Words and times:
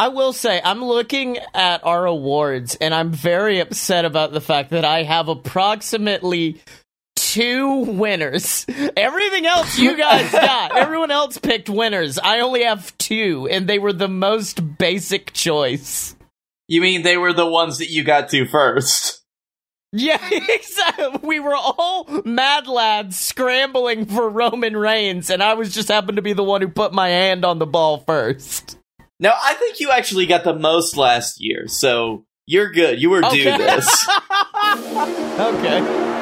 I 0.00 0.08
will 0.08 0.32
say, 0.32 0.62
I'm 0.64 0.82
looking 0.82 1.36
at 1.52 1.84
our 1.84 2.06
awards 2.06 2.74
and 2.80 2.94
I'm 2.94 3.12
very 3.12 3.58
upset 3.58 4.06
about 4.06 4.32
the 4.32 4.40
fact 4.40 4.70
that 4.70 4.82
I 4.82 5.02
have 5.02 5.28
approximately 5.28 6.62
two 7.16 7.80
winners. 7.80 8.64
Everything 8.96 9.44
else 9.44 9.78
you 9.78 9.98
guys 9.98 10.32
got. 10.32 10.74
Everyone 10.74 11.10
else 11.10 11.36
picked 11.36 11.68
winners. 11.68 12.18
I 12.18 12.40
only 12.40 12.64
have 12.64 12.96
two, 12.96 13.46
and 13.50 13.68
they 13.68 13.78
were 13.78 13.92
the 13.92 14.08
most 14.08 14.78
basic 14.78 15.34
choice. 15.34 16.16
You 16.66 16.80
mean 16.80 17.02
they 17.02 17.18
were 17.18 17.34
the 17.34 17.44
ones 17.44 17.76
that 17.76 17.90
you 17.90 18.02
got 18.02 18.30
to 18.30 18.46
first? 18.46 19.22
Yeah, 19.92 20.26
exactly. 20.32 21.20
We 21.22 21.40
were 21.40 21.56
all 21.56 22.06
mad 22.24 22.68
lads 22.68 23.18
scrambling 23.18 24.06
for 24.06 24.30
Roman 24.30 24.78
Reigns, 24.78 25.28
and 25.28 25.42
I 25.42 25.52
was 25.52 25.74
just 25.74 25.88
happened 25.88 26.16
to 26.16 26.22
be 26.22 26.32
the 26.32 26.42
one 26.42 26.62
who 26.62 26.68
put 26.68 26.94
my 26.94 27.08
hand 27.08 27.44
on 27.44 27.58
the 27.58 27.66
ball 27.66 27.98
first. 27.98 28.78
No, 29.20 29.32
I 29.40 29.54
think 29.54 29.78
you 29.80 29.90
actually 29.90 30.26
got 30.26 30.44
the 30.44 30.54
most 30.54 30.96
last 30.96 31.40
year, 31.40 31.68
so 31.68 32.24
you're 32.46 32.70
good. 32.72 33.00
You 33.00 33.10
were 33.10 33.24
Okay. 33.24 33.44
due 33.44 33.58
this. 33.58 34.08
okay. 35.38 36.19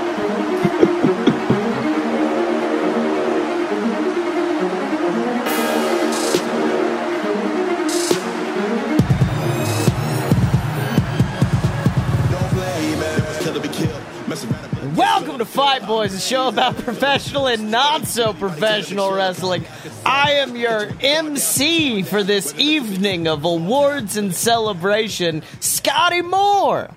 Welcome 14.99 15.39
to 15.39 15.45
Fight 15.45 15.87
Boys, 15.87 16.13
a 16.13 16.19
show 16.19 16.49
about 16.49 16.77
professional 16.79 17.47
and 17.47 17.71
not 17.71 18.09
so 18.09 18.33
professional 18.33 19.13
wrestling. 19.13 19.65
I 20.05 20.33
am 20.33 20.57
your 20.57 20.91
MC 21.01 22.03
for 22.03 22.25
this 22.25 22.53
evening 22.59 23.29
of 23.29 23.45
awards 23.45 24.17
and 24.17 24.35
celebration, 24.35 25.45
Scotty 25.61 26.23
Moore. 26.23 26.91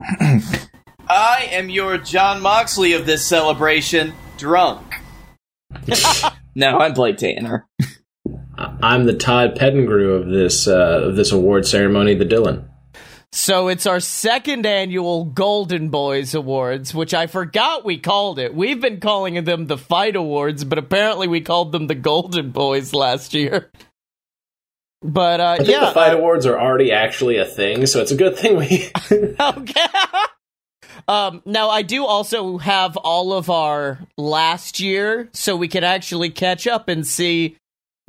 I 1.08 1.48
am 1.50 1.68
your 1.68 1.98
Jon 1.98 2.40
Moxley 2.40 2.92
of 2.92 3.06
this 3.06 3.26
celebration, 3.26 4.14
drunk. 4.36 5.00
no, 6.54 6.78
I'm 6.78 6.92
Blake 6.92 7.16
Tanner. 7.16 7.66
I'm 8.56 9.06
the 9.06 9.14
Todd 9.14 9.56
Pettengill 9.56 10.14
of 10.14 10.28
this 10.28 10.68
uh, 10.68 11.00
of 11.06 11.16
this 11.16 11.32
award 11.32 11.66
ceremony, 11.66 12.14
the 12.14 12.24
Dylan. 12.24 12.67
So 13.32 13.68
it's 13.68 13.86
our 13.86 14.00
second 14.00 14.64
annual 14.64 15.24
Golden 15.24 15.90
Boys 15.90 16.34
Awards, 16.34 16.94
which 16.94 17.12
I 17.12 17.26
forgot 17.26 17.84
we 17.84 17.98
called 17.98 18.38
it. 18.38 18.54
We've 18.54 18.80
been 18.80 19.00
calling 19.00 19.42
them 19.44 19.66
the 19.66 19.76
Fight 19.76 20.16
Awards, 20.16 20.64
but 20.64 20.78
apparently 20.78 21.28
we 21.28 21.42
called 21.42 21.72
them 21.72 21.88
the 21.88 21.94
Golden 21.94 22.50
Boys 22.50 22.94
last 22.94 23.34
year. 23.34 23.70
But 25.02 25.40
uh, 25.40 25.46
I 25.50 25.56
think 25.58 25.68
yeah, 25.68 25.86
the 25.86 25.92
Fight 25.92 26.14
Awards 26.14 26.46
are 26.46 26.58
already 26.58 26.90
actually 26.90 27.36
a 27.36 27.44
thing, 27.44 27.86
so 27.86 28.00
it's 28.00 28.10
a 28.10 28.16
good 28.16 28.36
thing 28.36 28.56
we. 28.56 28.90
okay. 29.40 29.86
um, 31.06 31.42
now 31.44 31.68
I 31.68 31.82
do 31.82 32.04
also 32.04 32.58
have 32.58 32.96
all 32.96 33.32
of 33.32 33.50
our 33.50 34.00
last 34.16 34.80
year, 34.80 35.28
so 35.32 35.54
we 35.54 35.68
can 35.68 35.84
actually 35.84 36.30
catch 36.30 36.66
up 36.66 36.88
and 36.88 37.06
see 37.06 37.56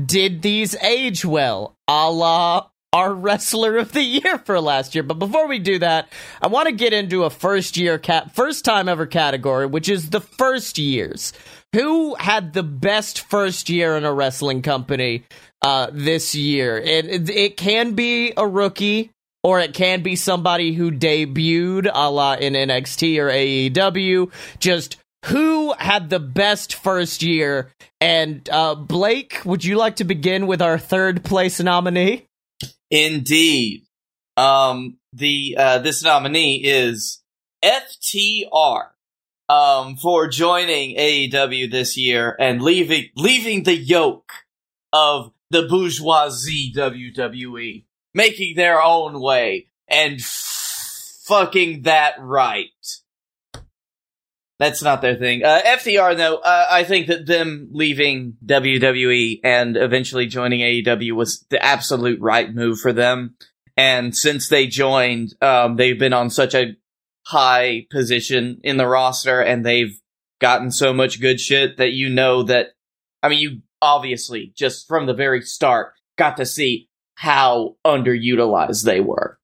did 0.03 0.41
these 0.41 0.75
age 0.77 1.25
well, 1.25 1.75
a 1.87 2.09
la 2.09 2.69
our 2.91 3.13
wrestler 3.13 3.77
of 3.77 3.91
the 3.91 4.01
year 4.01 4.37
for 4.39 4.59
last 4.59 4.95
year. 4.95 5.03
But 5.03 5.19
before 5.19 5.47
we 5.47 5.59
do 5.59 5.79
that, 5.79 6.11
I 6.41 6.47
want 6.47 6.67
to 6.67 6.73
get 6.73 6.93
into 6.93 7.23
a 7.23 7.29
first 7.29 7.77
year 7.77 7.97
cat, 7.97 8.33
first 8.33 8.65
time 8.65 8.89
ever 8.89 9.05
category, 9.05 9.65
which 9.65 9.89
is 9.89 10.09
the 10.09 10.21
first 10.21 10.77
years. 10.77 11.33
Who 11.73 12.15
had 12.15 12.53
the 12.53 12.63
best 12.63 13.21
first 13.21 13.69
year 13.69 13.95
in 13.95 14.05
a 14.05 14.13
wrestling 14.13 14.63
company 14.63 15.23
uh, 15.61 15.89
this 15.91 16.33
year? 16.33 16.77
And 16.77 17.07
it, 17.07 17.29
it 17.29 17.57
can 17.57 17.93
be 17.93 18.33
a 18.35 18.47
rookie, 18.47 19.11
or 19.43 19.59
it 19.59 19.75
can 19.75 20.01
be 20.01 20.15
somebody 20.15 20.73
who 20.73 20.91
debuted 20.91 21.89
a 21.93 22.09
la 22.09 22.33
in 22.33 22.53
NXT 22.53 23.19
or 23.19 23.29
AEW. 23.29 24.31
Just 24.57 24.97
who 25.25 25.73
had 25.73 26.09
the 26.09 26.19
best 26.19 26.73
first 26.73 27.21
year? 27.21 27.71
And 28.01 28.49
uh, 28.49 28.73
Blake, 28.73 29.41
would 29.45 29.63
you 29.63 29.77
like 29.77 29.97
to 29.97 30.05
begin 30.05 30.47
with 30.47 30.61
our 30.61 30.79
third 30.79 31.23
place 31.23 31.59
nominee? 31.59 32.25
Indeed. 32.89 33.85
Um, 34.37 34.97
the 35.13 35.55
uh, 35.57 35.79
this 35.79 36.03
nominee 36.03 36.63
is 36.63 37.21
FTR. 37.63 38.89
Um, 39.49 39.95
for 39.95 40.27
joining 40.27 40.95
AEW 40.95 41.71
this 41.71 41.97
year 41.97 42.35
and 42.39 42.61
leaving 42.61 43.09
leaving 43.15 43.63
the 43.63 43.75
yoke 43.75 44.31
of 44.93 45.31
the 45.49 45.63
bourgeoisie 45.63 46.71
WWE, 46.75 47.85
making 48.13 48.55
their 48.55 48.79
own 48.79 49.19
way 49.19 49.67
and 49.87 50.19
f- 50.19 51.23
fucking 51.25 51.81
that 51.83 52.13
right. 52.19 52.67
That's 54.59 54.83
not 54.83 55.01
their 55.01 55.15
thing. 55.15 55.43
Uh, 55.43 55.61
FTR, 55.65 56.17
though, 56.17 56.35
uh, 56.35 56.67
I 56.69 56.83
think 56.83 57.07
that 57.07 57.25
them 57.25 57.69
leaving 57.71 58.35
WWE 58.45 59.39
and 59.41 59.77
eventually 59.77 60.25
joining 60.25 60.59
AEW 60.59 61.13
was 61.13 61.45
the 61.49 61.63
absolute 61.63 62.19
right 62.19 62.53
move 62.53 62.79
for 62.79 62.91
them. 62.91 63.35
And 63.77 64.15
since 64.15 64.49
they 64.49 64.67
joined, 64.67 65.33
um, 65.41 65.77
they've 65.77 65.97
been 65.97 66.11
on 66.11 66.29
such 66.29 66.53
a 66.53 66.75
high 67.25 67.87
position 67.89 68.59
in 68.61 68.75
the 68.75 68.87
roster 68.87 69.39
and 69.39 69.65
they've 69.65 69.97
gotten 70.41 70.71
so 70.71 70.91
much 70.91 71.21
good 71.21 71.39
shit 71.39 71.77
that 71.77 71.93
you 71.93 72.09
know 72.09 72.43
that, 72.43 72.71
I 73.23 73.29
mean, 73.29 73.39
you 73.39 73.61
obviously 73.81 74.51
just 74.57 74.89
from 74.89 75.05
the 75.05 75.13
very 75.13 75.41
start 75.41 75.93
got 76.17 76.35
to 76.35 76.45
see 76.45 76.89
how 77.15 77.77
underutilized 77.85 78.83
they 78.83 78.99
were. 78.99 79.38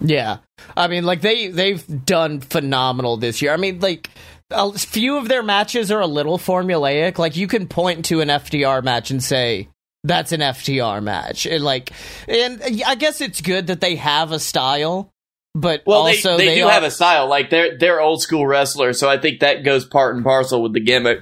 Yeah, 0.00 0.38
I 0.76 0.88
mean, 0.88 1.04
like 1.04 1.20
they 1.20 1.48
they've 1.48 2.04
done 2.04 2.40
phenomenal 2.40 3.16
this 3.16 3.40
year. 3.42 3.52
I 3.52 3.56
mean, 3.56 3.80
like 3.80 4.10
a 4.50 4.72
few 4.72 5.16
of 5.16 5.28
their 5.28 5.42
matches 5.42 5.90
are 5.90 6.00
a 6.00 6.06
little 6.06 6.38
formulaic. 6.38 7.18
Like 7.18 7.36
you 7.36 7.46
can 7.46 7.66
point 7.68 8.06
to 8.06 8.20
an 8.20 8.28
FTR 8.28 8.82
match 8.82 9.10
and 9.10 9.22
say 9.22 9.68
that's 10.02 10.32
an 10.32 10.40
FTR 10.40 11.02
match, 11.02 11.46
and 11.46 11.64
like, 11.64 11.92
and 12.28 12.60
I 12.86 12.94
guess 12.94 13.20
it's 13.20 13.40
good 13.40 13.68
that 13.68 13.80
they 13.80 13.96
have 13.96 14.32
a 14.32 14.38
style, 14.38 15.10
but 15.54 15.82
Well, 15.86 16.00
also 16.02 16.36
they, 16.36 16.46
they, 16.48 16.54
do 16.56 16.66
are- 16.66 16.70
have 16.70 16.82
a 16.82 16.90
style. 16.90 17.26
Like 17.28 17.50
they're 17.50 17.78
they're 17.78 18.00
old 18.00 18.20
school 18.20 18.46
wrestlers, 18.46 18.98
so 18.98 19.08
I 19.08 19.18
think 19.18 19.40
that 19.40 19.64
goes 19.64 19.84
part 19.86 20.14
and 20.14 20.24
parcel 20.24 20.62
with 20.62 20.74
the 20.74 20.80
gimmick. 20.80 21.20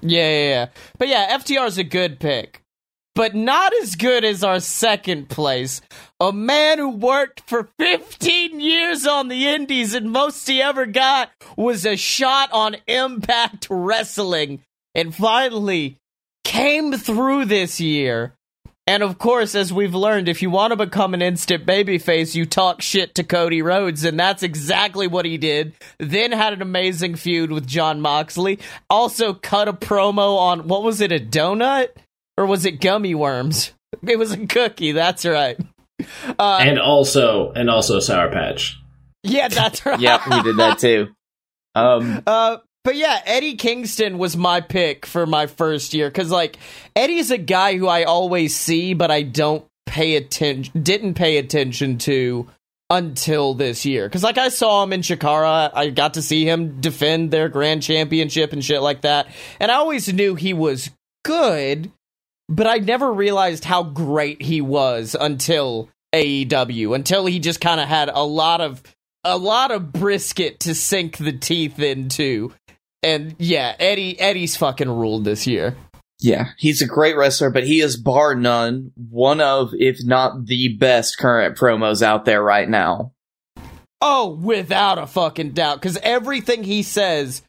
Yeah, 0.00 0.28
yeah, 0.30 0.48
yeah. 0.48 0.66
But 0.98 1.08
yeah, 1.08 1.36
FTR 1.36 1.66
is 1.66 1.76
a 1.76 1.84
good 1.84 2.18
pick. 2.20 2.62
But 3.14 3.34
not 3.34 3.72
as 3.82 3.96
good 3.96 4.24
as 4.24 4.44
our 4.44 4.60
second 4.60 5.28
place. 5.28 5.80
A 6.20 6.32
man 6.32 6.78
who 6.78 6.90
worked 6.90 7.40
for 7.48 7.68
15 7.78 8.60
years 8.60 9.06
on 9.06 9.28
the 9.28 9.48
indies 9.48 9.94
and 9.94 10.10
most 10.10 10.46
he 10.46 10.62
ever 10.62 10.86
got 10.86 11.30
was 11.56 11.84
a 11.84 11.96
shot 11.96 12.50
on 12.52 12.76
Impact 12.86 13.66
Wrestling 13.68 14.60
and 14.94 15.14
finally 15.14 15.98
came 16.44 16.92
through 16.92 17.46
this 17.46 17.80
year. 17.80 18.34
And 18.86 19.04
of 19.04 19.18
course, 19.18 19.54
as 19.54 19.72
we've 19.72 19.94
learned, 19.94 20.28
if 20.28 20.42
you 20.42 20.50
want 20.50 20.72
to 20.72 20.76
become 20.76 21.14
an 21.14 21.22
instant 21.22 21.64
babyface, 21.64 22.34
you 22.34 22.44
talk 22.44 22.82
shit 22.82 23.14
to 23.14 23.22
Cody 23.22 23.62
Rhodes, 23.62 24.02
and 24.02 24.18
that's 24.18 24.42
exactly 24.42 25.06
what 25.06 25.24
he 25.24 25.38
did. 25.38 25.74
Then 25.98 26.32
had 26.32 26.54
an 26.54 26.62
amazing 26.62 27.14
feud 27.14 27.52
with 27.52 27.68
Jon 27.68 28.00
Moxley. 28.00 28.58
Also 28.88 29.32
cut 29.32 29.68
a 29.68 29.72
promo 29.72 30.36
on 30.38 30.66
what 30.66 30.82
was 30.82 31.00
it, 31.00 31.12
a 31.12 31.20
donut? 31.20 31.90
Or 32.40 32.46
was 32.46 32.64
it 32.64 32.80
gummy 32.80 33.14
worms? 33.14 33.72
It 34.06 34.18
was 34.18 34.30
a 34.32 34.46
cookie, 34.46 34.92
that's 34.92 35.26
right. 35.26 35.58
Uh, 36.38 36.58
and 36.62 36.78
also, 36.78 37.50
and 37.52 37.68
also 37.68 37.98
Sour 37.98 38.30
Patch. 38.30 38.78
yeah, 39.24 39.48
that's 39.48 39.84
right. 39.86 39.98
Yep, 40.00 40.20
we 40.30 40.42
did 40.42 40.56
that 40.58 40.78
too. 40.78 41.08
Um, 41.74 42.22
Uh, 42.26 42.58
but 42.84 42.94
yeah, 42.96 43.20
Eddie 43.26 43.56
Kingston 43.56 44.16
was 44.16 44.36
my 44.36 44.60
pick 44.60 45.04
for 45.06 45.26
my 45.26 45.48
first 45.48 45.92
year 45.92 46.08
because 46.08 46.30
like 46.30 46.56
Eddie's 46.96 47.30
a 47.30 47.36
guy 47.36 47.76
who 47.76 47.88
I 47.88 48.04
always 48.04 48.56
see, 48.56 48.94
but 48.94 49.10
I 49.10 49.22
don't 49.22 49.66
pay 49.86 50.14
attention, 50.16 50.82
didn't 50.82 51.14
pay 51.14 51.36
attention 51.36 51.98
to 51.98 52.48
until 52.88 53.54
this 53.54 53.84
year. 53.84 54.08
Because 54.08 54.22
like 54.22 54.38
I 54.38 54.48
saw 54.48 54.82
him 54.84 54.92
in 54.92 55.00
Chikara, 55.02 55.72
I 55.74 55.90
got 55.90 56.14
to 56.14 56.22
see 56.22 56.44
him 56.48 56.80
defend 56.80 57.32
their 57.32 57.48
grand 57.48 57.82
championship 57.82 58.52
and 58.52 58.64
shit 58.64 58.80
like 58.82 59.02
that, 59.02 59.26
and 59.58 59.70
I 59.70 59.74
always 59.74 60.10
knew 60.12 60.36
he 60.36 60.54
was 60.54 60.90
good, 61.24 61.90
but 62.50 62.66
I 62.66 62.76
never 62.78 63.10
realized 63.12 63.64
how 63.64 63.84
great 63.84 64.42
he 64.42 64.60
was 64.60 65.16
until 65.18 65.88
AEW, 66.12 66.94
until 66.94 67.24
he 67.24 67.38
just 67.38 67.60
kind 67.60 67.80
of 67.80 67.88
had 67.88 68.10
a 68.12 68.24
lot 68.24 68.60
of 68.60 68.82
a 69.24 69.38
lot 69.38 69.70
of 69.70 69.92
brisket 69.92 70.60
to 70.60 70.74
sink 70.74 71.18
the 71.18 71.32
teeth 71.32 71.78
into. 71.78 72.52
And 73.02 73.36
yeah, 73.38 73.74
Eddie 73.78 74.18
Eddie's 74.18 74.56
fucking 74.56 74.90
ruled 74.90 75.24
this 75.24 75.46
year. 75.46 75.76
yeah, 76.20 76.48
he's 76.58 76.82
a 76.82 76.86
great 76.86 77.16
wrestler, 77.16 77.50
but 77.50 77.64
he 77.64 77.80
is 77.80 77.96
bar 77.96 78.34
none 78.34 78.92
one 78.96 79.40
of, 79.40 79.70
if 79.72 79.98
not 80.02 80.46
the 80.46 80.76
best 80.76 81.16
current 81.18 81.56
promos 81.56 82.02
out 82.02 82.24
there 82.26 82.42
right 82.42 82.68
now. 82.68 83.12
Oh, 84.02 84.30
without 84.30 84.98
a 84.98 85.06
fucking 85.06 85.52
doubt, 85.52 85.80
because 85.80 85.98
everything 86.02 86.64
he 86.64 86.82
says 86.82 87.42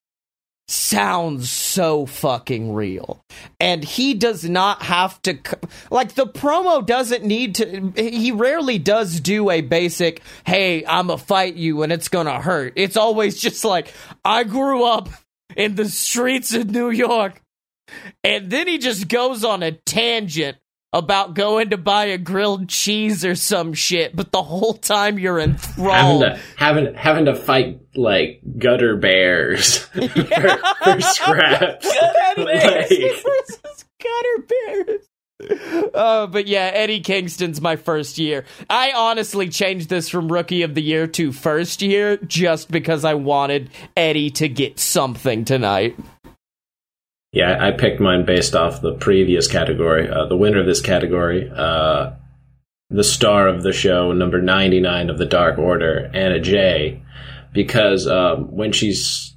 sounds 0.71 1.49
so 1.49 2.05
fucking 2.05 2.73
real. 2.73 3.21
And 3.59 3.83
he 3.83 4.13
does 4.13 4.47
not 4.47 4.83
have 4.83 5.21
to, 5.23 5.37
like, 5.89 6.13
the 6.15 6.27
promo 6.27 6.85
doesn't 6.85 7.23
need 7.23 7.55
to, 7.55 7.93
he 7.95 8.31
rarely 8.31 8.79
does 8.79 9.19
do 9.19 9.49
a 9.49 9.61
basic, 9.61 10.21
hey, 10.45 10.85
I'm 10.85 11.07
gonna 11.07 11.17
fight 11.17 11.55
you 11.55 11.83
and 11.83 11.91
it's 11.91 12.07
gonna 12.07 12.41
hurt. 12.41 12.73
It's 12.75 12.97
always 12.97 13.39
just 13.39 13.65
like, 13.65 13.93
I 14.23 14.43
grew 14.43 14.83
up 14.83 15.09
in 15.55 15.75
the 15.75 15.85
streets 15.85 16.53
of 16.53 16.69
New 16.69 16.89
York. 16.89 17.41
And 18.23 18.49
then 18.49 18.67
he 18.67 18.77
just 18.77 19.09
goes 19.09 19.43
on 19.43 19.63
a 19.63 19.73
tangent 19.73 20.57
about 20.93 21.33
going 21.33 21.69
to 21.69 21.77
buy 21.77 22.05
a 22.05 22.17
grilled 22.17 22.67
cheese 22.67 23.23
or 23.23 23.35
some 23.35 23.73
shit, 23.73 24.15
but 24.15 24.31
the 24.31 24.43
whole 24.43 24.73
time 24.73 25.17
you're 25.17 25.39
enthralled. 25.39 26.23
Having 26.23 26.35
to, 26.35 26.41
having, 26.57 26.93
having 26.95 27.25
to 27.25 27.35
fight 27.35 27.79
like 27.95 28.41
gutter 28.57 28.97
bears 28.97 29.77
for, 29.77 30.01
for 30.07 30.07
scraps. 31.01 31.87
gutter 31.87 32.35
bears 32.45 32.91
Like- 32.91 33.23
versus 33.23 33.85
gutter 33.99 34.47
bears. 34.47 35.07
Uh, 35.95 36.27
but 36.27 36.45
yeah, 36.45 36.69
Eddie 36.71 36.99
Kingston's 36.99 37.59
my 37.61 37.75
first 37.75 38.19
year. 38.19 38.45
I 38.69 38.91
honestly 38.95 39.49
changed 39.49 39.89
this 39.89 40.07
from 40.07 40.31
rookie 40.31 40.61
of 40.61 40.75
the 40.75 40.83
year 40.83 41.07
to 41.07 41.31
first 41.31 41.81
year 41.81 42.17
just 42.17 42.69
because 42.69 43.03
I 43.03 43.15
wanted 43.15 43.71
Eddie 43.97 44.29
to 44.31 44.47
get 44.47 44.77
something 44.77 45.43
tonight. 45.43 45.97
Yeah, 47.31 47.57
I 47.59 47.71
picked 47.71 48.01
mine 48.01 48.25
based 48.25 48.55
off 48.55 48.81
the 48.81 48.93
previous 48.93 49.47
category. 49.47 50.09
Uh, 50.09 50.25
the 50.25 50.35
winner 50.35 50.59
of 50.59 50.65
this 50.65 50.81
category, 50.81 51.49
uh, 51.55 52.11
the 52.89 53.05
star 53.05 53.47
of 53.47 53.63
the 53.63 53.71
show, 53.71 54.11
number 54.11 54.41
99 54.41 55.09
of 55.09 55.17
the 55.17 55.25
Dark 55.25 55.57
Order, 55.57 56.11
Anna 56.13 56.39
Jay, 56.41 57.01
because 57.53 58.07
um, 58.07 58.55
when 58.55 58.71
she's. 58.71 59.35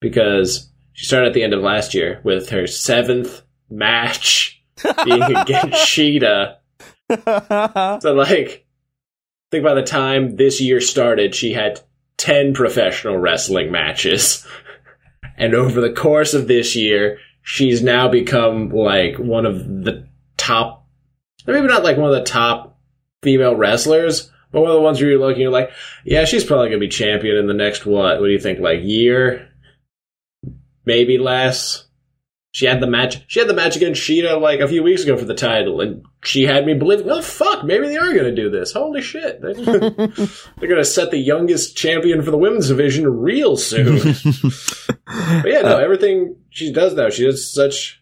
Because 0.00 0.68
she 0.94 1.06
started 1.06 1.28
at 1.28 1.34
the 1.34 1.44
end 1.44 1.54
of 1.54 1.62
last 1.62 1.94
year 1.94 2.20
with 2.24 2.48
her 2.50 2.66
seventh 2.66 3.42
match 3.70 4.60
being 5.04 5.22
against 5.22 5.86
Shida. 5.86 6.56
So, 7.08 8.12
like, 8.12 8.66
I 8.66 9.48
think 9.52 9.64
by 9.64 9.74
the 9.74 9.84
time 9.84 10.34
this 10.34 10.60
year 10.60 10.80
started, 10.80 11.36
she 11.36 11.52
had 11.52 11.80
10 12.16 12.54
professional 12.54 13.16
wrestling 13.16 13.70
matches. 13.70 14.46
And 15.36 15.54
over 15.54 15.80
the 15.80 15.92
course 15.92 16.34
of 16.34 16.48
this 16.48 16.76
year, 16.76 17.18
she's 17.42 17.82
now 17.82 18.08
become 18.08 18.70
like 18.70 19.16
one 19.16 19.46
of 19.46 19.66
the 19.84 20.06
top, 20.36 20.86
maybe 21.46 21.66
not 21.66 21.84
like 21.84 21.96
one 21.96 22.10
of 22.10 22.16
the 22.16 22.24
top 22.30 22.78
female 23.22 23.56
wrestlers, 23.56 24.30
but 24.50 24.60
one 24.60 24.70
of 24.70 24.76
the 24.76 24.82
ones 24.82 25.00
where 25.00 25.10
you're 25.10 25.20
looking, 25.20 25.42
you're 25.42 25.50
like, 25.50 25.70
yeah, 26.04 26.24
she's 26.24 26.44
probably 26.44 26.68
going 26.68 26.80
to 26.80 26.86
be 26.86 26.88
champion 26.88 27.36
in 27.36 27.46
the 27.46 27.54
next, 27.54 27.86
what? 27.86 28.20
What 28.20 28.26
do 28.26 28.32
you 28.32 28.38
think? 28.38 28.60
Like 28.60 28.80
year? 28.82 29.48
Maybe 30.84 31.18
less? 31.18 31.86
She 32.52 32.66
had 32.66 32.80
the 32.80 32.86
match. 32.86 33.24
She 33.28 33.38
had 33.38 33.48
the 33.48 33.54
match 33.54 33.76
against 33.76 34.02
Shida 34.02 34.38
like 34.38 34.60
a 34.60 34.68
few 34.68 34.82
weeks 34.82 35.04
ago 35.04 35.16
for 35.16 35.24
the 35.24 35.34
title, 35.34 35.80
and 35.80 36.04
she 36.22 36.42
had 36.44 36.66
me 36.66 36.74
believing, 36.74 37.10
oh 37.10 37.22
fuck, 37.22 37.64
maybe 37.64 37.88
they 37.88 37.96
are 37.96 38.12
going 38.12 38.24
to 38.24 38.34
do 38.34 38.50
this. 38.50 38.72
Holy 38.72 39.00
shit, 39.00 39.40
they're, 39.40 39.54
going 39.54 40.12
to 40.60 40.84
set 40.84 41.10
the 41.10 41.16
youngest 41.16 41.78
champion 41.78 42.20
for 42.20 42.30
the 42.30 42.36
women's 42.36 42.68
division 42.68 43.08
real 43.08 43.56
soon. 43.56 43.96
but 45.06 45.50
yeah, 45.50 45.62
no, 45.62 45.78
everything 45.78 46.36
she 46.50 46.70
does 46.70 46.92
now, 46.92 47.08
she 47.08 47.24
does 47.24 47.50
such. 47.50 48.01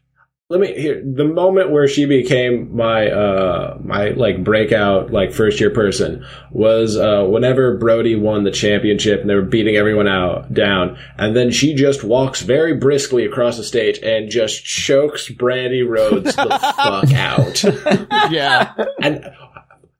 Let 0.51 0.59
me 0.59 0.75
here 0.75 1.01
the 1.07 1.25
moment 1.25 1.71
where 1.71 1.87
she 1.87 2.07
became 2.07 2.75
my 2.75 3.09
uh 3.09 3.79
my 3.81 4.09
like 4.09 4.43
breakout 4.43 5.13
like 5.13 5.33
first 5.33 5.61
year 5.61 5.71
person 5.71 6.27
was 6.51 6.97
uh 6.97 7.25
whenever 7.25 7.79
Brodie 7.79 8.17
won 8.17 8.43
the 8.43 8.51
championship 8.51 9.21
and 9.21 9.31
they 9.31 9.37
were 9.37 9.43
beating 9.43 9.77
everyone 9.77 10.09
out 10.09 10.53
down 10.53 10.99
and 11.17 11.37
then 11.37 11.53
she 11.53 11.73
just 11.73 12.03
walks 12.03 12.43
very 12.43 12.75
briskly 12.75 13.25
across 13.25 13.59
the 13.59 13.63
stage 13.63 14.01
and 14.03 14.29
just 14.29 14.65
chokes 14.65 15.29
Brandy 15.31 15.83
Rhodes 15.83 16.35
the 16.35 16.49
fuck 16.77 17.13
out 17.13 18.33
Yeah. 18.33 18.75
and 19.01 19.25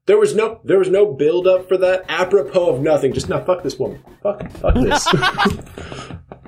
there 0.05 0.17
was 0.17 0.35
no 0.35 0.59
there 0.65 0.79
was 0.79 0.89
no 0.89 1.13
build 1.13 1.47
up 1.47 1.69
for 1.69 1.77
that 1.77 2.03
apropos 2.09 2.75
of 2.75 2.81
nothing 2.81 3.13
just 3.13 3.29
now 3.29 3.41
fuck 3.41 3.63
this 3.63 3.79
woman 3.79 4.03
fuck 4.21 4.51
fuck 4.51 4.73
this 4.73 5.07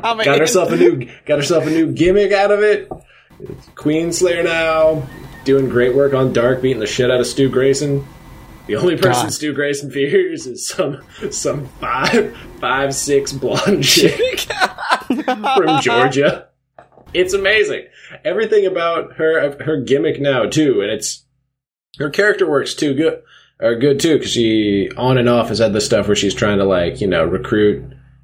I 0.04 0.14
mean, 0.14 0.26
got 0.26 0.40
herself 0.40 0.74
a 0.74 0.76
new 0.76 1.10
got 1.26 1.38
herself 1.38 1.66
a 1.66 1.70
new 1.70 1.94
gimmick 1.94 2.34
out 2.34 2.52
of 2.52 2.62
it. 2.62 2.92
It's 3.40 3.68
Queen 3.76 4.12
Slayer 4.14 4.44
now, 4.44 5.08
doing 5.44 5.70
great 5.70 5.96
work 5.96 6.14
on 6.14 6.34
Dark, 6.34 6.62
beating 6.62 6.80
the 6.80 6.88
shit 6.88 7.12
out 7.12 7.20
of 7.20 7.28
Stu 7.28 7.50
Grayson. 7.50 8.06
The 8.68 8.78
only 8.78 8.96
person 8.96 9.26
God. 9.26 9.34
Stu 9.34 9.54
Grayson 9.54 9.92
fears 9.92 10.48
is 10.48 10.68
some 10.68 11.04
some 11.32 11.68
five 11.80 12.36
five 12.60 12.96
six 12.96 13.34
blonde 13.34 13.84
chick 13.84 14.40
from 14.40 15.82
Georgia. 15.82 16.48
It's 17.14 17.34
amazing. 17.34 17.88
Everything 18.24 18.66
about 18.66 19.14
her 19.18 19.62
her 19.64 19.82
gimmick 19.82 20.22
now 20.22 20.46
too, 20.46 20.82
and 20.82 20.92
it's 20.92 21.26
her 22.00 22.10
character 22.10 22.50
works 22.50 22.74
too 22.74 22.94
good 22.94 23.22
are 23.60 23.76
good 23.76 24.00
too 24.00 24.18
because 24.18 24.32
she 24.32 24.90
on 24.98 25.18
and 25.18 25.30
off 25.30 25.50
has 25.50 25.60
had 25.60 25.74
this 25.74 25.86
stuff 25.86 26.08
where 26.08 26.16
she's 26.16 26.34
trying 26.34 26.58
to 26.58 26.66
like 26.66 27.02
you 27.02 27.08
know 27.08 27.24
recruit 27.24 27.84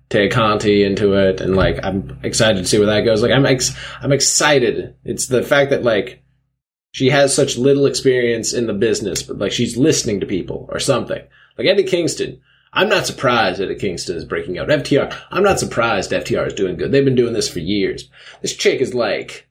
Tay 0.10 0.28
Conti 0.28 0.84
into 0.84 1.14
it, 1.14 1.40
and 1.40 1.56
like 1.56 1.84
I'm 1.84 2.20
excited 2.24 2.60
to 2.60 2.66
see 2.66 2.78
where 2.78 2.88
that 2.88 3.02
goes. 3.02 3.22
Like 3.22 3.32
I'm 3.32 3.46
ex- 3.46 3.78
I'm 4.02 4.12
excited. 4.12 4.96
It's 5.04 5.28
the 5.28 5.44
fact 5.44 5.70
that 5.70 5.84
like 5.84 6.24
she 6.92 7.10
has 7.10 7.34
such 7.34 7.58
little 7.58 7.86
experience 7.86 8.54
in 8.54 8.66
the 8.68 8.74
business, 8.74 9.22
but 9.22 9.38
like 9.38 9.52
she's 9.52 9.78
listening 9.78 10.20
to 10.20 10.26
people 10.26 10.68
or 10.72 10.80
something. 10.80 11.22
Like 11.58 11.68
Eddie 11.68 11.84
Kingston. 11.84 12.42
I'm 12.72 12.90
not 12.90 13.08
surprised 13.08 13.60
Eddie 13.62 13.76
Kingston 13.76 14.16
is 14.16 14.26
breaking 14.26 14.60
out. 14.60 14.68
FTR. 14.68 15.16
I'm 15.32 15.44
not 15.44 15.60
surprised 15.60 16.12
FTR 16.12 16.48
is 16.48 16.54
doing 16.54 16.78
good. 16.78 16.92
They've 16.92 17.06
been 17.06 17.16
doing 17.16 17.34
this 17.34 17.50
for 17.50 17.60
years. 17.60 18.10
This 18.42 18.56
chick 18.56 18.80
is 18.80 18.94
like 18.94 19.48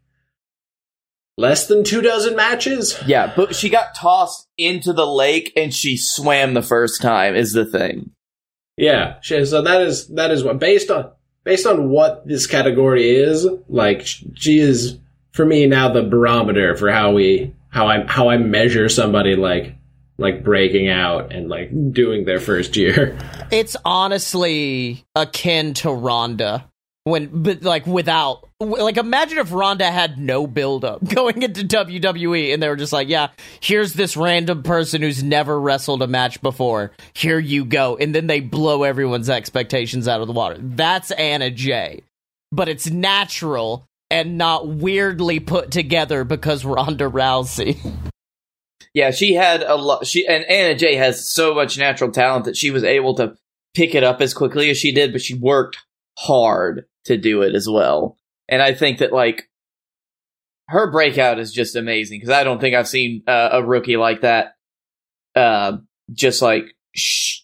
less 1.37 1.66
than 1.66 1.84
two 1.84 2.00
dozen 2.00 2.37
matches. 2.37 2.96
Yeah, 3.06 3.32
but 3.34 3.55
she 3.55 3.70
got 3.70 3.94
tossed 3.94 4.49
into 4.56 4.93
the 4.93 5.06
lake 5.06 5.52
and 5.56 5.75
she 5.75 5.96
swam 5.96 6.55
the 6.55 6.62
first 6.62 7.02
time. 7.02 7.34
Is 7.34 7.52
the 7.52 7.64
thing. 7.64 8.10
Yeah, 8.79 9.21
so 9.21 9.63
that 9.63 9.83
is 9.83 10.07
that 10.09 10.31
is 10.31 10.45
what 10.45 10.59
based 10.61 10.91
on 10.91 11.11
based 11.45 11.67
on 11.67 11.91
what 11.91 12.27
this 12.27 12.47
category 12.47 13.11
is 13.11 13.47
like. 13.69 14.07
She 14.35 14.59
is 14.59 14.99
for 15.33 15.45
me 15.45 15.67
now 15.67 15.89
the 15.93 16.03
barometer 16.03 16.77
for 16.77 16.91
how 16.91 17.13
we 17.13 17.55
how 17.71 17.89
I 17.89 18.05
how 18.07 18.29
I 18.31 18.39
measure 18.39 18.89
somebody 18.89 19.35
like 19.35 19.75
like 20.17 20.45
breaking 20.45 20.89
out 20.89 21.33
and 21.33 21.49
like 21.49 21.71
doing 21.93 22.25
their 22.25 22.41
first 22.41 22.77
year. 22.77 23.19
it's 23.51 23.77
honestly 23.85 25.05
akin 25.15 25.75
to 25.75 25.91
Ronda 25.91 26.68
when, 27.08 27.43
but 27.43 27.62
like 27.62 27.87
without, 27.87 28.49
like 28.60 28.96
imagine 28.96 29.38
if 29.38 29.52
Ronda 29.52 29.90
had 29.90 30.19
no 30.19 30.46
build 30.46 30.84
up 30.84 31.05
going 31.14 31.43
into 31.43 31.62
WWE 31.62 32.52
and 32.52 32.62
they 32.62 32.69
were 32.69 32.76
just 32.76 32.93
like, 32.93 33.08
yeah, 33.08 33.28
here's 33.60 33.93
this 33.93 34.16
random 34.16 34.62
person 34.62 35.02
who's 35.02 35.22
never 35.22 35.60
wrestled 35.60 36.02
a 36.02 36.06
match 36.06 36.40
before. 36.43 36.93
Here 37.15 37.38
you 37.38 37.65
go. 37.65 37.96
And 37.96 38.15
then 38.15 38.27
they 38.27 38.41
blow 38.41 38.82
everyone's 38.82 39.31
expectations 39.31 40.08
out 40.08 40.20
of 40.20 40.27
the 40.27 40.32
water. 40.32 40.56
That's 40.58 41.10
Anna 41.12 41.50
Jay. 41.50 42.03
But 42.50 42.69
it's 42.69 42.88
natural 42.88 43.84
and 44.10 44.38
not 44.38 44.67
weirdly 44.67 45.41
put 45.41 45.70
together 45.70 46.24
because 46.24 46.65
Ronda 46.65 47.05
Rousey. 47.05 47.79
Yeah, 48.94 49.10
she 49.10 49.34
had 49.34 49.62
a 49.62 49.77
lot. 49.77 50.06
She 50.06 50.27
and 50.27 50.44
Anna 50.44 50.74
Jay 50.74 50.96
has 50.96 51.31
so 51.31 51.55
much 51.55 51.79
natural 51.79 52.10
talent 52.10 52.46
that 52.46 52.56
she 52.56 52.70
was 52.70 52.84
able 52.84 53.15
to 53.17 53.36
pick 53.74 53.94
it 53.94 54.03
up 54.03 54.20
as 54.20 54.34
quickly 54.34 54.70
as 54.70 54.79
she 54.79 54.93
did, 54.93 55.12
but 55.12 55.20
she 55.20 55.34
worked 55.34 55.79
hard 56.19 56.86
to 57.08 57.17
do 57.19 57.43
it 57.43 57.55
as 57.55 57.69
well. 57.69 58.17
And 58.48 58.62
I 58.62 58.72
think 58.72 58.98
that 58.98 59.12
like 59.12 59.48
her 60.69 60.91
breakout 60.91 61.38
is 61.38 61.53
just 61.53 61.77
amazing 61.77 62.20
because 62.20 62.34
I 62.34 62.44
don't 62.44 62.60
think 62.60 62.74
I've 62.74 62.88
seen 62.88 63.22
uh, 63.27 63.50
a 63.53 63.65
rookie 63.65 63.96
like 63.96 64.22
that. 64.22 64.55
Uh, 65.34 65.79
just 66.12 66.41
like 66.43 66.65
shh, 66.94 67.41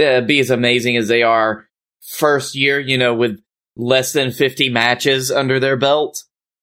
uh, 0.00 0.22
be 0.22 0.40
as 0.40 0.50
amazing 0.50 0.96
as 0.96 1.08
they 1.08 1.22
are 1.22 1.68
first 2.16 2.54
year, 2.54 2.80
you 2.80 2.98
know, 2.98 3.14
with 3.14 3.40
less 3.76 4.12
than 4.12 4.30
fifty 4.30 4.68
matches 4.68 5.30
under 5.30 5.60
their 5.60 5.76
belt. 5.76 6.22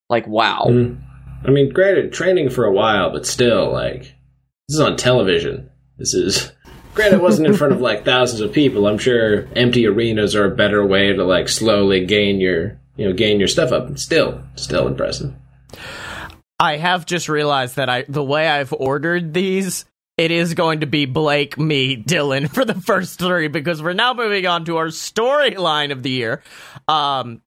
Like 0.09 0.27
wow. 0.27 0.65
Mm. 0.67 1.01
I 1.43 1.49
mean, 1.49 1.73
granted, 1.73 2.13
training 2.13 2.49
for 2.49 2.65
a 2.65 2.73
while, 2.73 3.11
but 3.11 3.25
still, 3.25 3.71
like 3.71 4.01
this 4.67 4.75
is 4.75 4.79
on 4.79 4.97
television. 4.97 5.69
This 5.97 6.13
is 6.13 6.51
granted, 6.93 7.17
it 7.17 7.21
wasn't 7.21 7.47
in 7.47 7.53
front 7.53 7.73
of 7.73 7.81
like 7.81 8.05
thousands 8.05 8.41
of 8.41 8.53
people. 8.53 8.87
I'm 8.87 8.97
sure 8.97 9.47
empty 9.55 9.85
arenas 9.87 10.35
are 10.35 10.45
a 10.45 10.55
better 10.55 10.85
way 10.85 11.13
to 11.13 11.23
like 11.23 11.49
slowly 11.49 12.05
gain 12.05 12.39
your 12.39 12.79
you 12.95 13.07
know 13.07 13.13
gain 13.13 13.39
your 13.39 13.47
stuff 13.47 13.71
up. 13.71 13.97
Still, 13.97 14.43
still 14.55 14.87
impressive. 14.87 15.33
I 16.59 16.77
have 16.77 17.05
just 17.05 17.27
realized 17.27 17.77
that 17.77 17.89
I 17.89 18.05
the 18.07 18.23
way 18.23 18.47
I've 18.47 18.73
ordered 18.73 19.33
these, 19.33 19.85
it 20.17 20.31
is 20.31 20.53
going 20.53 20.81
to 20.81 20.85
be 20.85 21.05
Blake, 21.05 21.57
me, 21.57 21.97
Dylan 21.97 22.49
for 22.53 22.65
the 22.65 22.75
first 22.75 23.19
three 23.19 23.47
because 23.47 23.81
we're 23.81 23.93
now 23.93 24.13
moving 24.13 24.45
on 24.45 24.65
to 24.65 24.77
our 24.77 24.87
storyline 24.87 25.91
of 25.91 26.03
the 26.03 26.11
year. 26.11 26.43
Um 26.87 27.41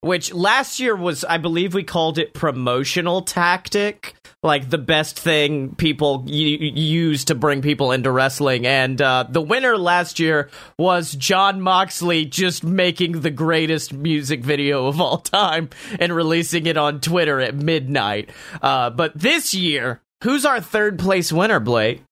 which 0.00 0.34
last 0.34 0.80
year 0.80 0.96
was 0.96 1.24
I 1.24 1.38
believe 1.38 1.74
we 1.74 1.84
called 1.84 2.18
it 2.18 2.34
promotional 2.34 3.22
tactic. 3.22 4.16
Like 4.42 4.68
the 4.70 4.78
best 4.78 5.18
thing 5.18 5.76
people 5.76 6.24
use 6.26 7.26
to 7.26 7.36
bring 7.36 7.62
people 7.62 7.92
into 7.92 8.10
wrestling. 8.10 8.66
And 8.66 9.00
uh, 9.00 9.26
the 9.28 9.40
winner 9.40 9.78
last 9.78 10.18
year 10.18 10.50
was 10.76 11.12
Jon 11.12 11.60
Moxley, 11.60 12.24
just 12.24 12.64
making 12.64 13.20
the 13.20 13.30
greatest 13.30 13.92
music 13.92 14.40
video 14.40 14.86
of 14.86 15.00
all 15.00 15.18
time 15.18 15.70
and 16.00 16.12
releasing 16.12 16.66
it 16.66 16.76
on 16.76 17.00
Twitter 17.00 17.40
at 17.40 17.54
midnight. 17.54 18.30
Uh, 18.60 18.90
but 18.90 19.16
this 19.16 19.54
year, 19.54 20.00
who's 20.24 20.44
our 20.44 20.60
third 20.60 20.98
place 20.98 21.32
winner, 21.32 21.60
Blake? 21.60 22.02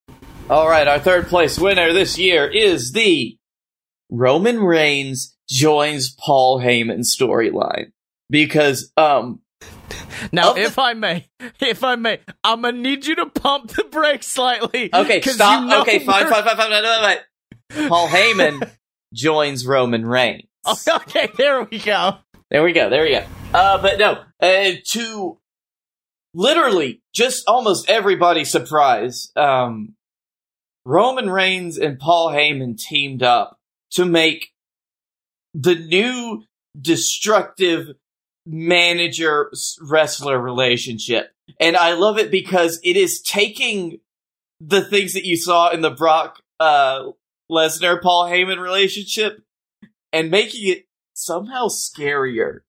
All 0.49 0.69
right, 0.69 0.87
our 0.87 0.99
third 0.99 1.27
place 1.27 1.59
winner 1.59 1.91
this 1.91 2.17
year 2.17 2.47
is 2.47 2.93
the 2.93 3.37
Roman 4.09 4.59
Reigns 4.59 5.35
joins 5.49 6.15
Paul 6.17 6.59
Heyman 6.59 7.01
storyline 7.01 7.91
because 8.29 8.91
um 8.95 9.41
Now, 10.31 10.53
the- 10.53 10.61
if 10.61 10.77
I 10.79 10.93
may, 10.93 11.27
if 11.59 11.83
I 11.83 11.95
may, 11.95 12.19
I'm 12.43 12.61
gonna 12.61 12.77
need 12.77 13.05
you 13.05 13.15
to 13.15 13.25
pump 13.27 13.71
the 13.71 13.83
brakes 13.85 14.27
slightly. 14.27 14.89
okay 14.93 15.21
stop 15.21 15.61
you 15.63 15.69
know 15.69 15.81
okay 15.81 15.99
fine 15.99 16.27
fine 16.29 16.43
fine 16.43 16.57
fine 16.57 16.69
no, 16.69 16.81
no. 16.81 17.87
Paul 17.89 18.07
Heyman 18.09 18.69
joins 19.13 19.65
Roman 19.65 20.05
Reigns. 20.05 20.43
Okay, 20.87 21.29
there 21.37 21.63
we 21.63 21.79
go. 21.79 22.17
There 22.51 22.63
we 22.63 22.71
go. 22.73 22.89
There 22.89 23.03
we 23.03 23.11
go. 23.11 23.23
Uh, 23.53 23.81
but 23.81 23.97
no, 23.97 24.23
uh, 24.41 24.71
to 24.89 25.39
literally 26.33 27.01
just 27.13 27.43
almost 27.47 27.89
everybody's 27.89 28.51
surprise, 28.51 29.31
um, 29.35 29.95
Roman 30.85 31.29
Reigns 31.29 31.77
and 31.77 31.97
Paul 31.99 32.29
Heyman 32.31 32.77
teamed 32.77 33.23
up 33.23 33.57
to 33.91 34.05
make 34.05 34.49
the 35.53 35.75
new 35.75 36.43
destructive 36.79 37.87
manager 38.51 39.51
wrestler 39.81 40.39
relationship. 40.39 41.31
And 41.59 41.77
I 41.77 41.93
love 41.93 42.17
it 42.17 42.29
because 42.29 42.79
it 42.83 42.97
is 42.97 43.21
taking 43.21 43.99
the 44.59 44.83
things 44.83 45.13
that 45.13 45.25
you 45.25 45.37
saw 45.37 45.71
in 45.71 45.81
the 45.81 45.89
Brock, 45.89 46.41
uh, 46.59 47.11
Lesnar 47.49 48.01
Paul 48.01 48.25
Heyman 48.25 48.61
relationship 48.61 49.41
and 50.13 50.29
making 50.29 50.67
it 50.69 50.85
somehow 51.13 51.67
scarier 51.67 52.59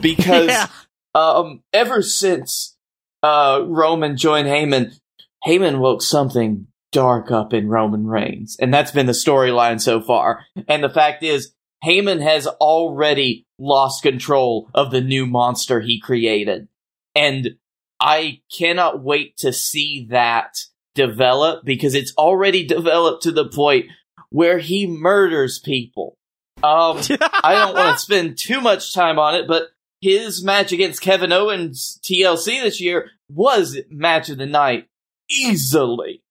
because 0.00 0.48
yeah. 0.48 0.66
um 1.14 1.62
ever 1.72 2.02
since 2.02 2.76
uh 3.22 3.62
Roman 3.64 4.16
joined 4.16 4.48
Heyman, 4.48 4.98
Heyman 5.46 5.78
woke 5.78 6.02
something 6.02 6.66
dark 6.92 7.30
up 7.30 7.52
in 7.52 7.68
Roman 7.68 8.06
Reigns, 8.06 8.56
and 8.60 8.72
that's 8.72 8.90
been 8.90 9.06
the 9.06 9.12
storyline 9.12 9.80
so 9.80 10.00
far. 10.00 10.44
And 10.68 10.82
the 10.82 10.90
fact 10.90 11.22
is, 11.22 11.52
Heyman 11.84 12.22
has 12.22 12.46
already 12.46 13.46
lost 13.58 14.02
control 14.02 14.68
of 14.74 14.90
the 14.90 15.00
new 15.00 15.26
monster 15.26 15.80
he 15.80 16.00
created, 16.00 16.68
and 17.14 17.56
I 18.00 18.40
cannot 18.52 19.02
wait 19.02 19.36
to 19.38 19.52
see 19.52 20.06
that 20.10 20.58
develop 20.94 21.64
because 21.64 21.94
it's 21.94 22.12
already 22.16 22.64
developed 22.66 23.22
to 23.24 23.32
the 23.32 23.48
point 23.48 23.86
where 24.30 24.58
he 24.58 24.86
murders 24.86 25.58
people. 25.58 26.16
Um, 26.62 26.98
I 27.20 27.54
don't 27.54 27.74
want 27.74 27.98
to 27.98 28.02
spend 28.02 28.38
too 28.38 28.60
much 28.60 28.94
time 28.94 29.18
on 29.18 29.34
it, 29.34 29.46
but 29.46 29.68
his 30.00 30.42
match 30.42 30.72
against 30.72 31.00
Kevin 31.00 31.32
Owens 31.32 32.00
TLC 32.02 32.62
this 32.62 32.80
year 32.80 33.10
was 33.30 33.78
match 33.90 34.28
of 34.28 34.38
the 34.38 34.46
night 34.46 34.86
easily. 35.30 36.22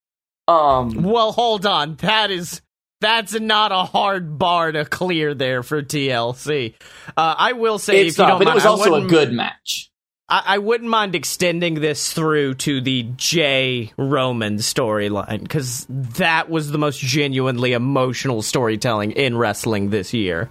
Um, 0.48 1.04
Well, 1.04 1.32
hold 1.32 1.66
on. 1.66 1.96
That 1.96 2.32
is 2.32 2.62
that's 3.06 3.40
not 3.40 3.72
a 3.72 3.84
hard 3.84 4.40
bar 4.40 4.72
to 4.72 4.84
clear 4.84 5.36
there 5.36 5.62
for 5.62 5.84
TLC. 5.84 6.74
Uh, 7.16 7.36
I 7.38 7.54
will 7.54 7.78
say, 7.78 8.02
it's 8.02 8.16
if 8.16 8.18
you 8.18 8.24
not, 8.24 8.30
don't 8.30 8.40
but 8.40 8.48
it 8.48 8.56
was 8.56 8.66
also 8.66 8.96
a 8.96 9.06
good 9.06 9.32
match. 9.32 9.92
I, 10.28 10.44
I 10.46 10.58
wouldn't 10.58 10.90
mind 10.90 11.14
extending 11.14 11.76
this 11.76 12.12
through 12.12 12.56
to 12.56 12.82
the 12.82 13.04
J 13.16 13.94
Roman 13.96 14.56
storyline 14.56 15.44
because 15.44 15.86
that 15.90 16.50
was 16.50 16.72
the 16.72 16.80
most 16.80 17.00
genuinely 17.00 17.74
emotional 17.74 18.42
storytelling 18.42 19.12
in 19.12 19.38
wrestling 19.38 19.92
this 19.92 20.12
year. 20.12 20.50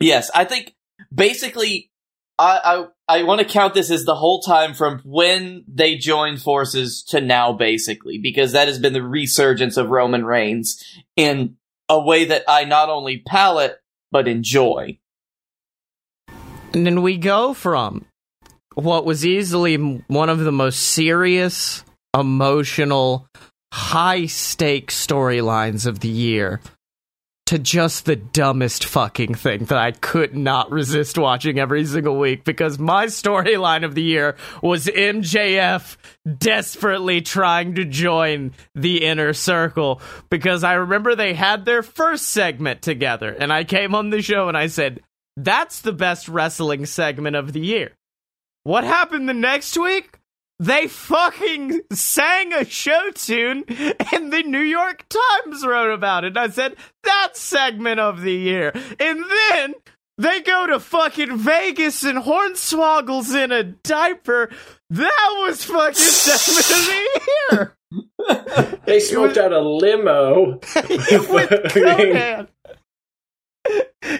Yes, 0.00 0.30
I 0.34 0.46
think 0.46 0.74
basically, 1.14 1.90
I 2.38 2.86
I, 3.08 3.18
I 3.20 3.22
want 3.24 3.40
to 3.40 3.46
count 3.46 3.74
this 3.74 3.90
as 3.90 4.04
the 4.04 4.14
whole 4.14 4.40
time 4.40 4.74
from 4.74 5.00
when 5.04 5.64
they 5.66 5.96
joined 5.96 6.42
forces 6.42 7.02
to 7.08 7.20
now, 7.20 7.52
basically, 7.52 8.18
because 8.18 8.52
that 8.52 8.68
has 8.68 8.78
been 8.78 8.92
the 8.92 9.02
resurgence 9.02 9.76
of 9.76 9.90
Roman 9.90 10.24
Reigns 10.24 10.82
in 11.16 11.56
a 11.88 12.00
way 12.00 12.26
that 12.26 12.44
I 12.46 12.64
not 12.64 12.88
only 12.88 13.18
palate 13.18 13.80
but 14.10 14.28
enjoy. 14.28 14.98
And 16.72 16.86
then 16.86 17.02
we 17.02 17.16
go 17.16 17.54
from 17.54 18.04
what 18.74 19.04
was 19.04 19.26
easily 19.26 19.76
one 20.06 20.28
of 20.28 20.38
the 20.38 20.52
most 20.52 20.80
serious, 20.80 21.82
emotional, 22.16 23.26
high 23.72 24.26
stake 24.26 24.90
storylines 24.90 25.86
of 25.86 26.00
the 26.00 26.08
year 26.08 26.60
to 27.48 27.58
just 27.58 28.04
the 28.04 28.14
dumbest 28.14 28.84
fucking 28.84 29.34
thing 29.34 29.64
that 29.64 29.78
I 29.78 29.92
could 29.92 30.36
not 30.36 30.70
resist 30.70 31.16
watching 31.16 31.58
every 31.58 31.86
single 31.86 32.18
week 32.18 32.44
because 32.44 32.78
my 32.78 33.06
storyline 33.06 33.86
of 33.86 33.94
the 33.94 34.02
year 34.02 34.36
was 34.62 34.84
MJF 34.84 35.96
desperately 36.36 37.22
trying 37.22 37.76
to 37.76 37.86
join 37.86 38.52
the 38.74 39.02
inner 39.02 39.32
circle 39.32 40.02
because 40.28 40.62
I 40.62 40.74
remember 40.74 41.14
they 41.14 41.32
had 41.32 41.64
their 41.64 41.82
first 41.82 42.26
segment 42.26 42.82
together 42.82 43.30
and 43.30 43.50
I 43.50 43.64
came 43.64 43.94
on 43.94 44.10
the 44.10 44.20
show 44.20 44.48
and 44.48 44.56
I 44.56 44.66
said, 44.66 45.00
that's 45.34 45.80
the 45.80 45.94
best 45.94 46.28
wrestling 46.28 46.84
segment 46.84 47.34
of 47.34 47.54
the 47.54 47.60
year. 47.60 47.92
What 48.64 48.84
happened 48.84 49.26
the 49.26 49.32
next 49.32 49.78
week? 49.78 50.17
They 50.60 50.88
fucking 50.88 51.82
sang 51.92 52.52
a 52.52 52.64
show 52.64 53.10
tune 53.14 53.64
and 53.68 54.32
the 54.32 54.42
New 54.44 54.58
York 54.58 55.04
Times 55.08 55.64
wrote 55.64 55.92
about 55.92 56.24
it. 56.24 56.36
I 56.36 56.48
said, 56.48 56.74
that 57.04 57.36
segment 57.36 58.00
of 58.00 58.22
the 58.22 58.32
year. 58.32 58.72
And 58.98 59.24
then 59.50 59.74
they 60.16 60.40
go 60.40 60.66
to 60.66 60.80
fucking 60.80 61.36
Vegas 61.36 62.02
and 62.02 62.18
Hornswoggle's 62.18 63.32
in 63.32 63.52
a 63.52 63.62
diaper. 63.62 64.50
That 64.90 65.36
was 65.38 65.62
fucking 65.64 65.94
segment 65.94 66.70
of 66.70 66.86
the 66.86 67.30
year. 67.52 67.76
They 68.84 68.98
smoked 68.98 69.36
out 69.38 69.52
a 69.52 69.60
limo. 69.60 70.58
with 70.74 71.72
Conan. 71.72 72.48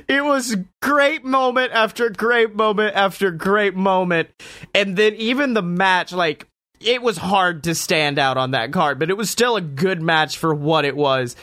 It 0.09 0.25
was 0.25 0.57
great 0.83 1.25
moment 1.25 1.73
after 1.73 2.11
great 2.11 2.55
moment 2.55 2.95
after 2.95 3.31
great 3.31 3.75
moment. 3.75 4.29
And 4.75 4.97
then 4.97 5.15
even 5.15 5.55
the 5.55 5.63
match, 5.63 6.13
like, 6.13 6.47
it 6.81 7.03
was 7.03 7.17
hard 7.17 7.65
to 7.65 7.75
stand 7.75 8.19
out 8.19 8.37
on 8.37 8.53
that 8.53 8.73
card, 8.73 8.99
but 8.99 9.11
it 9.11 9.17
was 9.17 9.31
still 9.31 9.57
a 9.57 9.61
good 9.61 10.01
match 10.03 10.37
for 10.39 10.55
what 10.55 10.85
it 10.85 10.97
was. 10.97 11.37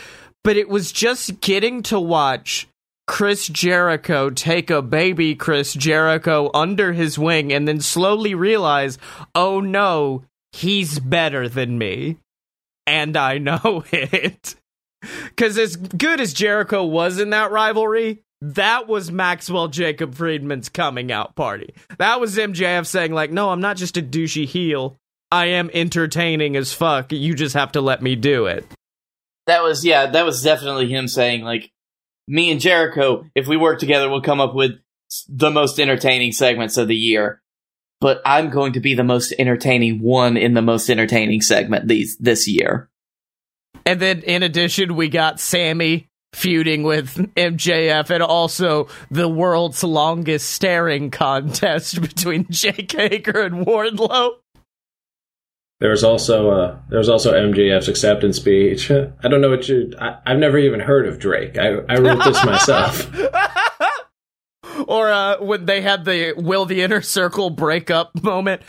But 0.43 0.57
it 0.57 0.69
was 0.69 0.91
just 0.91 1.41
getting 1.41 1.83
to 1.83 2.00
watch 2.00 2.67
Chris 3.07 3.47
Jericho 3.47 4.29
take 4.29 4.69
a 4.69 4.81
baby 4.81 5.35
Chris 5.35 5.74
Jericho 5.74 6.50
under 6.53 6.93
his 6.93 7.19
wing 7.19 7.53
and 7.53 7.67
then 7.67 7.79
slowly 7.79 8.33
realize, 8.35 8.97
oh 9.33 9.59
no, 9.59 10.24
he's 10.51 11.00
better 11.00 11.47
than 11.47 11.77
me. 11.77 12.17
And 12.88 13.17
I 13.17 13.38
know 13.38 13.83
it. 13.91 14.55
Because 15.29 15.57
as 15.57 15.75
good 15.75 16.19
as 16.19 16.33
Jericho 16.33 16.83
was 16.83 17.19
in 17.19 17.31
that 17.31 17.51
rivalry, 17.51 18.24
that 18.41 18.88
was 18.88 19.12
Maxwell 19.12 19.67
Jacob 19.67 20.15
Friedman's 20.15 20.69
coming 20.69 21.12
out 21.12 21.35
party. 21.35 21.74
That 21.97 22.19
was 22.19 22.38
MJF 22.38 22.85
saying, 22.85 23.13
like, 23.13 23.31
no, 23.31 23.50
I'm 23.50 23.62
not 23.62 23.77
just 23.77 23.97
a 23.97 24.01
douchey 24.01 24.45
heel. 24.45 24.97
I 25.31 25.47
am 25.47 25.69
entertaining 25.74 26.55
as 26.55 26.74
fuck. 26.74 27.12
You 27.12 27.33
just 27.33 27.55
have 27.55 27.71
to 27.74 27.81
let 27.81 28.01
me 28.01 28.15
do 28.15 28.45
it. 28.45 28.65
That 29.47 29.63
was 29.63 29.85
yeah, 29.85 30.07
that 30.07 30.25
was 30.25 30.41
definitely 30.41 30.88
him 30.88 31.07
saying 31.07 31.43
like, 31.43 31.71
me 32.27 32.51
and 32.51 32.59
Jericho, 32.59 33.25
if 33.35 33.47
we 33.47 33.57
work 33.57 33.79
together, 33.79 34.09
we'll 34.09 34.21
come 34.21 34.41
up 34.41 34.55
with 34.55 34.71
the 35.27 35.51
most 35.51 35.79
entertaining 35.79 36.31
segments 36.31 36.77
of 36.77 36.88
the 36.88 36.95
year. 36.95 37.41
But 38.01 38.21
I'm 38.25 38.50
going 38.50 38.74
to 38.74 38.79
be 38.79 38.93
the 38.93 39.03
most 39.03 39.33
entertaining 39.38 40.01
one 40.01 40.38
in 40.38 40.53
the 40.53 40.62
most 40.62 40.89
entertaining 40.89 41.41
segment 41.41 41.88
these 41.88 42.17
this 42.17 42.47
year. 42.47 42.89
And 43.86 44.00
then 44.00 44.22
in 44.22 44.44
addition, 44.44 44.96
we 44.96 45.10
got 45.10 45.39
Sammy 45.39 46.10
feuding 46.34 46.84
with 46.84 47.15
MJF 47.36 48.10
and 48.10 48.22
also 48.22 48.88
the 49.10 49.30
world's 49.30 49.84
longest 49.84 50.50
staring 50.50 51.10
contest 51.10 52.01
between 52.01 52.46
Jake 52.50 52.92
Hager 52.92 53.42
and 53.42 53.65
Wardlow. 53.65 54.32
There 55.80 55.89
was 55.89 56.04
also 56.04 56.50
uh, 56.50 56.80
there 56.89 57.00
was 57.00 57.10
also 57.10 57.34
MJF's 57.34 57.89
acceptance 57.89 58.38
speech. 58.38 58.89
I 58.89 59.27
don't 59.27 59.42
know 59.42 59.50
what 59.50 59.68
you. 59.68 59.92
I, 60.00 60.18
I've 60.25 60.39
never 60.39 60.58
even 60.58 60.80
heard 60.80 61.06
of 61.06 61.20
Drake. 61.20 61.58
I, 61.58 61.68
I 61.89 61.98
wrote 61.98 62.24
this 62.24 62.44
myself. 62.46 63.12
or 64.88 65.12
uh, 65.12 65.42
when 65.42 65.65
they 65.65 65.82
had 65.82 66.06
the 66.06 66.34
will 66.38 66.65
the 66.65 66.82
inner 66.82 67.01
circle 67.01 67.50
break 67.50 67.92
up 67.92 68.12
moment. 68.24 68.62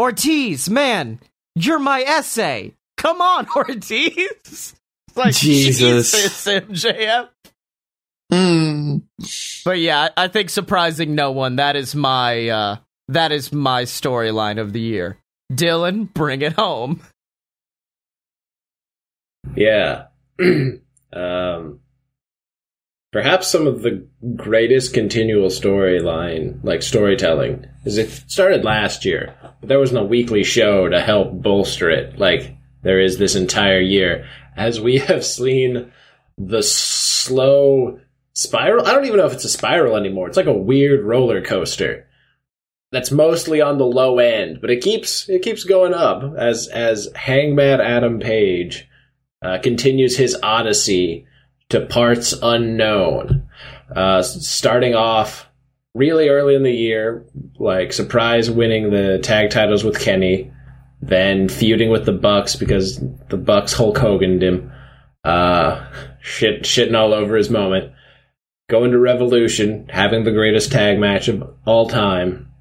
Ortiz, 0.00 0.68
man, 0.68 1.20
you're 1.54 1.78
my 1.78 2.02
essay. 2.02 2.74
Come 2.98 3.22
on, 3.22 3.46
Ortiz. 3.56 4.74
Like 5.14 5.34
Jesus. 5.34 6.10
Jesus, 6.12 6.46
MJF. 6.46 7.28
Mm. 8.30 9.02
But 9.64 9.78
yeah, 9.78 10.08
I 10.16 10.24
I 10.24 10.28
think 10.28 10.50
surprising 10.50 11.14
no 11.14 11.30
one. 11.30 11.56
That 11.56 11.76
is 11.76 11.94
my 11.94 12.48
uh, 12.48 12.76
that 13.08 13.32
is 13.32 13.52
my 13.52 13.84
storyline 13.84 14.60
of 14.60 14.72
the 14.72 14.80
year. 14.80 15.16
Dylan, 15.50 16.12
bring 16.12 16.42
it 16.42 16.52
home. 16.52 17.00
Yeah. 19.56 20.08
um, 21.12 21.80
perhaps 23.12 23.48
some 23.48 23.66
of 23.66 23.82
the 23.82 24.06
greatest 24.36 24.92
continual 24.92 25.48
storyline, 25.48 26.62
like 26.62 26.82
storytelling, 26.82 27.66
is 27.84 27.96
it 27.96 28.10
started 28.10 28.64
last 28.64 29.06
year, 29.06 29.34
but 29.60 29.68
there 29.68 29.78
wasn't 29.78 30.00
a 30.00 30.04
weekly 30.04 30.44
show 30.44 30.88
to 30.88 31.00
help 31.00 31.32
bolster 31.32 31.88
it, 31.88 32.18
like 32.18 32.57
there 32.82 33.00
is 33.00 33.18
this 33.18 33.34
entire 33.34 33.80
year. 33.80 34.26
As 34.56 34.80
we 34.80 34.98
have 35.08 35.24
seen 35.24 35.92
the 36.36 36.62
slow 36.62 38.00
spiral, 38.34 38.86
I 38.86 38.92
don't 38.92 39.06
even 39.06 39.18
know 39.18 39.26
if 39.26 39.32
it's 39.32 39.44
a 39.44 39.50
spiral 39.50 39.96
anymore. 39.96 40.28
It's 40.28 40.36
like 40.36 40.46
a 40.46 40.52
weird 40.52 41.04
roller 41.04 41.42
coaster 41.42 42.06
that's 42.90 43.10
mostly 43.10 43.60
on 43.60 43.78
the 43.78 43.86
low 43.86 44.18
end, 44.18 44.60
but 44.60 44.70
it 44.70 44.82
keeps 44.82 45.28
it 45.28 45.42
keeps 45.42 45.64
going 45.64 45.94
up 45.94 46.22
as 46.36 46.68
as 46.68 47.08
Hangman 47.14 47.80
Adam 47.80 48.20
Page 48.20 48.88
uh, 49.42 49.58
continues 49.58 50.16
his 50.16 50.36
odyssey 50.42 51.26
to 51.68 51.84
parts 51.86 52.34
unknown. 52.42 53.48
Uh, 53.94 54.22
starting 54.22 54.94
off 54.94 55.48
really 55.94 56.28
early 56.28 56.54
in 56.54 56.62
the 56.62 56.72
year, 56.72 57.24
like 57.58 57.92
surprise 57.92 58.50
winning 58.50 58.90
the 58.90 59.18
tag 59.22 59.50
titles 59.50 59.84
with 59.84 60.00
Kenny, 60.00 60.52
then 61.00 61.48
feuding 61.48 61.90
with 61.90 62.04
the 62.04 62.12
Bucks 62.12 62.56
because 62.56 63.00
the 63.28 63.36
Bucks 63.36 63.72
Hulk 63.72 63.98
Hogan 63.98 64.40
him, 64.40 64.72
uh, 65.24 65.86
shit, 66.20 66.62
shitting 66.62 66.96
all 66.96 67.14
over 67.14 67.36
his 67.36 67.50
moment. 67.50 67.92
Going 68.68 68.90
to 68.90 68.98
Revolution, 68.98 69.88
having 69.88 70.24
the 70.24 70.32
greatest 70.32 70.70
tag 70.70 70.98
match 70.98 71.28
of 71.28 71.56
all 71.64 71.88
time, 71.88 72.52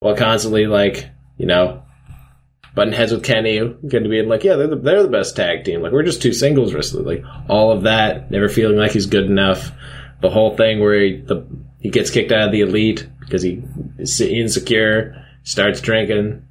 while 0.00 0.16
constantly 0.16 0.66
like 0.66 1.08
you 1.38 1.46
know 1.46 1.82
button 2.76 2.92
heads 2.92 3.10
with 3.10 3.24
Kenny, 3.24 3.58
going 3.58 4.04
to 4.04 4.10
be 4.10 4.22
like, 4.22 4.44
yeah, 4.44 4.54
they're 4.54 4.68
the, 4.68 4.76
they're 4.76 5.02
the 5.02 5.08
best 5.08 5.34
tag 5.34 5.64
team. 5.64 5.80
Like 5.80 5.92
we're 5.92 6.02
just 6.02 6.20
two 6.20 6.34
singles 6.34 6.74
wrestlers. 6.74 7.06
Like 7.06 7.24
all 7.48 7.72
of 7.72 7.84
that, 7.84 8.30
never 8.30 8.48
feeling 8.48 8.76
like 8.76 8.92
he's 8.92 9.06
good 9.06 9.24
enough. 9.24 9.72
The 10.20 10.30
whole 10.30 10.56
thing 10.56 10.80
where 10.80 11.00
he 11.00 11.16
the 11.16 11.46
he 11.80 11.90
gets 11.90 12.10
kicked 12.10 12.32
out 12.32 12.46
of 12.46 12.52
the 12.52 12.60
elite 12.60 13.08
because 13.20 13.42
he 13.42 13.62
is 13.98 14.20
insecure, 14.20 15.24
starts 15.42 15.80
drinking, 15.80 16.45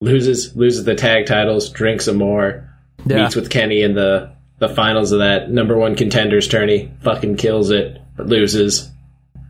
loses 0.00 0.56
loses 0.56 0.84
the 0.84 0.94
tag 0.94 1.26
titles, 1.26 1.70
drinks 1.70 2.06
some 2.06 2.16
more, 2.16 2.68
yeah. 3.06 3.22
meets 3.22 3.36
with 3.36 3.50
Kenny 3.50 3.82
in 3.82 3.94
the 3.94 4.34
the 4.58 4.68
finals 4.68 5.12
of 5.12 5.20
that 5.20 5.50
number 5.50 5.76
one 5.76 5.96
contenders 5.96 6.48
tourney, 6.48 6.92
fucking 7.02 7.36
kills 7.36 7.70
it, 7.70 8.00
but 8.16 8.26
loses. 8.26 8.90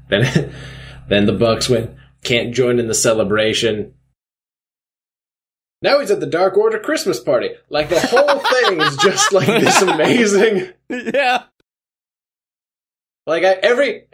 Then 0.09 0.53
then 1.09 1.27
the 1.27 1.33
Bucks 1.33 1.69
win. 1.69 1.97
Can't 2.23 2.55
join 2.55 2.79
in 2.79 2.87
the 2.87 2.95
celebration 2.95 3.95
now 5.83 6.01
he's 6.01 6.11
at 6.11 6.21
the 6.21 6.27
Dark 6.27 6.57
Order 6.57 6.79
Christmas 6.79 7.21
party. 7.21 7.51
Like 7.69 7.89
the 7.89 8.01
whole 8.01 8.39
thing 8.69 8.81
is 8.81 8.97
just 8.99 9.33
like 9.33 9.47
this 9.47 9.81
amazing. 9.83 10.69
Yeah. 10.89 11.45
Like 13.27 13.45
I, 13.45 13.53
every 13.53 14.05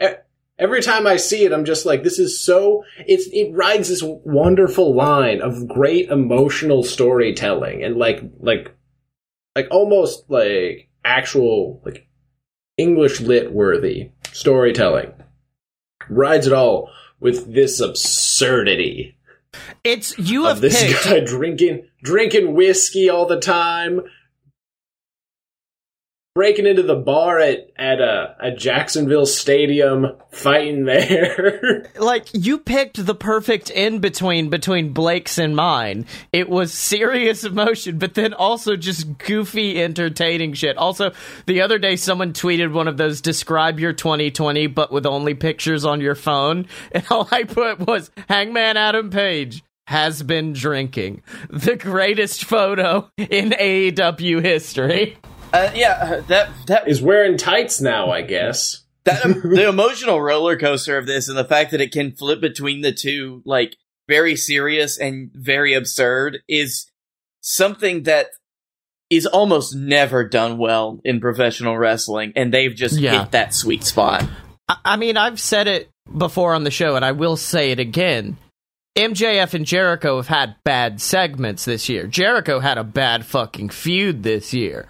every 0.59 0.83
time 0.83 1.07
I 1.07 1.17
see 1.17 1.45
it, 1.45 1.53
I'm 1.53 1.65
just 1.65 1.87
like, 1.87 2.03
this 2.03 2.19
is 2.19 2.41
so. 2.41 2.85
It's 3.07 3.27
it 3.33 3.53
rides 3.53 3.89
this 3.89 4.03
wonderful 4.03 4.95
line 4.95 5.41
of 5.41 5.69
great 5.69 6.09
emotional 6.09 6.83
storytelling 6.83 7.83
and 7.83 7.97
like 7.97 8.23
like 8.41 8.73
like 9.55 9.69
almost 9.71 10.25
like 10.29 10.89
actual 11.05 11.81
like 11.85 12.07
English 12.77 13.21
lit 13.21 13.53
worthy 13.53 14.11
storytelling. 14.33 15.13
Rides 16.09 16.47
it 16.47 16.53
all 16.53 16.91
with 17.19 17.53
this 17.53 17.81
absurdity 17.81 19.17
it's 19.85 20.19
you 20.19 20.45
have 20.45 20.61
this 20.61 20.83
picked. 20.83 21.05
guy 21.05 21.21
drinking 21.25 21.87
drinking 22.03 22.55
whiskey 22.55 23.09
all 23.09 23.27
the 23.27 23.41
time, 23.41 24.03
breaking 26.37 26.66
into 26.66 26.83
the 26.83 26.95
bar 26.95 27.38
at 27.38 27.71
at 27.76 27.99
uh, 27.99 28.35
a, 28.38 28.49
a 28.49 28.55
Jacksonville 28.55 29.25
stadium, 29.25 30.12
fighting 30.31 30.85
there. 30.85 31.90
like 31.99 32.28
you 32.35 32.59
picked 32.59 33.07
the 33.07 33.14
perfect 33.14 33.71
in 33.71 34.00
between 34.00 34.50
between 34.50 34.93
Blake's 34.93 35.38
and 35.38 35.57
mine. 35.57 36.05
It 36.35 36.50
was 36.50 36.75
serious 36.75 37.43
emotion, 37.43 37.97
but 37.97 38.12
then 38.12 38.35
also 38.35 38.76
just 38.76 39.16
goofy, 39.16 39.83
entertaining 39.83 40.52
shit. 40.52 40.76
Also, 40.76 41.12
the 41.47 41.62
other 41.62 41.78
day 41.78 41.97
someone 41.97 42.35
tweeted 42.35 42.71
one 42.71 42.87
of 42.87 42.99
those 42.99 43.23
describe 43.23 43.80
your 43.80 43.95
2020, 43.95 44.67
but 44.67 44.93
with 44.93 45.06
only 45.06 45.32
pictures 45.32 45.87
on 45.87 46.02
your 46.02 46.15
phone, 46.15 46.67
and 46.93 47.04
all 47.11 47.26
I 47.32 47.45
put 47.45 47.78
was 47.87 48.11
Hangman 48.28 48.76
Adam 48.76 49.08
Page 49.08 49.65
has 49.87 50.23
been 50.23 50.52
drinking. 50.52 51.23
The 51.49 51.76
greatest 51.76 52.45
photo 52.45 53.11
in 53.17 53.52
AEW 53.52 54.43
history. 54.43 55.17
Uh, 55.52 55.71
yeah, 55.75 55.93
uh, 56.00 56.21
that 56.23 56.50
that 56.67 56.89
is 56.89 57.00
wearing 57.00 57.37
tights 57.37 57.80
now, 57.80 58.11
I 58.11 58.23
guess. 58.23 58.85
That 59.04 59.23
the 59.45 59.69
emotional 59.69 60.21
roller 60.21 60.59
coaster 60.59 60.99
of 60.99 61.06
this, 61.06 61.28
and 61.28 61.39
the 61.39 61.45
fact 61.45 61.71
that 61.71 61.80
it 61.80 61.93
can 61.93 62.13
flip 62.13 62.41
between 62.41 62.80
the 62.80 62.93
two, 62.93 63.43
like 63.45 63.76
very 64.09 64.37
serious 64.37 64.99
and 64.99 65.30
very 65.35 65.75
absurd, 65.75 66.39
is 66.49 66.91
something 67.41 68.04
that 68.04 68.28
is 69.09 69.26
almost 69.26 69.75
never 69.75 70.25
done 70.28 70.59
well 70.59 71.00
in 71.04 71.21
professional 71.21 71.78
wrestling, 71.78 72.32
and 72.35 72.52
they've 72.52 72.75
just 72.75 72.99
yeah. 72.99 73.23
hit 73.23 73.32
that 73.32 73.54
sweet 73.54 73.85
spot. 73.85 74.28
I, 74.69 74.76
I 74.85 74.97
mean, 74.97 75.17
I've 75.17 75.41
said 75.41 75.69
it 75.69 75.91
before 76.17 76.54
on 76.54 76.65
the 76.65 76.71
show, 76.71 76.97
and 76.97 77.04
I 77.04 77.13
will 77.13 77.37
say 77.37 77.71
it 77.71 77.80
again. 77.80 78.37
MJF 78.97 79.52
and 79.52 79.67
Jericho 79.67 80.17
have 80.17 80.28
had 80.28 80.56
bad 80.65 81.02
segments 81.02 81.67
this 81.67 81.89
year. 81.89 82.06
Jericho 82.06 82.61
had 82.61 82.78
a 82.78 82.85
bad 82.85 83.26
fucking 83.26 83.69
feud 83.69 84.23
this 84.23 84.54
year. 84.54 84.89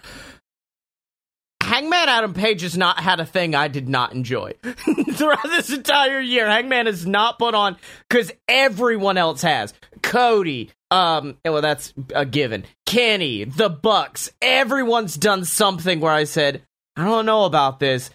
Adam 2.08 2.34
Page 2.34 2.62
has 2.62 2.76
not 2.76 3.00
had 3.00 3.20
a 3.20 3.26
thing 3.26 3.54
I 3.54 3.68
did 3.68 3.88
not 3.88 4.12
enjoy 4.12 4.52
throughout 4.62 5.42
this 5.44 5.72
entire 5.72 6.20
year. 6.20 6.46
Hangman 6.46 6.86
has 6.86 7.06
not 7.06 7.38
put 7.38 7.54
on 7.54 7.76
because 8.08 8.32
everyone 8.48 9.16
else 9.16 9.42
has. 9.42 9.74
Cody, 10.02 10.70
um, 10.90 11.36
well, 11.44 11.62
that's 11.62 11.92
a 12.14 12.24
given. 12.24 12.64
Kenny, 12.84 13.44
the 13.44 13.68
Bucks, 13.68 14.30
everyone's 14.40 15.16
done 15.16 15.44
something 15.44 16.00
where 16.00 16.12
I 16.12 16.24
said, 16.24 16.62
I 16.96 17.04
don't 17.04 17.26
know 17.26 17.44
about 17.44 17.80
this. 17.80 18.10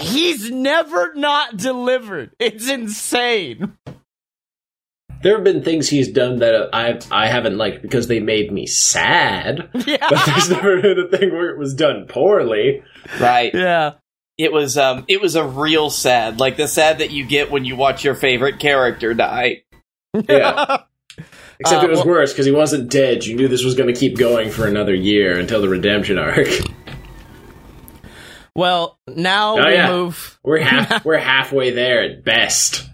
He's 0.00 0.50
never 0.50 1.14
not 1.14 1.56
delivered. 1.56 2.32
It's 2.38 2.68
insane 2.68 3.76
there 5.24 5.36
have 5.36 5.42
been 5.42 5.62
things 5.62 5.88
he's 5.88 6.08
done 6.08 6.40
that 6.40 6.68
I 6.74 7.00
I 7.10 7.28
haven't 7.28 7.56
liked 7.56 7.80
because 7.80 8.08
they 8.08 8.20
made 8.20 8.52
me 8.52 8.66
sad. 8.66 9.70
Yeah. 9.86 10.06
But 10.08 10.24
there's 10.26 10.50
never 10.50 10.80
been 10.80 10.98
a 10.98 11.08
thing 11.08 11.32
where 11.32 11.50
it 11.50 11.58
was 11.58 11.74
done 11.74 12.06
poorly. 12.06 12.82
Right. 13.20 13.52
Yeah. 13.52 13.94
It 14.38 14.52
was 14.52 14.78
um 14.78 15.04
it 15.08 15.20
was 15.20 15.34
a 15.34 15.46
real 15.46 15.90
sad, 15.90 16.40
like 16.40 16.56
the 16.56 16.68
sad 16.68 16.98
that 16.98 17.10
you 17.10 17.24
get 17.24 17.50
when 17.50 17.64
you 17.64 17.74
watch 17.74 18.04
your 18.04 18.14
favorite 18.14 18.60
character 18.60 19.14
die. 19.14 19.62
Yeah. 20.28 20.82
Except 21.60 21.82
uh, 21.82 21.86
it 21.86 21.90
was 21.90 22.00
well, 22.00 22.08
worse 22.08 22.32
because 22.32 22.46
he 22.46 22.52
wasn't 22.52 22.90
dead. 22.90 23.24
You 23.24 23.36
knew 23.36 23.48
this 23.48 23.64
was 23.64 23.74
going 23.74 23.92
to 23.92 23.98
keep 23.98 24.18
going 24.18 24.50
for 24.50 24.66
another 24.66 24.94
year 24.94 25.38
until 25.38 25.60
the 25.60 25.68
redemption 25.68 26.18
arc. 26.18 26.48
Well, 28.56 28.98
now 29.08 29.58
oh, 29.58 29.66
we 29.66 29.72
yeah. 29.72 29.90
move. 29.90 30.38
We're 30.42 30.60
half. 30.60 31.04
we're 31.04 31.18
halfway 31.18 31.70
there 31.70 32.02
at 32.02 32.24
best. 32.24 32.88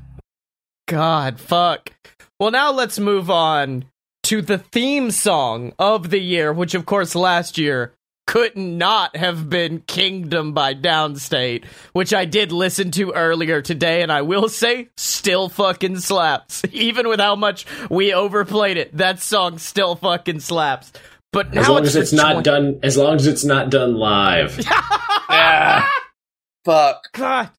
God, 0.86 1.38
fuck. 1.38 1.92
Well, 2.40 2.50
now 2.50 2.72
let's 2.72 2.98
move 2.98 3.30
on 3.30 3.84
to 4.22 4.40
the 4.40 4.56
theme 4.56 5.10
song 5.10 5.74
of 5.78 6.08
the 6.08 6.18
year, 6.18 6.54
which, 6.54 6.74
of 6.74 6.86
course, 6.86 7.14
last 7.14 7.58
year 7.58 7.92
could 8.26 8.56
not 8.56 9.14
have 9.14 9.50
been 9.50 9.80
Kingdom 9.80 10.54
by 10.54 10.72
Downstate, 10.74 11.66
which 11.92 12.14
I 12.14 12.24
did 12.24 12.50
listen 12.50 12.92
to 12.92 13.12
earlier 13.12 13.60
today, 13.60 14.00
and 14.00 14.10
I 14.10 14.22
will 14.22 14.48
say, 14.48 14.88
still 14.96 15.50
fucking 15.50 15.98
slaps. 15.98 16.62
Even 16.72 17.08
with 17.08 17.20
how 17.20 17.36
much 17.36 17.66
we 17.90 18.14
overplayed 18.14 18.78
it, 18.78 18.96
that 18.96 19.20
song 19.20 19.58
still 19.58 19.94
fucking 19.96 20.40
slaps. 20.40 20.92
But 21.32 21.54
as 21.54 21.68
long 21.68 21.82
as 21.82 21.94
it's 21.94 22.14
not 22.14 22.36
20- 22.36 22.42
done, 22.42 22.80
as 22.82 22.96
long 22.96 23.16
as 23.16 23.26
it's 23.26 23.44
not 23.44 23.68
done 23.68 23.96
live. 23.96 24.58
yeah. 25.28 25.86
Fuck. 26.64 27.12
God. 27.12 27.50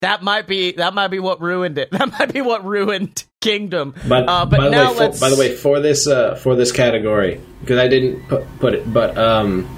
That 0.00 0.22
might 0.22 0.46
be 0.46 0.72
that 0.72 0.94
might 0.94 1.08
be 1.08 1.18
what 1.18 1.40
ruined 1.40 1.78
it. 1.78 1.90
That 1.98 2.12
might 2.12 2.32
be 2.32 2.40
what 2.40 2.64
ruined 2.64 3.24
Kingdom. 3.40 3.94
But, 4.06 4.28
uh, 4.28 4.46
but 4.46 4.58
by, 4.58 4.68
now 4.68 4.92
the 4.92 4.98
way, 4.98 5.06
let's... 5.06 5.18
for, 5.18 5.24
by 5.24 5.30
the 5.30 5.36
way, 5.36 5.54
for 5.54 5.80
this 5.80 6.06
uh, 6.06 6.36
for 6.36 6.54
this 6.54 6.70
category, 6.70 7.40
because 7.60 7.78
I 7.78 7.88
didn't 7.88 8.28
put, 8.28 8.58
put 8.58 8.74
it, 8.74 8.92
but 8.92 9.16
um, 9.18 9.68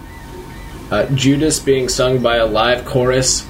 uh, 0.90 1.06
Judas 1.14 1.59
being 1.59 1.88
sung 1.88 2.22
by 2.22 2.37
a 2.37 2.46
live 2.46 2.85
chorus. 2.85 3.46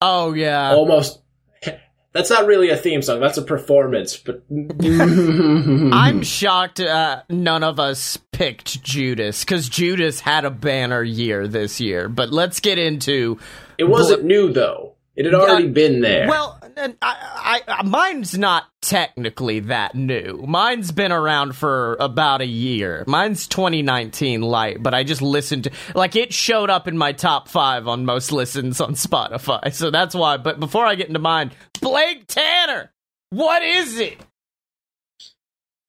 Oh 0.00 0.32
yeah, 0.32 0.72
almost. 0.72 1.20
That's 2.12 2.30
not 2.30 2.46
really 2.46 2.70
a 2.70 2.76
theme 2.76 3.02
song. 3.02 3.20
That's 3.20 3.38
a 3.38 3.42
performance. 3.42 4.16
But 4.16 4.42
I'm 4.50 6.22
shocked 6.22 6.80
uh, 6.80 7.22
none 7.28 7.62
of 7.62 7.78
us 7.78 8.16
picked 8.32 8.82
Judas 8.82 9.44
because 9.44 9.68
Judas 9.68 10.18
had 10.18 10.44
a 10.44 10.50
banner 10.50 11.02
year 11.02 11.46
this 11.46 11.80
year. 11.80 12.08
But 12.08 12.32
let's 12.32 12.58
get 12.58 12.78
into. 12.78 13.38
It 13.78 13.84
wasn't 13.84 14.22
Bl- 14.22 14.28
new 14.28 14.52
though. 14.52 14.89
It 15.20 15.26
had 15.26 15.34
already 15.34 15.68
uh, 15.68 15.72
been 15.72 16.00
there. 16.00 16.26
Well, 16.26 16.58
I, 17.02 17.60
I, 17.68 17.82
mine's 17.82 18.38
not 18.38 18.64
technically 18.80 19.60
that 19.60 19.94
new. 19.94 20.42
Mine's 20.48 20.92
been 20.92 21.12
around 21.12 21.54
for 21.54 21.98
about 22.00 22.40
a 22.40 22.46
year. 22.46 23.04
Mine's 23.06 23.46
2019 23.46 24.40
light, 24.40 24.82
but 24.82 24.94
I 24.94 25.04
just 25.04 25.20
listened 25.20 25.64
to 25.64 25.72
like 25.94 26.16
it 26.16 26.32
showed 26.32 26.70
up 26.70 26.88
in 26.88 26.96
my 26.96 27.12
top 27.12 27.48
5 27.48 27.86
on 27.86 28.06
most 28.06 28.32
listens 28.32 28.80
on 28.80 28.94
Spotify. 28.94 29.74
So 29.74 29.90
that's 29.90 30.14
why, 30.14 30.38
but 30.38 30.58
before 30.58 30.86
I 30.86 30.94
get 30.94 31.08
into 31.08 31.20
mine, 31.20 31.50
Blake 31.82 32.26
Tanner. 32.26 32.90
What 33.28 33.62
is 33.62 34.00
it? 34.00 34.16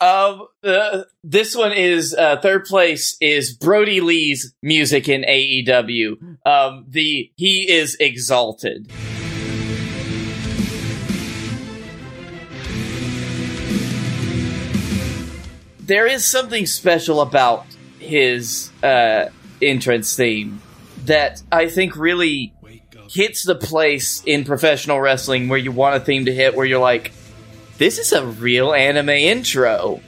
Um, 0.01 0.47
uh, 0.61 1.03
this 1.23 1.55
one 1.55 1.71
is 1.71 2.13
uh, 2.13 2.35
third 2.41 2.65
place 2.65 3.15
is 3.21 3.53
Brodie 3.53 4.01
Lee's 4.01 4.53
music 4.61 5.07
in 5.07 5.21
AEW. 5.21 6.37
Um, 6.45 6.85
the 6.89 7.31
he 7.37 7.71
is 7.71 7.95
exalted. 7.97 8.91
There 15.81 16.07
is 16.07 16.25
something 16.25 16.65
special 16.65 17.21
about 17.21 17.65
his 17.99 18.71
uh, 18.83 19.25
entrance 19.61 20.15
theme 20.15 20.61
that 21.05 21.41
I 21.51 21.67
think 21.67 21.95
really 21.95 22.53
hits 23.09 23.43
the 23.43 23.55
place 23.55 24.23
in 24.25 24.45
professional 24.45 25.01
wrestling 25.01 25.49
where 25.49 25.59
you 25.59 25.71
want 25.71 25.95
a 25.95 25.99
theme 25.99 26.25
to 26.25 26.33
hit, 26.33 26.55
where 26.55 26.65
you're 26.65 26.79
like, 26.79 27.11
this 27.77 27.97
is 27.97 28.13
a 28.13 28.25
real 28.25 28.73
anime 28.73 29.09
intro. 29.09 30.01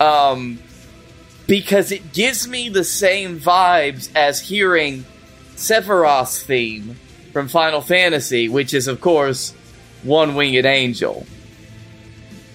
Um, 0.00 0.58
because 1.46 1.92
it 1.92 2.12
gives 2.12 2.48
me 2.48 2.68
the 2.68 2.84
same 2.84 3.38
vibes 3.38 4.10
as 4.14 4.40
hearing 4.40 5.04
Sephiroth's 5.56 6.42
theme 6.42 6.96
from 7.32 7.48
Final 7.48 7.80
Fantasy, 7.80 8.48
which 8.48 8.72
is, 8.72 8.88
of 8.88 9.00
course, 9.00 9.52
One 10.02 10.34
Winged 10.34 10.64
Angel. 10.64 11.26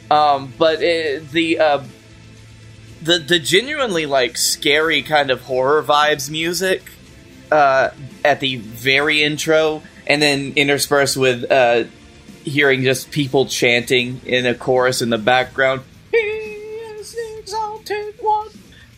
Um, 0.10 0.54
but 0.58 0.82
it, 0.82 1.30
the 1.32 1.60
uh, 1.60 1.84
the 3.02 3.20
the 3.20 3.40
genuinely 3.40 4.06
like 4.06 4.38
scary 4.38 5.02
kind 5.02 5.32
of 5.32 5.42
horror 5.42 5.84
vibes 5.84 6.30
music 6.30 6.92
uh, 7.52 7.90
at 8.24 8.40
the 8.40 8.58
very 8.58 9.24
intro, 9.24 9.84
and 10.08 10.22
then 10.22 10.54
interspersed 10.56 11.18
with 11.18 11.50
uh, 11.52 11.86
hearing 12.44 12.84
just 12.84 13.12
people 13.12 13.46
chanting 13.46 14.22
in 14.26 14.46
a 14.46 14.56
chorus 14.56 15.02
in 15.02 15.10
the 15.10 15.18
background. 15.18 15.82
He 16.12 16.18
is 16.18 17.16
exalted 17.40 18.16
one. 18.20 18.50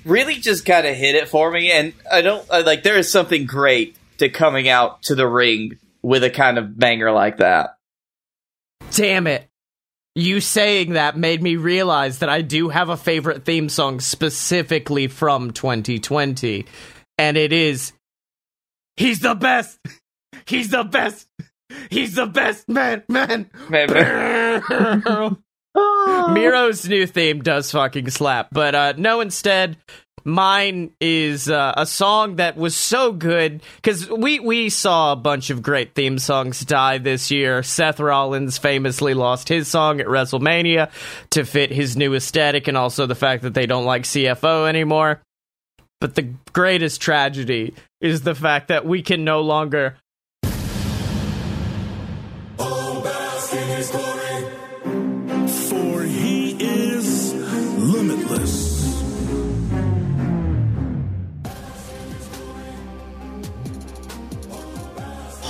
Really, 0.05 0.35
just 0.35 0.65
kind 0.65 0.87
of 0.87 0.95
hit 0.95 1.15
it 1.15 1.27
for 1.27 1.51
me, 1.51 1.71
and 1.71 1.93
I 2.11 2.21
don't 2.21 2.45
I, 2.49 2.61
like. 2.61 2.83
There 2.83 2.97
is 2.97 3.11
something 3.11 3.45
great 3.45 3.97
to 4.19 4.29
coming 4.29 4.69
out 4.69 5.03
to 5.03 5.15
the 5.15 5.27
ring 5.27 5.77
with 6.01 6.23
a 6.23 6.29
kind 6.29 6.57
of 6.57 6.77
banger 6.77 7.11
like 7.11 7.37
that. 7.37 7.77
Damn 8.91 9.27
it. 9.27 9.46
You 10.17 10.41
saying 10.41 10.93
that 10.93 11.15
made 11.15 11.43
me 11.43 11.57
realize 11.57 12.19
that 12.19 12.29
I 12.29 12.41
do 12.41 12.69
have 12.69 12.89
a 12.89 12.97
favorite 12.97 13.45
theme 13.45 13.69
song 13.69 13.99
specifically 13.99 15.05
from 15.07 15.51
2020. 15.51 16.65
And 17.19 17.37
it 17.37 17.53
is 17.53 17.93
He's 18.95 19.19
the 19.19 19.35
best. 19.35 19.77
He's 20.47 20.71
the 20.71 20.83
best. 20.83 21.27
He's 21.91 22.15
the 22.15 22.25
best 22.25 22.67
man, 22.67 23.03
man. 23.07 23.51
Man, 23.69 23.93
man. 23.93 25.37
Miro's 26.33 26.89
new 26.89 27.05
theme 27.05 27.43
does 27.43 27.69
fucking 27.69 28.09
slap, 28.09 28.47
but 28.51 28.73
uh, 28.73 28.93
no, 28.97 29.21
instead, 29.21 29.77
mine 30.27 30.91
is 30.99 31.49
uh, 31.49 31.73
a 31.77 31.85
song 31.85 32.35
that 32.35 32.57
was 32.57 32.75
so 32.75 33.13
good 33.13 33.63
because 33.77 34.09
we 34.09 34.39
we 34.41 34.69
saw 34.69 35.13
a 35.13 35.15
bunch 35.15 35.49
of 35.49 35.63
great 35.63 35.95
theme 35.95 36.19
songs 36.19 36.59
die 36.65 36.97
this 36.97 37.31
year. 37.31 37.63
Seth 37.63 37.99
Rollins 37.99 38.57
famously 38.57 39.13
lost 39.13 39.47
his 39.47 39.69
song 39.69 40.01
at 40.01 40.07
WrestleMania 40.07 40.91
to 41.31 41.45
fit 41.45 41.71
his 41.71 41.95
new 41.95 42.13
aesthetic, 42.13 42.67
and 42.67 42.77
also 42.77 43.05
the 43.05 43.15
fact 43.15 43.43
that 43.43 43.53
they 43.53 43.65
don't 43.65 43.85
like 43.85 44.03
CFO 44.03 44.67
anymore. 44.67 45.21
But 46.01 46.15
the 46.15 46.33
greatest 46.51 47.01
tragedy 47.01 47.73
is 48.01 48.21
the 48.21 48.35
fact 48.35 48.67
that 48.67 48.85
we 48.85 49.01
can 49.01 49.23
no 49.23 49.41
longer 49.41 49.95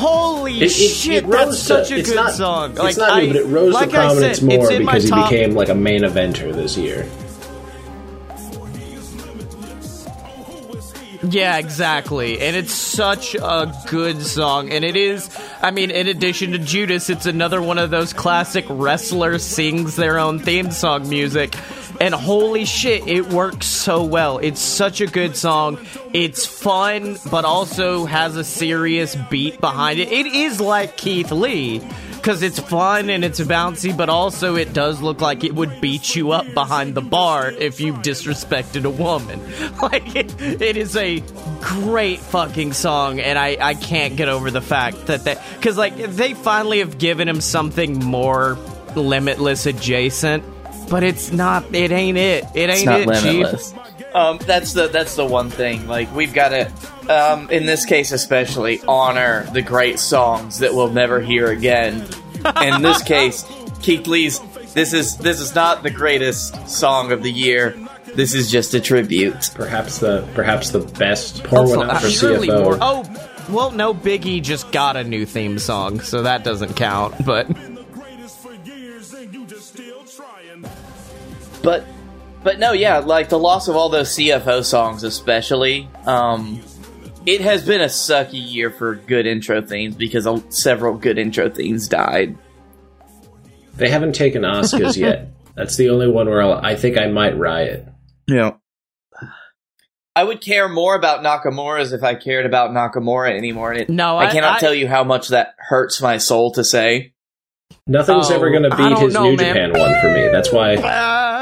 Holy 0.08 0.54
It- 0.62 0.64
it- 0.64 0.70
shit, 0.70 1.24
it 1.26 1.30
that's 1.30 1.60
such 1.60 1.90
to- 1.90 1.96
a 1.96 2.02
good 2.02 2.16
not- 2.16 2.34
song. 2.34 2.72
It's 2.72 2.80
like, 2.80 2.98
not 2.98 3.12
I, 3.12 3.22
new, 3.22 3.28
but 3.28 3.36
it 3.36 3.46
rose 3.46 3.74
like 3.74 3.90
to 3.90 3.96
prominence 3.96 4.40
said, 4.40 4.48
more 4.48 4.70
because 4.72 5.04
he 5.04 5.10
top- 5.10 5.30
became 5.30 5.54
like 5.56 5.70
a 5.70 5.76
main 5.76 6.02
eventer 6.04 6.54
this 6.54 6.78
year. 6.78 7.06
Yeah, 11.30 11.58
exactly. 11.58 12.40
And 12.40 12.56
it's 12.56 12.74
such 12.74 13.36
a 13.36 13.74
good 13.88 14.22
song. 14.22 14.70
And 14.72 14.86
it 14.86 14.96
is, 14.96 15.30
I 15.62 15.72
mean, 15.72 15.92
in 15.92 16.08
addition 16.08 16.52
to 16.52 16.58
Judas, 16.60 17.10
it's 17.10 17.26
another 17.26 17.62
one 17.62 17.80
of 17.80 17.90
those 17.90 18.14
classic 18.14 18.66
wrestlers 18.70 19.44
sings 19.44 19.96
their 19.96 20.20
own 20.20 20.40
theme 20.40 20.72
song 20.72 21.10
music. 21.10 21.56
And 22.00 22.14
holy 22.14 22.66
shit, 22.66 23.08
it 23.08 23.28
works 23.30 23.66
so 23.66 24.04
well. 24.04 24.38
It's 24.38 24.62
such 24.62 25.02
a 25.02 25.08
good 25.08 25.36
song. 25.36 25.80
It's 26.14 26.46
fun, 26.46 27.18
but 27.32 27.44
also 27.44 28.06
has 28.06 28.36
a 28.36 28.44
serious 28.44 29.16
beat 29.30 29.60
behind 29.60 30.00
it. 30.00 30.12
It 30.12 30.28
is 30.28 30.62
like 30.62 30.98
Keith 30.98 31.32
Lee. 31.32 31.82
Because 32.16 32.42
it's 32.42 32.60
fun 32.60 33.10
and 33.10 33.24
it's 33.24 33.40
bouncy, 33.40 33.96
but 33.96 34.10
also 34.10 34.56
it 34.56 34.74
does 34.74 35.02
look 35.02 35.22
like 35.22 35.46
it 35.46 35.56
would 35.56 35.80
beat 35.80 36.14
you 36.14 36.32
up 36.32 36.52
behind 36.54 36.94
the 36.94 37.02
bar 37.02 37.52
if 37.52 37.80
you 37.80 37.94
disrespected 37.94 38.84
a 38.84 38.90
woman. 38.90 39.40
Like, 39.82 40.16
it, 40.16 40.42
it 40.42 40.76
is 40.76 40.98
a 40.98 41.24
great 41.62 42.20
fucking 42.20 42.74
song, 42.74 43.20
and 43.22 43.40
I, 43.40 43.58
I 43.62 43.74
can't 43.76 44.18
get 44.18 44.28
over 44.28 44.52
the 44.52 44.60
fact 44.60 45.06
that 45.06 45.24
they. 45.24 45.38
Because, 45.56 45.78
like, 45.78 45.96
they 45.96 46.34
finally 46.34 46.80
have 46.80 46.98
given 46.98 47.30
him 47.30 47.40
something 47.40 48.04
more 48.04 48.58
limitless 48.96 49.66
adjacent, 49.66 50.44
but 50.90 51.04
it's 51.04 51.32
not. 51.32 51.66
It 51.74 51.92
ain't 51.92 52.18
it. 52.18 52.46
It 52.54 52.70
ain't 52.70 52.86
not 52.86 53.02
it, 53.02 53.08
limitless. 53.08 53.72
Chief. 53.72 54.16
Um, 54.16 54.38
that's 54.40 54.74
the 54.74 54.88
that's 54.88 55.16
the 55.16 55.26
one 55.26 55.50
thing. 55.50 55.88
Like 55.88 56.14
we've 56.16 56.34
got 56.34 56.50
to, 56.50 56.72
um, 57.14 57.50
in 57.50 57.66
this 57.66 57.86
case 57.86 58.12
especially, 58.12 58.82
honor 58.88 59.44
the 59.54 59.62
great 59.62 60.00
songs 60.00 60.60
that 60.60 60.74
we'll 60.74 60.92
never 60.92 61.20
hear 61.20 61.48
again. 61.48 62.08
in 62.62 62.82
this 62.82 63.04
case, 63.16 63.46
Keith 63.82 64.08
Lee's. 64.08 64.40
This 64.74 64.94
is 64.94 65.18
this 65.18 65.40
is 65.40 65.56
not 65.56 65.84
the 65.84 65.90
greatest 65.90 66.68
song 66.70 67.12
of 67.12 67.24
the 67.24 67.32
year. 67.32 67.76
This 68.16 68.34
is 68.34 68.50
just 68.50 68.74
a 68.74 68.80
tribute. 68.80 69.52
Perhaps 69.56 70.00
the 70.00 70.28
perhaps 70.34 70.70
the 70.72 70.80
best. 70.80 71.44
Pour 71.44 71.60
Also, 71.60 71.78
one 71.78 71.90
out 71.90 72.02
for 72.02 72.08
uh, 72.08 72.10
CFO. 72.10 72.64
more. 72.64 72.78
Oh, 72.82 73.04
well, 73.50 73.72
no, 73.72 73.94
Biggie 73.94 74.42
just 74.42 74.72
got 74.72 74.98
a 74.98 75.04
new 75.04 75.26
theme 75.26 75.58
song, 75.60 76.00
so 76.02 76.24
that 76.24 76.44
doesn't 76.44 76.76
count. 76.76 77.14
But 77.26 77.48
But 81.68 81.84
but 82.46 82.60
no, 82.60 82.72
yeah, 82.72 83.00
like 83.00 83.28
the 83.28 83.38
loss 83.38 83.68
of 83.68 83.76
all 83.76 83.90
those 83.90 84.08
CFO 84.16 84.64
songs, 84.64 85.04
especially. 85.04 85.90
Um, 86.06 86.62
it 87.26 87.42
has 87.42 87.66
been 87.68 87.82
a 87.82 87.88
sucky 87.88 88.42
year 88.42 88.70
for 88.72 88.96
good 88.96 89.26
intro 89.26 89.62
themes 89.62 89.96
because 89.96 90.26
several 90.48 90.98
good 90.98 91.18
intro 91.18 91.50
themes 91.50 91.90
died. 91.90 92.38
They 93.76 93.90
haven't 93.90 94.16
taken 94.16 94.44
Oscars 94.44 94.96
yet. 95.08 95.28
That's 95.56 95.76
the 95.76 95.90
only 95.90 96.08
one 96.10 96.28
where 96.30 96.42
I'll, 96.42 96.54
I 96.54 96.78
think 96.78 96.98
I 96.98 97.08
might 97.08 97.38
riot. 97.38 97.86
Yeah. 98.30 98.52
I 100.16 100.24
would 100.24 100.40
care 100.40 100.70
more 100.70 100.96
about 100.96 101.22
Nakamura's 101.22 101.92
if 101.92 102.02
I 102.02 102.16
cared 102.16 102.46
about 102.46 102.72
Nakamura 102.72 103.36
anymore. 103.38 103.74
It, 103.74 103.90
No, 103.90 104.16
I, 104.16 104.28
I- 104.28 104.32
cannot 104.32 104.56
I- 104.56 104.60
tell 104.62 104.74
you 104.74 104.88
how 104.88 105.04
much 105.04 105.28
that 105.30 105.54
hurts 105.58 106.02
my 106.02 106.18
soul 106.18 106.54
to 106.54 106.64
say. 106.64 107.14
Nothing's 107.86 108.32
Oh, 108.32 108.36
ever 108.36 108.50
going 108.52 108.64
to 108.64 108.76
beat 108.76 108.98
his 109.00 109.14
know, 109.14 109.24
New 109.32 109.36
man. 109.36 109.72
Japan 109.72 109.72
one 109.78 110.00
for 110.02 110.10
me. 110.14 110.30
That's 110.32 110.52
why. 110.54 110.76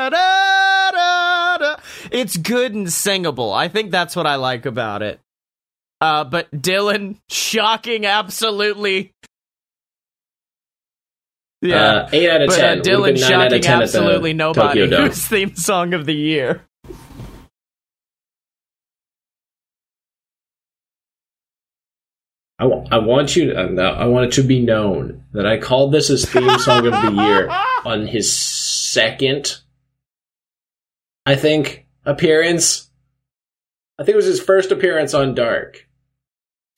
Ba-da-da-da. 0.10 1.76
It's 2.12 2.38
good 2.38 2.74
and 2.74 2.92
singable. 2.92 3.52
I 3.54 3.68
think 3.70 3.92
that's 3.92 4.16
what 4.16 4.28
I 4.28 4.36
like 4.36 4.66
about 4.66 5.02
it. 5.02 5.20
Uh, 6.02 6.24
but 6.24 6.52
Dylan, 6.52 7.18
shocking, 7.30 8.06
absolutely. 8.06 9.14
Yeah, 11.62 11.76
Uh, 11.84 12.10
eight 12.12 12.30
out 12.30 12.42
of 12.42 12.48
but 12.50 12.58
uh, 12.58 12.62
ten. 12.62 12.78
Would've 12.80 12.94
Dylan 12.94 13.14
been 13.14 13.22
nine 13.22 13.34
out 13.34 13.46
of 13.48 13.52
shocking 13.52 13.62
10 13.62 13.82
absolutely 13.82 14.34
nobody. 14.34 14.82
Tokyo 14.82 14.88
Dome. 14.88 15.08
Who's 15.08 15.26
theme 15.28 15.56
song 15.56 15.94
of 15.94 16.06
the 16.06 16.14
year? 16.14 16.62
I, 22.60 22.66
I 22.66 22.98
want 23.00 23.36
you. 23.36 23.52
To, 23.54 23.82
uh, 23.82 23.92
I 23.96 24.06
want 24.06 24.28
it 24.28 24.32
to 24.34 24.44
be 24.44 24.62
known 24.62 25.24
that 25.34 25.46
I 25.46 25.58
called 25.58 25.92
this 25.92 26.08
his 26.08 26.26
theme 26.26 26.58
song 26.60 26.88
of 26.88 26.94
the 26.94 27.12
year 27.12 27.50
on 27.86 28.08
his 28.08 28.32
second, 28.34 29.60
I 31.26 31.36
think, 31.36 31.88
appearance. 32.06 32.90
I 33.98 34.04
think 34.04 34.14
it 34.14 34.18
was 34.18 34.26
his 34.26 34.42
first 34.42 34.72
appearance 34.72 35.14
on 35.14 35.34
Dark 35.34 35.88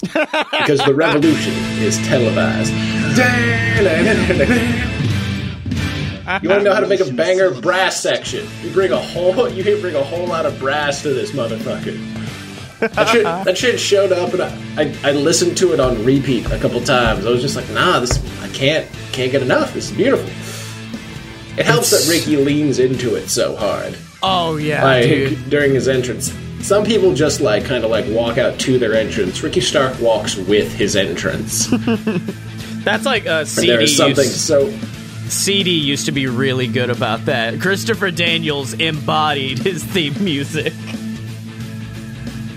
because 0.01 0.79
the 0.85 0.93
revolution 0.95 1.53
is 1.79 1.97
televised. 2.07 2.73
You 6.41 6.49
want 6.49 6.59
to 6.59 6.63
know 6.65 6.73
how 6.73 6.81
to 6.81 6.87
make 6.87 6.99
a 6.99 7.09
banger 7.09 7.51
brass 7.61 8.01
section? 8.01 8.45
You 8.61 8.69
bring 8.71 8.91
a 8.91 8.97
whole, 8.97 9.47
you 9.47 9.63
can 9.63 9.79
bring 9.79 9.95
a 9.95 10.03
whole 10.03 10.27
lot 10.27 10.45
of 10.45 10.59
brass 10.59 11.01
to 11.03 11.13
this 11.13 11.31
motherfucker. 11.31 11.97
That 12.79 13.07
shit, 13.07 13.23
that 13.23 13.57
shit 13.57 13.79
showed 13.79 14.11
up, 14.11 14.33
and 14.33 14.41
I, 14.43 14.49
I, 14.77 15.09
I 15.09 15.11
listened 15.13 15.55
to 15.59 15.71
it 15.73 15.79
on 15.79 16.03
repeat 16.03 16.45
a 16.51 16.59
couple 16.59 16.81
times. 16.81 17.25
I 17.25 17.29
was 17.29 17.41
just 17.41 17.55
like, 17.55 17.69
nah, 17.69 18.01
this 18.01 18.19
I 18.41 18.49
can't 18.49 18.85
can't 19.13 19.31
get 19.31 19.41
enough. 19.41 19.73
This 19.73 19.89
is 19.89 19.95
beautiful. 19.95 20.27
It 21.57 21.65
helps 21.65 21.91
that 21.91 22.05
Ricky 22.11 22.35
leans 22.35 22.77
into 22.77 23.15
it 23.15 23.29
so 23.29 23.55
hard. 23.55 23.97
Oh 24.23 24.57
yeah, 24.57 24.83
like 24.83 25.03
dude. 25.03 25.49
during 25.49 25.73
his 25.73 25.87
entrance. 25.87 26.33
Some 26.61 26.83
people 26.83 27.13
just 27.13 27.39
like 27.39 27.65
kind 27.65 27.83
of 27.83 27.91
like 27.91 28.05
walk 28.09 28.37
out 28.37 28.59
to 28.61 28.79
their 28.79 28.95
entrance. 28.95 29.41
Ricky 29.43 29.61
Stark 29.61 29.99
walks 30.01 30.35
with 30.35 30.73
his 30.73 30.95
entrance. 30.95 31.67
That's 32.83 33.05
like 33.05 33.25
uh, 33.27 33.39
And 33.39 33.47
CD. 33.47 33.67
there 33.67 33.81
is 33.81 33.95
something 33.95 34.23
used, 34.23 34.39
so 34.39 34.71
CD 35.27 35.71
used 35.71 36.05
to 36.07 36.11
be 36.11 36.25
really 36.27 36.67
good 36.67 36.89
about 36.89 37.25
that. 37.25 37.59
Christopher 37.61 38.09
Daniels 38.11 38.73
embodied 38.73 39.59
his 39.59 39.83
theme 39.83 40.15
music. 40.23 40.73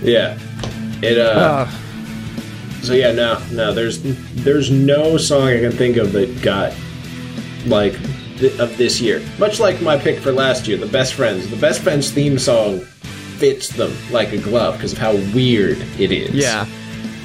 yeah. 0.01 0.37
It 1.03 1.17
uh 1.17 1.67
so 2.81 2.93
yeah, 2.93 3.11
no, 3.11 3.39
no, 3.51 3.73
there's 3.73 3.99
there's 4.43 4.71
no 4.71 5.17
song 5.17 5.47
I 5.49 5.59
can 5.59 5.71
think 5.71 5.97
of 5.97 6.11
that 6.13 6.41
got 6.41 6.73
like 7.67 7.93
th- 8.41 8.59
of 8.59 8.77
this 8.77 8.99
year. 8.99 9.23
Much 9.39 9.59
like 9.59 9.81
my 9.81 9.97
pick 9.97 10.19
for 10.19 10.33
last 10.33 10.67
year, 10.67 10.77
The 10.77 10.85
Best 10.85 11.13
Friends. 11.13 11.49
The 11.49 11.55
Best 11.55 11.81
Friends 11.81 12.11
theme 12.11 12.37
song 12.37 12.81
fits 12.81 13.69
them 13.69 13.91
like 14.11 14.33
a 14.33 14.37
glove 14.37 14.75
because 14.75 14.91
of 14.91 14.97
how 14.97 15.13
weird 15.33 15.77
it 15.97 16.11
is. 16.11 16.35
Yeah. 16.35 16.65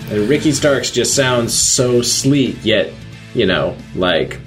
And 0.09 0.29
Ricky 0.29 0.52
Starks 0.52 0.92
just 0.92 1.16
sounds 1.16 1.52
so 1.52 2.00
sleek, 2.00 2.57
yet, 2.64 2.92
you 3.35 3.44
know, 3.44 3.76
like 3.96 4.40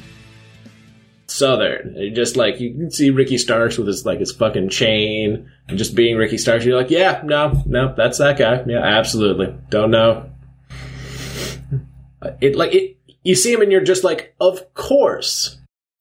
southern. 1.27 1.95
And 1.97 2.15
just 2.15 2.37
like 2.37 2.59
you 2.59 2.73
can 2.73 2.91
see 2.91 3.09
Ricky 3.09 3.37
Starks 3.37 3.77
with 3.77 3.87
his 3.87 4.05
like 4.05 4.19
his 4.19 4.31
fucking 4.31 4.69
chain 4.69 5.49
and 5.67 5.77
just 5.77 5.95
being 5.95 6.17
Ricky 6.17 6.37
Starks. 6.37 6.65
You're 6.65 6.77
like, 6.77 6.89
yeah, 6.89 7.21
no, 7.23 7.61
no, 7.65 7.93
that's 7.95 8.17
that 8.19 8.37
guy. 8.37 8.63
Yeah, 8.65 8.83
absolutely. 8.83 9.53
Don't 9.69 9.91
know. 9.91 10.31
It 12.41 12.55
like 12.55 12.73
it. 12.73 12.97
You 13.23 13.35
see 13.35 13.51
him 13.51 13.61
and 13.61 13.71
you're 13.71 13.81
just 13.81 14.03
like, 14.03 14.33
of 14.39 14.73
course. 14.73 15.58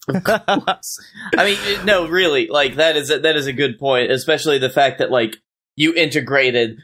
I 0.09 1.45
mean, 1.45 1.59
uh, 1.59 1.85
no, 1.85 2.09
really, 2.09 2.49
like 2.49 2.77
that 2.77 2.97
is 2.97 3.11
a, 3.11 3.19
that 3.21 3.37
is 3.37 3.47
a 3.47 3.53
good 3.53 3.79
point, 3.79 4.11
especially 4.11 4.59
the 4.59 4.71
fact 4.71 4.99
that 4.99 5.11
like 5.11 5.37
you 5.77 5.95
integrated 5.95 6.79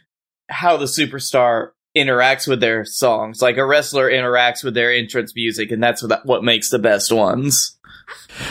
how 0.48 0.76
the 0.76 0.84
superstar 0.84 1.70
interacts 1.96 2.46
with 2.46 2.60
their 2.60 2.84
songs, 2.84 3.40
like 3.40 3.56
a 3.56 3.64
wrestler 3.64 4.10
interacts 4.10 4.62
with 4.64 4.74
their 4.74 4.92
entrance 4.92 5.34
music, 5.34 5.70
and 5.70 5.82
that's 5.82 6.02
what 6.02 6.24
what 6.26 6.44
makes 6.44 6.70
the 6.70 6.78
best 6.78 7.12
ones. 7.12 7.78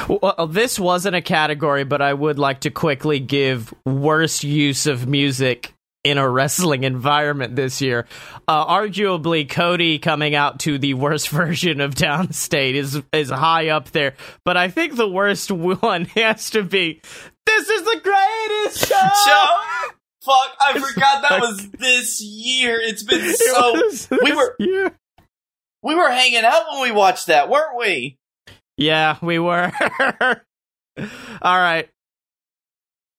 Well, 0.08 0.34
uh, 0.38 0.46
this 0.46 0.80
wasn't 0.80 1.16
a 1.16 1.22
category, 1.22 1.84
but 1.84 2.02
I 2.02 2.14
would 2.14 2.40
like 2.40 2.62
to 2.62 2.72
quickly 2.72 3.20
give 3.20 3.74
worst 3.86 4.44
use 4.44 4.88
of 4.88 5.08
music 5.08 5.74
in 6.04 6.18
a 6.18 6.30
wrestling 6.30 6.84
environment 6.84 7.56
this 7.56 7.82
year. 7.82 8.06
Uh, 8.48 8.66
arguably, 8.66 9.50
Cody 9.50 10.00
coming 10.00 10.36
out 10.36 10.60
to 10.62 10.78
the 10.78 10.94
worst 10.94 11.30
version 11.30 11.82
of 11.82 11.96
Downstate 11.96 12.74
is 12.76 13.02
is 13.12 13.30
high 13.30 13.70
up 13.70 13.92
there, 13.92 14.16
but 14.46 14.58
I 14.58 14.70
think 14.70 14.96
the 14.96 15.08
worst 15.08 15.52
one 15.82 16.06
has 16.06 16.50
to 16.52 16.64
be. 16.64 17.02
This 17.46 17.70
is 17.70 17.84
the 17.84 18.00
greatest 18.04 18.88
show. 18.88 19.10
Joe, 19.26 19.58
fuck, 20.24 20.58
I 20.62 20.74
forgot 20.80 21.22
that 21.30 21.42
was 21.42 21.70
this 21.72 22.22
year. 22.22 22.80
It's 22.80 23.04
been 23.04 23.34
so. 23.34 23.82
we 24.24 24.34
were- 24.34 24.56
year. 24.60 24.98
We 25.86 25.96
were 25.96 26.10
hanging 26.10 26.46
out 26.46 26.64
when 26.72 26.82
we 26.84 26.92
watched 26.92 27.28
that, 27.28 27.50
weren't 27.50 27.78
we? 27.78 28.18
Yeah, 28.78 29.18
we 29.22 29.38
were. 29.38 29.70
All 31.00 31.60
right. 31.60 31.90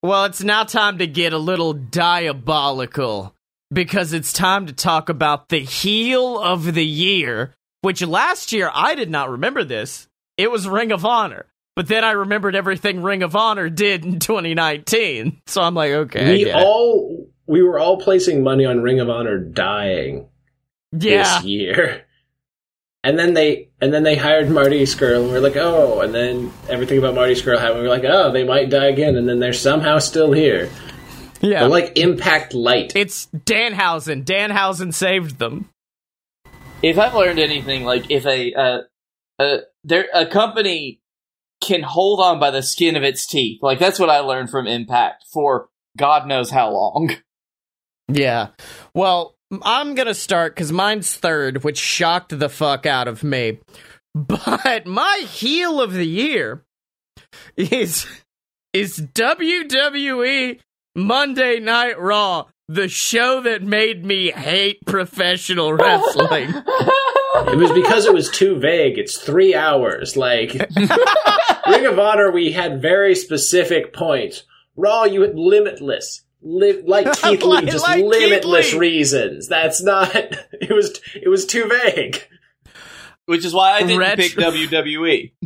Well, 0.05 0.27
it's 0.27 0.45
now 0.45 0.65
time 0.65 0.99
to 0.99 1.07
get 1.07 1.33
a 1.33 1.39
little 1.39 1.73
diabolical 1.73 3.35
because 3.73 4.13
it's 4.13 4.35
time 4.35 4.67
to 4.67 4.75
talk 4.75 5.09
about 5.09 5.49
the 5.49 5.61
heel 5.61 6.39
of 6.39 6.75
the 6.75 6.85
year, 6.85 7.55
which 7.81 8.03
last 8.03 8.53
year 8.53 8.71
I 8.71 8.97
did 8.97 9.09
not 9.09 9.31
remember 9.31 9.65
this. 9.65 10.07
It 10.37 10.51
was 10.51 10.69
Ring 10.69 10.93
of 10.93 11.07
Honor. 11.07 11.47
But 11.75 11.89
then 11.89 12.05
I 12.05 12.11
remembered 12.11 12.55
everything 12.55 13.03
Ring 13.03 13.23
of 13.23 13.35
Honor 13.35 13.71
did 13.71 14.05
in 14.05 14.19
2019. 14.19 15.41
So 15.47 15.63
I'm 15.63 15.75
like, 15.75 15.93
okay. 15.93 16.45
We 16.45 16.53
all 16.53 17.27
we 17.47 17.63
were 17.63 17.79
all 17.79 17.97
placing 17.97 18.43
money 18.43 18.67
on 18.67 18.83
Ring 18.83 19.01
of 19.01 19.09
Honor 19.09 19.39
dying. 19.39 20.29
yeah. 20.93 21.39
this 21.39 21.45
year. 21.45 22.05
And 23.05 23.19
then 23.19 23.35
they 23.35 23.69
and 23.81 23.93
then 23.93 24.03
they 24.03 24.17
hired 24.17 24.51
Marty 24.51 24.83
Scurll, 24.85 25.23
and 25.23 25.31
we're 25.31 25.41
like, 25.41 25.57
oh. 25.57 26.01
And 26.01 26.15
then 26.15 26.51
everything 26.69 26.99
about 26.99 27.15
Marty 27.15 27.35
Scurll 27.35 27.61
happened. 27.61 27.83
We're 27.83 27.89
like, 27.89 28.05
oh, 28.05 28.33
they 28.33 28.45
might 28.45 28.71
die 28.71 28.87
again, 28.87 29.15
and 29.17 29.29
then 29.29 29.39
they're 29.39 29.53
somehow 29.53 29.99
still 29.99 30.33
here. 30.33 30.71
Yeah. 31.41 31.61
They're 31.61 31.69
like 31.69 31.99
Impact 31.99 32.55
Light. 32.55 32.97
it's 32.97 33.27
Danhausen. 33.27 34.25
Danhausen 34.25 34.95
saved 34.95 35.39
them. 35.39 35.69
if 36.83 36.99
I've 36.99 37.15
learned 37.15 37.39
anything, 37.39 37.85
like 37.85 38.11
if 38.11 38.25
a 38.25 38.55
uh, 38.55 38.79
uh, 39.39 39.59
there 39.85 40.07
a 40.15 40.25
company 40.25 41.01
can 41.61 41.83
hold 41.83 42.21
on 42.21 42.41
by 42.41 42.51
the 42.51 42.63
skin 42.63 42.97
of 42.97 43.03
its 43.03 43.27
teeth, 43.27 43.63
like 43.63 43.79
that's 43.79 43.99
what 43.99 44.09
I 44.09 44.21
learned 44.21 44.49
from 44.49 44.67
Impact 44.67 45.25
for 45.31 45.69
God 45.99 46.27
knows 46.27 46.51
how 46.51 46.71
long. 46.71 47.15
Yeah. 48.09 48.49
Well, 48.95 49.35
I'm 49.63 49.95
going 49.95 50.09
to 50.09 50.15
start 50.15 50.55
because 50.55 50.73
mine's 50.73 51.15
third, 51.15 51.65
which 51.65 51.79
shocked 51.79 52.39
the 52.39 52.49
fuck 52.49 52.87
out 52.87 53.09
of 53.09 53.23
me. 53.23 53.59
But 54.17 54.87
my 54.87 55.25
heel 55.29 55.81
of 55.81 55.93
the 55.93 56.07
year 56.07 56.63
is 57.57 58.07
is 58.73 59.01
WWE 59.01 60.61
Monday 60.95 61.59
Night 61.59 61.99
Raw, 61.99 62.45
the 62.69 62.89
show 62.89 63.41
that 63.41 63.63
made 63.63 64.05
me 64.05 64.31
hate 64.31 64.87
professional 64.87 65.73
wrestling. 65.75 66.51
It 66.55 67.59
was 67.59 67.73
because 67.73 68.07
it 68.07 68.15
was 68.15 68.31
too 68.31 68.61
vague. 68.61 68.99
It's 68.99 69.19
three 69.19 69.55
hours. 69.55 70.17
Like 70.17 70.53
Ring 71.67 71.87
of 71.87 71.99
Honor, 71.99 72.31
we 72.31 72.53
had 72.53 72.81
very 72.81 73.17
specific 73.17 73.93
points. 73.93 74.45
Raw, 74.77 75.05
you 75.05 75.23
had 75.23 75.37
limitless. 75.37 76.24
Li- 76.47 76.83
like 76.87 77.11
Keith 77.21 77.43
Lee, 77.43 77.49
Like- 77.49 77.67
just 77.67 77.83
like 77.89 78.05
limitless 78.05 78.73
Lee. 78.75 78.79
reasons. 78.79 79.49
That's 79.49 79.83
not. 79.83 80.15
It 80.53 80.71
was. 80.73 81.01
It 81.15 81.29
was 81.29 81.47
too 81.47 81.67
vague. 81.69 82.23
Which 83.27 83.45
is 83.45 83.53
why 83.55 83.73
I 83.73 83.81
didn't 83.83 83.99
Retro- 83.99 84.17
pick. 84.25 84.33
WWE. 84.35 85.33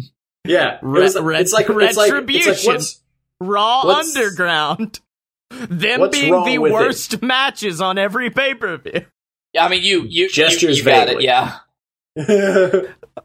Yeah, 0.46 0.76
it 0.76 0.82
was, 0.82 1.18
re- 1.20 1.38
it's 1.40 1.52
like 1.52 1.66
it's 1.68 1.76
like 1.76 1.88
it's 1.88 1.96
like 1.98 2.10
retribution. 2.12 2.72
what's 2.72 3.02
Raw 3.38 3.84
What's- 3.84 4.16
Underground. 4.16 4.98
Them 5.50 6.08
being 6.10 6.44
the 6.44 6.58
with 6.58 6.70
it? 6.70 6.74
worst 6.74 7.20
matches 7.22 7.80
on 7.82 7.98
every 7.98 8.30
pay 8.30 8.54
per 8.54 8.78
view. 8.78 9.04
Yeah, 9.52 9.66
I 9.66 9.68
mean, 9.68 9.82
you 9.82 10.04
you 10.08 10.30
Gestures 10.30 10.78
you, 10.78 10.84
you 10.84 10.90
got 10.90 11.08
it, 11.08 11.20
yeah. 11.20 11.58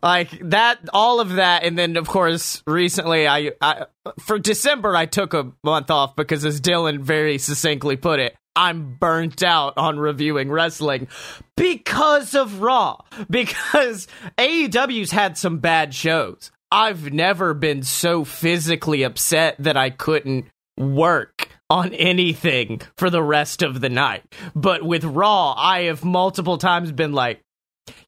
Like 0.01 0.29
that 0.49 0.79
all 0.93 1.19
of 1.19 1.33
that 1.33 1.63
and 1.63 1.77
then 1.77 1.97
of 1.97 2.07
course 2.07 2.63
recently 2.65 3.27
I, 3.27 3.51
I 3.61 3.85
for 4.19 4.39
december 4.39 4.95
i 4.95 5.05
took 5.05 5.33
a 5.33 5.51
month 5.63 5.91
off 5.91 6.15
because 6.15 6.45
as 6.45 6.61
dylan 6.61 6.99
very 6.99 7.37
succinctly 7.37 7.97
put 7.97 8.19
it 8.19 8.35
i'm 8.55 8.95
burnt 8.99 9.43
out 9.43 9.73
on 9.77 9.99
reviewing 9.99 10.51
wrestling 10.51 11.07
because 11.55 12.35
of 12.35 12.61
raw. 12.61 12.97
Because 13.29 14.07
aew's 14.37 15.11
had 15.11 15.37
some 15.37 15.59
bad 15.59 15.93
shows. 15.93 16.51
I've 16.71 17.13
never 17.13 17.53
been 17.53 17.83
so 17.83 18.23
physically 18.23 19.03
upset 19.03 19.55
that 19.59 19.77
i 19.77 19.89
couldn't 19.89 20.45
work 20.77 21.49
on 21.69 21.93
anything 21.93 22.81
for 22.97 23.09
the 23.09 23.23
rest 23.23 23.61
of 23.61 23.79
the 23.81 23.89
night. 23.89 24.23
But 24.55 24.83
with 24.83 25.03
raw 25.03 25.53
i 25.57 25.83
have 25.83 26.03
multiple 26.03 26.57
times 26.57 26.91
been 26.91 27.13
like 27.13 27.41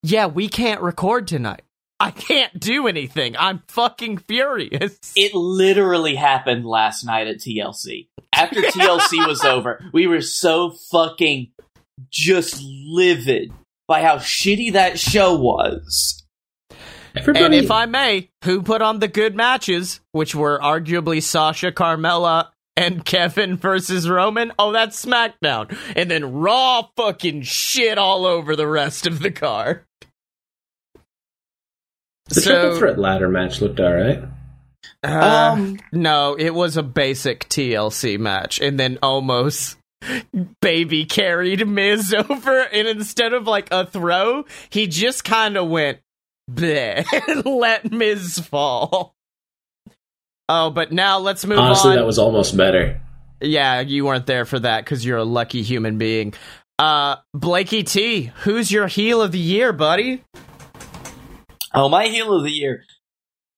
yeah, 0.01 0.27
we 0.27 0.47
can't 0.47 0.81
record 0.81 1.27
tonight. 1.27 1.61
I 1.99 2.11
can't 2.11 2.59
do 2.59 2.87
anything. 2.87 3.35
I'm 3.37 3.63
fucking 3.67 4.17
furious. 4.17 5.13
It 5.15 5.33
literally 5.33 6.15
happened 6.15 6.65
last 6.65 7.05
night 7.05 7.27
at 7.27 7.37
TLC. 7.37 8.07
After 8.33 8.61
TLC 8.61 9.25
was 9.27 9.43
over, 9.43 9.83
we 9.93 10.07
were 10.07 10.21
so 10.21 10.71
fucking 10.71 11.51
just 12.09 12.61
livid 12.61 13.51
by 13.87 14.01
how 14.01 14.17
shitty 14.17 14.73
that 14.73 14.99
show 14.99 15.35
was. 15.35 16.23
Everybody, 17.15 17.45
and 17.45 17.53
if 17.53 17.71
I 17.71 17.85
may, 17.85 18.29
who 18.43 18.61
put 18.61 18.81
on 18.81 18.99
the 18.99 19.07
good 19.07 19.35
matches, 19.35 20.01
which 20.11 20.35
were 20.35 20.59
arguably 20.59 21.23
Sasha, 21.23 21.71
Carmella, 21.71 22.49
and 22.75 23.05
Kevin 23.05 23.55
versus 23.55 24.09
Roman? 24.09 24.51
Oh, 24.59 24.73
that's 24.73 25.03
SmackDown. 25.03 25.75
And 25.95 26.11
then 26.11 26.33
Raw 26.33 26.89
fucking 26.97 27.43
shit 27.43 27.97
all 27.97 28.25
over 28.25 28.57
the 28.57 28.67
rest 28.67 29.07
of 29.07 29.19
the 29.19 29.31
card. 29.31 29.84
The 32.35 32.41
triple 32.41 32.77
threat 32.77 32.99
ladder 32.99 33.27
match 33.29 33.61
looked 33.61 33.79
all 33.79 33.93
right. 33.93 34.23
Uh, 35.03 35.51
Um, 35.53 35.79
no, 35.91 36.35
it 36.37 36.51
was 36.53 36.77
a 36.77 36.83
basic 36.83 37.47
TLC 37.49 38.17
match, 38.19 38.59
and 38.61 38.79
then 38.79 38.99
almost 39.01 39.77
baby 40.61 41.05
carried 41.05 41.67
Miz 41.67 42.13
over, 42.29 42.59
and 42.61 42.87
instead 42.87 43.33
of 43.33 43.47
like 43.47 43.69
a 43.71 43.85
throw, 43.85 44.45
he 44.69 44.87
just 44.87 45.23
kind 45.23 45.57
of 45.57 45.67
went 45.69 45.99
bleh 46.51 47.05
and 47.27 47.45
let 47.59 47.91
Miz 47.91 48.39
fall. 48.39 49.15
Oh, 50.47 50.69
but 50.69 50.91
now 50.91 51.17
let's 51.17 51.45
move 51.45 51.57
Honestly, 51.57 51.91
on. 51.91 51.95
that 51.97 52.05
was 52.05 52.19
almost 52.19 52.55
better. 52.55 53.01
yeah, 53.41 53.79
you 53.81 54.05
weren't 54.05 54.27
there 54.27 54.45
for 54.45 54.59
that 54.59 54.83
because 54.85 55.03
you're 55.03 55.17
a 55.17 55.23
lucky 55.23 55.63
human 55.63 55.97
being. 55.97 56.33
Uh, 56.77 57.15
Blakey 57.33 57.83
T, 57.83 58.31
who's 58.43 58.71
your 58.71 58.85
heel 58.87 59.21
of 59.21 59.31
the 59.31 59.39
year, 59.39 59.73
buddy? 59.73 60.23
Oh, 61.75 61.89
my 61.89 62.07
heel 62.07 62.33
of 62.33 62.43
the 62.43 62.51
year 62.51 62.83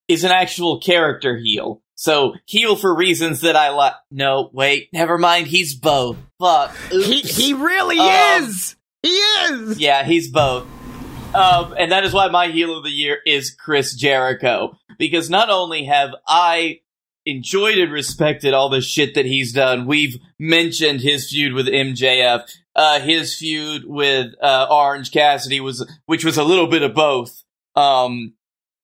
is 0.08 0.24
an 0.24 0.32
actual 0.32 0.80
character 0.80 1.38
heel. 1.38 1.82
So 1.96 2.34
heel 2.46 2.76
for 2.76 2.96
reasons 2.96 3.42
that 3.42 3.56
I 3.56 3.70
like. 3.70 3.94
No, 4.12 4.50
wait, 4.54 4.90
never 4.94 5.18
mind. 5.18 5.48
He's 5.48 5.74
both. 5.76 6.18
Fuck. 6.40 6.76
He 6.92 7.22
he 7.22 7.54
really 7.54 7.98
Um, 8.00 8.44
is. 8.44 8.76
He 9.04 9.10
is. 9.10 9.80
Yeah, 9.80 10.04
he's 10.04 10.30
both. 10.32 10.66
Um, 11.34 11.76
and 11.78 11.92
that 11.92 12.04
is 12.04 12.14
why 12.14 12.28
my 12.30 12.48
heel 12.48 12.78
of 12.78 12.84
the 12.84 12.90
year 12.92 13.18
is 13.26 13.52
Chris 13.52 13.96
Jericho. 13.96 14.78
Because 14.98 15.30
not 15.30 15.50
only 15.50 15.86
have 15.86 16.12
I 16.28 16.80
enjoyed 17.26 17.78
and 17.78 17.92
respected 17.92 18.54
all 18.54 18.70
the 18.70 18.82
shit 18.82 19.16
that 19.16 19.26
he's 19.26 19.52
done, 19.54 19.86
we've 19.86 20.18
mentioned 20.40 21.02
his 21.02 21.30
feud 21.30 21.54
with 21.54 21.68
MJF, 21.68 22.50
uh, 22.76 23.00
his 23.02 23.36
feud 23.36 23.84
with, 23.86 24.34
uh, 24.42 24.68
Orange 24.70 25.12
Cassidy 25.12 25.60
was, 25.60 25.86
which 26.06 26.24
was 26.24 26.38
a 26.38 26.44
little 26.44 26.68
bit 26.68 26.82
of 26.84 26.94
both. 26.94 27.44
Um, 27.78 28.34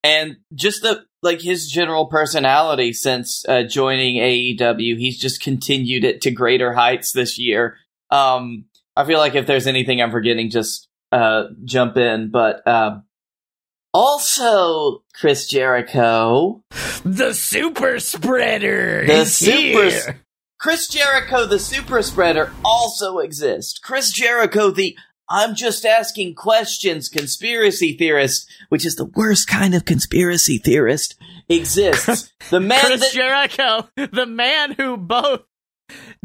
and 0.04 0.38
just 0.54 0.82
the, 0.82 1.06
like 1.22 1.42
his 1.42 1.68
general 1.68 2.06
personality 2.08 2.94
since, 2.94 3.44
uh, 3.48 3.64
joining 3.64 4.18
AEW, 4.18 4.98
he's 4.98 5.20
just 5.20 5.42
continued 5.42 6.04
it 6.04 6.22
to 6.22 6.32
greater 6.32 6.74
heights 6.74 7.12
this 7.12 7.40
year. 7.40 7.78
Um, 8.12 8.66
I 8.96 9.06
feel 9.06 9.18
like 9.18 9.36
if 9.36 9.48
there's 9.48 9.68
anything 9.68 10.02
I'm 10.02 10.12
forgetting, 10.12 10.50
just 10.50 10.88
uh, 11.12 11.46
jump 11.64 11.98
in. 11.98 12.30
But 12.30 12.68
um, 12.68 13.04
also, 13.94 15.04
Chris 15.14 15.48
Jericho, 15.48 16.64
The 17.06 17.34
super 17.34 18.00
spreader. 18.00 19.06
the 19.06 19.14
is 19.22 19.36
super 19.36 19.90
here. 19.90 20.20
Chris 20.60 20.88
Jericho, 20.88 21.46
the 21.46 21.60
super 21.60 22.02
spreader, 22.02 22.52
also 22.64 23.20
exists. 23.20 23.78
Chris 23.80 24.12
Jericho, 24.12 24.72
the 24.72 24.98
I'm 25.36 25.56
just 25.56 25.84
asking 25.84 26.36
questions 26.36 27.10
conspiracy 27.10 27.98
theorist, 27.98 28.48
which 28.70 28.86
is 28.86 28.98
the 28.98 29.06
worst 29.16 29.48
kind 29.48 29.74
of 29.74 29.84
conspiracy 29.84 30.60
theorist, 30.60 31.16
exists. 31.50 32.32
The 32.52 32.60
man 32.60 32.82
Chris 32.82 33.00
that 33.02 33.14
Jericho, 33.14 33.90
the 33.96 34.28
man 34.28 34.74
who 34.74 34.96
both 34.96 35.42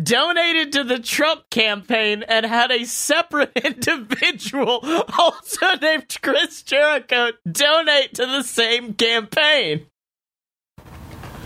donated 0.02 0.72
to 0.72 0.84
the 0.84 0.98
Trump 0.98 1.48
campaign 1.48 2.22
and 2.28 2.44
had 2.44 2.70
a 2.70 2.84
separate 2.84 3.52
individual, 3.64 4.80
also 5.16 5.74
named 5.80 6.14
Chris 6.20 6.62
Jericho, 6.62 7.30
donate 7.50 8.12
to 8.14 8.26
the 8.26 8.42
same 8.42 8.92
campaign. 8.92 9.86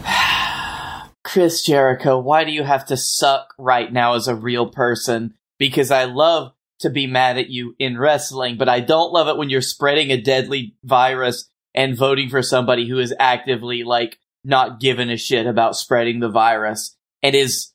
Chris 1.22 1.64
Jericho, 1.64 2.18
why 2.18 2.42
do 2.42 2.50
you 2.50 2.64
have 2.64 2.86
to 2.86 2.96
suck 2.96 3.54
right 3.56 3.92
now 3.92 4.14
as 4.14 4.26
a 4.26 4.34
real 4.34 4.66
person? 4.66 5.34
Because 5.58 5.92
I 5.92 6.04
love 6.04 6.54
to 6.82 6.90
be 6.90 7.06
mad 7.06 7.38
at 7.38 7.48
you 7.48 7.74
in 7.78 7.98
wrestling, 7.98 8.56
but 8.58 8.68
I 8.68 8.80
don't 8.80 9.12
love 9.12 9.28
it 9.28 9.36
when 9.36 9.50
you're 9.50 9.60
spreading 9.60 10.10
a 10.10 10.20
deadly 10.20 10.76
virus 10.84 11.48
and 11.74 11.96
voting 11.96 12.28
for 12.28 12.42
somebody 12.42 12.88
who 12.88 12.98
is 12.98 13.14
actively, 13.18 13.82
like, 13.82 14.18
not 14.44 14.80
giving 14.80 15.10
a 15.10 15.16
shit 15.16 15.46
about 15.46 15.76
spreading 15.76 16.20
the 16.20 16.28
virus 16.28 16.96
and 17.22 17.34
is 17.34 17.72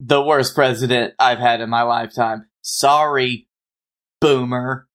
the 0.00 0.22
worst 0.22 0.54
president 0.54 1.14
I've 1.18 1.38
had 1.38 1.60
in 1.60 1.70
my 1.70 1.82
lifetime. 1.82 2.46
Sorry, 2.62 3.46
boomer. 4.20 4.88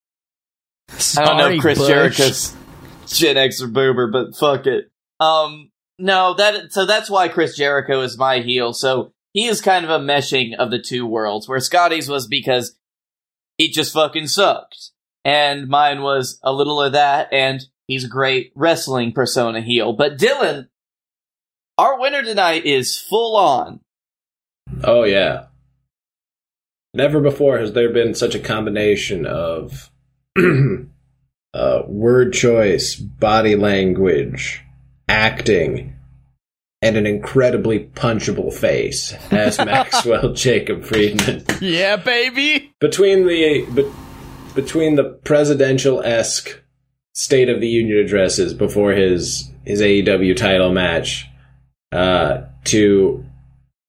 I 1.18 1.26
don't 1.26 1.38
know 1.38 1.50
if 1.50 1.62
Chris 1.62 1.78
Bush. 1.78 1.88
Jericho's 1.88 2.56
Gen 3.08 3.38
X 3.38 3.62
or 3.62 3.68
boomer, 3.68 4.10
but 4.12 4.36
fuck 4.36 4.66
it. 4.66 4.92
Um, 5.20 5.72
no, 6.00 6.34
that 6.36 6.72
so 6.72 6.86
that's 6.86 7.10
why 7.10 7.28
Chris 7.28 7.56
Jericho 7.56 8.02
is 8.02 8.18
my 8.18 8.40
heel. 8.40 8.74
So 8.74 9.14
he 9.34 9.46
is 9.46 9.62
kind 9.62 9.86
of 9.86 9.92
a 9.92 10.04
meshing 10.04 10.56
of 10.58 10.72
the 10.72 10.80
two 10.80 11.06
worlds, 11.06 11.48
where 11.48 11.60
Scotty's 11.60 12.10
was 12.10 12.28
because 12.28 12.76
he 13.58 13.70
just 13.70 13.94
fucking 13.94 14.28
sucked, 14.28 14.92
and 15.26 15.68
mine 15.68 16.02
was 16.02 16.40
a 16.44 16.54
little 16.54 16.82
of 16.82 16.94
that, 16.94 17.30
and 17.32 17.66
he's 17.88 18.06
a 18.06 18.10
great 18.10 18.52
wrestling 18.56 19.12
persona 19.12 19.62
heel. 19.62 19.94
But 19.94 20.18
Dylan, 20.18 20.68
our 21.78 22.00
winner 22.00 22.24
tonight 22.24 22.66
is 22.66 22.98
full 22.98 23.36
on. 23.36 23.80
Oh 24.84 25.04
yeah. 25.04 25.46
Never 26.94 27.20
before 27.20 27.60
has 27.60 27.74
there 27.74 27.92
been 27.92 28.16
such 28.16 28.34
a 28.34 28.40
combination 28.40 29.26
of 29.26 29.92
uh, 31.54 31.82
word 31.86 32.34
choice, 32.34 32.96
body 32.96 33.56
language, 33.56 34.64
acting, 35.08 35.97
and 36.82 36.96
an 36.96 37.06
incredibly 37.06 37.80
punchable 37.80 38.54
face 38.54 39.14
as 39.32 39.58
Maxwell 39.66 40.34
Jacob 40.34 40.84
Friedman. 40.84 41.44
Yeah, 41.62 41.96
baby. 41.96 42.74
Between 42.80 43.26
the 43.26 43.64
be, 43.64 43.86
between 44.54 44.96
the 44.96 45.04
presidential 45.04 46.02
esque 46.04 46.62
State 47.14 47.50
of 47.50 47.62
the 47.62 47.68
Union 47.68 47.98
addresses 47.98 48.54
before 48.54 48.92
his 48.92 49.50
his 49.66 49.82
AEW 49.82 50.36
title 50.38 50.72
match, 50.72 51.26
uh, 51.92 52.42
to 52.66 53.26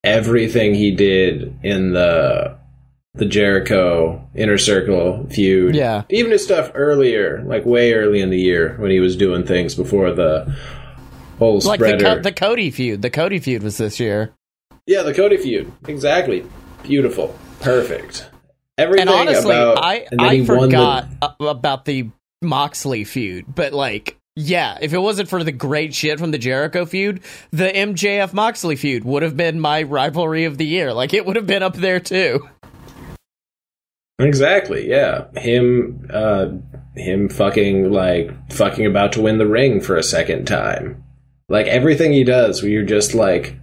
everything 0.03 0.75
he 0.75 0.91
did 0.91 1.55
in 1.63 1.93
the 1.93 2.57
the 3.15 3.27
Jericho 3.27 4.27
Inner 4.35 4.59
Circle 4.59 5.27
feud. 5.31 5.75
Yeah. 5.75 6.05
Even 6.09 6.31
his 6.31 6.45
stuff 6.45 6.71
earlier, 6.75 7.43
like 7.45 7.67
way 7.67 7.93
early 7.93 8.21
in 8.21 8.31
the 8.31 8.41
year 8.41 8.77
when 8.79 8.91
he 8.91 9.01
was 9.01 9.17
doing 9.17 9.45
things 9.45 9.75
before 9.75 10.13
the 10.13 10.57
whole 11.39 11.59
Like 11.61 11.81
the. 11.81 11.99
Co- 11.99 12.21
the 12.21 12.33
Cody 12.33 12.71
feud. 12.71 13.03
The 13.03 13.11
Cody 13.11 13.39
feud 13.39 13.63
was 13.63 13.77
this 13.79 13.99
year. 14.01 14.33
yeah, 14.87 15.03
the 15.03 15.15
Cody 15.15 15.37
feud. 15.37 15.71
Exactly. 15.87 16.45
Beautiful. 16.83 17.37
Perfect. 17.61 18.29
Everything 18.77 19.09
And 19.09 19.11
honestly, 19.11 19.55
about 19.55 19.83
I 19.85 20.07
and 20.11 20.21
I 20.21 20.27
won 20.37 20.39
the- 20.39 20.47
forgot 20.47 21.09
about 21.41 21.85
the 21.85 22.11
Moxley 22.43 23.03
feud, 23.05 23.47
but 23.53 23.73
like, 23.73 24.17
yeah, 24.37 24.79
if 24.81 24.93
it 24.93 24.99
wasn't 24.99 25.29
for 25.29 25.43
the 25.43 25.51
great 25.51 25.93
shit 25.93 26.21
from 26.21 26.31
the 26.31 26.39
Jericho 26.39 26.87
feud, 26.87 27.21
the 27.51 27.67
MJF 27.69 28.33
Moxley 28.33 28.77
feud 28.77 29.03
would 29.05 29.25
have 29.25 29.37
been 29.37 29.59
my 29.59 29.83
rivalry 29.83 30.45
of 30.45 30.57
the 30.59 30.65
year. 30.67 30.95
Like, 30.95 31.13
it 31.13 31.27
would 31.27 31.35
have 31.35 31.49
been 31.49 31.65
up 31.65 31.75
there 31.75 31.99
too. 31.99 32.49
Exactly, 34.21 34.89
yeah. 34.89 35.27
Him 35.37 36.09
uh 36.13 36.49
him 36.97 37.29
fucking 37.29 37.91
like 37.93 38.53
fucking 38.53 38.87
about 38.87 39.13
to 39.13 39.21
win 39.21 39.39
the 39.39 39.47
ring 39.47 39.81
for 39.81 39.97
a 39.97 40.03
second 40.03 40.47
time. 40.47 41.05
Like 41.49 41.67
everything 41.67 42.13
he 42.13 42.25
does 42.25 42.63
where 42.63 42.71
you're 42.71 42.83
just 42.85 43.15
like 43.15 43.57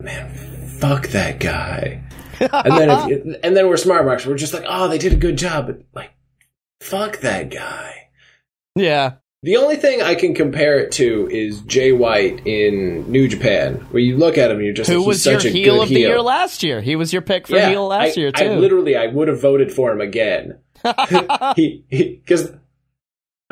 man, 0.00 0.34
fuck 0.78 1.08
that 1.08 1.40
guy. 1.40 2.02
And 2.40 2.76
then 2.76 3.10
if, 3.10 3.40
and 3.44 3.56
then 3.56 3.68
we're 3.68 3.76
smart 3.76 4.04
marks, 4.04 4.26
we're 4.26 4.36
just 4.36 4.52
like, 4.52 4.64
"Oh, 4.68 4.88
they 4.88 4.98
did 4.98 5.12
a 5.12 5.16
good 5.16 5.38
job." 5.38 5.66
But 5.66 5.82
like 5.94 6.10
fuck 6.80 7.18
that 7.20 7.50
guy. 7.50 8.08
Yeah, 8.76 9.14
The 9.44 9.56
only 9.56 9.76
thing 9.76 10.02
I 10.02 10.16
can 10.16 10.34
compare 10.34 10.80
it 10.80 10.90
to 10.92 11.28
is 11.30 11.60
Jay 11.62 11.92
White 11.92 12.44
in 12.44 13.10
New 13.10 13.28
Japan, 13.28 13.74
where 13.90 14.02
you 14.02 14.16
look 14.16 14.36
at 14.36 14.50
him 14.50 14.56
and 14.56 14.64
you're 14.66 14.74
just 14.74 14.90
who 14.90 14.98
like, 14.98 15.06
was 15.06 15.16
he's 15.18 15.32
your 15.32 15.40
such 15.40 15.50
a 15.50 15.52
heel 15.52 15.80
of 15.80 15.88
the 15.88 15.94
heel. 15.94 16.08
year 16.08 16.20
last 16.20 16.62
year? 16.64 16.80
He 16.80 16.96
was 16.96 17.12
your 17.12 17.22
pick 17.22 17.46
for 17.46 17.60
heel 17.60 17.86
last 17.86 18.18
I, 18.18 18.20
year 18.20 18.32
I 18.34 18.42
too. 18.48 18.54
literally, 18.54 18.96
I 18.96 19.06
would 19.06 19.28
have 19.28 19.40
voted 19.40 19.72
for 19.72 19.92
him 19.92 20.00
again. 20.00 20.58
he 21.56 21.84
because 21.90 22.50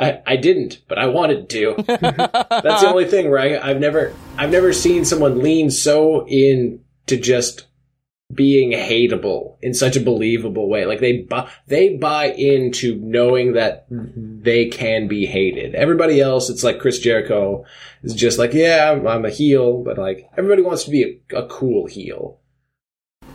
I 0.03 0.23
I 0.27 0.37
didn't, 0.37 0.83
but 0.89 0.99
I 0.99 1.07
wanted 1.07 1.49
to. 1.51 1.75
That's 1.87 2.83
the 2.83 2.89
only 2.89 3.07
thing 3.07 3.31
where 3.31 3.39
I, 3.39 3.71
I've 3.71 3.81
never 3.81 4.15
I've 4.37 4.51
never 4.51 4.73
seen 4.73 5.05
someone 5.05 5.43
lean 5.43 5.71
so 5.71 6.27
in 6.27 6.81
to 7.07 7.17
just 7.17 7.67
being 8.35 8.71
hateable 8.71 9.57
in 9.61 9.75
such 9.75 9.97
a 9.97 10.01
believable 10.01 10.69
way. 10.69 10.87
Like 10.87 11.01
they 11.01 11.19
buy 11.19 11.51
they 11.67 11.97
buy 11.97 12.27
into 12.27 12.97
knowing 12.97 13.53
that 13.53 13.87
they 13.91 14.67
can 14.67 15.09
be 15.09 15.27
hated. 15.27 15.75
Everybody 15.75 16.21
else, 16.21 16.51
it's 16.51 16.65
like 16.65 16.81
Chris 16.81 16.99
Jericho 16.99 17.65
is 18.03 18.15
just 18.15 18.39
like, 18.39 18.53
yeah, 18.53 18.91
I'm, 18.91 19.07
I'm 19.07 19.25
a 19.25 19.31
heel, 19.31 19.83
but 19.83 19.99
like 19.99 20.29
everybody 20.37 20.63
wants 20.63 20.85
to 20.85 20.91
be 20.91 21.21
a, 21.31 21.39
a 21.39 21.47
cool 21.47 21.87
heel. 21.87 22.39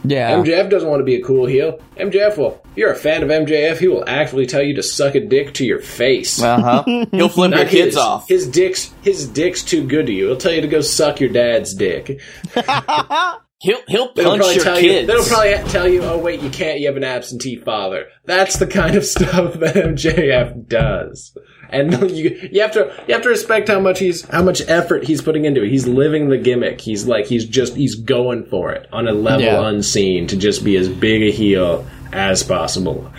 Yeah, 0.04 0.32
MJF 0.32 0.70
doesn't 0.70 0.90
want 0.90 1.00
to 1.00 1.04
be 1.06 1.16
a 1.16 1.24
cool 1.24 1.46
heel. 1.46 1.80
MJF 1.98 2.38
will. 2.38 2.62
If 2.72 2.78
you're 2.78 2.92
a 2.92 2.96
fan 2.96 3.24
of 3.24 3.30
MJF, 3.30 3.78
he 3.78 3.88
will 3.88 4.08
actually 4.08 4.46
tell 4.46 4.62
you 4.62 4.76
to 4.76 4.84
suck 4.84 5.16
a 5.16 5.20
dick 5.20 5.54
to 5.56 5.66
your 5.66 5.80
face. 5.80 6.42
Uh 6.42 6.62
huh. 6.62 7.06
He'll 7.12 7.30
flip 7.30 7.54
your 7.54 7.66
kids 7.66 7.96
his. 7.96 7.98
off. 7.98 8.28
His 8.28 8.48
dick's 8.48 8.94
his 9.02 9.28
dick's 9.28 9.64
too 9.64 9.86
good 9.88 10.06
to 10.08 10.14
you. 10.14 10.28
He'll 10.28 10.38
tell 10.38 10.54
you 10.54 10.62
to 10.62 10.68
go 10.68 10.82
suck 10.82 11.20
your 11.20 11.30
dad's 11.30 11.74
dick. 11.74 12.20
He'll 13.60 13.80
he'll 13.88 14.10
punch 14.10 14.26
probably 14.38 14.54
your 14.56 14.64
tell 14.64 14.80
you. 14.80 14.90
kids. 14.90 15.08
They'll 15.08 15.24
probably 15.26 15.70
tell 15.72 15.88
you, 15.88 16.04
"Oh 16.04 16.20
wait, 16.20 16.42
you 16.42 16.50
can't. 16.52 16.80
You 16.80 16.88
have 16.88 16.98
an 16.98 17.04
absentee 17.04 17.56
father." 17.56 18.06
That's 18.26 18.58
the 18.60 18.68
kind 18.68 18.96
of 18.96 19.04
stuff 19.16 19.56
that 19.56 19.74
MJF 19.76 20.68
does, 20.68 21.36
and 21.72 21.92
you 22.12 22.40
you 22.52 22.62
have 22.62 22.74
to 22.74 22.94
you 23.08 23.16
have 23.16 23.24
to 23.24 23.30
respect 23.30 23.68
how 23.70 23.80
much 23.80 23.98
he's 23.98 24.22
how 24.30 24.44
much 24.44 24.62
effort 24.68 25.06
he's 25.06 25.24
putting 25.24 25.46
into 25.46 25.64
it. 25.64 25.70
He's 25.70 25.88
living 25.88 26.30
the 26.30 26.38
gimmick. 26.38 26.80
He's 26.82 27.08
like 27.08 27.26
he's 27.26 27.46
just 27.46 27.76
he's 27.76 27.96
going 27.96 28.46
for 28.46 28.74
it 28.74 28.88
on 28.92 29.08
a 29.08 29.12
level 29.14 29.46
Yeah. 29.46 29.68
unseen 29.68 30.28
to 30.28 30.38
just 30.38 30.64
be 30.64 30.76
as 30.78 30.88
big 30.88 31.24
a 31.24 31.32
heel 31.32 31.84
as 32.14 32.44
possible. 32.44 33.12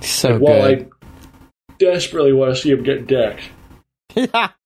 so 0.00 0.36
While. 0.36 0.62
I 0.64 0.86
desperately 1.78 2.32
want 2.32 2.56
to 2.56 2.60
see 2.60 2.70
him 2.72 2.82
get 2.82 3.06
decked. 3.06 3.42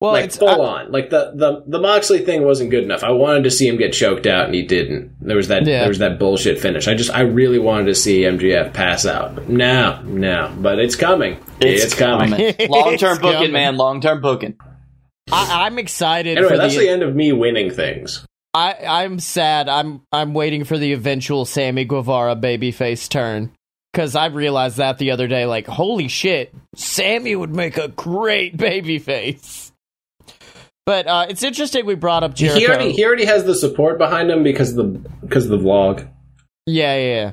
Well, 0.00 0.12
like 0.12 0.24
it's 0.24 0.38
full 0.38 0.48
I- 0.48 0.82
on. 0.84 0.92
Like 0.92 1.10
the, 1.10 1.32
the 1.34 1.62
the 1.66 1.78
Moxley 1.78 2.20
thing 2.24 2.42
wasn't 2.42 2.70
good 2.70 2.84
enough. 2.84 3.02
I 3.04 3.10
wanted 3.10 3.44
to 3.44 3.50
see 3.50 3.68
him 3.68 3.76
get 3.76 3.92
choked 3.92 4.26
out, 4.26 4.46
and 4.46 4.54
he 4.54 4.62
didn't. 4.62 5.14
There 5.20 5.36
was 5.36 5.48
that 5.48 5.66
Yeah. 5.66 5.80
there 5.80 5.88
was 5.88 5.98
that 5.98 6.18
bullshit 6.18 6.58
finish. 6.58 6.88
I 6.88 6.94
just 6.94 7.10
I 7.10 7.20
really 7.20 7.58
wanted 7.58 7.84
to 7.86 7.94
see 7.94 8.22
MJF 8.22 8.72
pass 8.72 9.04
out. 9.04 9.48
No, 9.48 10.00
no, 10.04 10.54
but 10.58 10.78
it's 10.78 10.96
coming. 10.96 11.38
It's, 11.60 11.94
coming. 11.94 12.30
Long 12.70 12.96
term 12.96 13.18
booking, 13.18 13.34
coming. 13.34 13.52
man. 13.52 13.76
Long 13.76 14.00
term 14.00 14.22
booking. 14.22 14.56
I, 15.30 15.66
I'm 15.66 15.78
excited 15.78 16.38
Anyway, 16.38 16.48
for 16.52 16.56
that's 16.56 16.74
the. 16.74 16.80
the 16.80 16.88
end 16.88 17.02
of 17.02 17.14
me 17.14 17.32
winning 17.32 17.70
things. 17.70 18.24
I, 18.54 18.74
I'm 18.84 19.20
sad. 19.20 19.68
I'm 19.68 20.00
I'm 20.10 20.32
waiting 20.34 20.64
for 20.64 20.78
the 20.78 20.92
eventual 20.94 21.44
Sammy 21.44 21.84
Guevara 21.84 22.34
babyface 22.36 23.06
turn 23.08 23.52
because 23.92 24.16
I 24.16 24.26
realized 24.26 24.78
that 24.78 24.96
the 24.98 25.10
other 25.12 25.28
day. 25.28 25.44
Like, 25.46 25.66
holy 25.66 26.08
shit, 26.08 26.52
Sammy 26.74 27.36
would 27.36 27.54
make 27.54 27.76
a 27.76 27.88
great 27.88 28.56
babyface. 28.56 29.69
But 30.90 31.06
uh, 31.06 31.26
it's 31.28 31.44
interesting 31.44 31.86
we 31.86 31.94
brought 31.94 32.24
up 32.24 32.34
Jericho. 32.34 32.58
He 32.58 32.66
already 32.66 32.90
he 32.90 33.04
already 33.04 33.24
has 33.24 33.44
the 33.44 33.54
support 33.54 33.96
behind 33.96 34.28
him 34.28 34.42
because 34.42 34.76
of 34.76 34.92
the 34.92 35.08
because 35.20 35.44
of 35.44 35.52
the 35.52 35.58
vlog. 35.64 36.08
Yeah, 36.66 36.96
yeah. 36.96 37.32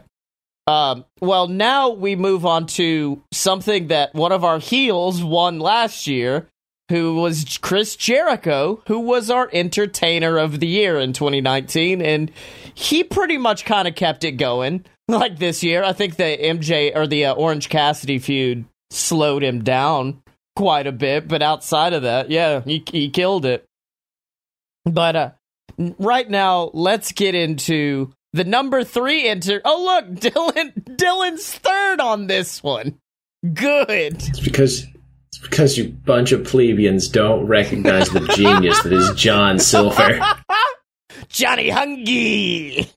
yeah. 0.67 0.91
Um, 0.91 1.05
well, 1.21 1.47
now 1.47 1.89
we 1.89 2.15
move 2.15 2.45
on 2.45 2.67
to 2.67 3.23
something 3.33 3.87
that 3.87 4.13
one 4.13 4.31
of 4.31 4.43
our 4.43 4.59
heels 4.59 5.23
won 5.23 5.57
last 5.57 6.05
year, 6.05 6.45
who 6.89 7.15
was 7.15 7.57
Chris 7.57 7.95
Jericho, 7.95 8.83
who 8.85 8.99
was 8.99 9.31
our 9.31 9.49
entertainer 9.51 10.37
of 10.37 10.59
the 10.59 10.67
year 10.67 10.99
in 10.99 11.13
2019, 11.13 11.99
and 11.99 12.31
he 12.75 13.03
pretty 13.03 13.39
much 13.39 13.65
kind 13.65 13.87
of 13.87 13.95
kept 13.95 14.23
it 14.23 14.33
going. 14.33 14.85
Like 15.09 15.39
this 15.39 15.63
year, 15.63 15.83
I 15.83 15.93
think 15.93 16.17
the 16.17 16.37
MJ 16.37 16.93
or 16.93 17.07
the 17.07 17.25
uh, 17.25 17.33
Orange 17.33 17.69
Cassidy 17.69 18.19
feud 18.19 18.65
slowed 18.91 19.41
him 19.41 19.63
down 19.63 20.21
quite 20.57 20.87
a 20.87 20.91
bit, 20.91 21.27
but 21.27 21.43
outside 21.43 21.93
of 21.93 22.01
that, 22.01 22.31
yeah, 22.31 22.61
he 22.61 22.83
he 22.91 23.09
killed 23.09 23.45
it. 23.45 23.63
But 24.85 25.15
uh, 25.15 25.31
right 25.77 26.27
now, 26.27 26.71
let's 26.73 27.11
get 27.11 27.35
into 27.35 28.11
the 28.33 28.43
number 28.43 28.83
three 28.83 29.29
enter. 29.29 29.61
Oh 29.63 29.83
look, 29.85 30.19
Dylan. 30.19 30.73
Dylan's 30.97 31.53
third 31.53 32.01
on 32.01 32.25
this 32.25 32.63
one. 32.63 32.97
Good. 33.53 34.15
It's 34.15 34.39
because 34.39 34.83
it's 35.27 35.37
because 35.37 35.77
you 35.77 35.89
bunch 35.89 36.31
of 36.31 36.43
plebeians 36.43 37.07
don't 37.07 37.45
recognize 37.45 38.09
the 38.09 38.27
genius 38.35 38.81
that 38.81 38.91
is 38.91 39.11
John 39.11 39.59
Silver. 39.59 40.19
Johnny 41.29 41.69
Hungee. 41.69 42.91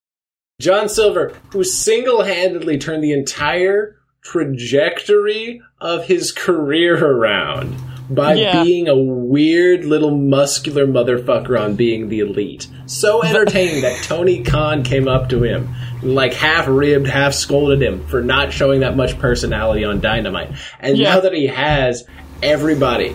John 0.61 0.89
Silver, 0.89 1.35
who 1.53 1.63
single 1.63 2.23
handedly 2.23 2.79
turned 2.79 3.05
the 3.05 3.13
entire 3.13 4.00
trajectory 4.23 5.63
of 5.81 6.05
his 6.07 6.33
career 6.33 7.03
around 7.05 7.75
by 8.11 8.35
Yeah. 8.35 8.63
being 8.65 8.89
a 8.89 8.97
weird 8.97 9.85
little 9.85 10.11
muscular 10.11 10.87
motherfucker 10.87 11.59
on 11.59 11.75
being 11.77 12.09
the 12.09 12.21
elite. 12.21 12.67
So 12.87 13.23
entertaining 13.23 13.83
that 13.83 13.97
Tony 14.03 14.43
Khan 14.43 14.83
came 14.83 15.07
up 15.07 15.29
to 15.29 15.43
him, 15.45 15.69
like 16.03 16.35
half 16.35 16.67
ribbed, 16.69 17.07
half 17.07 17.35
scolded 17.35 17.81
him 17.81 18.05
for 18.07 18.21
not 18.23 18.53
showing 18.53 18.81
that 18.81 18.97
much 18.97 19.19
personality 19.19 19.85
on 19.85 20.01
Dynamite. 20.01 20.51
And 20.81 20.99
Yeah. 20.99 21.15
now 21.15 21.21
that 21.21 21.33
he 21.35 21.47
has, 21.47 22.05
everybody, 22.43 23.15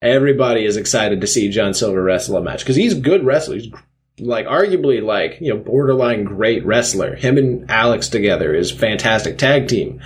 everybody 0.00 0.64
is 0.64 0.76
excited 0.76 1.20
to 1.20 1.26
see 1.26 1.48
John 1.48 1.74
Silver 1.74 2.02
wrestle 2.02 2.36
a 2.36 2.42
match 2.42 2.60
because 2.60 2.76
he's 2.76 2.92
a 2.96 3.00
good 3.00 3.24
wrestler. 3.24 3.56
He's 3.56 3.72
like 4.20 4.46
arguably 4.46 5.00
like 5.02 5.38
you 5.40 5.52
know 5.52 5.58
borderline 5.60 6.22
great 6.24 6.64
wrestler. 6.64 7.14
Him 7.16 7.38
and 7.38 7.68
Alex 7.70 8.08
together 8.08 8.54
is 8.54 8.70
fantastic 8.70 9.38
tag 9.38 9.66
team. 9.68 10.00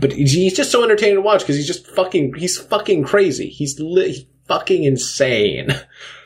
But 0.00 0.12
he's 0.12 0.32
he's 0.32 0.54
just 0.56 0.70
so 0.72 0.82
entertaining 0.82 1.16
to 1.16 1.20
watch 1.20 1.40
because 1.40 1.56
he's 1.56 1.66
just 1.66 1.86
fucking 1.88 2.34
he's 2.34 2.58
fucking 2.58 3.04
crazy. 3.04 3.48
He's, 3.50 3.78
li- 3.78 4.08
he's 4.12 4.24
fucking 4.48 4.82
insane. 4.84 5.68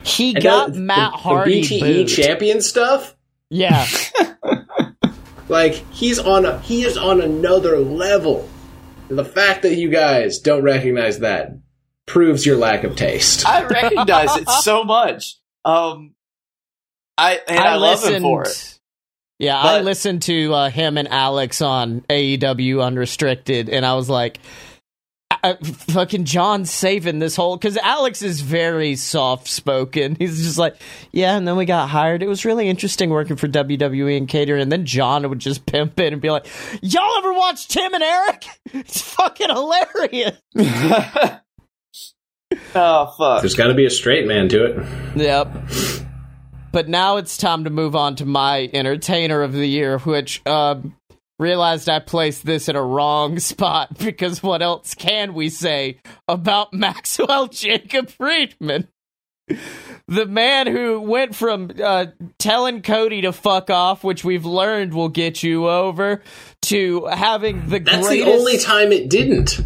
He 0.03 0.33
And 0.33 0.43
got 0.43 0.71
now 0.73 0.79
Matt 0.79 1.11
the, 1.11 1.17
Hardy. 1.17 1.61
the 1.61 1.67
BTE 1.67 1.81
booed. 1.81 2.07
champion 2.07 2.61
stuff. 2.61 3.15
Yeah. 3.49 3.85
Like 5.47 5.73
he's 5.91 6.17
on 6.17 6.43
a 6.45 6.59
he 6.61 6.83
is 6.83 6.97
on 6.97 7.21
another 7.21 7.77
level. 7.77 8.49
The 9.09 9.23
fact 9.23 9.61
that 9.61 9.75
you 9.75 9.89
guys 9.89 10.39
don't 10.39 10.63
recognize 10.63 11.19
that 11.19 11.51
proves 12.07 12.45
your 12.47 12.57
lack 12.57 12.83
of 12.83 12.95
taste. 12.95 13.45
I 13.47 13.63
recognize 13.65 14.35
it 14.37 14.49
so 14.49 14.83
much. 14.85 15.37
Um, 15.63 16.15
I 17.15 17.39
and 17.47 17.59
I, 17.59 17.75
love 17.75 18.03
him 18.03 18.23
for 18.23 18.43
it. 18.45 18.74
Yeah, 19.39 19.57
I 19.57 19.81
listened 19.81 20.21
to 20.23 20.53
uh, 20.53 20.69
him 20.69 20.97
and 20.97 21.07
Alex 21.09 21.61
on 21.61 22.01
AEW 22.09 22.81
Unrestricted, 22.81 23.67
and 23.69 23.85
I 23.85 23.95
was 23.95 24.09
like, 24.09 24.39
I, 25.29 25.37
I- 25.43 25.55
"Fucking 25.65 26.23
John 26.23 26.63
saving 26.63 27.19
this 27.19 27.35
whole." 27.35 27.57
Because 27.57 27.75
Alex 27.77 28.21
is 28.21 28.39
very 28.39 28.95
soft 28.95 29.47
spoken. 29.49 30.15
He's 30.19 30.41
just 30.41 30.57
like, 30.57 30.77
"Yeah," 31.11 31.35
and 31.35 31.45
then 31.45 31.57
we 31.57 31.65
got 31.65 31.89
hired. 31.89 32.23
It 32.23 32.27
was 32.29 32.45
really 32.45 32.69
interesting 32.69 33.09
working 33.09 33.35
for 33.35 33.49
WWE 33.49 34.15
and 34.15 34.29
catering. 34.29 34.61
And 34.61 34.71
then 34.71 34.85
John 34.85 35.27
would 35.29 35.39
just 35.39 35.65
pimp 35.71 35.99
it 35.99 36.13
and 36.13 36.21
be 36.21 36.31
like, 36.31 36.47
"Y'all 36.81 37.17
ever 37.17 37.33
watch 37.33 37.67
Tim 37.67 37.93
and 37.93 38.03
Eric? 38.03 38.45
It's 38.73 39.01
fucking 39.01 39.49
hilarious." 39.49 40.37
oh 42.73 43.13
fuck! 43.17 43.41
There's 43.41 43.55
got 43.55 43.67
to 43.67 43.73
be 43.73 43.85
a 43.85 43.89
straight 43.89 44.27
man 44.27 44.47
to 44.49 44.65
it. 44.65 45.17
Yep. 45.17 45.94
But 46.75 46.89
now 46.89 47.15
it's 47.15 47.37
time 47.37 47.63
to 47.63 47.69
move 47.69 47.95
on 47.95 48.17
to 48.17 48.25
my 48.25 48.69
entertainer 48.73 49.41
of 49.43 49.53
the 49.53 49.65
year, 49.65 49.97
which 49.99 50.45
um, 50.45 50.93
realized 51.39 51.87
I 51.87 51.99
placed 51.99 52.45
this 52.45 52.67
in 52.67 52.75
a 52.75 52.83
wrong 52.83 53.39
spot 53.39 53.97
because 53.97 54.43
what 54.43 54.61
else 54.61 54.93
can 54.93 55.33
we 55.33 55.47
say 55.47 55.99
about 56.27 56.73
Maxwell 56.73 57.47
Jacob 57.47 58.09
Friedman? 58.09 58.89
The 60.09 60.25
man 60.25 60.67
who 60.67 60.99
went 60.99 61.33
from 61.33 61.71
uh, 61.81 62.07
telling 62.39 62.81
Cody 62.81 63.21
to 63.21 63.31
fuck 63.31 63.69
off, 63.69 64.03
which 64.03 64.25
we've 64.25 64.45
learned 64.45 64.93
will 64.93 65.07
get 65.07 65.43
you 65.43 65.69
over, 65.69 66.23
to 66.63 67.05
having 67.05 67.69
the 67.69 67.79
That's 67.79 68.05
greatest 68.05 68.25
the 68.25 68.33
only 68.33 68.57
time 68.57 68.91
it 68.91 69.09
didn't. 69.09 69.61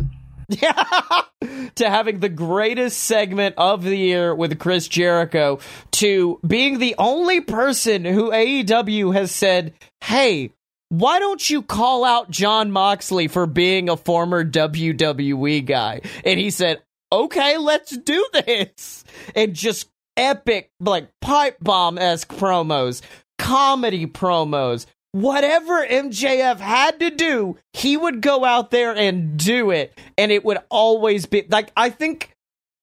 to 1.75 1.89
having 1.89 2.19
the 2.19 2.29
greatest 2.29 2.99
segment 2.99 3.55
of 3.57 3.83
the 3.83 3.95
year 3.95 4.33
with 4.33 4.59
Chris 4.59 4.87
Jericho, 4.87 5.59
to 5.91 6.39
being 6.45 6.79
the 6.79 6.95
only 6.97 7.41
person 7.41 8.05
who 8.05 8.31
AEW 8.31 9.13
has 9.13 9.31
said, 9.31 9.73
hey, 10.01 10.51
why 10.89 11.19
don't 11.19 11.49
you 11.49 11.61
call 11.61 12.03
out 12.03 12.31
Jon 12.31 12.71
Moxley 12.71 13.27
for 13.27 13.45
being 13.45 13.89
a 13.89 13.97
former 13.97 14.43
WWE 14.43 15.65
guy? 15.65 16.01
And 16.25 16.39
he 16.39 16.49
said, 16.49 16.81
okay, 17.11 17.57
let's 17.57 17.95
do 17.95 18.27
this. 18.33 19.03
And 19.35 19.53
just 19.53 19.87
epic, 20.17 20.71
like 20.79 21.09
pipe 21.21 21.57
bomb 21.61 21.97
esque 21.97 22.33
promos, 22.33 23.01
comedy 23.37 24.07
promos, 24.07 24.87
whatever 25.11 25.85
MJF 25.85 26.57
had 26.57 26.99
to 26.99 27.09
do, 27.09 27.57
he 27.73 27.97
would 27.97 28.21
go 28.21 28.45
out 28.45 28.71
there 28.71 28.95
and 28.95 29.37
do 29.37 29.71
it. 29.71 29.97
And 30.17 30.31
it 30.31 30.45
would 30.45 30.59
always 30.69 31.25
be 31.25 31.45
like, 31.49 31.71
I 31.75 31.89
think 31.89 32.35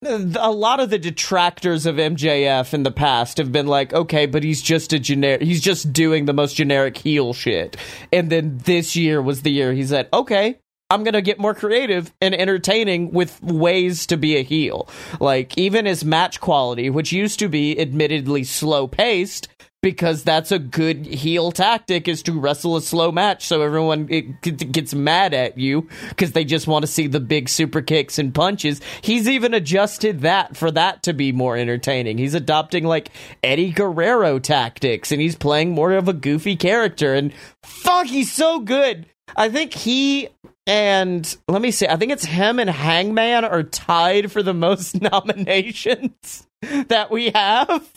a 0.05 0.51
lot 0.51 0.81
of 0.81 0.91
the 0.91 0.99
detractors 0.99 1.87
of 1.87 1.97
MJF 1.97 2.75
in 2.75 2.83
the 2.83 2.91
past 2.91 3.39
have 3.39 3.51
been 3.51 3.67
like, 3.67 3.93
okay, 3.93 4.27
but 4.27 4.45
he's 4.45 4.63
just 4.63 4.93
a 4.93 4.99
generic, 4.99 5.43
he's 5.43 5.63
just 5.63 5.93
doing 5.93 6.27
the 6.27 6.35
most 6.35 6.55
generic 6.55 6.97
heel 6.97 7.33
shit. 7.33 7.77
And 8.13 8.31
then 8.31 8.59
this 8.65 8.95
year 8.95 9.23
was 9.23 9.43
the 9.43 9.51
year 9.51 9.73
he 9.73 9.85
said, 9.85 10.09
okay, 10.13 10.59
I'm 10.89 11.03
going 11.03 11.15
to 11.15 11.23
get 11.23 11.41
more 11.41 11.55
creative 11.55 12.13
and 12.21 12.33
entertaining 12.33 13.11
with 13.11 13.43
ways 13.43 14.07
to 14.07 14.17
be 14.17 14.37
a 14.37 14.45
heel. 14.45 14.89
Like, 15.19 15.59
even 15.59 15.85
his 15.85 16.05
match 16.05 16.41
quality, 16.41 16.91
which 16.91 17.11
used 17.11 17.41
to 17.41 17.49
be 17.49 17.81
admittedly 17.81 18.45
slow 18.45 18.87
paced, 18.87 19.49
because 19.87 20.25
that's 20.25 20.51
a 20.51 20.59
good 20.59 21.07
heel 21.07 21.53
tactic 21.53 22.09
is 22.09 22.21
to 22.21 22.33
wrestle 22.33 22.75
a 22.75 22.83
slow 22.83 23.13
match 23.13 23.47
so 23.47 23.63
everyone 23.63 24.07
gets 24.43 24.95
mad 24.95 25.33
at 25.33 25.57
you 25.57 25.87
because 26.09 26.33
they 26.33 26.45
just 26.45 26.67
want 26.67 26.83
to 26.83 26.89
see 26.89 27.07
the 27.07 27.21
big 27.21 27.49
super 27.49 27.81
kicks 27.81 28.19
and 28.19 28.35
punches. 28.35 28.81
He's 29.01 29.29
even 29.29 29.55
adjusted 29.55 30.23
that 30.23 30.57
for 30.57 30.73
that 30.73 31.05
to 31.05 31.13
be 31.13 31.31
more 31.31 31.57
entertaining. 31.57 32.19
He's 32.19 32.35
adopting 32.35 32.83
like 32.83 33.11
Eddie 33.45 33.71
Guerrero 33.71 34.41
tactics 34.41 35.13
and 35.13 35.21
he's 35.21 35.37
playing 35.37 35.71
more 35.71 35.93
of 35.93 36.09
a 36.09 36.13
goofy 36.13 36.57
character 36.57 37.15
and 37.15 37.33
fuck, 37.63 38.07
he's 38.07 38.33
so 38.33 38.59
good. 38.59 39.07
I 39.37 39.51
think 39.51 39.73
he 39.73 40.31
and 40.67 41.37
let 41.47 41.63
me 41.63 41.71
see, 41.71 41.87
I 41.87 41.95
think 41.95 42.11
it's 42.11 42.25
him 42.25 42.59
and 42.59 42.69
Hangman 42.69 43.45
are 43.45 43.63
tied 43.63 44.33
for 44.33 44.43
the 44.43 44.53
most 44.53 45.01
nominations 45.01 46.49
that 46.89 47.13
we 47.13 47.31
have. 47.31 47.89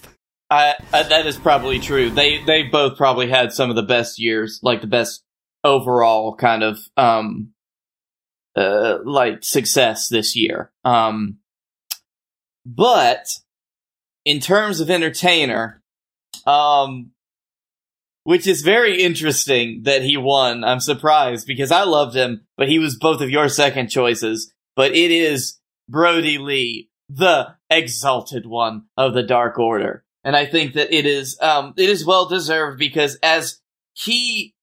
I, 0.50 0.76
I, 0.92 1.04
that 1.04 1.28
is 1.28 1.38
probably 1.38 1.80
true. 1.80 2.10
They 2.10 2.44
they 2.44 2.64
both 2.64 2.98
probably 2.98 3.30
had 3.30 3.54
some 3.54 3.70
of 3.70 3.76
the 3.76 3.84
best 3.84 4.20
years, 4.20 4.60
like 4.64 4.82
the 4.82 4.88
best 4.88 5.24
overall 5.64 6.36
kind 6.36 6.64
of 6.64 6.80
um 6.98 7.50
uh 8.56 8.98
like 9.04 9.44
success 9.44 10.08
this 10.08 10.36
year. 10.36 10.72
Um 10.84 11.38
but 12.66 13.28
in 14.26 14.40
terms 14.40 14.80
of 14.80 14.90
entertainer, 14.90 15.82
um 16.48 17.12
which 18.24 18.48
is 18.48 18.62
very 18.62 19.02
interesting 19.02 19.82
that 19.84 20.04
he 20.04 20.18
won. 20.18 20.64
I'm 20.64 20.80
surprised 20.80 21.48
because 21.48 21.72
I 21.72 21.84
loved 21.84 22.16
him, 22.16 22.46
but 22.58 22.70
he 22.70 22.78
was 22.78 22.98
both 22.98 23.22
of 23.22 23.30
your 23.30 23.50
second 23.50 23.90
choices. 23.90 24.54
But 24.76 24.92
it 24.92 25.12
is 25.12 25.60
Brodie 25.88 26.38
Lee, 26.38 26.90
the 27.10 27.56
exalted 27.70 28.46
one 28.46 28.84
of 28.96 29.14
the 29.14 29.24
Dark 29.24 29.58
Order. 29.58 30.04
And 30.24 30.36
I 30.36 30.46
think 30.46 30.74
that 30.74 30.94
it 30.94 31.06
is 31.06 31.38
um 31.42 31.74
it 31.78 31.90
is 31.90 32.06
well 32.06 32.28
deserved 32.28 32.78
because 32.78 33.18
as 33.24 33.60
he 33.94 34.54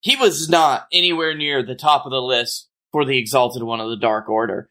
he 0.00 0.16
was 0.16 0.48
not 0.48 0.86
anywhere 0.92 1.36
near 1.36 1.62
the 1.62 1.74
top 1.74 2.06
of 2.06 2.12
the 2.12 2.22
list 2.22 2.68
for 2.92 3.04
the 3.04 3.18
exalted 3.18 3.62
one 3.62 3.80
of 3.80 3.90
the 3.90 3.96
Dark 3.96 4.28
Order. 4.28 4.70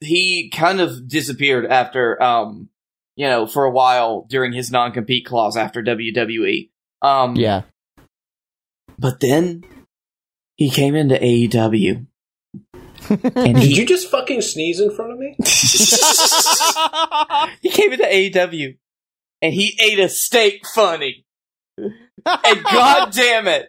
He 0.00 0.50
kind 0.50 0.80
of 0.80 1.08
disappeared 1.08 1.66
after 1.66 2.20
um 2.22 2.68
you 3.16 3.26
know, 3.26 3.46
for 3.46 3.64
a 3.64 3.70
while 3.70 4.26
during 4.28 4.52
his 4.52 4.72
non-compete 4.72 5.24
clause 5.24 5.56
after 5.56 5.82
WWE. 5.82 6.70
Um 7.00 7.36
Yeah. 7.36 7.62
but 8.98 9.20
then 9.20 9.64
he 10.56 10.68
came 10.70 10.94
into 10.94 11.14
AEW. 11.16 12.06
and 13.08 13.56
Did 13.60 13.76
you 13.76 13.86
just 13.86 14.10
fucking 14.10 14.42
sneeze 14.42 14.80
in 14.80 14.94
front 14.94 15.12
of 15.12 15.18
me? 15.18 15.36
he 17.62 17.70
came 17.70 17.92
into 17.92 18.04
AEW 18.04 18.76
and 19.44 19.52
he 19.52 19.78
ate 19.78 19.98
a 19.98 20.08
steak 20.08 20.66
funny. 20.66 21.26
And 21.76 21.94
god 22.64 23.12
damn 23.12 23.46
it, 23.46 23.68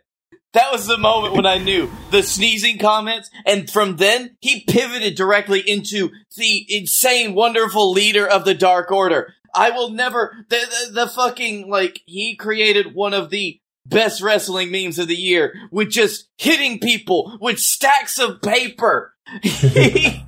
that 0.54 0.72
was 0.72 0.88
the 0.88 0.98
moment 0.98 1.34
when 1.34 1.46
I 1.46 1.58
knew 1.58 1.92
the 2.12 2.24
sneezing 2.24 2.78
comments. 2.78 3.30
And 3.46 3.70
from 3.70 3.98
then, 3.98 4.38
he 4.40 4.64
pivoted 4.64 5.16
directly 5.16 5.60
into 5.60 6.12
the 6.38 6.66
insane, 6.70 7.36
wonderful 7.36 7.92
leader 7.92 8.26
of 8.26 8.46
the 8.46 8.54
Dark 8.54 8.90
Order. 8.90 9.34
I 9.54 9.72
will 9.72 9.90
never, 9.90 10.46
the, 10.48 10.56
the, 10.88 10.92
the 10.94 11.08
fucking, 11.08 11.70
like, 11.70 12.00
he 12.06 12.38
created 12.38 12.96
one 12.96 13.14
of 13.14 13.30
the 13.30 13.60
best 13.86 14.22
wrestling 14.22 14.72
memes 14.72 14.98
of 14.98 15.10
the 15.10 15.16
year 15.16 15.56
with 15.72 15.90
just 15.90 16.30
hitting 16.38 16.80
people 16.80 17.38
with 17.42 17.60
stacks 17.60 18.18
of 18.18 18.42
paper. 18.42 19.14
Pick 19.42 20.22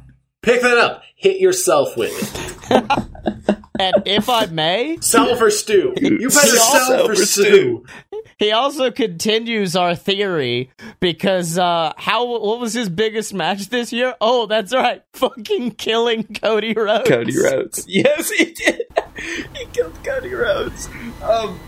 that 0.44 0.78
up. 0.78 1.04
Hit 1.16 1.40
yourself 1.40 1.96
with 1.96 2.12
it. 2.70 3.54
And 3.80 3.96
if 4.06 4.30
I 4.30 4.46
may, 4.48 4.98
Sell 5.02 5.36
for 5.36 5.50
stew. 5.50 5.94
You 5.98 6.30
better 6.30 6.48
Sell 6.48 6.86
sell 6.88 7.08
for 7.08 7.16
for 7.16 7.26
stew. 7.26 7.86
he 8.40 8.52
also 8.52 8.92
continues 8.92 9.76
our 9.76 9.96
theory 9.96 10.72
because 11.00 11.58
uh 11.58 11.94
how 11.98 12.26
what 12.26 12.60
was 12.60 12.74
his 12.74 12.90
biggest 12.90 13.34
match 13.34 13.70
this 13.70 13.92
year? 13.94 14.16
Oh, 14.22 14.46
that's 14.46 14.74
right. 14.74 15.04
Fucking 15.14 15.72
killing 15.72 16.24
Cody 16.24 16.74
Rhodes. 16.74 17.08
Cody 17.10 17.38
Rhodes. 17.42 17.86
Yes, 17.88 18.30
he 18.32 18.46
did. 18.54 18.82
he 19.56 19.66
killed 19.74 19.98
Cody 20.04 20.34
Rhodes. 20.34 20.90
Um, 21.22 21.60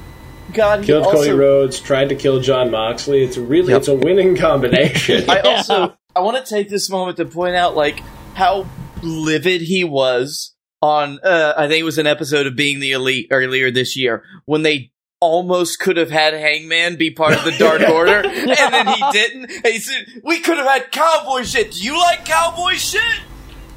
God, 0.54 0.80
he 0.82 0.88
Killed 0.88 1.04
also, 1.06 1.18
Cody 1.18 1.32
Rhodes, 1.32 1.80
tried 1.80 2.10
to 2.10 2.16
kill 2.16 2.40
Jon 2.42 2.72
Moxley. 2.72 3.24
It's 3.24 3.38
a 3.38 3.42
really, 3.42 3.72
Yep. 3.72 3.80
it's 3.80 3.88
a 3.88 3.96
winning 3.96 4.36
combination. 4.36 5.24
I 5.30 5.42
also 5.42 5.96
I 6.16 6.22
want 6.22 6.44
to 6.44 6.50
take 6.50 6.70
this 6.70 6.90
moment 6.90 7.18
to 7.18 7.26
point 7.26 7.56
out 7.56 7.76
like 7.76 8.00
how 8.34 8.66
livid 9.04 9.62
he 9.62 9.84
was 9.84 10.56
on. 10.82 11.20
Uh, 11.24 11.54
I 11.58 11.68
think 11.68 11.80
it 11.82 11.84
was 11.84 11.98
an 11.98 12.08
episode 12.08 12.48
of 12.48 12.56
Being 12.56 12.80
the 12.80 12.92
Elite 12.92 13.28
earlier 13.32 13.72
this 13.72 13.96
year 13.98 14.24
when 14.46 14.62
they 14.64 14.92
almost 15.22 15.80
could 15.80 15.98
have 15.98 16.10
had 16.10 16.34
Hangman 16.34 16.96
be 16.96 17.12
part 17.12 17.34
of 17.34 17.44
the 17.44 17.52
Dark 17.60 17.82
Order, 17.90 18.22
and 18.26 18.74
then 18.74 18.88
he 18.88 19.04
didn't. 19.12 19.52
And 19.52 19.66
he 19.74 19.80
said, 19.80 20.06
"We 20.24 20.40
could 20.40 20.58
have 20.58 20.68
had 20.68 20.92
cowboy 20.92 21.44
shit. 21.44 21.72
Do 21.74 21.84
you 21.84 22.00
like 22.00 22.26
cowboy 22.26 22.74
shit?" 22.74 23.02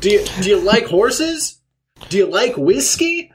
do 0.01 0.11
you 0.11 0.25
do 0.41 0.49
you 0.51 0.61
like 0.61 0.87
horses? 0.87 1.61
Do 2.09 2.17
you 2.19 2.27
like 2.27 2.57
whiskey? 2.57 3.31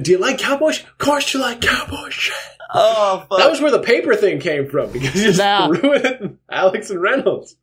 Do 0.00 0.10
you 0.10 0.18
like 0.18 0.38
cowboy? 0.38 0.70
Sh- 0.72 0.84
of 0.84 0.98
course, 0.98 1.32
you 1.34 1.40
like 1.40 1.60
cowboy 1.60 2.08
shit. 2.10 2.34
Oh, 2.74 3.26
fuck. 3.28 3.38
That 3.38 3.50
was 3.50 3.60
where 3.60 3.70
the 3.70 3.80
paper 3.80 4.14
thing 4.14 4.38
came 4.40 4.68
from 4.70 4.90
because 4.92 5.12
he 5.12 5.20
just 5.24 5.38
Nah. 5.38 5.66
threw 5.68 5.92
it 5.92 6.04
at 6.06 6.22
Alex 6.50 6.88
and 6.88 7.02
Reynolds. 7.02 7.54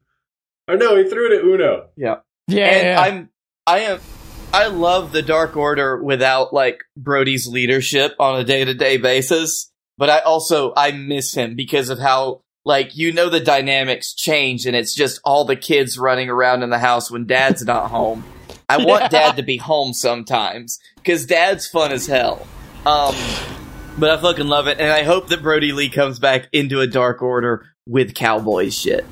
Or 0.68 0.78
no, 0.78 0.96
he 0.96 1.10
threw 1.10 1.32
it 1.34 1.40
at 1.40 1.44
Uno. 1.44 1.90
yeah. 1.98 2.18
Yeah, 2.48 2.66
and 2.68 2.88
yeah. 2.88 3.02
I'm 3.02 3.30
I 3.66 3.80
am 3.80 4.00
I 4.52 4.68
love 4.68 5.12
the 5.12 5.22
Dark 5.22 5.56
Order 5.56 6.02
without 6.02 6.54
like 6.54 6.84
Brodie's 6.98 7.48
leadership 7.48 8.16
on 8.20 8.40
a 8.40 8.44
day 8.44 8.66
to 8.66 8.74
day 8.74 8.98
basis, 8.98 9.72
but 9.98 10.10
I 10.10 10.20
also 10.20 10.74
I 10.76 10.92
miss 10.92 11.36
him 11.36 11.56
because 11.56 11.90
of 11.90 12.00
how 12.00 12.42
like 12.66 12.96
you 12.98 13.12
know 13.12 13.30
the 13.30 13.40
dynamics 13.40 14.14
change 14.14 14.66
and 14.66 14.76
it's 14.76 14.96
just 14.96 15.22
all 15.24 15.46
the 15.46 15.56
kids 15.56 16.00
running 16.00 16.30
around 16.30 16.64
in 16.64 16.72
the 16.72 16.80
house 16.80 17.12
when 17.12 17.28
dad's 17.28 17.64
not 17.64 17.92
home. 17.92 18.24
I 18.68 18.78
want 18.78 19.04
Yeah. 19.04 19.08
dad 19.10 19.36
to 19.38 19.44
be 19.44 19.58
home 19.58 19.94
sometimes 19.94 20.80
because 20.96 21.28
dad's 21.28 21.68
fun 21.68 21.92
as 21.92 22.08
hell. 22.08 22.48
Um, 22.88 23.14
but 24.00 24.10
I 24.10 24.22
fucking 24.22 24.48
love 24.48 24.68
it, 24.68 24.80
and 24.80 24.92
I 24.92 25.04
hope 25.04 25.28
that 25.28 25.44
Brodie 25.44 25.74
Lee 25.74 25.90
comes 25.90 26.18
back 26.18 26.48
into 26.54 26.80
a 26.80 26.88
Dark 26.88 27.22
Order 27.22 27.66
with 27.86 28.16
cowboy 28.16 28.70
shit. 28.70 29.06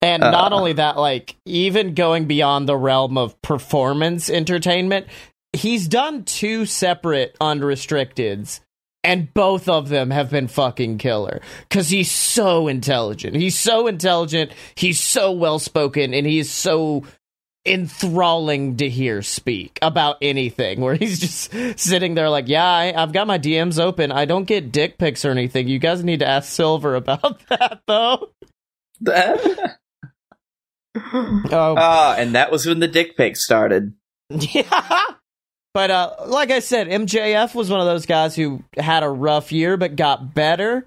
And 0.00 0.22
Uh, 0.22 0.30
not 0.30 0.52
only 0.52 0.74
that, 0.74 0.96
like, 0.96 1.36
even 1.44 1.94
going 1.94 2.26
beyond 2.26 2.68
the 2.68 2.76
realm 2.76 3.18
of 3.18 3.40
performance 3.42 4.30
entertainment, 4.30 5.06
he's 5.52 5.88
done 5.88 6.24
two 6.24 6.66
separate 6.66 7.36
unrestricteds, 7.40 8.60
and 9.02 9.32
both 9.34 9.68
of 9.68 9.88
them 9.88 10.10
have 10.10 10.30
been 10.30 10.46
fucking 10.48 10.98
killer. 10.98 11.40
Because 11.68 11.88
he's 11.88 12.10
so 12.10 12.68
intelligent. 12.68 13.34
He's 13.36 13.58
so 13.58 13.86
intelligent, 13.88 14.52
he's 14.76 15.00
so 15.00 15.32
well 15.32 15.58
spoken, 15.58 16.14
and 16.14 16.26
he's 16.26 16.50
so 16.50 17.04
enthralling 17.66 18.76
to 18.76 18.88
hear 18.88 19.20
speak 19.20 19.78
about 19.82 20.16
anything. 20.22 20.80
Where 20.82 20.94
he's 20.94 21.18
just 21.18 21.78
sitting 21.78 22.14
there 22.14 22.30
like 22.30 22.48
yeah 22.48 22.64
I, 22.64 22.94
i've 23.02 23.12
got 23.12 23.26
my 23.26 23.38
dms 23.38 23.78
open. 23.80 24.10
I 24.10 24.24
don't 24.24 24.44
get 24.44 24.72
dick 24.72 24.96
pics 24.96 25.24
or 25.24 25.32
anything. 25.32 25.68
You 25.68 25.78
guys 25.78 26.02
need 26.02 26.20
to 26.20 26.26
ask 26.28 26.50
silver 26.50 26.94
about 26.94 27.40
that 27.48 27.80
though 27.86 28.30
oh 31.12 31.74
Ah, 31.76 32.14
and 32.18 32.34
that 32.34 32.50
was 32.50 32.66
when 32.66 32.80
the 32.80 32.88
dick 32.88 33.16
pics 33.16 33.44
started. 33.44 33.92
Yeah. 34.30 35.02
But 35.74 35.90
uh, 35.90 36.14
like 36.26 36.50
I 36.50 36.58
said, 36.58 36.88
MJF 36.88 37.54
was 37.54 37.70
one 37.70 37.80
of 37.80 37.86
those 37.86 38.06
guys 38.06 38.34
who 38.34 38.64
had 38.76 39.02
a 39.02 39.08
rough 39.08 39.52
year 39.52 39.76
but 39.76 39.96
got 39.96 40.34
better. 40.34 40.86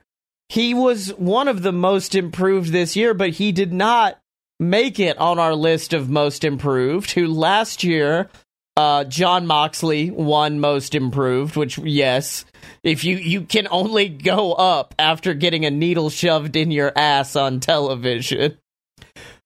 He 0.49 0.73
was 0.73 1.09
one 1.13 1.47
of 1.47 1.61
the 1.61 1.71
most 1.71 2.13
improved 2.13 2.71
this 2.71 2.95
year, 2.95 3.13
but 3.13 3.29
he 3.29 3.51
did 3.51 3.71
not 3.71 4.19
make 4.59 4.99
it 4.99 5.17
on 5.17 5.39
our 5.39 5.55
list 5.55 5.93
of 5.93 6.09
most 6.09 6.43
improved. 6.43 7.11
Who 7.11 7.27
last 7.27 7.83
year, 7.83 8.29
uh, 8.75 9.05
Jon 9.05 9.47
Moxley 9.47 10.11
won 10.11 10.59
most 10.59 10.93
improved, 10.93 11.55
which 11.55 11.77
yes, 11.77 12.43
if 12.83 13.03
you 13.03 13.15
you 13.15 13.43
can 13.43 13.67
only 13.71 14.09
go 14.09 14.53
up 14.53 14.93
after 14.99 15.33
getting 15.33 15.65
a 15.65 15.71
needle 15.71 16.09
shoved 16.09 16.55
in 16.55 16.69
your 16.71 16.91
ass 16.97 17.35
on 17.35 17.59
television. 17.59 18.57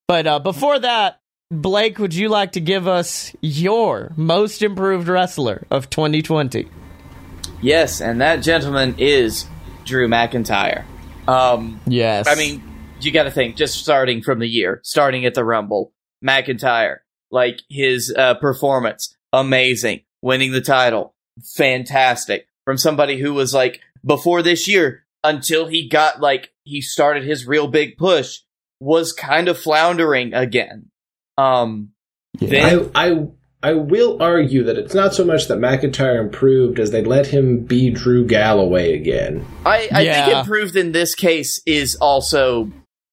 But 0.08 0.28
uh, 0.28 0.40
before 0.40 0.80
that, 0.80 1.20
Blake, 1.52 2.00
would 2.00 2.14
you 2.14 2.30
like 2.30 2.54
to 2.54 2.60
give 2.60 2.88
us 2.88 3.36
your 3.42 4.12
most 4.16 4.62
improved 4.62 5.08
wrestler 5.08 5.66
of 5.70 5.90
2020? 5.90 6.68
Yes, 7.62 8.02
and 8.02 8.22
that 8.22 8.38
gentleman 8.38 8.96
is 8.98 9.46
Drew 9.84 10.08
McIntyre. 10.08 10.86
Um, 11.28 11.82
Yes. 11.88 12.28
I 12.28 12.36
mean, 12.36 12.64
you 13.02 13.12
got 13.12 13.24
to 13.24 13.32
think 13.32 13.56
just 13.56 13.80
starting 13.80 14.22
from 14.22 14.40
the 14.40 14.48
year, 14.48 14.80
starting 14.84 15.26
at 15.26 15.34
the 15.34 15.44
Rumble, 15.44 15.94
McIntyre, 16.24 16.98
like 17.32 17.62
his 17.70 18.14
uh, 18.16 18.36
performance, 18.36 19.16
amazing, 19.34 20.02
winning 20.22 20.52
the 20.52 20.62
title, 20.62 21.16
fantastic. 21.56 22.48
From 22.64 22.78
somebody 22.78 23.20
who 23.20 23.34
was 23.34 23.54
like 23.54 23.80
before 24.04 24.42
this 24.42 24.68
year 24.68 25.06
until 25.24 25.68
he 25.68 25.88
got 25.88 26.20
like 26.20 26.52
he 26.64 26.82
started 26.82 27.24
his 27.24 27.46
real 27.46 27.68
big 27.68 27.98
push 27.98 28.40
was 28.80 29.14
kind 29.14 29.48
of 29.48 29.58
floundering 29.58 30.34
again. 30.34 30.90
Um, 31.38 31.92
then 32.40 32.90
I, 32.96 33.08
I 33.10 33.28
I 33.64 33.74
will 33.74 34.22
argue 34.22 34.64
that 34.66 34.78
it's 34.78 34.94
not 34.94 35.16
so 35.16 35.26
much 35.26 35.48
that 35.48 35.58
McIntyre 35.58 36.20
improved 36.20 36.80
as 36.80 36.92
they 36.92 37.04
let 37.04 37.28
him 37.28 37.62
be 37.66 37.90
Drew 37.90 38.26
Galloway 38.26 38.94
again. 38.94 39.46
I, 39.66 39.88
I 39.92 40.04
think 40.04 40.06
Yeah. 40.06 40.40
improved 40.42 40.76
in 40.76 40.92
this 40.92 41.16
case 41.16 41.62
is 41.66 41.96
also 41.96 42.72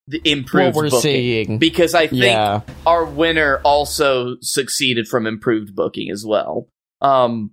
the 0.09 0.21
improved 0.25 0.75
What 0.77 0.85
we're 0.85 0.91
booking. 0.91 1.01
seeing. 1.01 1.59
because 1.59 1.95
I 1.95 2.09
think 2.09 2.25
Yeah. 2.25 2.61
our 2.85 3.05
winner 3.05 3.61
also 3.65 4.37
succeeded 4.43 5.09
from 5.09 5.27
improved 5.27 5.75
booking 5.75 6.11
as 6.11 6.25
well. 6.27 6.69
Um, 7.01 7.53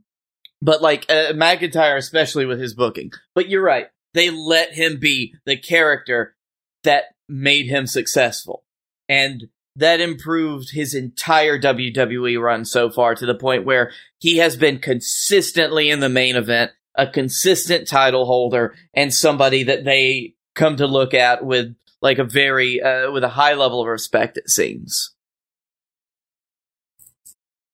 but 0.62 0.82
like 0.82 1.05
uh, 1.10 1.32
McIntyre, 1.34 1.95
especially 1.97 2.45
with 2.45 2.60
his 2.60 2.74
booking. 2.74 3.12
But 3.34 3.49
you're 3.49 3.64
right; 3.64 3.88
they 4.14 4.30
let 4.30 4.74
him 4.74 4.99
be 4.99 5.36
the 5.45 5.55
character 5.57 6.36
that 6.84 7.05
made 7.30 7.67
him 7.67 7.86
successful, 7.88 8.63
and 9.07 9.45
that 9.75 10.01
improved 10.01 10.71
his 10.71 10.93
entire 10.93 11.57
WWE 11.59 12.41
run 12.41 12.65
so 12.65 12.89
far 12.89 13.15
to 13.15 13.25
the 13.25 13.36
point 13.36 13.63
where 13.65 13.91
he 14.17 14.38
has 14.38 14.57
been 14.57 14.80
consistently 14.80 15.89
in 15.89 15.99
the 16.01 16.09
main 16.09 16.36
event, 16.36 16.71
a 16.95 17.07
consistent 17.07 17.88
title 17.88 18.25
holder, 18.25 18.75
and 18.93 19.13
somebody 19.13 19.63
that 19.63 19.86
they 19.86 20.34
come 20.55 20.75
to 20.75 20.88
look 20.88 21.13
at 21.13 21.45
with 21.45 21.75
like 22.01 22.17
a 22.17 22.23
very 22.25 22.82
uh, 22.82 23.11
with 23.11 23.23
a 23.23 23.30
high 23.30 23.53
level 23.53 23.82
of 23.82 23.88
respect. 23.88 24.36
It 24.38 24.49
seems. 24.49 25.13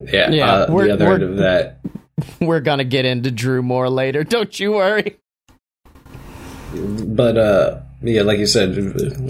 Yeah, 0.02 0.30
Yeah, 0.30 0.54
uh, 0.54 0.72
we're- 0.72 0.88
the 0.90 0.94
other 0.94 1.06
we're- 1.06 1.14
end 1.16 1.24
of 1.24 1.38
that. 1.38 1.80
We're 2.40 2.62
going 2.62 2.78
to 2.78 2.86
get 2.86 3.04
into 3.06 3.30
Drew 3.30 3.62
more 3.62 3.90
later. 3.90 4.24
Don't 4.24 4.58
you 4.58 4.72
worry. 4.74 5.18
But 6.74 7.38
uh, 7.38 7.82
yeah, 8.02 8.22
like 8.22 8.40
you 8.40 8.46
said, 8.46 8.78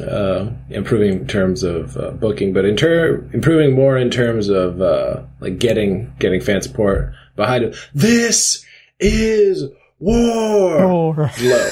uh, 0.01 0.49
improving 0.69 1.19
in 1.19 1.27
terms 1.27 1.63
of 1.63 1.95
uh, 1.97 2.11
booking, 2.11 2.53
but 2.53 2.65
in 2.65 2.75
ter- 2.75 3.27
improving 3.33 3.73
more 3.73 3.97
in 3.97 4.09
terms 4.09 4.49
of 4.49 4.81
uh, 4.81 5.23
like 5.39 5.59
getting 5.59 6.13
getting 6.19 6.41
fan 6.41 6.61
support 6.61 7.13
behind 7.35 7.63
it. 7.63 7.75
This 7.93 8.65
is 8.99 9.65
war. 9.99 11.27
Low. 11.41 11.69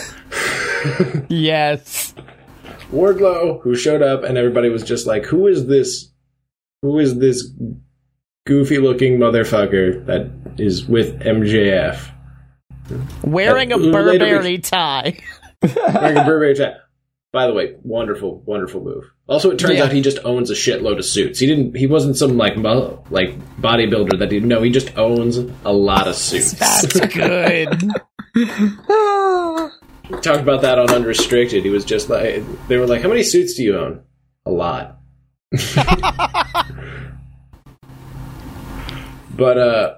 yes. 1.29 2.13
Wardlow, 2.91 3.61
who 3.61 3.75
showed 3.75 4.01
up, 4.01 4.23
and 4.23 4.37
everybody 4.37 4.69
was 4.69 4.83
just 4.83 5.07
like, 5.07 5.25
"Who 5.25 5.47
is 5.47 5.65
this? 5.65 6.09
Who 6.83 6.99
is 6.99 7.17
this 7.17 7.49
goofy 8.45 8.77
looking 8.77 9.17
motherfucker 9.17 10.05
that 10.05 10.29
is 10.57 10.85
with 10.85 11.19
MJF?" 11.21 12.11
Wearing 13.23 13.71
a 13.71 13.77
later 13.77 14.19
Burberry 14.19 14.59
tie. 14.59 15.17
Wearing 15.61 16.17
a 16.17 16.25
Burberry 16.25 16.55
tie. 16.55 16.75
By 17.33 17.47
the 17.47 17.53
way, 17.53 17.75
wonderful, 17.81 18.43
wonderful 18.45 18.81
move. 18.83 19.05
Also, 19.27 19.49
it 19.49 19.57
turns 19.57 19.79
Yeah. 19.79 19.85
out 19.85 19.91
he 19.91 20.01
just 20.01 20.19
owns 20.23 20.51
a 20.51 20.53
shitload 20.53 20.99
of 20.99 21.05
suits. 21.05 21.39
He 21.39 21.47
didn't. 21.47 21.75
He 21.75 21.87
wasn't 21.87 22.15
some 22.15 22.37
like 22.37 22.55
mu- 22.55 22.95
like 23.09 23.35
bodybuilder 23.59 24.19
that 24.19 24.31
he. 24.31 24.39
No, 24.39 24.61
he 24.61 24.69
just 24.69 24.95
owns 24.97 25.37
a 25.65 25.73
lot 25.73 26.07
of 26.07 26.13
suits. 26.15 26.51
That's 26.53 26.99
good. 27.13 27.69
Talked 30.21 30.41
about 30.41 30.61
that 30.61 30.77
on 30.77 30.91
Unrestricted. 30.93 31.63
He 31.63 31.71
was 31.71 31.85
just 31.85 32.07
like, 32.07 32.43
they 32.67 32.77
were 32.77 32.85
like, 32.85 33.01
"How 33.01 33.09
many 33.09 33.23
suits 33.23 33.55
do 33.55 33.63
you 33.63 33.77
own?" 33.79 34.01
A 34.45 34.51
lot. 34.51 34.99
but 39.35 39.57
uh, 39.57 39.95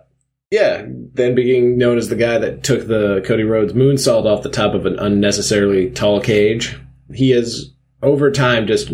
yeah, 0.51 0.85
then 1.13 1.35
being 1.35 1.77
known 1.77 1.97
as 1.97 2.07
the 2.09 2.15
guy 2.15 2.37
that 2.37 2.63
took 2.63 2.87
the 2.87 3.21
Cody 3.25 3.43
Rhodes 3.43 3.73
moonsault 3.73 4.25
off 4.25 4.43
the 4.43 4.49
top 4.49 4.73
of 4.73 4.85
an 4.85 4.97
unnecessarily 4.99 5.89
tall 5.91 6.21
cage, 6.21 6.77
he 7.13 7.31
has 7.31 7.73
over 8.01 8.31
time 8.31 8.67
just 8.67 8.91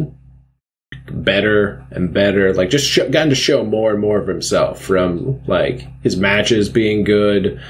better 1.10 1.86
and 1.92 2.14
better. 2.14 2.54
Like 2.54 2.70
just 2.70 2.88
sh- 2.88 3.00
gotten 3.10 3.30
to 3.30 3.36
show 3.36 3.64
more 3.64 3.92
and 3.92 4.00
more 4.00 4.20
of 4.20 4.28
himself 4.28 4.82
from 4.82 5.42
like 5.46 5.88
his 6.04 6.18
matches 6.18 6.70
being 6.70 7.04
good. 7.04 7.62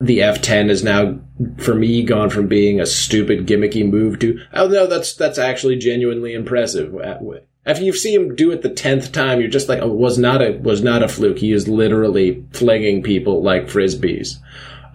The 0.00 0.20
F10 0.20 0.70
is 0.70 0.84
now, 0.84 1.18
for 1.56 1.74
me, 1.74 2.04
gone 2.04 2.30
from 2.30 2.46
being 2.46 2.80
a 2.80 2.86
stupid 2.86 3.46
gimmicky 3.46 3.88
move 3.88 4.20
to 4.20 4.40
oh 4.52 4.68
no, 4.68 4.86
that's 4.86 5.14
that's 5.14 5.38
actually 5.38 5.76
genuinely 5.76 6.34
impressive. 6.34 6.94
Uh, 6.94 7.18
after 7.66 7.84
you 7.84 7.92
see 7.92 8.14
him 8.14 8.34
do 8.34 8.50
it 8.50 8.62
the 8.62 8.70
tenth 8.70 9.12
time, 9.12 9.40
you're 9.40 9.50
just 9.50 9.68
like, 9.68 9.80
oh, 9.82 9.88
was 9.88 10.16
not 10.16 10.40
a 10.40 10.52
was 10.52 10.82
not 10.82 11.02
a 11.02 11.08
fluke. 11.08 11.38
He 11.38 11.52
is 11.52 11.68
literally 11.68 12.44
flinging 12.52 13.02
people 13.02 13.42
like 13.42 13.66
frisbees. 13.66 14.36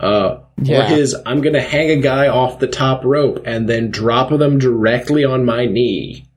Uh, 0.03 0.39
Yeah. 0.61 0.85
Or 0.85 0.95
his, 0.95 1.15
I'm 1.25 1.41
gonna 1.41 1.61
hang 1.61 1.89
a 1.89 2.01
guy 2.01 2.27
off 2.27 2.59
the 2.59 2.67
top 2.67 3.03
rope 3.03 3.43
and 3.45 3.67
then 3.67 3.91
drop 3.91 4.29
them 4.29 4.59
directly 4.59 5.23
on 5.25 5.45
my 5.45 5.65
knee 5.65 6.27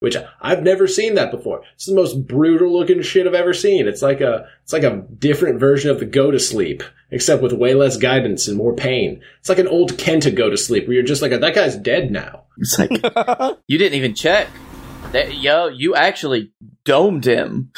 which 0.00 0.16
I've 0.40 0.62
never 0.62 0.86
seen 0.86 1.14
that 1.14 1.30
before. 1.30 1.62
It's 1.74 1.86
the 1.86 1.94
most 1.94 2.26
brutal 2.26 2.72
looking 2.72 3.02
shit 3.02 3.26
I've 3.26 3.34
ever 3.34 3.54
seen. 3.54 3.88
It's 3.88 4.02
like 4.02 4.20
a 4.20 4.46
it's 4.62 4.72
like 4.72 4.82
a 4.82 5.04
different 5.18 5.58
version 5.58 5.90
of 5.90 5.98
the 6.00 6.04
go 6.06 6.30
to 6.30 6.38
sleep, 6.38 6.82
except 7.10 7.42
with 7.42 7.52
way 7.52 7.74
less 7.74 7.96
guidance 7.96 8.46
and 8.46 8.56
more 8.56 8.74
pain. 8.74 9.20
It's 9.40 9.48
like 9.48 9.58
an 9.58 9.68
old 9.68 9.94
Kenta 9.94 10.34
go 10.34 10.50
to 10.50 10.56
sleep 10.56 10.86
where 10.86 10.94
you're 10.94 11.02
just 11.02 11.22
like 11.22 11.32
that 11.32 11.54
guy's 11.54 11.76
dead 11.76 12.10
now. 12.10 12.44
It's 12.58 12.78
like 12.78 12.90
you 13.66 13.78
didn't 13.78 13.96
even 13.96 14.14
check. 14.14 14.48
That, 15.12 15.36
yo, 15.36 15.68
you 15.68 15.94
actually 15.94 16.52
domed 16.84 17.24
him. 17.24 17.72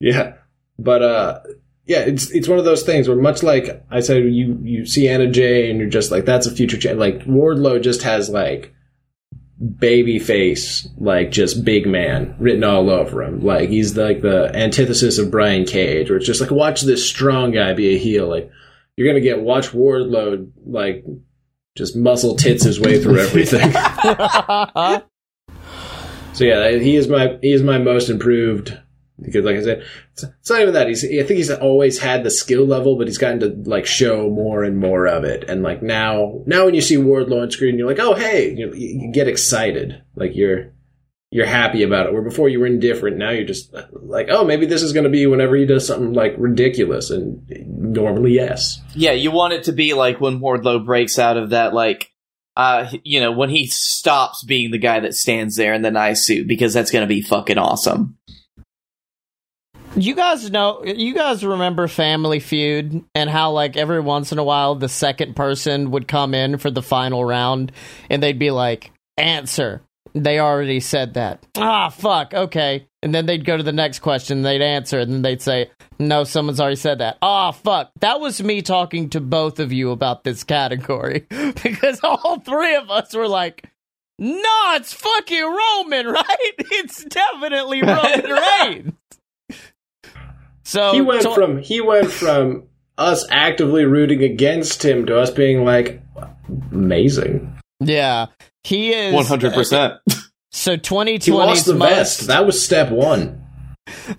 Yeah, 0.00 0.34
but 0.78 1.02
uh, 1.02 1.40
yeah, 1.84 2.00
it's 2.00 2.30
it's 2.30 2.48
one 2.48 2.58
of 2.58 2.64
those 2.64 2.82
things 2.82 3.08
where 3.08 3.16
much 3.16 3.42
like 3.42 3.84
I 3.90 4.00
said, 4.00 4.24
you 4.24 4.58
you 4.62 4.86
see 4.86 5.08
Anna 5.08 5.28
Jay 5.30 5.70
and 5.70 5.80
you're 5.80 5.88
just 5.88 6.10
like 6.10 6.24
that's 6.24 6.46
a 6.46 6.54
future 6.54 6.78
cha- 6.78 6.92
like 6.92 7.24
Wardlow 7.24 7.82
just 7.82 8.02
has 8.02 8.28
like 8.28 8.74
baby 9.78 10.18
face 10.18 10.88
like 10.98 11.30
just 11.30 11.64
big 11.64 11.86
man 11.86 12.36
written 12.38 12.64
all 12.64 12.88
over 12.90 13.22
him. 13.22 13.44
Like 13.44 13.68
he's 13.68 13.96
like 13.96 14.22
the 14.22 14.54
antithesis 14.54 15.18
of 15.18 15.30
Brian 15.30 15.64
Cage 15.64 16.08
where 16.08 16.16
it's 16.16 16.26
just 16.26 16.40
like 16.40 16.50
watch 16.50 16.82
this 16.82 17.06
strong 17.06 17.50
guy 17.50 17.72
be 17.72 17.94
a 17.94 17.98
heel. 17.98 18.28
Like 18.28 18.50
you're 18.96 19.08
gonna 19.08 19.20
get 19.20 19.40
watch 19.40 19.70
Wardlow 19.70 20.50
like 20.64 21.04
just 21.76 21.96
muscle 21.96 22.36
tits 22.36 22.64
his 22.64 22.78
way 22.78 23.02
through 23.02 23.18
everything. 23.18 23.72
So 26.34 26.44
yeah 26.44 26.78
he 26.78 26.96
is 26.96 27.08
my 27.08 27.38
he 27.42 27.52
is 27.52 27.62
my 27.62 27.78
most 27.78 28.08
improved 28.08 28.78
because 29.22 29.44
like 29.44 29.56
I 29.56 29.62
said 29.62 29.84
it's, 30.12 30.50
not 30.50 30.60
even 30.60 30.74
that. 30.74 30.88
He's 30.88 31.04
I 31.04 31.22
think 31.22 31.38
he's 31.38 31.50
always 31.50 31.98
had 31.98 32.24
the 32.24 32.30
skill 32.30 32.66
level 32.66 32.96
but 32.96 33.06
he's 33.06 33.18
gotten 33.18 33.40
to 33.40 33.70
like 33.70 33.86
show 33.86 34.30
more 34.30 34.62
and 34.64 34.78
more 34.78 35.06
of 35.06 35.24
it. 35.24 35.44
And 35.48 35.62
like 35.62 35.82
now 35.82 36.42
now 36.46 36.66
when 36.66 36.74
you 36.74 36.82
see 36.82 36.96
Wardlow 36.96 37.42
on 37.42 37.50
screen 37.50 37.78
you're 37.78 37.88
like 37.88 38.00
oh 38.00 38.14
hey 38.14 38.54
you, 38.54 38.72
you 38.74 39.12
get 39.12 39.28
excited. 39.28 40.02
Like 40.14 40.34
you're 40.34 40.72
you're 41.30 41.46
happy 41.46 41.82
about 41.82 42.06
it. 42.06 42.12
Where 42.12 42.22
before 42.22 42.48
you 42.48 42.60
were 42.60 42.66
indifferent 42.66 43.16
now 43.16 43.30
you're 43.30 43.46
just 43.46 43.74
like 43.92 44.28
oh 44.30 44.44
maybe 44.44 44.66
this 44.66 44.82
is 44.82 44.92
going 44.92 45.04
to 45.04 45.10
be 45.10 45.26
whenever 45.26 45.56
he 45.56 45.66
does 45.66 45.86
something 45.86 46.12
like 46.12 46.34
ridiculous. 46.38 47.10
And 47.10 47.42
normally 47.92 48.32
yes. 48.32 48.80
Yeah, 48.94 49.12
you 49.12 49.30
want 49.30 49.52
it 49.52 49.64
to 49.64 49.72
be 49.72 49.94
like 49.94 50.20
when 50.20 50.40
Wardlow 50.40 50.84
breaks 50.84 51.18
out 51.18 51.36
of 51.36 51.50
that, 51.50 51.74
like, 51.74 52.10
uh, 52.56 52.90
you 53.04 53.20
know, 53.20 53.32
when 53.32 53.50
he 53.50 53.66
stops 53.66 54.44
being 54.44 54.70
the 54.70 54.78
guy 54.78 55.00
that 55.00 55.14
stands 55.14 55.56
there 55.56 55.74
in 55.74 55.82
the 55.82 55.90
nice 55.90 56.26
suit, 56.26 56.46
because 56.46 56.74
that's 56.74 56.90
going 56.90 57.02
to 57.02 57.08
be 57.08 57.22
fucking 57.22 57.58
awesome. 57.58 58.18
You 59.94 60.14
guys 60.14 60.50
know, 60.50 60.82
you 60.84 61.12
guys 61.14 61.44
remember 61.44 61.86
Family 61.86 62.40
Feud 62.40 63.04
and 63.14 63.28
how, 63.28 63.50
like, 63.52 63.76
every 63.76 64.00
once 64.00 64.32
in 64.32 64.38
a 64.38 64.44
while 64.44 64.74
the 64.74 64.88
second 64.88 65.36
person 65.36 65.90
would 65.90 66.08
come 66.08 66.32
in 66.32 66.56
for 66.56 66.70
the 66.70 66.80
final 66.80 67.22
round 67.24 67.72
and 68.08 68.22
they'd 68.22 68.38
be 68.38 68.50
like, 68.50 68.90
answer. 69.18 69.82
They 70.14 70.38
already 70.38 70.80
said 70.80 71.14
that. 71.14 71.46
Ah, 71.56 71.90
fuck, 71.90 72.32
okay. 72.32 72.86
And 73.02 73.14
then 73.14 73.26
they'd 73.26 73.44
go 73.44 73.56
to 73.56 73.62
the 73.62 73.72
next 73.72 73.98
question, 74.00 74.42
they'd 74.42 74.62
answer, 74.62 74.98
and 74.98 75.12
then 75.12 75.22
they'd 75.22 75.42
say, 75.42 75.70
no, 75.98 76.24
someone's 76.24 76.60
already 76.60 76.76
said 76.76 76.98
that. 76.98 77.18
Ah, 77.20 77.50
fuck. 77.50 77.90
That 78.00 78.20
was 78.20 78.42
me 78.42 78.62
talking 78.62 79.10
to 79.10 79.20
both 79.20 79.58
of 79.58 79.72
you 79.72 79.90
about 79.90 80.24
this 80.24 80.42
category 80.42 81.26
because 81.62 82.00
all 82.02 82.40
three 82.40 82.74
of 82.76 82.90
us 82.90 83.14
were 83.14 83.28
like, 83.28 83.68
no, 84.18 84.72
it's 84.74 84.92
fucking 84.92 85.42
Roman, 85.42 86.06
right? 86.12 86.54
It's 86.58 87.04
definitely 87.04 87.82
Roman 87.82 88.30
Reigns. 88.60 88.92
So 90.72 90.92
he 90.92 91.00
went 91.02 91.22
to- 91.22 91.34
from 91.34 91.58
he 91.58 91.80
went 91.80 92.10
from 92.10 92.64
us 92.96 93.26
actively 93.30 93.84
rooting 93.84 94.22
against 94.22 94.82
him 94.84 95.06
to 95.06 95.18
us 95.18 95.30
being 95.30 95.64
like 95.64 96.00
amazing 96.70 97.52
yeah, 97.80 98.26
he 98.64 98.92
is 98.92 99.12
One 99.12 99.26
hundred 99.26 99.54
percent. 99.54 99.94
Uh, 100.08 100.14
so 100.52 100.72
he 100.72 100.78
2020 100.78 101.30
lost 101.30 101.66
the 101.66 101.74
most, 101.74 101.88
vest 101.90 102.26
that 102.28 102.46
was 102.46 102.62
step 102.62 102.90
one 102.90 103.42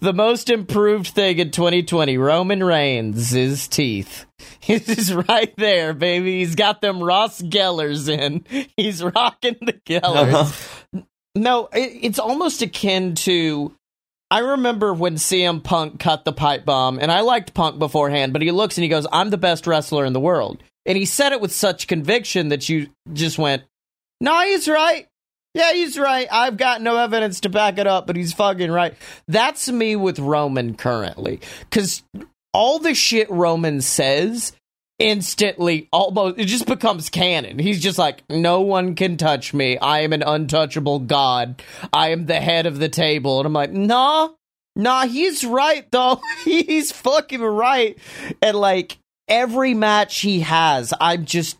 the 0.01 0.13
most 0.13 0.49
improved 0.49 1.07
thing 1.07 1.39
in 1.39 1.51
2020. 1.51 2.17
Roman 2.17 2.63
Reigns, 2.63 3.29
his 3.31 3.67
teeth. 3.67 4.25
He's 4.59 5.13
right 5.13 5.53
there, 5.57 5.93
baby. 5.93 6.39
He's 6.39 6.55
got 6.55 6.81
them 6.81 7.01
Ross 7.01 7.41
Gellers 7.41 8.09
in. 8.09 8.45
He's 8.75 9.01
rocking 9.03 9.57
the 9.61 9.73
Gellers. 9.85 10.33
Uh-huh. 10.33 11.01
No, 11.35 11.67
it, 11.73 11.97
it's 12.01 12.19
almost 12.19 12.61
akin 12.61 13.15
to. 13.15 13.73
I 14.33 14.39
remember 14.39 14.95
when 14.95 15.17
CM 15.17 15.63
Punk 15.63 15.99
cut 15.99 16.25
the 16.25 16.33
pipe 16.33 16.65
bomb, 16.65 16.97
and 16.97 17.11
I 17.11 17.21
liked 17.21 17.53
Punk 17.53 17.77
beforehand, 17.77 18.33
but 18.33 18.41
he 18.41 18.49
looks 18.49 18.79
and 18.79 18.83
he 18.83 18.89
goes, 18.89 19.05
I'm 19.11 19.29
the 19.29 19.37
best 19.37 19.67
wrestler 19.67 20.05
in 20.05 20.13
the 20.13 20.19
world. 20.19 20.63
And 20.87 20.97
he 20.97 21.05
said 21.05 21.33
it 21.33 21.39
with 21.39 21.53
such 21.53 21.85
conviction 21.85 22.49
that 22.49 22.67
you 22.67 22.89
just 23.13 23.37
went, 23.37 23.61
No, 24.19 24.43
he's 24.43 24.67
right. 24.67 25.05
Yeah, 25.53 25.73
he's 25.73 25.99
right. 25.99 26.27
I've 26.31 26.57
got 26.57 26.81
no 26.81 26.97
evidence 26.97 27.41
to 27.41 27.49
back 27.49 27.77
it 27.77 27.85
up, 27.85 28.07
but 28.07 28.15
he's 28.15 28.33
fucking 28.33 28.71
right. 28.71 28.95
That's 29.27 29.69
me 29.69 29.95
with 29.95 30.17
Roman 30.17 30.73
currently. 30.73 31.39
Because 31.59 32.01
all 32.53 32.79
the 32.79 32.95
shit 32.95 33.29
Roman 33.29 33.81
says 33.81 34.51
instantly 34.99 35.89
almost 35.91 36.39
it 36.39 36.45
just 36.45 36.65
becomes 36.65 37.09
canon. 37.09 37.59
He's 37.59 37.81
just 37.81 37.97
like, 37.97 38.23
no 38.29 38.61
one 38.61 38.95
can 38.95 39.17
touch 39.17 39.53
me. 39.53 39.77
I 39.77 39.99
am 39.99 40.13
an 40.13 40.23
untouchable 40.23 40.99
god. 40.99 41.61
I 41.91 42.09
am 42.09 42.25
the 42.25 42.39
head 42.39 42.65
of 42.65 42.79
the 42.79 42.89
table. 42.89 43.39
And 43.39 43.47
I'm 43.47 43.53
like, 43.53 43.71
nah, 43.71 44.29
nah, 44.75 45.05
he's 45.05 45.43
right 45.43 45.89
though. 45.91 46.21
he's 46.43 46.91
fucking 46.91 47.41
right. 47.41 47.97
And 48.41 48.57
like 48.57 48.97
every 49.27 49.73
match 49.73 50.19
he 50.19 50.41
has, 50.41 50.93
I'm 50.99 51.25
just 51.25 51.57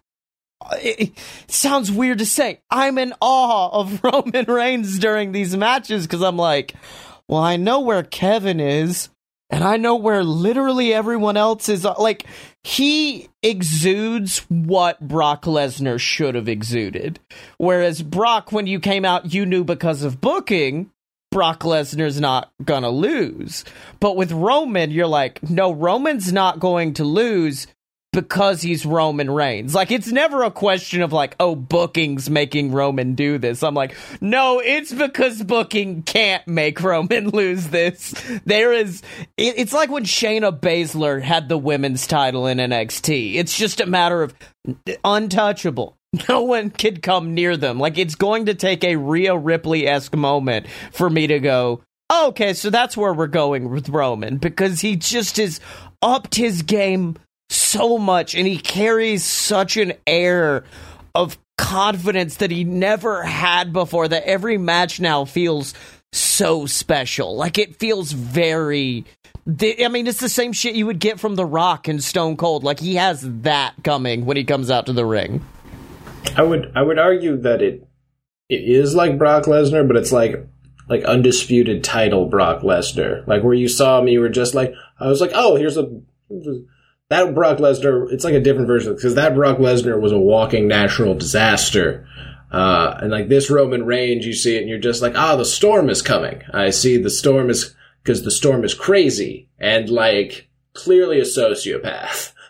it, 0.74 1.12
sounds 1.48 1.92
weird 1.92 2.20
to 2.20 2.26
say. 2.26 2.62
I'm 2.70 2.98
in 2.98 3.14
awe 3.22 3.80
of 3.80 4.04
Roman 4.04 4.46
Reigns 4.46 5.00
during 5.00 5.32
these 5.32 5.56
matches 5.56 6.06
because 6.06 6.22
I'm 6.22 6.38
like, 6.38 6.74
well, 7.28 7.42
I 7.42 7.58
know 7.58 7.82
where 7.82 8.04
Kevin 8.04 8.60
is, 8.60 9.10
and 9.54 9.64
I 9.64 9.78
know 9.78 9.98
where 9.98 10.24
literally 10.24 10.96
everyone 10.96 11.38
else 11.38 11.70
is. 11.70 11.86
Uh, 11.86 11.94
like, 12.00 12.26
he 12.64 13.30
exudes 13.44 14.40
what 14.50 15.00
Brock 15.00 15.44
Lesnar 15.44 16.00
should 16.00 16.34
have 16.34 16.50
exuded. 16.50 17.20
Whereas 17.60 18.02
Brock, 18.02 18.52
when 18.52 18.66
you 18.66 18.80
came 18.80 19.06
out, 19.06 19.32
you 19.32 19.46
knew 19.46 19.64
because 19.64 20.02
of 20.02 20.20
booking. 20.20 20.90
Brock 21.30 21.60
Lesnar's 21.60 22.20
not 22.20 22.52
gonna 22.64 22.90
lose. 22.90 23.64
But 24.00 24.16
with 24.16 24.32
Roman, 24.32 24.90
you're 24.90 25.06
like, 25.06 25.48
no, 25.48 25.72
Roman's 25.72 26.34
not 26.34 26.60
going 26.60 26.96
to 26.96 27.04
lose 27.04 27.68
because 28.14 28.62
he's 28.62 28.86
Roman 28.86 29.30
Reigns. 29.30 29.76
Like 29.76 29.92
it's 29.92 30.12
never 30.12 30.44
a 30.44 30.52
question 30.52 31.02
of 31.02 31.12
like, 31.12 31.36
oh, 31.40 31.56
booking's 31.56 32.30
making 32.30 32.72
Roman 32.72 33.16
do 33.16 33.38
this. 33.38 33.64
I'm 33.64 33.74
like, 33.74 33.98
no, 34.22 34.60
it's 34.60 34.94
because 34.94 35.44
booking 35.44 36.04
can't 36.04 36.48
make 36.48 36.82
Roman 36.82 37.30
lose 37.32 37.68
this. 37.68 38.14
There 38.46 38.72
is, 38.72 39.02
it, 39.36 39.56
it's 39.58 39.74
like 39.74 39.90
when 39.90 40.06
Shayna 40.06 40.58
Baszler 40.58 41.22
had 41.22 41.50
the 41.50 41.58
women's 41.58 42.08
title 42.08 42.48
in 42.48 42.60
NXT. 42.60 43.36
It's 43.36 43.58
just 43.58 43.82
a 43.82 43.86
matter 43.86 44.24
of 44.24 44.34
untouchable. 45.04 45.98
No 46.30 46.44
one 46.44 46.70
could 46.70 47.02
come 47.02 47.34
near 47.34 47.58
them. 47.58 47.80
Like 47.80 47.98
it's 47.98 48.14
going 48.14 48.46
to 48.46 48.54
take 48.54 48.84
a 48.84 48.98
Rhea 48.98 49.36
Ripley 49.36 49.88
esque 49.88 50.16
moment 50.16 50.68
for 50.92 51.10
me 51.10 51.26
to 51.26 51.40
go, 51.40 51.82
oh, 52.08 52.28
okay, 52.28 52.54
so 52.54 52.70
that's 52.70 52.96
where 52.96 53.16
we're 53.16 53.26
going 53.26 53.72
with 53.72 53.90
Roman 53.90 54.38
because 54.38 54.80
he 54.80 54.96
just 54.96 55.38
has 55.38 55.60
upped 56.04 56.36
his 56.36 56.62
game 56.62 57.18
so 57.54 57.98
much 57.98 58.36
and 58.36 58.48
he 58.48 58.58
carries 58.58 59.24
such 59.24 59.78
an 59.78 59.94
air 60.08 60.64
of 61.16 61.38
confidence 61.58 62.38
that 62.38 62.52
he 62.52 62.64
never 62.64 63.24
had 63.24 63.72
before 63.72 64.08
that 64.08 64.24
every 64.24 64.58
match 64.58 65.00
now 65.00 65.26
feels 65.26 65.74
so 66.12 66.66
special. 66.66 67.36
Like 67.36 67.58
it 67.58 67.78
feels 67.78 68.12
very 68.12 69.06
I 69.46 69.90
mean, 69.90 70.08
it's 70.08 70.22
the 70.22 70.30
same 70.30 70.54
shit 70.54 70.76
you 70.76 70.86
would 70.86 71.00
get 71.00 71.20
from 71.20 71.36
The 71.36 71.46
Rock 71.46 71.90
and 71.90 72.02
Stone 72.02 72.38
Cold. 72.38 72.64
Like 72.64 72.80
he 72.80 72.96
has 72.96 73.22
that 73.42 73.74
coming 73.84 74.26
when 74.26 74.38
he 74.38 74.46
comes 74.46 74.72
out 74.72 74.86
to 74.86 74.94
the 74.94 75.06
ring. 75.06 75.44
I 76.38 76.44
would 76.44 76.72
I 76.76 76.82
would 76.82 76.98
argue 76.98 77.38
that 77.42 77.62
it 77.62 77.86
it 78.50 78.64
is 78.64 78.96
like 78.96 79.18
Brock 79.18 79.44
Lesnar, 79.44 79.86
but 79.86 79.98
it's 79.98 80.12
like 80.12 80.48
like 80.88 81.04
undisputed 81.04 81.84
title 81.84 82.26
Brock 82.26 82.62
Lesnar. 82.62 83.28
Like 83.28 83.44
where 83.44 83.54
you 83.54 83.68
saw 83.68 84.02
me, 84.02 84.14
you 84.14 84.22
were 84.22 84.30
just 84.30 84.56
like 84.56 84.74
I 85.00 85.08
was 85.08 85.20
like, 85.20 85.32
oh, 85.34 85.56
here's 85.56 85.78
a 85.78 85.90
that 87.14 87.36
Brock 87.36 87.60
Lesnar. 87.60 88.12
It's 88.12 88.24
like 88.24 88.34
a 88.34 88.40
different 88.40 88.68
version 88.68 88.96
because 88.96 89.16
that 89.16 89.36
Brock 89.36 89.58
Lesnar 89.58 90.02
was 90.02 90.12
a 90.12 90.18
walking 90.18 90.68
natural 90.68 91.14
disaster. 91.14 92.08
Uh, 92.52 92.98
and 93.02 93.12
like 93.12 93.30
this 93.30 93.50
Roman 93.50 93.86
Reigns, 93.86 94.26
you 94.26 94.34
see 94.34 94.56
it 94.56 94.62
and 94.62 94.70
you're 94.70 94.80
just 94.80 95.02
like, 95.02 95.16
ah, 95.16 95.36
the 95.36 95.46
storm 95.46 95.90
is 95.90 96.02
coming. 96.02 96.42
I 96.54 96.72
see 96.72 96.98
the 96.98 97.10
storm 97.10 97.50
is 97.50 97.76
because 98.02 98.24
the 98.24 98.32
storm 98.32 98.64
is 98.64 98.74
crazy 98.74 99.48
and 99.60 99.90
like 99.90 100.50
clearly 100.74 101.20
a 101.20 101.24
sociopath. 101.24 102.32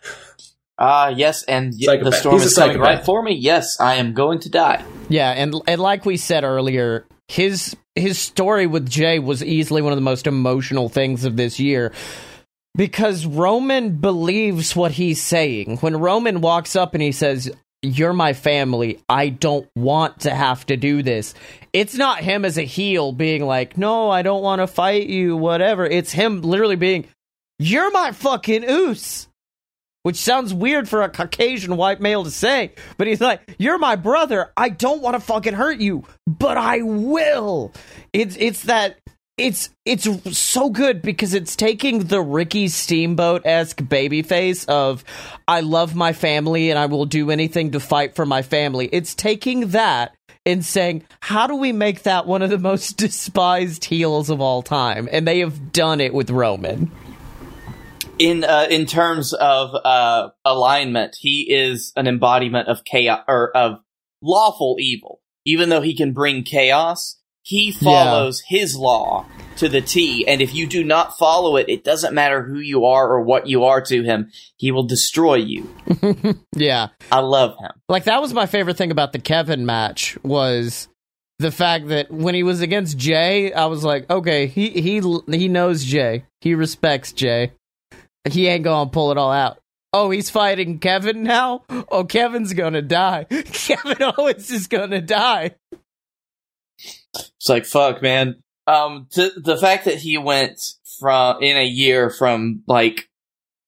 Ah, 0.75 1.05
uh, 1.05 1.09
yes, 1.09 1.43
and 1.43 1.71
y- 1.79 1.97
the 1.97 2.11
storm 2.11 2.41
is 2.41 2.55
coming 2.55 2.79
right 2.79 3.05
for 3.05 3.21
me. 3.21 3.35
Yes, 3.35 3.79
I 3.79 3.95
am 3.95 4.15
going 4.15 4.39
to 4.39 4.49
die. 4.49 4.83
Yeah, 5.07 5.29
and 5.29 5.53
and 5.67 5.79
like 5.79 6.03
we 6.03 6.17
said 6.17 6.43
earlier, 6.43 7.05
his 7.27 7.77
his 7.93 8.17
story 8.17 8.65
with 8.65 8.89
Jay 8.89 9.19
was 9.19 9.43
easily 9.43 9.83
one 9.83 9.93
of 9.93 9.97
the 9.97 10.01
most 10.01 10.25
emotional 10.25 10.89
things 10.89 11.25
of 11.25 11.37
this 11.37 11.59
year. 11.59 11.93
Because 12.75 13.25
Roman 13.25 13.97
believes 13.97 14.75
what 14.75 14.93
he's 14.93 15.21
saying. 15.21 15.77
When 15.77 15.97
Roman 15.97 16.41
walks 16.41 16.75
up 16.75 16.93
and 16.93 17.03
he 17.03 17.11
says, 17.11 17.51
You're 17.81 18.13
my 18.13 18.33
family, 18.33 18.99
I 19.07 19.29
don't 19.29 19.67
want 19.75 20.21
to 20.21 20.31
have 20.31 20.65
to 20.67 20.77
do 20.77 21.03
this. 21.03 21.35
It's 21.71 21.95
not 21.95 22.19
him 22.19 22.45
as 22.45 22.57
a 22.57 22.63
heel 22.63 23.11
being 23.11 23.45
like, 23.45 23.77
No, 23.77 24.09
I 24.09 24.23
don't 24.23 24.41
want 24.41 24.61
to 24.61 24.67
fight 24.67 25.07
you, 25.07 25.37
whatever. 25.37 25.85
It's 25.85 26.11
him 26.11 26.41
literally 26.41 26.75
being, 26.75 27.07
You're 27.59 27.91
my 27.91 28.11
fucking 28.11 28.63
oos 28.67 29.27
which 30.03 30.17
sounds 30.17 30.53
weird 30.53 30.87
for 30.87 31.01
a 31.01 31.09
Caucasian 31.09 31.77
white 31.77 32.01
male 32.01 32.23
to 32.25 32.31
say, 32.31 32.73
but 32.97 33.07
he's 33.07 33.21
like, 33.21 33.55
"You're 33.57 33.77
my 33.77 33.95
brother. 33.95 34.51
I 34.55 34.69
don't 34.69 35.01
want 35.01 35.15
to 35.15 35.19
fucking 35.21 35.53
hurt 35.53 35.79
you, 35.79 36.03
but 36.27 36.57
I 36.57 36.81
will." 36.81 37.73
It's 38.11 38.35
it's 38.37 38.63
that 38.63 38.97
it's 39.37 39.69
it's 39.85 40.37
so 40.37 40.69
good 40.69 41.01
because 41.01 41.33
it's 41.33 41.55
taking 41.55 41.99
the 41.99 42.21
Ricky 42.21 42.67
Steamboat 42.67 43.45
esque 43.45 43.81
babyface 43.81 44.67
of 44.67 45.03
"I 45.47 45.61
love 45.61 45.95
my 45.95 46.13
family 46.13 46.69
and 46.69 46.77
I 46.77 46.85
will 46.85 47.05
do 47.05 47.31
anything 47.31 47.71
to 47.71 47.79
fight 47.79 48.15
for 48.15 48.25
my 48.25 48.41
family." 48.41 48.89
It's 48.91 49.15
taking 49.15 49.69
that 49.69 50.15
and 50.45 50.63
saying, 50.63 51.03
"How 51.21 51.47
do 51.47 51.55
we 51.55 51.71
make 51.71 52.03
that 52.03 52.27
one 52.27 52.41
of 52.41 52.49
the 52.49 52.59
most 52.59 52.97
despised 52.97 53.85
heels 53.85 54.29
of 54.29 54.39
all 54.39 54.61
time?" 54.61 55.09
And 55.11 55.27
they 55.27 55.39
have 55.39 55.71
done 55.71 55.99
it 55.99 56.13
with 56.13 56.29
Roman 56.29 56.91
in 58.19 58.43
uh, 58.43 58.67
in 58.69 58.85
terms 58.85 59.33
of 59.33 59.75
uh, 59.83 60.29
alignment, 60.45 61.17
he 61.19 61.51
is 61.51 61.91
an 61.95 62.07
embodiment 62.07 62.67
of 62.67 62.83
chaos 62.83 63.23
or 63.27 63.55
of 63.55 63.79
lawful 64.21 64.77
evil. 64.79 65.21
Even 65.45 65.69
though 65.69 65.81
he 65.81 65.95
can 65.95 66.13
bring 66.13 66.43
chaos, 66.43 67.19
he 67.43 67.73
follows 67.73 68.41
yeah. 68.49 68.59
his 68.59 68.75
law 68.75 69.25
to 69.57 69.67
the 69.67 69.81
T. 69.81 70.25
And 70.25 70.41
if 70.41 70.55
you 70.55 70.65
do 70.65 70.83
not 70.83 71.17
follow 71.17 71.57
it, 71.57 71.67
it 71.67 71.83
doesn't 71.83 72.13
matter 72.13 72.41
who 72.41 72.57
you 72.57 72.85
are 72.85 73.07
or 73.11 73.21
what 73.21 73.47
you 73.47 73.65
are 73.65 73.81
to 73.81 74.01
him. 74.01 74.31
He 74.55 74.71
will 74.71 74.83
destroy 74.83 75.35
you. 75.35 75.69
yeah, 76.55 76.87
I 77.11 77.19
love 77.19 77.57
him. 77.59 77.71
Like 77.89 78.05
that 78.05 78.21
was 78.21 78.33
my 78.33 78.45
favorite 78.45 78.77
thing 78.77 78.91
about 78.91 79.11
the 79.11 79.19
Kevin 79.19 79.65
match 79.65 80.17
was 80.23 80.87
the 81.39 81.51
fact 81.51 81.89
that 81.89 82.09
when 82.09 82.33
he 82.33 82.43
was 82.43 82.61
against 82.61 82.97
Jay, 82.97 83.51
I 83.51 83.65
was 83.65 83.83
like, 83.83 84.09
okay, 84.09 84.47
he 84.47 84.69
he 84.69 85.01
he 85.27 85.47
knows 85.49 85.83
Jay. 85.83 86.23
He 86.39 86.55
respects 86.55 87.11
Jay. 87.11 87.51
He 88.29 88.47
ain't 88.47 88.63
gonna 88.63 88.89
pull 88.89 89.11
it 89.11 89.17
all 89.17 89.31
out. 89.31 89.59
Oh, 89.95 90.09
he's 90.09 90.31
fighting 90.31 90.79
Kevin 90.79 91.21
now? 91.21 91.65
Oh, 91.69 92.03
Kevin's 92.03 92.53
gonna 92.53 92.81
die. 92.81 93.25
Kevin 93.29 94.11
Owens 94.17 94.49
is 94.49 94.65
gonna 94.67 95.01
die. 95.01 95.51
It's 97.15 97.49
like, 97.49 97.65
fuck, 97.65 98.01
man. 98.01 98.43
Um, 98.67 99.07
to, 99.11 99.31
the 99.35 99.57
fact 99.57 99.85
that 99.85 99.97
he 99.97 100.17
went 100.17 100.59
from, 100.99 101.41
in 101.41 101.57
a 101.57 101.65
year 101.65 102.09
from, 102.09 102.63
like, 102.67 103.09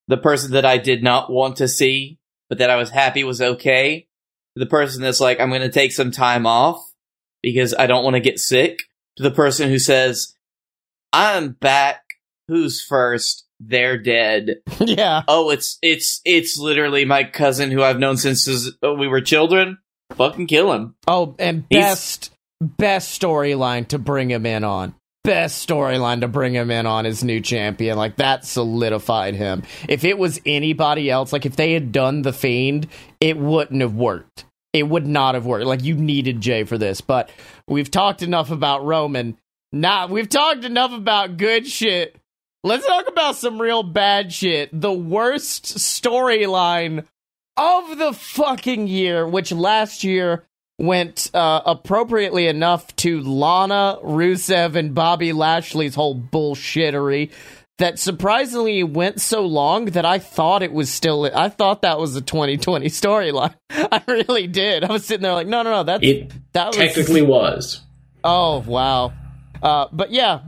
the 0.08 0.18
person 0.18 0.52
that 0.52 0.66
I 0.66 0.78
did 0.78 1.04
not 1.04 1.32
want 1.32 1.58
to 1.58 1.68
see, 1.68 2.20
but 2.50 2.60
that 2.60 2.70
I 2.70 2.76
was 2.76 2.90
happy 2.90 3.24
was 3.24 3.42
okay, 3.42 4.08
to 4.56 4.64
the 4.64 4.70
person 4.70 5.02
that's 5.02 5.20
like, 5.20 5.40
I'm 5.40 5.52
gonna 5.52 5.70
take 5.70 5.92
some 5.92 6.12
time 6.12 6.46
off 6.46 6.94
because 7.42 7.74
I 7.78 7.88
don't 7.88 8.04
want 8.04 8.16
to 8.16 8.22
get 8.22 8.40
sick, 8.40 8.84
to 9.18 9.24
the 9.24 9.32
person 9.32 9.70
who 9.70 9.80
says, 9.80 10.36
I'm 11.12 11.52
back, 11.52 12.02
who's 12.48 12.82
first? 12.82 13.46
they're 13.60 13.98
dead. 13.98 14.58
Yeah. 14.86 15.24
Oh, 15.28 15.50
it's 15.50 15.80
it's 15.82 16.22
it's 16.26 16.60
literally 16.60 17.06
my 17.06 17.24
cousin 17.24 17.72
who 17.72 17.82
I've 17.82 17.98
known 17.98 18.18
since 18.18 18.48
we 18.82 19.08
were 19.08 19.22
children. 19.22 19.80
Fucking 20.14 20.48
kill 20.48 20.72
him. 20.72 20.96
Oh, 21.08 21.36
and 21.40 21.68
best. 21.68 22.32
Best 22.62 23.20
storyline 23.20 23.88
to 23.90 24.00
bring 24.00 24.30
him 24.30 24.46
in 24.46 24.64
on. 24.64 24.96
Best 25.24 25.68
storyline 25.68 26.22
to 26.22 26.28
bring 26.28 26.54
him 26.54 26.70
in 26.70 26.86
on 26.86 27.06
as 27.06 27.24
new 27.24 27.42
champion. 27.42 27.98
Like 27.98 28.18
that 28.18 28.46
solidified 28.46 29.34
him. 29.34 29.64
If 29.90 30.04
it 30.04 30.18
was 30.18 30.40
anybody 30.46 31.10
else, 31.10 31.34
like 31.34 31.46
if 31.46 31.56
they 31.56 31.74
had 31.74 31.92
done 31.92 32.22
the 32.22 32.34
Fiend, 32.34 32.88
it 33.20 33.38
wouldn't 33.38 33.82
have 33.82 33.96
worked. 33.96 34.46
It 34.72 34.88
would 34.88 35.08
not 35.08 35.36
have 35.36 35.46
worked. 35.46 35.66
Like 35.66 35.84
you 35.84 35.96
needed 35.96 36.42
Jay 36.42 36.64
for 36.64 36.78
this. 36.78 37.02
But 37.02 37.32
we've 37.68 37.90
talked 37.90 38.22
enough 38.22 38.52
about 38.52 38.86
Roman. 38.86 39.38
Nah, 39.72 40.08
we've 40.08 40.30
talked 40.30 40.64
enough 40.64 40.94
about 40.94 41.38
good 41.38 41.68
shit 41.68 42.16
Let's 42.66 42.88
talk 42.88 43.08
about 43.08 43.36
some 43.36 43.62
real 43.62 43.84
bad 43.84 44.34
shit. 44.34 44.70
The 44.74 44.92
worst 44.92 45.78
storyline 45.78 47.06
of 47.56 47.98
the 48.00 48.12
fucking 48.12 48.88
year, 48.88 49.28
which 49.28 49.52
last 49.52 50.04
year 50.04 50.46
went 50.78 51.32
uh, 51.34 51.62
appropriately 51.66 52.48
enough 52.48 52.96
to 52.98 53.22
Lana, 53.22 53.98
Rusev, 54.04 54.76
and 54.76 54.94
Bobby 54.94 55.34
Lashley's 55.34 55.96
whole 55.96 56.20
bullshittery 56.20 57.32
that 57.78 58.00
surprisingly 58.00 58.84
went 58.84 59.20
so 59.20 59.46
long 59.46 59.86
that 59.86 60.06
I 60.06 60.20
thought 60.20 60.64
it 60.64 60.72
was 60.72 60.90
still. 60.90 61.30
I 61.34 61.50
thought 61.50 61.82
that 61.82 62.00
was 62.00 62.16
a 62.16 62.22
2020 62.22 62.88
storyline. 62.88 63.56
I 63.70 64.02
really 64.08 64.48
did. 64.48 64.84
I 64.84 64.92
was 64.92 65.06
sitting 65.06 65.24
there 65.24 65.34
like, 65.34 65.48
no, 65.48 65.64
no, 65.64 65.72
no. 65.72 65.84
That 65.84 66.04
it 66.04 66.32
that 66.54 66.74
technically 66.74 67.22
was. 67.22 67.82
Oh 68.24 68.60
wow. 68.60 69.14
Uh, 69.62 69.88
but 69.92 70.12
yeah, 70.12 70.42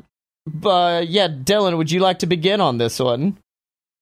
but 0.45 1.07
yeah, 1.09 1.27
Dylan, 1.27 1.77
would 1.77 1.91
you 1.91 1.99
like 1.99 2.19
to 2.19 2.27
begin 2.27 2.61
on 2.61 2.77
this 2.77 2.99
one? 2.99 3.37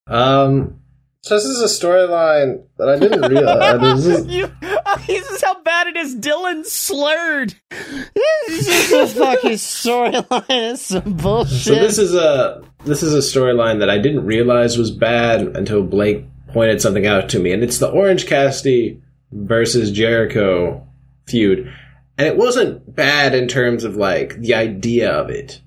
Um, 0.07 0.79
so 1.25 1.35
this 1.35 1.45
is 1.45 1.61
a 1.61 1.65
storyline 1.65 2.63
that 2.77 2.87
I 2.87 2.99
didn't 2.99 3.21
realize. 3.21 4.05
this, 4.05 4.19
is... 4.19 4.27
you, 4.27 4.51
uh, 4.61 4.97
this 5.07 5.29
is 5.29 5.43
how 5.43 5.61
bad 5.63 5.87
it 5.87 5.97
is. 5.97 6.15
Dylan 6.15 6.65
slurred. 6.65 7.55
This 7.69 8.67
is 8.67 8.91
a 8.91 9.07
fucking 9.07 9.51
storyline. 9.51 10.45
It's 10.49 10.83
some 10.83 11.13
bullshit. 11.13 11.57
So 11.57 11.75
this 11.75 11.97
is 11.97 12.13
a 12.13 12.63
this 12.85 13.01
is 13.01 13.13
a 13.13 13.17
storyline 13.17 13.79
that 13.79 13.89
I 13.89 13.97
didn't 13.97 14.25
realize 14.25 14.77
was 14.77 14.91
bad 14.91 15.41
until 15.41 15.81
Blake 15.83 16.25
pointed 16.49 16.81
something 16.81 17.07
out 17.07 17.29
to 17.29 17.39
me, 17.39 17.51
and 17.51 17.63
it's 17.63 17.79
the 17.79 17.89
Orange 17.89 18.27
Cassidy 18.27 19.01
versus 19.31 19.91
Jericho 19.91 20.87
feud. 21.25 21.73
And 22.17 22.27
it 22.27 22.37
wasn't 22.37 22.95
bad 22.95 23.33
in 23.33 23.47
terms 23.47 23.83
of 23.83 23.97
like 23.97 24.39
the 24.39 24.53
idea 24.53 25.11
of 25.11 25.29
it 25.29 25.61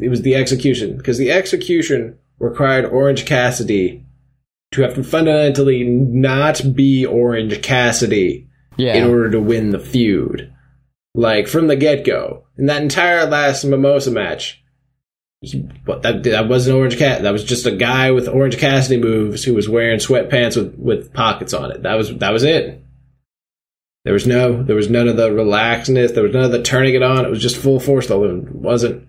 it 0.00 0.08
was 0.08 0.22
the 0.22 0.34
execution 0.34 0.96
because 0.96 1.18
the 1.18 1.30
execution 1.30 2.18
required 2.38 2.84
Orange 2.84 3.24
Cassidy 3.24 4.04
to 4.76 4.82
have 4.82 4.94
to 4.94 5.02
fundamentally 5.02 5.84
not 5.84 6.60
be 6.74 7.04
Orange 7.04 7.62
Cassidy 7.62 8.48
yeah. 8.76 8.94
in 8.94 9.08
order 9.08 9.30
to 9.30 9.40
win 9.40 9.70
the 9.70 9.78
feud. 9.78 10.52
Like 11.14 11.48
from 11.48 11.66
the 11.66 11.76
get 11.76 12.04
go. 12.04 12.44
In 12.58 12.66
that 12.66 12.82
entire 12.82 13.26
last 13.26 13.64
Mimosa 13.64 14.10
match, 14.10 14.62
he, 15.40 15.68
that 16.02 16.22
that 16.24 16.48
wasn't 16.48 16.76
Orange 16.76 16.98
Cat. 16.98 17.22
That 17.22 17.32
was 17.32 17.44
just 17.44 17.66
a 17.66 17.76
guy 17.76 18.10
with 18.10 18.28
Orange 18.28 18.58
Cassidy 18.58 19.00
moves 19.00 19.44
who 19.44 19.54
was 19.54 19.68
wearing 19.68 19.98
sweatpants 19.98 20.56
with 20.56 20.74
with 20.78 21.12
pockets 21.12 21.54
on 21.54 21.70
it. 21.70 21.82
That 21.82 21.94
was 21.94 22.16
that 22.18 22.32
was 22.32 22.44
it. 22.44 22.82
There 24.04 24.12
was 24.12 24.26
no, 24.26 24.62
there 24.62 24.76
was 24.76 24.88
none 24.88 25.08
of 25.08 25.16
the 25.16 25.30
relaxedness. 25.30 26.14
There 26.14 26.22
was 26.22 26.32
none 26.32 26.44
of 26.44 26.52
the 26.52 26.62
turning 26.62 26.94
it 26.94 27.02
on. 27.02 27.24
It 27.24 27.30
was 27.30 27.42
just 27.42 27.56
full 27.56 27.80
force. 27.80 28.06
Though 28.06 28.24
it 28.24 28.54
wasn't 28.54 29.08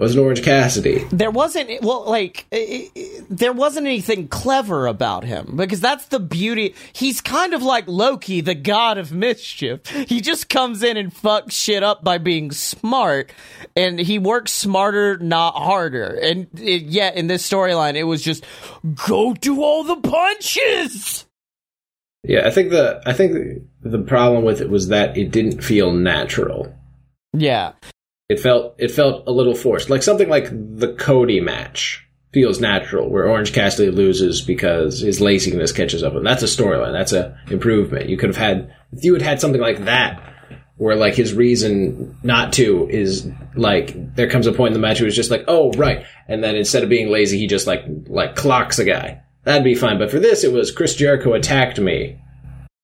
wasn't 0.00 0.24
Orange 0.24 0.42
Cassidy. 0.42 1.04
There 1.12 1.30
wasn't 1.30 1.82
well, 1.82 2.04
like 2.06 2.46
it, 2.50 2.90
it, 2.94 3.26
there 3.28 3.52
wasn't 3.52 3.86
anything 3.86 4.28
clever 4.28 4.86
about 4.86 5.24
him 5.24 5.56
because 5.56 5.80
that's 5.80 6.06
the 6.06 6.18
beauty. 6.18 6.74
He's 6.94 7.20
kind 7.20 7.52
of 7.52 7.62
like 7.62 7.86
Loki, 7.86 8.40
the 8.40 8.54
god 8.54 8.96
of 8.96 9.12
mischief. 9.12 9.86
He 9.86 10.22
just 10.22 10.48
comes 10.48 10.82
in 10.82 10.96
and 10.96 11.14
fucks 11.14 11.52
shit 11.52 11.82
up 11.82 12.02
by 12.02 12.16
being 12.16 12.50
smart, 12.50 13.30
and 13.76 13.98
he 13.98 14.18
works 14.18 14.52
smarter, 14.52 15.18
not 15.18 15.54
harder. 15.54 16.18
And 16.22 16.46
it, 16.58 16.84
yet, 16.84 17.16
in 17.16 17.26
this 17.26 17.48
storyline, 17.48 17.94
it 17.94 18.04
was 18.04 18.22
just 18.22 18.46
go 19.06 19.34
do 19.34 19.62
all 19.62 19.84
the 19.84 19.96
punches. 19.96 21.26
Yeah, 22.22 22.46
I 22.46 22.50
think 22.50 22.70
the 22.70 23.02
I 23.04 23.12
think 23.12 23.62
the 23.82 23.98
problem 23.98 24.44
with 24.44 24.62
it 24.62 24.70
was 24.70 24.88
that 24.88 25.18
it 25.18 25.30
didn't 25.30 25.62
feel 25.62 25.92
natural. 25.92 26.74
Yeah, 27.34 27.72
It 28.30 28.38
felt 28.38 28.76
it 28.78 28.92
felt 28.92 29.26
a 29.26 29.32
little 29.32 29.56
forced, 29.56 29.90
like 29.90 30.04
something 30.04 30.28
like 30.28 30.48
the 30.52 30.94
Cody 30.94 31.40
match 31.40 32.06
feels 32.32 32.60
natural, 32.60 33.10
where 33.10 33.28
Orange 33.28 33.52
Cassidy 33.52 33.90
loses 33.90 34.40
because 34.40 35.00
his 35.00 35.20
laziness 35.20 35.72
catches 35.72 36.04
up, 36.04 36.14
and 36.14 36.24
that's 36.24 36.44
a 36.44 36.46
storyline. 36.46 36.92
That's 36.92 37.12
a 37.12 37.36
improvement. 37.50 38.08
You 38.08 38.16
could 38.16 38.28
have 38.28 38.36
had 38.36 38.72
if 38.92 39.02
you 39.02 39.14
had 39.14 39.22
had 39.22 39.40
something 39.40 39.60
like 39.60 39.84
that, 39.86 40.22
where 40.76 40.94
like 40.94 41.16
his 41.16 41.34
reason 41.34 42.16
not 42.22 42.52
to 42.52 42.88
is 42.88 43.28
like 43.56 44.14
there 44.14 44.30
comes 44.30 44.46
a 44.46 44.52
point 44.52 44.76
in 44.76 44.80
the 44.80 44.86
match 44.86 45.00
where 45.00 45.06
he's 45.08 45.16
just 45.16 45.32
like, 45.32 45.46
oh 45.48 45.72
right, 45.72 46.06
and 46.28 46.44
then 46.44 46.54
instead 46.54 46.84
of 46.84 46.88
being 46.88 47.10
lazy, 47.10 47.36
he 47.36 47.48
just 47.48 47.66
like 47.66 47.84
like 48.06 48.36
clocks 48.36 48.78
a 48.78 48.84
guy. 48.84 49.22
That'd 49.42 49.64
be 49.64 49.74
fine. 49.74 49.98
But 49.98 50.12
for 50.12 50.20
this, 50.20 50.44
it 50.44 50.52
was 50.52 50.70
Chris 50.70 50.94
Jericho 50.94 51.32
attacked 51.32 51.80
me. 51.80 52.22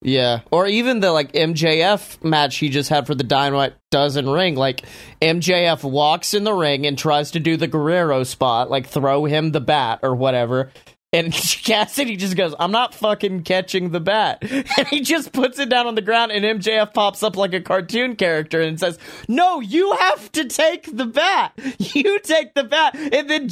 Yeah, 0.07 0.43
or 0.53 0.69
even 0.69 1.01
the 1.01 1.11
like 1.11 1.33
MJF 1.33 2.23
match 2.23 2.59
he 2.59 2.69
just 2.69 2.91
had 2.91 3.09
for 3.09 3.17
the 3.17 3.25
Dynamite 3.25 3.75
Diamond 3.91 4.33
Ring. 4.33 4.55
Like 4.55 4.83
MJF 5.21 5.83
walks 5.83 6.33
in 6.33 6.45
the 6.45 6.53
ring 6.53 6.87
and 6.87 6.97
tries 6.97 7.33
to 7.33 7.41
do 7.41 7.57
the 7.57 7.67
Guerrero 7.67 8.23
spot, 8.23 8.71
like 8.71 8.87
throw 8.87 9.25
him 9.25 9.51
the 9.51 9.61
bat 9.61 9.99
or 10.05 10.15
whatever. 10.15 10.71
And 11.17 11.33
Cassidy 11.65 12.17
just 12.17 12.37
goes, 12.37 12.55
I'm 12.59 12.73
not 12.73 12.95
fucking 12.95 13.45
catching 13.45 13.91
the 13.91 14.01
bat. 14.01 14.43
And 14.79 14.87
he 14.89 15.01
just 15.01 15.33
puts 15.33 15.59
it 15.59 15.71
down 15.71 15.87
on 15.87 15.95
the 15.95 16.03
ground, 16.03 16.33
and 16.33 16.45
MJF 16.45 16.93
pops 16.93 17.23
up 17.23 17.37
like 17.37 17.55
a 17.55 17.61
cartoon 17.63 18.15
character 18.17 18.61
and 18.61 18.79
says, 18.79 18.99
No, 19.27 19.61
you 19.61 19.93
have 19.95 20.31
to 20.33 20.45
take 20.45 20.95
the 20.95 21.07
bat. 21.07 21.59
You 21.79 22.19
take 22.19 22.53
the 22.55 22.65
bat. 22.65 22.95
And 22.95 23.31
then, 23.31 23.49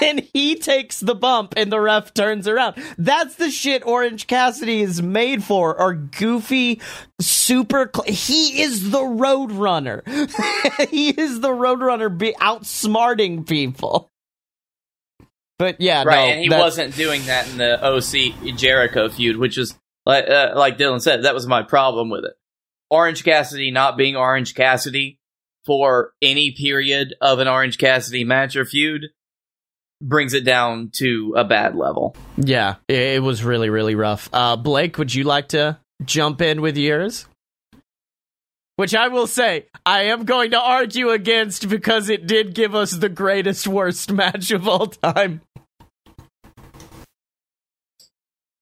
then 0.00 0.26
he 0.32 0.56
takes 0.56 0.98
the 0.98 1.14
bump, 1.14 1.54
and 1.56 1.70
the 1.70 1.80
ref 1.80 2.12
turns 2.12 2.48
around. 2.48 2.76
That's 2.98 3.36
the 3.36 3.50
shit 3.50 3.86
Orange 3.86 4.26
Cassidy 4.26 4.80
is 4.80 5.00
made 5.00 5.44
for, 5.44 5.78
or 5.78 5.94
goofy, 5.94 6.80
super. 7.20 7.90
Cl- 7.94 8.12
he 8.12 8.62
is 8.62 8.90
the 8.90 9.00
Roadrunner. 9.00 10.02
he 10.88 11.10
is 11.10 11.40
the 11.40 11.50
Roadrunner 11.50 12.16
be 12.16 12.32
outsmarting 12.40 13.46
people. 13.46 14.10
But 15.58 15.80
yeah, 15.80 16.02
right, 16.04 16.16
no, 16.16 16.32
and 16.32 16.40
he 16.40 16.48
that's- 16.48 16.62
wasn't 16.64 16.96
doing 16.96 17.24
that 17.26 17.48
in 17.48 17.58
the 17.58 17.78
OC 17.82 18.56
Jericho 18.56 19.08
feud, 19.08 19.36
which 19.36 19.56
is 19.56 19.74
like 20.04 20.28
uh, 20.28 20.52
like 20.56 20.78
Dylan 20.78 21.00
said, 21.00 21.24
that 21.24 21.34
was 21.34 21.46
my 21.46 21.62
problem 21.62 22.10
with 22.10 22.24
it. 22.24 22.34
Orange 22.90 23.24
Cassidy 23.24 23.70
not 23.70 23.96
being 23.96 24.16
Orange 24.16 24.54
Cassidy 24.54 25.18
for 25.64 26.12
any 26.20 26.50
period 26.52 27.14
of 27.20 27.38
an 27.38 27.48
Orange 27.48 27.78
Cassidy 27.78 28.24
match 28.24 28.56
or 28.56 28.64
feud 28.64 29.06
brings 30.02 30.34
it 30.34 30.44
down 30.44 30.90
to 30.94 31.34
a 31.36 31.44
bad 31.44 31.74
level. 31.74 32.14
Yeah, 32.36 32.74
it, 32.88 33.16
it 33.16 33.22
was 33.22 33.42
really, 33.42 33.70
really 33.70 33.94
rough. 33.94 34.28
Uh, 34.32 34.56
Blake, 34.56 34.98
would 34.98 35.14
you 35.14 35.24
like 35.24 35.48
to 35.48 35.78
jump 36.04 36.42
in 36.42 36.60
with 36.60 36.76
yours? 36.76 37.26
Which 38.76 38.94
I 38.94 39.06
will 39.08 39.28
say, 39.28 39.66
I 39.86 40.02
am 40.04 40.24
going 40.24 40.50
to 40.50 40.60
argue 40.60 41.10
against 41.10 41.68
because 41.68 42.08
it 42.08 42.26
did 42.26 42.54
give 42.54 42.74
us 42.74 42.90
the 42.90 43.08
greatest, 43.08 43.68
worst 43.68 44.10
match 44.12 44.50
of 44.50 44.66
all 44.66 44.88
time. 44.88 45.42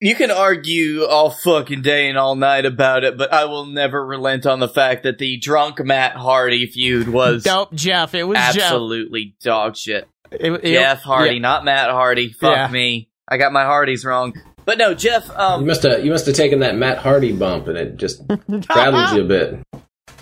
You 0.00 0.16
can 0.16 0.32
argue 0.32 1.04
all 1.04 1.30
fucking 1.30 1.82
day 1.82 2.08
and 2.08 2.18
all 2.18 2.34
night 2.34 2.66
about 2.66 3.04
it, 3.04 3.16
but 3.16 3.32
I 3.32 3.44
will 3.44 3.66
never 3.66 4.04
relent 4.04 4.46
on 4.46 4.58
the 4.58 4.68
fact 4.68 5.04
that 5.04 5.18
the 5.18 5.36
drunk 5.38 5.78
Matt 5.84 6.16
Hardy 6.16 6.66
feud 6.66 7.08
was 7.08 7.46
Nope, 7.46 7.72
Jeff. 7.72 8.12
It 8.14 8.24
was 8.24 8.36
Jeff. 8.36 8.56
absolutely 8.56 9.36
dog 9.42 9.76
shit. 9.76 10.08
It, 10.32 10.52
it- 10.52 10.72
Jeff 10.72 11.02
Hardy, 11.02 11.34
yeah. 11.36 11.40
not 11.40 11.64
Matt 11.64 11.90
Hardy. 11.90 12.32
Fuck 12.32 12.56
Yeah. 12.56 12.68
me. 12.68 13.08
I 13.28 13.36
got 13.36 13.52
my 13.52 13.62
Hardys 13.64 14.04
wrong. 14.04 14.34
But 14.64 14.76
no, 14.78 14.92
Jeff, 14.94 15.26
You 15.28 15.34
um, 15.34 15.66
must 15.66 15.84
have 15.84 16.04
you 16.04 16.10
must 16.10 16.26
have 16.26 16.34
taken 16.36 16.58
that 16.60 16.76
Matt 16.76 16.98
Hardy 16.98 17.32
bump, 17.32 17.68
and 17.68 17.78
it 17.78 17.96
just 17.96 18.22
rattled 18.28 19.10
you 19.16 19.22
a 19.22 19.24
bit. 19.24 19.58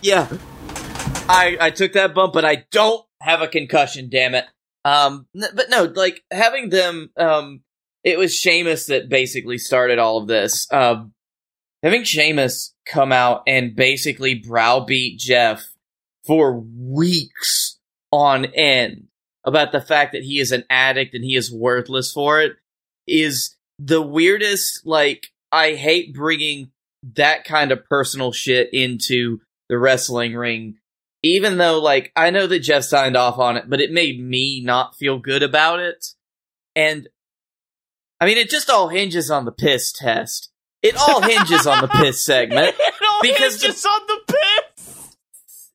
Yeah. 0.02 0.28
I 1.28 1.56
I 1.60 1.70
took 1.70 1.92
that 1.92 2.14
bump, 2.14 2.32
but 2.32 2.44
I 2.44 2.64
don't 2.70 3.04
have 3.20 3.42
a 3.42 3.48
concussion, 3.48 4.08
damn 4.10 4.34
it. 4.34 4.44
Um 4.84 5.26
n- 5.34 5.50
but 5.54 5.70
no, 5.70 5.84
like 5.84 6.22
having 6.30 6.70
them 6.70 7.10
um 7.16 7.62
it 8.02 8.18
was 8.18 8.34
Sheamus 8.34 8.86
that 8.86 9.08
basically 9.08 9.58
started 9.58 9.98
all 9.98 10.18
of 10.18 10.28
this. 10.28 10.66
Um 10.72 11.12
having 11.82 12.04
Sheamus 12.04 12.74
come 12.86 13.12
out 13.12 13.42
and 13.46 13.76
basically 13.76 14.34
browbeat 14.34 15.18
Jeff 15.18 15.68
for 16.26 16.58
weeks 16.58 17.78
on 18.12 18.46
end 18.46 19.06
about 19.44 19.72
the 19.72 19.80
fact 19.80 20.12
that 20.12 20.22
he 20.22 20.38
is 20.38 20.52
an 20.52 20.64
addict 20.68 21.14
and 21.14 21.24
he 21.24 21.34
is 21.34 21.52
worthless 21.52 22.12
for 22.12 22.40
it 22.40 22.56
is 23.06 23.56
the 23.78 24.02
weirdest 24.02 24.84
like 24.84 25.28
I 25.52 25.74
hate 25.74 26.14
bringing 26.14 26.70
that 27.14 27.44
kind 27.44 27.72
of 27.72 27.84
personal 27.86 28.32
shit 28.32 28.68
into 28.72 29.40
the 29.70 29.78
wrestling 29.78 30.34
ring 30.34 30.74
even 31.22 31.56
though 31.58 31.78
like 31.80 32.12
I 32.14 32.30
know 32.30 32.46
that 32.46 32.58
Jeff 32.60 32.84
signed 32.84 33.16
off 33.16 33.38
on 33.38 33.56
it 33.56 33.64
but 33.70 33.80
it 33.80 33.90
made 33.90 34.20
me 34.22 34.62
not 34.62 34.96
feel 34.96 35.18
good 35.18 35.42
about 35.42 35.80
it 35.80 36.04
and 36.76 37.08
I 38.20 38.26
mean 38.26 38.36
it 38.36 38.50
just 38.50 38.68
all 38.68 38.88
hinges 38.88 39.30
on 39.30 39.44
the 39.46 39.52
piss 39.52 39.92
test 39.92 40.50
it 40.82 40.96
all 40.96 41.22
hinges 41.22 41.66
on 41.66 41.80
the 41.80 41.88
piss 41.88 42.22
segment 42.24 42.74
it 42.78 42.94
all 43.02 43.20
Because 43.22 43.60
just 43.60 43.86
on 43.86 44.00
the 44.06 44.34
piss. 44.34 45.16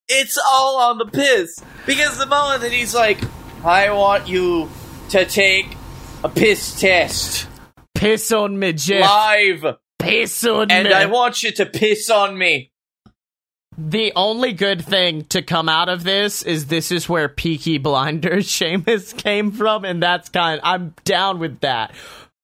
it's 0.09 0.37
all 0.37 0.77
on 0.77 0.97
the 0.99 1.05
piss 1.05 1.63
because 1.85 2.17
the 2.17 2.25
moment 2.25 2.61
that 2.61 2.71
he's 2.71 2.93
like 2.93 3.19
I 3.63 3.91
want 3.91 4.27
you 4.27 4.69
to 5.09 5.25
take 5.25 5.75
a 6.23 6.29
piss 6.29 6.79
test 6.79 7.47
Piss 7.95 8.31
on 8.33 8.59
me, 8.59 8.73
Jeff. 8.73 9.01
live 9.01 9.77
Piss 9.99 10.45
on 10.45 10.69
and 10.69 10.89
me. 10.89 10.93
I 10.93 11.05
want 11.05 11.41
you 11.43 11.51
to 11.53 11.65
piss 11.65 12.09
on 12.09 12.37
me. 12.37 12.71
The 13.77 14.13
only 14.15 14.53
good 14.53 14.83
thing 14.85 15.25
to 15.25 15.41
come 15.41 15.67
out 15.67 15.89
of 15.89 16.03
this 16.03 16.43
is 16.43 16.67
this 16.67 16.91
is 16.91 17.09
where 17.09 17.27
Peaky 17.27 17.77
Blinders 17.77 18.45
Sheamus 18.49 19.11
came 19.13 19.51
from, 19.51 19.83
and 19.83 20.01
that's 20.01 20.29
kind. 20.29 20.61
I'm 20.63 20.93
down 21.03 21.39
with 21.39 21.59
that. 21.59 21.91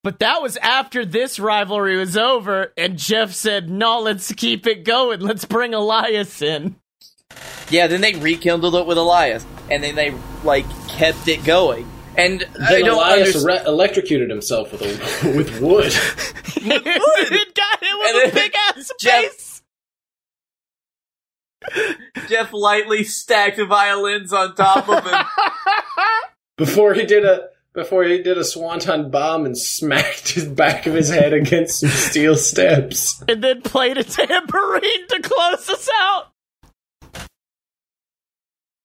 But 0.03 0.19
that 0.19 0.41
was 0.41 0.57
after 0.57 1.05
this 1.05 1.39
rivalry 1.39 1.95
was 1.97 2.17
over, 2.17 2.73
and 2.75 2.97
Jeff 2.97 3.31
said, 3.33 3.69
"No, 3.69 3.99
let's 4.01 4.31
keep 4.33 4.65
it 4.67 4.83
going. 4.83 5.19
Let's 5.21 5.45
bring 5.45 5.73
Elias 5.73 6.41
in." 6.41 6.75
Yeah, 7.69 7.87
then 7.87 8.01
they 8.01 8.13
rekindled 8.15 8.75
it 8.75 8.85
with 8.85 8.97
Elias, 8.97 9.45
and 9.69 9.81
then 9.83 9.95
they 9.95 10.13
like 10.43 10.65
kept 10.89 11.27
it 11.29 11.45
going. 11.45 11.89
And 12.17 12.43
I 12.61 12.71
Then 12.73 12.85
don't 12.85 12.97
Elias 12.97 13.35
understand. 13.35 13.45
re- 13.65 13.71
electrocuted 13.71 14.29
himself 14.29 14.73
with 14.73 14.81
a, 14.81 15.33
with 15.37 15.61
wood. 15.61 15.85
it 16.57 17.55
got 17.55 17.83
him 17.83 17.97
And 18.03 18.15
with 18.15 18.31
a 18.31 18.35
big 18.35 18.53
ass 18.75 18.91
Jeff- 18.99 19.23
face. 19.31 19.50
Jeff 22.27 22.53
lightly 22.53 23.03
stacked 23.03 23.59
violins 23.59 24.33
on 24.33 24.55
top 24.55 24.89
of 24.89 25.03
him. 25.03 25.25
before 26.57 26.93
he 26.93 27.05
did 27.05 27.25
a 27.25 27.49
before 27.73 28.03
he 28.03 28.21
did 28.21 28.37
a 28.37 28.43
swanton 28.43 29.09
bomb 29.09 29.45
and 29.45 29.57
smacked 29.57 30.29
his 30.29 30.45
back 30.45 30.85
of 30.85 30.93
his 30.93 31.09
head 31.09 31.33
against 31.33 31.79
some 31.79 31.89
steel 31.89 32.35
steps. 32.35 33.23
and 33.27 33.43
then 33.43 33.61
played 33.61 33.97
a 33.97 34.03
tambourine 34.03 35.07
to 35.07 35.21
close 35.21 35.69
us 35.69 35.89
out. 36.01 36.27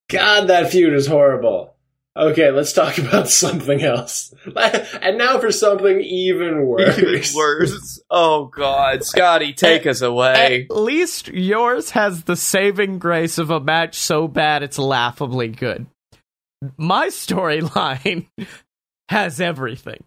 God, 0.08 0.46
that 0.46 0.70
feud 0.70 0.92
is 0.92 1.08
horrible. 1.08 1.75
Okay, 2.16 2.50
let's 2.50 2.72
talk 2.72 2.96
about 3.06 3.28
something 3.28 3.82
else. 3.82 4.32
And 5.02 5.18
now 5.18 5.38
for 5.38 5.52
something 5.52 6.00
even 6.00 6.66
worse. 6.66 6.98
Even 6.98 7.22
worse. 7.36 8.00
Oh 8.10 8.46
God, 8.46 9.04
Scotty, 9.04 9.52
take 9.52 9.86
us 9.86 10.00
away. 10.00 10.66
At 10.70 10.76
least 10.76 11.28
yours 11.28 11.90
has 11.90 12.24
the 12.24 12.36
saving 12.36 12.98
grace 12.98 13.38
of 13.38 13.50
a 13.50 13.60
match 13.60 13.96
so 13.96 14.26
bad 14.28 14.62
it's 14.62 14.78
laughably 14.78 15.48
good. 15.48 15.86
My 16.78 17.08
storyline 17.08 18.26
has 19.10 19.40
everything. 19.40 20.02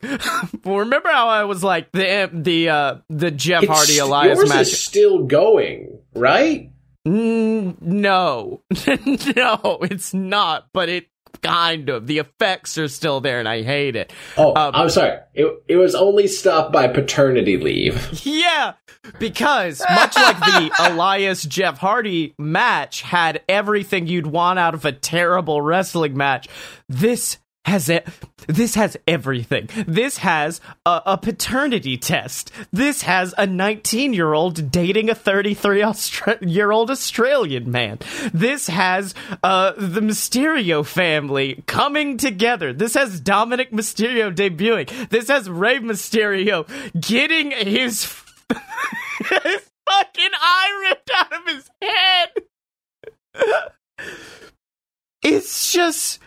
Remember 0.66 1.10
how 1.10 1.28
I 1.28 1.44
was 1.44 1.64
like 1.64 1.92
the 1.92 2.30
the 2.34 2.70
uh, 2.70 2.96
the 3.10 3.32
Jeff 3.32 3.64
It's- 3.64 3.78
Hardy 3.78 4.00
Elias 4.00 4.38
yours 4.40 4.50
match? 4.50 4.62
is 4.62 4.80
still 4.84 5.26
going, 5.26 6.00
right? 6.16 6.72
Mm, 7.08 7.82
no, 7.82 8.62
no, 9.36 9.78
it's 9.84 10.14
not. 10.14 10.68
But 10.74 10.90
it 10.90 11.06
kind 11.42 11.90
of. 11.90 12.08
The 12.08 12.20
effects 12.20 12.78
are 12.78 12.88
still 12.88 13.22
there, 13.22 13.40
and 13.40 13.48
I 13.48 13.62
hate 13.64 13.96
it. 13.96 14.14
Oh, 14.38 14.50
Um, 14.56 14.72
I'm 14.76 14.90
sorry. 14.90 15.18
It 15.34 15.64
it 15.68 15.76
was 15.78 15.96
only 15.96 16.28
stopped 16.28 16.72
by 16.72 16.88
paternity 16.88 17.58
leave. 17.58 18.26
Yeah, 18.26 18.74
because 19.20 19.82
much 19.90 20.16
like 20.16 20.40
the 20.40 20.72
Elias 20.92 21.44
Jeff 21.44 21.78
Hardy 21.78 22.34
match 22.38 23.02
had 23.02 23.42
everything 23.50 24.08
you'd 24.08 24.28
want 24.28 24.60
out 24.60 24.74
of 24.74 24.86
a 24.86 24.92
terrible 24.92 25.62
wrestling 25.62 26.16
match, 26.18 26.48
this 26.88 27.38
has 27.66 27.90
it. 27.90 28.08
This 28.48 28.76
has 28.76 28.98
everything. 29.08 29.70
This 29.88 30.18
has 30.18 30.60
a, 30.86 31.02
a 31.06 31.18
paternity 31.18 31.98
test. 31.98 32.52
This 32.72 33.04
has 33.04 33.34
a 33.38 33.46
19 33.46 34.14
year 34.14 34.34
old 34.34 34.72
dating 34.72 35.10
a 35.10 35.16
33 35.16 35.82
Austra- 35.82 36.38
year 36.42 36.72
old 36.72 36.90
Australian 36.90 37.72
man. 37.72 38.00
This 38.34 38.68
has 38.68 39.14
uh, 39.44 39.74
the 39.78 40.02
Mysterio 40.02 40.86
family 40.86 41.64
coming 41.68 42.18
together. 42.18 42.74
This 42.74 42.96
has 42.96 43.20
Dominic 43.20 43.72
Mysterio 43.72 44.34
debuting. 44.34 45.10
This 45.10 45.28
has 45.28 45.50
Rey 45.50 45.80
Mysterio 45.80 46.66
getting 47.00 47.52
his 47.52 48.04
his 49.20 49.70
fucking 49.88 50.32
eye 50.34 50.88
ripped 50.90 51.12
out 51.14 51.34
of 51.34 51.48
his 51.48 51.70
head. 51.82 52.30
It's 55.22 55.72
just 55.74 56.20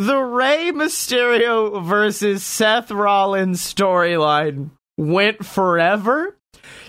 the 0.00 0.16
Rey 0.16 0.72
Mysterio 0.72 1.84
versus 1.84 2.42
Seth 2.42 2.90
Rollins 2.90 3.60
storyline 3.60 4.70
went 4.96 5.44
forever. 5.44 6.38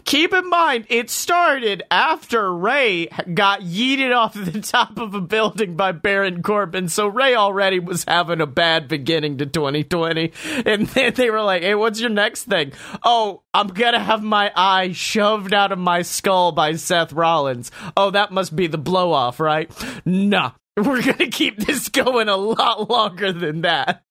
Keep 0.05 0.33
in 0.33 0.49
mind, 0.49 0.85
it 0.87 1.09
started 1.09 1.83
after 1.91 2.55
Rey 2.55 3.09
got 3.33 3.63
yeeted 3.63 4.15
off 4.15 4.33
the 4.33 4.61
top 4.61 4.97
of 4.97 5.13
a 5.13 5.19
building 5.19 5.75
by 5.75 5.91
Baron 5.91 6.41
Corbin, 6.41 6.87
so 6.87 7.05
Rey 7.05 7.35
already 7.35 7.79
was 7.79 8.05
having 8.07 8.39
a 8.39 8.47
bad 8.47 8.87
beginning 8.87 9.39
to 9.39 9.45
2020. 9.45 10.31
And 10.65 10.87
then 10.87 11.13
they 11.13 11.29
were 11.29 11.41
like, 11.41 11.63
hey, 11.63 11.75
what's 11.75 11.99
your 11.99 12.09
next 12.09 12.45
thing? 12.45 12.71
Oh, 13.03 13.43
I'm 13.53 13.67
gonna 13.67 13.99
have 13.99 14.23
my 14.23 14.53
eye 14.55 14.93
shoved 14.93 15.53
out 15.53 15.73
of 15.73 15.79
my 15.79 16.03
skull 16.03 16.53
by 16.53 16.75
Seth 16.75 17.11
Rollins. 17.11 17.71
Oh, 17.97 18.11
that 18.11 18.31
must 18.31 18.55
be 18.55 18.67
the 18.67 18.77
blow 18.77 19.11
off, 19.11 19.41
right? 19.41 19.69
Nah, 20.05 20.51
we're 20.77 21.01
gonna 21.01 21.29
keep 21.29 21.57
this 21.57 21.89
going 21.89 22.29
a 22.29 22.37
lot 22.37 22.89
longer 22.89 23.33
than 23.33 23.61
that. 23.61 24.03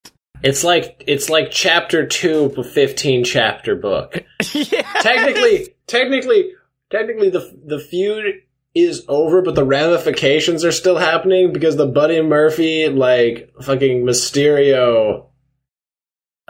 It's 0.42 0.64
like 0.64 1.02
it's 1.06 1.30
like 1.30 1.50
chapter 1.50 2.06
two 2.06 2.44
of 2.44 2.58
a 2.58 2.64
fifteen 2.64 3.24
chapter 3.24 3.74
book. 3.74 4.24
yeah. 4.52 4.82
technically, 5.00 5.74
technically, 5.86 6.52
technically, 6.90 7.30
the 7.30 7.58
the 7.64 7.78
feud 7.78 8.42
is 8.74 9.04
over, 9.08 9.42
but 9.42 9.54
the 9.54 9.64
ramifications 9.64 10.64
are 10.64 10.72
still 10.72 10.98
happening 10.98 11.52
because 11.52 11.76
the 11.76 11.86
Buddy 11.86 12.20
Murphy 12.20 12.88
like 12.88 13.52
fucking 13.62 14.04
Mysterio, 14.04 15.26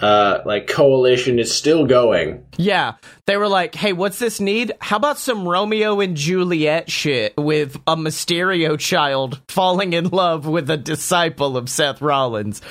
uh, 0.01 0.43
like 0.45 0.67
coalition 0.67 1.39
is 1.39 1.55
still 1.55 1.87
going. 1.87 2.45
Yeah, 2.57 2.95
they 3.27 3.37
were 3.37 3.49
like, 3.49 3.75
"Hey, 3.75 3.93
what's 3.93 4.19
this 4.19 4.41
need? 4.41 4.73
How 4.81 4.97
about 4.97 5.19
some 5.19 5.47
Romeo 5.47 6.01
and 6.01 6.17
Juliet 6.17 6.91
shit 6.91 7.35
with 7.37 7.77
a 7.87 7.97
Mysterio 7.97 8.79
child 8.79 9.41
falling 9.49 9.93
in 9.93 10.09
love 10.09 10.47
with 10.47 10.71
a 10.71 10.77
disciple 10.77 11.57
of 11.57 11.69
Seth 11.69 12.01
Rollins?" 12.01 12.63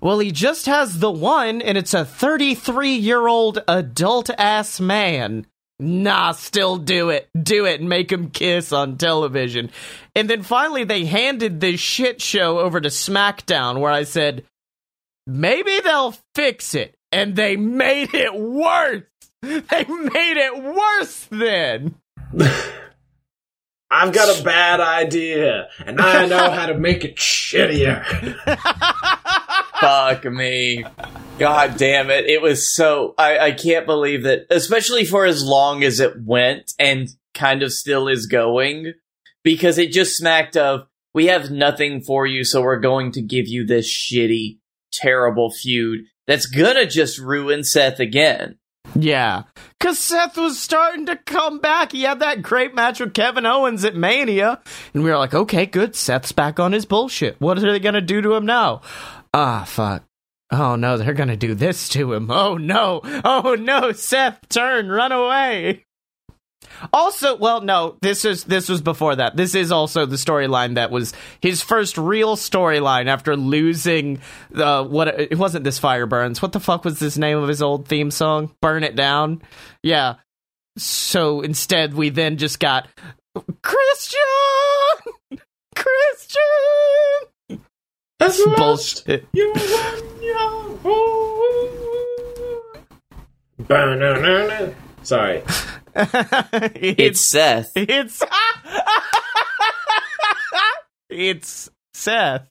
Well, 0.00 0.18
he 0.18 0.30
just 0.30 0.66
has 0.66 0.98
the 0.98 1.10
one, 1.10 1.60
and 1.60 1.76
it's 1.76 1.94
a 1.94 2.04
33 2.04 2.94
year 2.94 3.26
old 3.26 3.62
adult 3.68 4.30
ass 4.38 4.80
man. 4.80 5.46
Nah, 5.80 6.32
still 6.32 6.76
do 6.76 7.10
it. 7.10 7.28
Do 7.40 7.64
it 7.64 7.78
and 7.78 7.88
make 7.88 8.10
him 8.10 8.30
kiss 8.30 8.72
on 8.72 8.96
television. 8.96 9.70
And 10.16 10.28
then 10.28 10.42
finally, 10.42 10.82
they 10.82 11.04
handed 11.04 11.60
this 11.60 11.78
shit 11.78 12.20
show 12.20 12.58
over 12.58 12.80
to 12.80 12.88
SmackDown, 12.88 13.78
where 13.78 13.92
I 13.92 14.02
said, 14.02 14.44
maybe 15.28 15.78
they'll 15.80 16.16
fix 16.34 16.74
it. 16.74 16.96
And 17.12 17.36
they 17.36 17.56
made 17.56 18.12
it 18.12 18.34
worse. 18.34 19.04
They 19.40 19.84
made 19.84 20.36
it 20.36 20.62
worse 20.62 21.28
then. 21.30 21.94
I've 23.90 24.12
got 24.12 24.38
a 24.38 24.44
bad 24.44 24.80
idea, 24.80 25.68
and 25.86 25.98
I 25.98 26.26
know 26.26 26.50
how 26.50 26.66
to 26.66 26.74
make 26.74 27.04
it 27.04 27.16
shittier. 27.16 28.04
Fuck 29.80 30.24
me. 30.26 30.84
God 31.38 31.78
damn 31.78 32.10
it. 32.10 32.26
It 32.26 32.42
was 32.42 32.74
so, 32.74 33.14
I, 33.16 33.38
I 33.38 33.52
can't 33.52 33.86
believe 33.86 34.24
that, 34.24 34.46
especially 34.50 35.06
for 35.06 35.24
as 35.24 35.42
long 35.42 35.84
as 35.84 36.00
it 36.00 36.22
went 36.22 36.74
and 36.78 37.08
kind 37.32 37.62
of 37.62 37.72
still 37.72 38.08
is 38.08 38.26
going, 38.26 38.92
because 39.42 39.78
it 39.78 39.90
just 39.90 40.16
smacked 40.16 40.56
of, 40.58 40.86
we 41.14 41.26
have 41.28 41.50
nothing 41.50 42.02
for 42.02 42.26
you, 42.26 42.44
so 42.44 42.60
we're 42.60 42.80
going 42.80 43.12
to 43.12 43.22
give 43.22 43.48
you 43.48 43.64
this 43.64 43.90
shitty, 43.90 44.58
terrible 44.92 45.50
feud 45.50 46.06
that's 46.26 46.46
gonna 46.46 46.86
just 46.86 47.18
ruin 47.18 47.64
Seth 47.64 48.00
again. 48.00 48.58
Yeah. 48.94 49.44
Because 49.78 49.98
Seth 49.98 50.36
was 50.36 50.58
starting 50.58 51.06
to 51.06 51.16
come 51.16 51.58
back. 51.58 51.92
He 51.92 52.02
had 52.02 52.20
that 52.20 52.42
great 52.42 52.74
match 52.74 53.00
with 53.00 53.14
Kevin 53.14 53.46
Owens 53.46 53.84
at 53.84 53.94
Mania. 53.94 54.60
And 54.94 55.04
we 55.04 55.10
were 55.10 55.18
like, 55.18 55.34
okay, 55.34 55.66
good. 55.66 55.94
Seth's 55.94 56.32
back 56.32 56.58
on 56.58 56.72
his 56.72 56.86
bullshit. 56.86 57.40
What 57.40 57.58
are 57.58 57.72
they 57.72 57.78
to 57.94 58.00
do 58.00 58.20
to 58.22 58.34
him 58.34 58.46
now? 58.46 58.80
Ah, 59.34 59.64
fuck. 59.66 60.04
Oh 60.50 60.76
no, 60.76 60.96
they're 60.96 61.12
to 61.28 61.36
do 61.36 61.54
this 61.54 61.88
to 61.90 62.12
him. 62.14 62.30
Oh 62.30 62.56
no. 62.56 63.00
Oh 63.24 63.54
no, 63.58 63.92
Seth, 63.92 64.48
turn, 64.48 64.88
run 64.88 65.12
away. 65.12 65.84
Also, 66.92 67.36
well, 67.36 67.60
no, 67.60 67.96
this 68.00 68.24
is 68.24 68.44
this 68.44 68.68
was 68.68 68.80
before 68.80 69.16
that. 69.16 69.36
This 69.36 69.54
is 69.54 69.72
also 69.72 70.06
the 70.06 70.16
storyline 70.16 70.74
that 70.74 70.90
was 70.90 71.12
his 71.40 71.62
first 71.62 71.98
real 71.98 72.36
storyline 72.36 73.06
after 73.06 73.36
losing 73.36 74.20
the 74.50 74.84
what 74.84 75.08
it 75.08 75.38
wasn't 75.38 75.64
this 75.64 75.78
fire 75.78 76.06
burns. 76.06 76.40
What 76.40 76.52
the 76.52 76.60
fuck 76.60 76.84
was 76.84 76.98
this 76.98 77.18
name 77.18 77.38
of 77.38 77.48
his 77.48 77.62
old 77.62 77.88
theme 77.88 78.10
song? 78.10 78.54
Burn 78.60 78.84
it 78.84 78.96
down. 78.96 79.42
Yeah. 79.82 80.16
So 80.76 81.40
instead, 81.40 81.94
we 81.94 82.10
then 82.10 82.36
just 82.36 82.60
got 82.60 82.88
Christian, 83.62 84.20
Christian. 85.74 86.42
That's 88.18 88.44
bullshit. 88.56 89.26
Ba-na-na-na. 93.58 94.70
Sorry. 95.02 95.42
It's 95.98 96.72
it's 96.98 97.20
Seth. 97.20 97.72
It's 97.76 98.22
it's 101.10 101.70
Seth. 101.94 102.48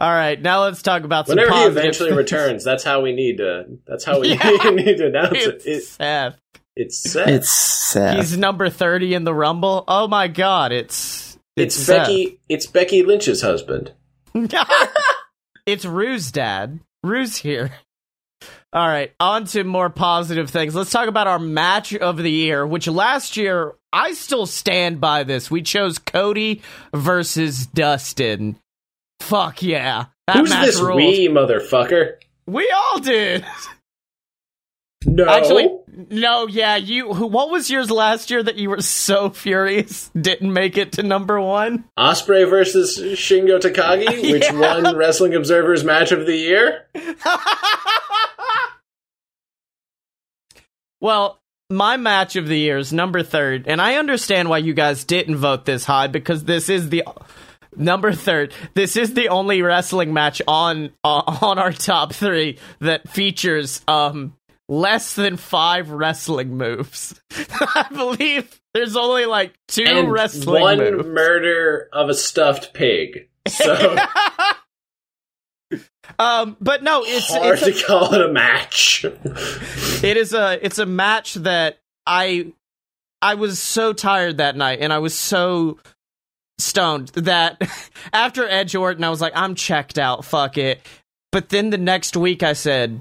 All 0.00 0.10
right, 0.10 0.40
now 0.40 0.62
let's 0.62 0.82
talk 0.82 1.04
about 1.04 1.26
some 1.26 1.36
Whenever 1.36 1.54
he 1.54 1.62
eventually 1.64 2.10
things. 2.10 2.16
returns, 2.18 2.64
that's 2.64 2.82
how 2.82 3.02
we 3.02 3.12
need 3.12 3.36
to. 3.38 3.66
That's 3.86 4.04
how 4.04 4.20
we 4.20 4.28
Yeah. 4.34 4.70
need 4.70 4.96
to 4.96 5.06
announce 5.08 5.38
it. 5.38 5.62
It's. 5.64 5.88
Seth. 5.88 6.38
It's 6.74 6.98
Seth. 6.98 7.28
It's 7.28 7.50
Seth. 7.50 8.16
He's 8.16 8.36
number 8.38 8.70
thirty 8.70 9.12
in 9.14 9.24
the 9.24 9.34
Rumble. 9.34 9.84
Oh 9.86 10.08
my 10.08 10.28
God! 10.28 10.72
It's 10.72 11.38
it's 11.54 11.76
Seth. 11.76 12.06
Becky. 12.06 12.40
It's 12.48 12.66
Becky 12.66 13.02
Lynch's 13.02 13.42
husband. 13.42 13.92
it's 15.66 15.84
Roux's 15.84 16.32
dad. 16.32 16.80
Roux's 17.04 17.36
here. 17.36 17.72
All 18.74 18.88
right, 18.88 19.12
on 19.20 19.44
to 19.46 19.64
more 19.64 19.90
positive 19.90 20.48
things. 20.48 20.74
Let's 20.74 20.90
talk 20.90 21.06
about 21.08 21.26
our 21.26 21.38
match 21.38 21.94
of 21.94 22.16
the 22.16 22.30
year, 22.30 22.66
which 22.66 22.88
last 22.88 23.36
year 23.36 23.74
I 23.92 24.12
still 24.14 24.46
stand 24.46 24.98
by 24.98 25.24
this. 25.24 25.50
We 25.50 25.60
chose 25.60 25.98
Cody 25.98 26.62
versus 26.94 27.66
Dustin. 27.66 28.56
Fuck 29.20 29.62
yeah. 29.62 30.06
That 30.26 30.36
Who's 30.36 30.50
match 30.50 30.64
this 30.64 30.80
ruled. 30.80 30.96
we 30.96 31.28
motherfucker? 31.28 32.14
We 32.46 32.72
all 32.74 32.98
did. 33.00 33.44
No. 35.04 35.28
Actually, 35.28 35.68
no, 36.10 36.46
yeah, 36.46 36.76
you 36.76 37.12
who 37.12 37.26
what 37.26 37.50
was 37.50 37.68
yours 37.70 37.90
last 37.90 38.30
year 38.30 38.42
that 38.42 38.54
you 38.56 38.70
were 38.70 38.80
so 38.80 39.30
furious 39.30 40.10
didn't 40.18 40.52
make 40.52 40.78
it 40.78 40.92
to 40.92 41.02
number 41.02 41.40
1? 41.40 41.84
Ospreay 41.98 42.48
versus 42.48 42.98
Shingo 42.98 43.58
Takagi, 43.60 44.22
which 44.32 44.44
Yeah. 44.44 44.80
won 44.80 44.96
Wrestling 44.96 45.34
Observer's 45.34 45.84
Match 45.84 46.12
of 46.12 46.24
the 46.24 46.36
Year. 46.36 46.86
Well, 51.02 51.40
my 51.68 51.96
match 51.96 52.36
of 52.36 52.46
the 52.46 52.56
year 52.56 52.78
is 52.78 52.92
number 52.92 53.24
third, 53.24 53.66
and 53.66 53.82
I 53.82 53.96
understand 53.96 54.48
why 54.48 54.58
you 54.58 54.72
guys 54.72 55.02
didn't 55.02 55.36
vote 55.36 55.64
this 55.64 55.84
high 55.84 56.06
because 56.06 56.44
this 56.44 56.68
is 56.68 56.90
the 56.90 57.02
number 57.76 58.12
third. 58.12 58.54
This 58.74 58.96
is 58.96 59.12
the 59.14 59.28
only 59.28 59.62
wrestling 59.62 60.12
match 60.12 60.40
on 60.46 60.92
uh, 61.02 61.38
on 61.42 61.58
our 61.58 61.72
top 61.72 62.12
three 62.12 62.58
that 62.78 63.08
features 63.08 63.82
um 63.88 64.36
less 64.68 65.14
than 65.16 65.36
five 65.36 65.90
wrestling 65.90 66.56
moves. 66.56 67.20
I 67.32 67.86
believe 67.92 68.60
there's 68.72 68.96
only 68.96 69.26
like 69.26 69.54
two 69.66 69.84
and 69.84 70.12
wrestling 70.12 70.62
one 70.62 70.78
moves. 70.78 71.08
murder 71.08 71.88
of 71.92 72.10
a 72.10 72.14
stuffed 72.14 72.74
pig. 72.74 73.28
So 73.48 73.96
um, 76.18 76.56
but 76.60 76.82
no, 76.82 77.02
it's 77.04 77.32
hard 77.32 77.58
it's 77.58 77.66
a, 77.66 77.72
to 77.72 77.86
call 77.86 78.14
it 78.14 78.20
a 78.20 78.32
match. 78.32 79.04
it 80.02 80.16
is 80.16 80.34
a 80.34 80.58
it's 80.64 80.78
a 80.78 80.86
match 80.86 81.34
that 81.34 81.78
I 82.06 82.52
I 83.20 83.34
was 83.34 83.58
so 83.58 83.92
tired 83.92 84.38
that 84.38 84.56
night 84.56 84.80
and 84.80 84.92
I 84.92 84.98
was 84.98 85.14
so 85.14 85.78
stoned 86.58 87.08
that 87.08 87.60
after 88.12 88.48
Edge 88.48 88.74
Orton, 88.74 89.04
I 89.04 89.10
was 89.10 89.20
like, 89.20 89.32
I'm 89.36 89.54
checked 89.54 89.98
out. 89.98 90.24
Fuck 90.24 90.58
it. 90.58 90.80
But 91.30 91.48
then 91.48 91.70
the 91.70 91.78
next 91.78 92.16
week, 92.16 92.42
I 92.42 92.52
said, 92.52 93.00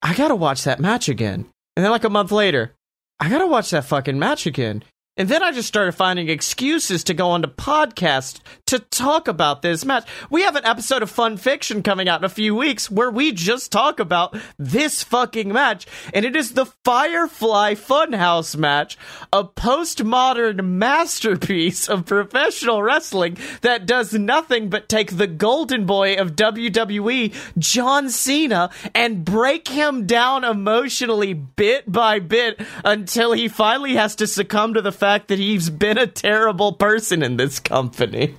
I 0.00 0.14
gotta 0.14 0.36
watch 0.36 0.64
that 0.64 0.80
match 0.80 1.08
again. 1.08 1.46
And 1.76 1.84
then 1.84 1.90
like 1.90 2.04
a 2.04 2.10
month 2.10 2.32
later, 2.32 2.74
I 3.20 3.28
gotta 3.28 3.46
watch 3.46 3.70
that 3.70 3.84
fucking 3.84 4.18
match 4.18 4.46
again. 4.46 4.82
And 5.18 5.28
then 5.28 5.42
I 5.42 5.50
just 5.50 5.66
started 5.66 5.92
finding 5.92 6.28
excuses 6.28 7.02
to 7.04 7.12
go 7.12 7.30
onto 7.30 7.48
podcasts 7.48 8.38
to 8.66 8.78
talk 8.78 9.26
about 9.26 9.62
this 9.62 9.84
match. 9.84 10.08
We 10.30 10.42
have 10.42 10.54
an 10.54 10.64
episode 10.64 11.02
of 11.02 11.10
Fun 11.10 11.36
Fiction 11.36 11.82
coming 11.82 12.08
out 12.08 12.20
in 12.20 12.24
a 12.24 12.28
few 12.28 12.54
weeks 12.54 12.88
where 12.88 13.10
we 13.10 13.32
just 13.32 13.72
talk 13.72 13.98
about 13.98 14.36
this 14.60 15.02
fucking 15.02 15.52
match. 15.52 15.88
And 16.14 16.24
it 16.24 16.36
is 16.36 16.52
the 16.52 16.66
Firefly 16.84 17.74
Funhouse 17.74 18.56
match, 18.56 18.96
a 19.32 19.42
postmodern 19.42 20.64
masterpiece 20.64 21.88
of 21.88 22.06
professional 22.06 22.80
wrestling 22.80 23.38
that 23.62 23.86
does 23.86 24.14
nothing 24.14 24.70
but 24.70 24.88
take 24.88 25.16
the 25.16 25.26
golden 25.26 25.84
boy 25.84 26.14
of 26.14 26.36
WWE, 26.36 27.34
John 27.58 28.08
Cena, 28.08 28.70
and 28.94 29.24
break 29.24 29.66
him 29.66 30.06
down 30.06 30.44
emotionally 30.44 31.34
bit 31.34 31.90
by 31.90 32.20
bit 32.20 32.60
until 32.84 33.32
he 33.32 33.48
finally 33.48 33.96
has 33.96 34.14
to 34.14 34.28
succumb 34.28 34.74
to 34.74 34.80
the 34.80 34.92
fact 34.92 35.07
that 35.28 35.38
he's 35.38 35.70
been 35.70 35.96
a 35.98 36.06
terrible 36.06 36.72
person 36.72 37.22
in 37.22 37.36
this 37.38 37.58
company. 37.60 38.34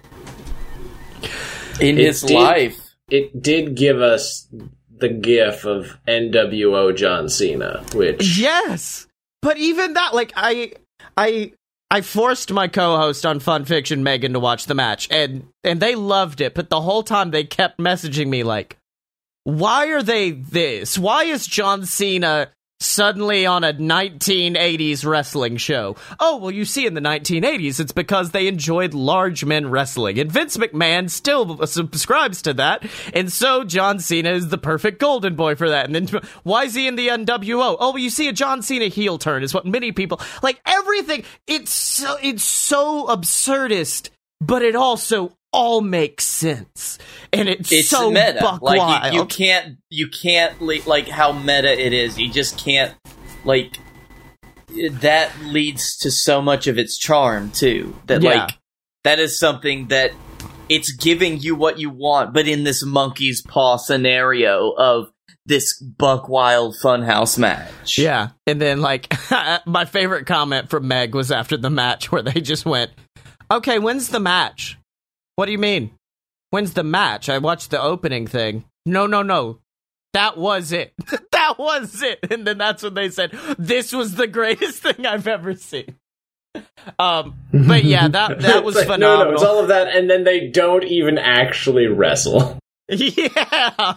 In 1.81 1.97
It 1.97 2.05
his 2.05 2.21
did- 2.21 2.35
life. 2.35 2.85
It 3.09 3.41
did 3.41 3.75
give 3.75 4.01
us 4.01 4.47
the 4.99 5.09
gif 5.09 5.65
of 5.65 5.97
NWO 6.07 6.95
John 6.95 7.27
Cena, 7.27 7.83
which 7.95 8.37
Yes. 8.37 9.07
But 9.41 9.57
even 9.57 9.93
that, 9.93 10.13
like, 10.13 10.31
I, 10.35 10.73
I, 11.17 11.53
I 11.89 12.01
forced 12.01 12.51
my 12.51 12.67
co-host 12.67 13.25
on 13.25 13.39
Fun 13.39 13.65
Fiction, 13.65 14.03
Megan, 14.03 14.33
to 14.33 14.39
watch 14.39 14.65
the 14.67 14.75
match, 14.75 15.07
and 15.09 15.47
and 15.63 15.79
they 15.79 15.95
loved 15.95 16.39
it. 16.41 16.53
But 16.53 16.69
the 16.69 16.81
whole 16.81 17.01
time 17.01 17.31
they 17.31 17.45
kept 17.45 17.79
messaging 17.79 18.27
me 18.27 18.43
like, 18.43 18.77
"Why 19.45 19.87
are 19.87 20.03
they 20.03 20.31
this? 20.31 20.99
Why 20.99 21.23
is 21.23 21.47
John 21.47 21.85
Cena 21.85 22.49
suddenly 22.79 23.45
on 23.45 23.63
a 23.63 23.73
1980s 23.73 25.05
wrestling 25.05 25.57
show?" 25.57 25.95
Oh, 26.19 26.37
well, 26.37 26.51
you 26.51 26.65
see, 26.65 26.85
in 26.85 26.93
the 26.93 27.01
1980s, 27.01 27.79
it's 27.79 27.91
because 27.91 28.31
they 28.31 28.47
enjoyed 28.47 28.93
large 28.93 29.45
men 29.45 29.69
wrestling, 29.69 30.19
and 30.19 30.31
Vince 30.31 30.57
McMahon 30.57 31.09
still 31.09 31.65
subscribes 31.65 32.41
to 32.43 32.53
that, 32.55 32.83
and 33.13 33.31
so 33.31 33.63
John 33.63 33.99
Cena 33.99 34.31
is 34.31 34.49
the 34.49 34.57
perfect 34.57 34.99
golden 34.99 35.35
boy 35.35 35.55
for 35.55 35.69
that. 35.69 35.85
And 35.85 35.95
then 35.95 36.21
why 36.43 36.65
is 36.65 36.75
he 36.75 36.87
in 36.87 36.95
the 36.95 37.07
NWO? 37.09 37.77
Oh, 37.79 37.91
well, 37.91 37.97
you 37.97 38.09
see, 38.09 38.27
a 38.27 38.33
John 38.33 38.61
Cena 38.61 38.87
heel 38.87 39.17
turn 39.17 39.43
is 39.43 39.53
what 39.53 39.65
many 39.65 39.91
people 39.91 40.19
like. 40.41 40.61
Everything 40.65 41.23
it's 41.47 41.71
so 41.73 42.17
it's 42.21 42.43
so 42.43 43.07
absurdist, 43.07 44.09
but 44.39 44.61
it 44.61 44.75
also 44.75 45.35
all 45.51 45.81
makes 45.81 46.25
sense, 46.25 46.97
and 47.33 47.49
it's, 47.49 47.71
It's 47.71 47.89
so 47.89 48.09
meta. 48.11 48.39
buck 48.41 48.61
like 48.61 48.77
wild. 48.79 49.13
you, 49.13 49.19
you 49.21 49.25
can't 49.25 49.77
you 49.89 50.07
can't 50.07 50.61
li- 50.61 50.83
like 50.85 51.07
how 51.07 51.31
meta 51.31 51.71
it 51.71 51.93
is. 51.93 52.17
You 52.19 52.31
just 52.31 52.57
can't 52.57 52.93
like 53.45 53.77
that 54.91 55.31
leads 55.43 55.97
to 55.97 56.11
so 56.11 56.41
much 56.41 56.67
of 56.67 56.77
its 56.77 56.97
charm 56.97 57.51
too. 57.51 57.95
That 58.07 58.21
Yeah. 58.21 58.29
like 58.45 58.57
that 59.03 59.19
is 59.19 59.39
something 59.39 59.87
that 59.87 60.11
it's 60.67 60.91
giving 60.91 61.39
you 61.39 61.55
what 61.55 61.79
you 61.79 61.89
want, 61.89 62.33
but 62.33 62.47
in 62.47 62.63
this 62.63 62.85
monkey's 62.85 63.41
paw 63.41 63.77
scenario 63.77 64.71
of 64.77 65.09
this 65.47 65.79
buck 65.81 66.29
wild 66.29 66.75
funhouse 66.83 67.39
match. 67.39 67.97
Yeah. 67.97 68.29
And 68.45 68.61
then, 68.61 68.81
like, 68.81 69.11
my 69.65 69.85
favorite 69.85 70.27
comment 70.27 70.69
from 70.69 70.87
Meg 70.87 71.15
was 71.15 71.31
after 71.31 71.57
the 71.57 71.71
match 71.71 72.11
where 72.11 72.21
they 72.21 72.39
just 72.39 72.65
went, 72.67 72.91
Okay, 73.49 73.79
when's 73.79 74.09
the 74.09 74.19
match? 74.19 74.77
What 75.39 75.45
do 75.45 75.53
you 75.53 75.57
mean? 75.57 75.91
When's 76.49 76.73
the 76.73 76.83
match? 76.83 77.29
I 77.29 77.37
watched 77.37 77.71
the 77.71 77.81
opening 77.81 78.27
thing. 78.27 78.65
No, 78.85 79.07
no, 79.07 79.21
no. 79.21 79.59
That 80.11 80.37
was 80.37 80.73
it. 80.73 80.91
that 81.31 81.57
was 81.57 82.03
it. 82.03 82.19
And 82.29 82.45
then 82.45 82.57
that's 82.57 82.83
when 82.83 82.93
they 82.93 83.09
said, 83.09 83.31
This 83.57 83.93
was 83.93 84.15
the 84.15 84.27
greatest 84.27 84.79
thing 84.83 85.05
I've 85.05 85.27
ever 85.27 85.55
seen. 85.55 85.95
Um, 86.99 87.35
but 87.53 87.85
yeah, 87.85 88.09
that 88.09 88.39
that 88.41 88.65
was 88.65 88.75
like, 88.75 88.87
phenomenal. 88.87 89.17
No, 89.17 89.29
no, 89.29 89.33
it's 89.35 89.43
all 89.43 89.61
of 89.61 89.69
that, 89.69 89.95
and 89.95 90.09
then 90.09 90.25
they 90.25 90.49
don't 90.49 90.83
even 90.83 91.17
actually 91.17 91.87
wrestle. 91.87 92.59
Yeah. 92.89 93.93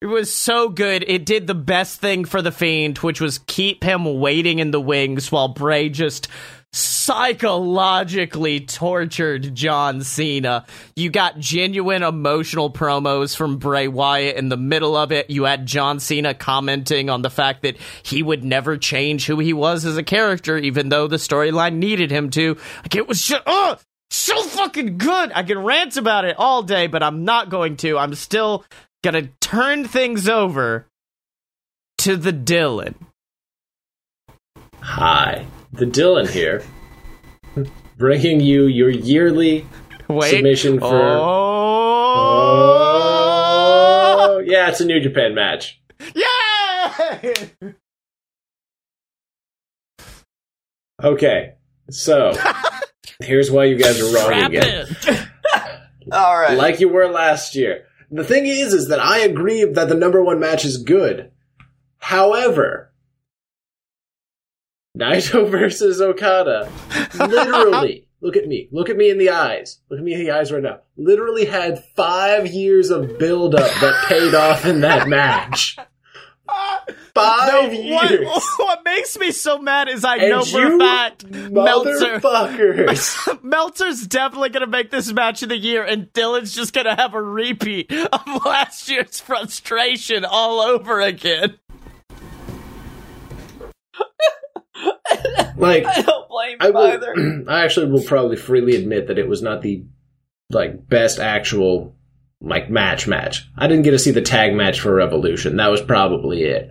It 0.00 0.06
was 0.06 0.32
so 0.32 0.70
good. 0.70 1.04
It 1.06 1.26
did 1.26 1.48
the 1.48 1.54
best 1.54 2.00
thing 2.00 2.24
for 2.24 2.40
the 2.40 2.52
Fiend, 2.52 2.96
which 2.98 3.20
was 3.20 3.40
keep 3.46 3.84
him 3.84 4.20
waiting 4.20 4.58
in 4.58 4.70
the 4.70 4.80
wings 4.80 5.30
while 5.30 5.48
Bray 5.48 5.90
just 5.90 6.28
psychologically 6.72 8.60
tortured 8.60 9.54
John 9.54 10.02
Cena. 10.02 10.64
You 10.94 11.10
got 11.10 11.38
genuine 11.38 12.02
emotional 12.02 12.72
promos 12.72 13.36
from 13.36 13.58
Bray 13.58 13.88
Wyatt 13.88 14.36
in 14.36 14.48
the 14.48 14.56
middle 14.56 14.96
of 14.96 15.10
it. 15.12 15.30
You 15.30 15.44
had 15.44 15.66
John 15.66 15.98
Cena 16.00 16.34
commenting 16.34 17.10
on 17.10 17.22
the 17.22 17.30
fact 17.30 17.62
that 17.62 17.76
he 18.02 18.22
would 18.22 18.44
never 18.44 18.76
change 18.76 19.26
who 19.26 19.38
he 19.38 19.52
was 19.52 19.84
as 19.84 19.96
a 19.96 20.02
character, 20.02 20.56
even 20.56 20.88
though 20.88 21.08
the 21.08 21.16
storyline 21.16 21.74
needed 21.76 22.10
him 22.10 22.30
to. 22.30 22.56
Like, 22.82 22.94
it 22.94 23.08
was 23.08 23.22
just, 23.22 23.42
oh, 23.46 23.76
so 24.10 24.42
fucking 24.42 24.98
good. 24.98 25.32
I 25.34 25.42
can 25.42 25.58
rant 25.58 25.96
about 25.96 26.24
it 26.24 26.36
all 26.38 26.62
day, 26.62 26.86
but 26.86 27.02
I'm 27.02 27.24
not 27.24 27.48
going 27.48 27.76
to. 27.78 27.96
I'm 27.98 28.14
still 28.14 28.64
gonna 29.02 29.28
turn 29.40 29.86
things 29.86 30.28
over 30.28 30.86
to 31.98 32.16
the 32.16 32.32
Dylan. 32.32 32.94
Hi, 34.80 35.46
the 35.72 35.86
Dylan 35.86 36.28
here, 36.28 36.62
bringing 37.96 38.40
you 38.40 38.66
your 38.66 38.90
yearly 38.90 39.66
Wait. 40.08 40.30
submission 40.30 40.78
for. 40.80 40.86
Oh, 40.94 42.26
Oh, 44.32 44.38
yeah, 44.44 44.68
it's 44.68 44.80
a 44.80 44.84
New 44.84 45.00
Japan 45.00 45.34
match. 45.34 45.80
yeah! 46.14 47.52
Okay, 51.02 51.54
so 51.90 52.32
here's 53.20 53.50
why 53.50 53.64
you 53.64 53.76
guys 53.76 54.00
are 54.00 54.14
wrong 54.14 54.28
Wrap 54.28 54.50
again. 54.50 54.86
All 56.12 56.38
right. 56.38 56.56
like 56.58 56.80
you 56.80 56.88
were 56.88 57.08
last 57.08 57.54
year. 57.54 57.86
The 58.10 58.24
thing 58.24 58.46
is, 58.46 58.74
is 58.74 58.88
that 58.88 59.00
I 59.00 59.20
agree 59.20 59.64
that 59.64 59.88
the 59.88 59.94
number 59.94 60.22
one 60.22 60.40
match 60.40 60.64
is 60.64 60.76
good. 60.78 61.30
However, 61.98 62.89
Naito 64.98 65.48
versus 65.50 66.00
Okada, 66.00 66.70
literally, 67.18 68.06
look 68.20 68.36
at 68.36 68.46
me, 68.46 68.68
look 68.72 68.88
at 68.88 68.96
me 68.96 69.10
in 69.10 69.18
the 69.18 69.30
eyes, 69.30 69.80
look 69.88 69.98
at 69.98 70.04
me 70.04 70.14
in 70.14 70.20
the 70.20 70.30
eyes 70.30 70.50
right 70.52 70.62
now, 70.62 70.80
literally 70.96 71.44
had 71.44 71.84
five 71.96 72.46
years 72.48 72.90
of 72.90 73.18
build 73.18 73.54
up 73.54 73.70
that 73.80 74.04
paid 74.06 74.34
off 74.34 74.64
in 74.64 74.80
that 74.80 75.08
match. 75.08 75.76
Five 77.14 77.70
what, 77.70 78.10
years. 78.10 78.26
what 78.56 78.84
makes 78.84 79.16
me 79.18 79.30
so 79.30 79.58
mad 79.58 79.88
is 79.88 80.04
I 80.04 80.16
And 80.16 80.30
know 80.30 80.44
for 80.44 80.74
a 80.74 80.78
fact 80.78 81.24
Meltzer. 81.30 82.18
Meltzer's 83.42 84.06
definitely 84.06 84.48
going 84.48 84.64
to 84.64 84.66
make 84.66 84.90
this 84.90 85.12
match 85.12 85.44
of 85.44 85.48
the 85.48 85.56
year, 85.56 85.84
and 85.84 86.12
Dylan's 86.12 86.52
just 86.52 86.72
going 86.72 86.86
to 86.86 86.94
have 86.96 87.14
a 87.14 87.22
repeat 87.22 87.92
of 87.92 88.44
last 88.44 88.88
year's 88.88 89.20
frustration 89.20 90.24
all 90.24 90.60
over 90.60 91.00
again. 91.00 91.58
like, 95.56 95.84
I 95.86 96.02
don't 96.02 96.28
blame 96.28 96.56
I 96.60 96.70
will. 96.70 96.86
either. 96.86 97.44
I 97.48 97.64
actually 97.64 97.90
will 97.90 98.02
probably 98.02 98.36
freely 98.36 98.76
admit 98.76 99.08
that 99.08 99.18
it 99.18 99.28
was 99.28 99.42
not 99.42 99.62
the 99.62 99.84
like 100.50 100.88
best 100.88 101.18
actual 101.20 101.94
like 102.40 102.70
match 102.70 103.06
match. 103.06 103.48
I 103.56 103.66
didn't 103.66 103.84
get 103.84 103.90
to 103.92 103.98
see 103.98 104.10
the 104.12 104.22
tag 104.22 104.54
match 104.54 104.80
for 104.80 104.94
Revolution. 104.94 105.56
That 105.56 105.70
was 105.70 105.82
probably 105.82 106.42
it. 106.44 106.70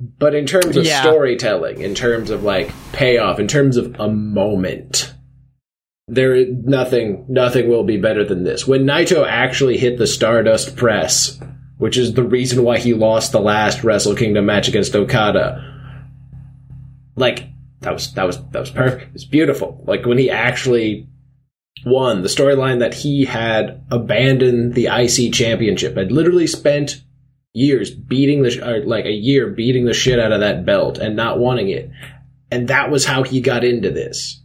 But 0.00 0.34
in 0.34 0.46
terms 0.46 0.76
of 0.76 0.84
Yeah. 0.84 1.02
storytelling, 1.02 1.80
in 1.80 1.94
terms 1.94 2.30
of 2.30 2.44
like 2.44 2.70
payoff, 2.92 3.40
in 3.40 3.48
terms 3.48 3.76
of 3.76 3.96
a 3.98 4.08
moment, 4.08 5.12
there 6.06 6.46
nothing 6.46 7.26
nothing 7.28 7.68
will 7.68 7.82
be 7.84 7.96
better 7.96 8.24
than 8.24 8.44
this. 8.44 8.66
When 8.66 8.84
Naito 8.84 9.26
actually 9.26 9.76
hit 9.76 9.98
the 9.98 10.06
Stardust 10.06 10.76
press, 10.76 11.38
which 11.78 11.98
is 11.98 12.14
the 12.14 12.22
reason 12.22 12.62
why 12.62 12.78
he 12.78 12.94
lost 12.94 13.32
the 13.32 13.40
last 13.40 13.82
Wrestle 13.84 14.14
Kingdom 14.14 14.46
match 14.46 14.68
against 14.68 14.94
Okada, 14.94 15.77
like 17.18 17.46
that 17.80 17.92
was 17.92 18.12
that 18.14 18.24
was 18.24 18.38
that 18.50 18.60
was 18.60 18.70
perfect. 18.70 19.14
It's 19.14 19.24
beautiful. 19.24 19.82
Like 19.86 20.06
when 20.06 20.18
he 20.18 20.30
actually 20.30 21.08
won 21.84 22.22
the 22.22 22.28
storyline 22.28 22.80
that 22.80 22.94
he 22.94 23.24
had 23.24 23.84
abandoned 23.90 24.74
the 24.74 24.86
IC 24.86 25.32
championship. 25.32 25.96
Had 25.96 26.12
literally 26.12 26.46
spent 26.46 27.02
years 27.52 27.90
beating 27.90 28.42
the 28.42 28.82
like 28.86 29.04
a 29.04 29.12
year 29.12 29.48
beating 29.48 29.84
the 29.84 29.94
shit 29.94 30.18
out 30.18 30.32
of 30.32 30.40
that 30.40 30.64
belt 30.64 30.98
and 30.98 31.16
not 31.16 31.38
wanting 31.38 31.68
it. 31.68 31.90
And 32.50 32.68
that 32.68 32.90
was 32.90 33.04
how 33.04 33.22
he 33.22 33.40
got 33.40 33.64
into 33.64 33.90
this. 33.90 34.42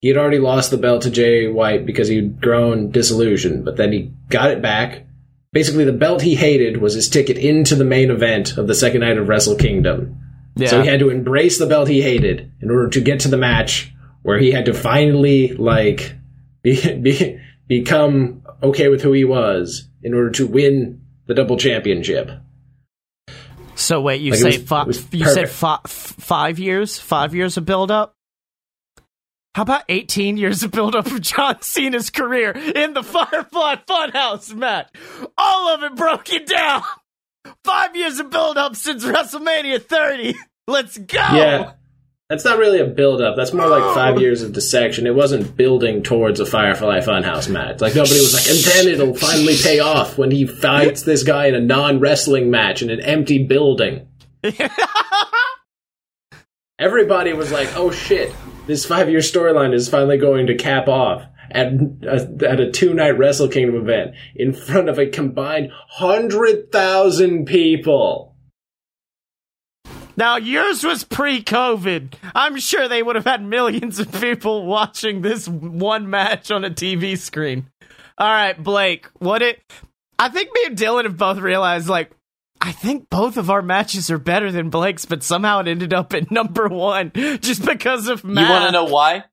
He 0.00 0.08
had 0.08 0.16
already 0.16 0.38
lost 0.38 0.70
the 0.70 0.78
belt 0.78 1.02
to 1.02 1.10
Jay 1.10 1.46
White 1.48 1.86
because 1.86 2.08
he'd 2.08 2.40
grown 2.40 2.90
disillusioned, 2.90 3.64
but 3.64 3.76
then 3.76 3.92
he 3.92 4.12
got 4.28 4.50
it 4.50 4.60
back. 4.60 5.06
Basically, 5.52 5.84
the 5.84 5.92
belt 5.92 6.22
he 6.22 6.34
hated 6.34 6.78
was 6.78 6.94
his 6.94 7.08
ticket 7.08 7.36
into 7.36 7.76
the 7.76 7.84
main 7.84 8.10
event 8.10 8.56
of 8.56 8.66
the 8.66 8.74
second 8.74 9.02
night 9.02 9.18
of 9.18 9.28
Wrestle 9.28 9.54
Kingdom. 9.54 10.18
Yeah. 10.56 10.68
So 10.68 10.82
he 10.82 10.88
had 10.88 11.00
to 11.00 11.08
embrace 11.10 11.58
the 11.58 11.66
belt 11.66 11.88
he 11.88 12.02
hated 12.02 12.52
in 12.60 12.70
order 12.70 12.88
to 12.90 13.00
get 13.00 13.20
to 13.20 13.28
the 13.28 13.36
match 13.38 13.92
where 14.22 14.38
he 14.38 14.52
had 14.52 14.66
to 14.66 14.74
finally 14.74 15.48
like 15.54 16.14
be, 16.62 16.94
be, 16.98 17.40
become 17.66 18.42
okay 18.62 18.88
with 18.88 19.02
who 19.02 19.12
he 19.12 19.24
was 19.24 19.88
in 20.02 20.14
order 20.14 20.30
to 20.30 20.46
win 20.46 21.00
the 21.26 21.34
double 21.34 21.56
championship. 21.56 22.30
So 23.74 24.00
wait, 24.00 24.20
you 24.20 24.30
Like, 24.32 24.40
say 24.40 24.58
was- 24.84 25.00
fi- 25.00 25.16
you 25.16 25.24
said 25.26 25.48
fi- 25.48 25.80
f- 25.84 25.90
five 25.90 26.58
years, 26.58 26.98
five 26.98 27.34
years 27.34 27.56
of 27.56 27.64
build 27.64 27.90
up. 27.90 28.14
How 29.54 29.62
about 29.62 29.82
eighteen 29.90 30.36
years 30.38 30.62
of 30.62 30.70
build 30.70 30.94
up 30.96 31.06
of 31.06 31.20
John 31.20 31.60
Cena's 31.60 32.08
career 32.10 32.52
in 32.52 32.94
the 32.94 33.02
Firefly 33.02 33.76
Funhouse 33.86 34.54
match? 34.54 34.88
All 35.36 35.74
of 35.74 35.82
it 35.82 35.94
broken 35.96 36.44
down. 36.46 36.82
Five 37.64 37.96
years 37.96 38.20
of 38.20 38.30
build 38.30 38.56
up 38.56 38.76
since 38.76 39.04
WrestleMania 39.04 39.82
30. 39.82 40.34
Let's 40.66 40.98
go. 40.98 41.18
Yeah. 41.18 41.72
That's 42.28 42.44
not 42.46 42.58
really 42.58 42.78
a 42.80 42.86
build 42.86 43.20
up. 43.20 43.36
That's 43.36 43.52
more 43.52 43.68
like 43.68 43.94
five 43.94 44.18
years 44.18 44.40
of 44.40 44.54
dissection. 44.54 45.06
It 45.06 45.14
wasn't 45.14 45.54
building 45.54 46.02
towards 46.02 46.40
a 46.40 46.46
Firefly 46.46 47.00
Funhouse 47.00 47.46
match. 47.46 47.82
Like 47.82 47.94
nobody 47.94 48.20
was 48.20 48.32
like, 48.32 48.48
and 48.48 48.58
then 48.58 48.88
it'll 48.88 49.14
finally 49.14 49.54
pay 49.62 49.80
off 49.80 50.16
when 50.16 50.30
he 50.30 50.46
fights 50.46 51.02
this 51.04 51.24
guy 51.24 51.46
in 51.46 51.54
a 51.54 51.60
non 51.60 52.00
wrestling 52.00 52.50
match 52.50 52.80
in 52.80 52.88
an 52.88 53.00
empty 53.00 53.44
building. 53.44 54.08
Everybody 56.78 57.34
was 57.34 57.52
like, 57.52 57.76
oh 57.76 57.90
shit, 57.90 58.34
this 58.66 58.86
five 58.86 59.10
year 59.10 59.20
storyline 59.20 59.74
is 59.74 59.90
finally 59.90 60.16
going 60.16 60.46
to 60.46 60.54
cap 60.54 60.88
off 60.88 61.26
at 61.54 61.72
a, 62.02 62.48
at 62.48 62.60
a 62.60 62.70
two 62.70 62.94
night 62.94 63.18
Wrestle 63.18 63.48
Kingdom 63.48 63.76
event 63.76 64.14
in 64.34 64.52
front 64.52 64.88
of 64.88 64.98
a 64.98 65.06
combined 65.06 65.70
hundred 65.88 66.72
thousand 66.72 67.46
people. 67.46 68.34
Now 70.16 70.36
yours 70.36 70.84
was 70.84 71.04
pre-COVID. 71.04 72.14
I'm 72.34 72.58
sure 72.58 72.86
they 72.86 73.02
would 73.02 73.16
have 73.16 73.24
had 73.24 73.42
millions 73.42 73.98
of 73.98 74.12
people 74.20 74.66
watching 74.66 75.22
this 75.22 75.48
one 75.48 76.10
match 76.10 76.50
on 76.50 76.64
a 76.64 76.70
TV 76.70 77.16
screen. 77.16 77.70
All 78.18 78.28
right, 78.28 78.62
Blake, 78.62 79.06
what 79.18 79.42
it 79.42 79.60
I 80.18 80.28
think 80.28 80.50
me 80.54 80.66
and 80.66 80.76
Dylan 80.78 81.04
have 81.04 81.16
both 81.16 81.38
realized 81.38 81.88
like 81.88 82.10
I 82.60 82.70
think 82.70 83.10
both 83.10 83.38
of 83.38 83.50
our 83.50 83.60
matches 83.60 84.08
are 84.08 84.18
better 84.18 84.52
than 84.52 84.70
Blake's, 84.70 85.04
but 85.04 85.24
somehow 85.24 85.60
it 85.60 85.68
ended 85.68 85.92
up 85.92 86.14
at 86.14 86.30
number 86.30 86.68
1 86.68 87.12
just 87.40 87.64
because 87.64 88.06
of 88.06 88.22
math. 88.22 88.44
You 88.44 88.50
want 88.52 88.64
to 88.66 88.70
know 88.72 88.84
why? 88.84 89.24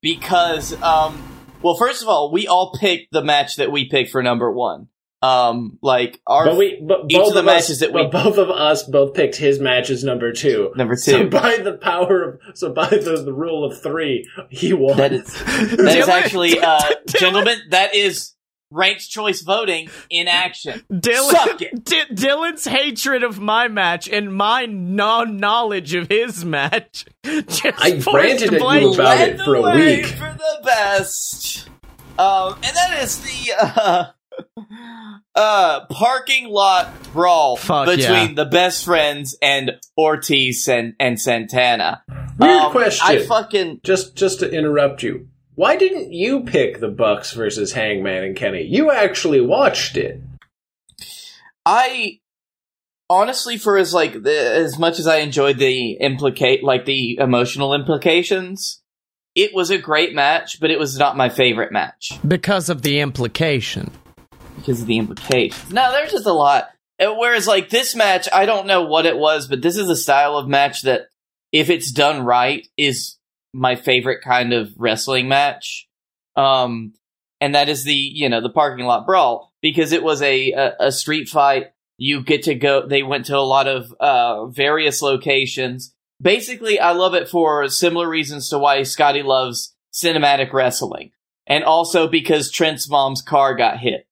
Because, 0.00 0.80
um, 0.82 1.22
well, 1.62 1.76
first 1.76 2.02
of 2.02 2.08
all, 2.08 2.30
we 2.32 2.46
all 2.46 2.76
picked 2.78 3.12
the 3.12 3.22
match 3.24 3.56
that 3.56 3.72
we 3.72 3.88
picked 3.88 4.10
for 4.10 4.22
number 4.22 4.50
one. 4.52 4.88
Um, 5.22 5.78
like 5.80 6.20
our 6.26 6.44
But 6.44 6.58
we, 6.58 6.84
but 6.86 7.06
each 7.08 7.16
both 7.16 7.28
of 7.28 7.34
the 7.34 7.40
us- 7.40 7.46
matches 7.46 7.80
that 7.80 7.94
we- 7.94 8.02
but 8.02 8.12
both 8.24 8.36
of 8.36 8.50
us 8.50 8.82
both 8.82 9.14
picked 9.14 9.36
his 9.36 9.58
match 9.58 9.88
as 9.88 10.04
number 10.04 10.32
two. 10.32 10.70
number 10.76 10.96
two. 10.96 11.00
So 11.12 11.26
by 11.30 11.56
the 11.56 11.72
power 11.78 12.22
of, 12.22 12.58
so 12.58 12.70
by 12.74 12.88
the, 12.90 13.22
the 13.24 13.32
rule 13.32 13.64
of 13.64 13.80
three, 13.82 14.28
he 14.50 14.74
won. 14.74 14.98
that 14.98 15.14
is 15.14 15.24
that 15.32 15.96
is 15.96 16.08
actually, 16.10 16.60
uh, 16.60 16.78
gentlemen, 17.06 17.56
that 17.70 17.94
is 17.94 18.33
ranked 18.74 19.08
choice 19.08 19.42
voting 19.42 19.88
in 20.10 20.28
action. 20.28 20.82
Dylan, 20.92 21.30
Suck 21.30 21.62
it. 21.62 21.84
D- 21.84 22.02
Dylan's 22.12 22.64
hatred 22.64 23.22
of 23.22 23.40
my 23.40 23.68
match 23.68 24.08
and 24.08 24.34
my 24.34 24.66
non-knowledge 24.66 25.94
of 25.94 26.08
his 26.08 26.44
match 26.44 27.06
just 27.24 27.64
I 27.78 28.00
forced 28.00 28.14
ranted 28.14 28.54
at 28.54 28.60
you 28.82 28.92
about 28.94 29.20
it 29.20 29.40
for 29.40 29.54
a 29.54 29.76
week. 29.76 30.06
for 30.06 30.36
the 30.36 30.60
best. 30.64 31.68
Um, 32.18 32.54
and 32.54 32.76
that 32.76 33.00
is 33.02 33.20
the 33.20 33.52
uh, 33.60 34.04
uh 35.34 35.86
parking 35.86 36.48
lot 36.48 36.92
brawl 37.12 37.56
Fuck 37.56 37.86
between 37.86 38.28
yeah. 38.28 38.32
the 38.34 38.44
best 38.44 38.84
friends 38.84 39.36
and 39.42 39.72
Ortiz 39.98 40.68
and 40.68 40.94
and 41.00 41.20
Santana. 41.20 42.02
Weird 42.38 42.62
Um, 42.62 42.72
question. 42.72 43.06
I 43.06 43.24
fucking 43.26 43.80
just, 43.84 44.16
just 44.16 44.40
to 44.40 44.50
interrupt 44.50 45.02
you. 45.02 45.28
Why 45.54 45.76
didn't 45.76 46.12
you 46.12 46.40
pick 46.42 46.80
the 46.80 46.88
Bucks 46.88 47.32
versus 47.32 47.72
Hangman 47.72 48.24
and 48.24 48.36
Kenny? 48.36 48.62
You 48.62 48.90
actually 48.90 49.40
watched 49.40 49.96
it. 49.96 50.20
I 51.64 52.20
honestly, 53.08 53.56
for 53.56 53.78
as 53.78 53.94
like 53.94 54.22
the, 54.22 54.54
as 54.54 54.78
much 54.78 54.98
as 54.98 55.06
I 55.06 55.18
enjoyed 55.18 55.58
the 55.58 55.92
implicate 55.92 56.64
like 56.64 56.84
the 56.84 57.18
emotional 57.18 57.74
implications, 57.74 58.82
it 59.34 59.54
was 59.54 59.70
a 59.70 59.78
great 59.78 60.14
match, 60.14 60.60
but 60.60 60.70
it 60.70 60.78
was 60.78 60.98
not 60.98 61.16
my 61.16 61.28
favorite 61.28 61.72
match. 61.72 62.18
because 62.26 62.68
of 62.68 62.82
the 62.82 63.00
implication. 63.00 63.90
because 64.56 64.80
of 64.80 64.86
the 64.86 64.98
implications. 64.98 65.72
No, 65.72 65.90
there's 65.92 66.12
just 66.12 66.26
a 66.26 66.32
lot. 66.32 66.70
Whereas, 67.00 67.46
like 67.46 67.70
this 67.70 67.94
match, 67.96 68.28
I 68.32 68.46
don't 68.46 68.66
know 68.66 68.82
what 68.82 69.04
it 69.06 69.16
was, 69.16 69.48
but 69.48 69.62
this 69.62 69.76
is 69.76 69.88
a 69.88 69.96
style 69.96 70.36
of 70.36 70.48
match 70.48 70.82
that, 70.82 71.08
if 71.50 71.68
it's 71.68 71.90
done 71.90 72.24
right, 72.24 72.66
is 72.76 73.16
my 73.54 73.76
favorite 73.76 74.22
kind 74.22 74.52
of 74.52 74.72
wrestling 74.76 75.28
match. 75.28 75.88
Um, 76.36 76.94
and 77.40 77.54
that 77.54 77.68
is 77.68 77.84
the 77.84 77.94
you 77.94 78.28
know 78.28 78.40
the 78.40 78.50
parking 78.50 78.86
lot 78.86 79.06
brawl 79.06 79.52
because 79.60 79.92
it 79.92 80.02
was 80.02 80.22
a 80.22 80.52
a, 80.52 80.74
a 80.80 80.92
street 80.92 81.28
fight. 81.28 81.72
You 81.96 82.22
get 82.22 82.44
to 82.44 82.54
go. 82.54 82.86
They 82.86 83.02
went 83.02 83.26
to 83.26 83.38
a 83.38 83.40
lot 83.40 83.68
of 83.68 83.92
uh, 84.00 84.46
various 84.46 85.00
locations. 85.00 85.94
Basically, 86.20 86.80
I 86.80 86.92
love 86.92 87.14
it 87.14 87.28
for 87.28 87.68
similar 87.68 88.08
reasons 88.08 88.48
to 88.48 88.58
why 88.58 88.82
Scotty 88.82 89.22
loves 89.22 89.74
cinematic 89.92 90.52
wrestling, 90.52 91.12
and 91.46 91.64
also 91.64 92.08
because 92.08 92.50
Trent's 92.50 92.88
mom's 92.88 93.22
car 93.22 93.54
got 93.54 93.78
hit 93.78 94.06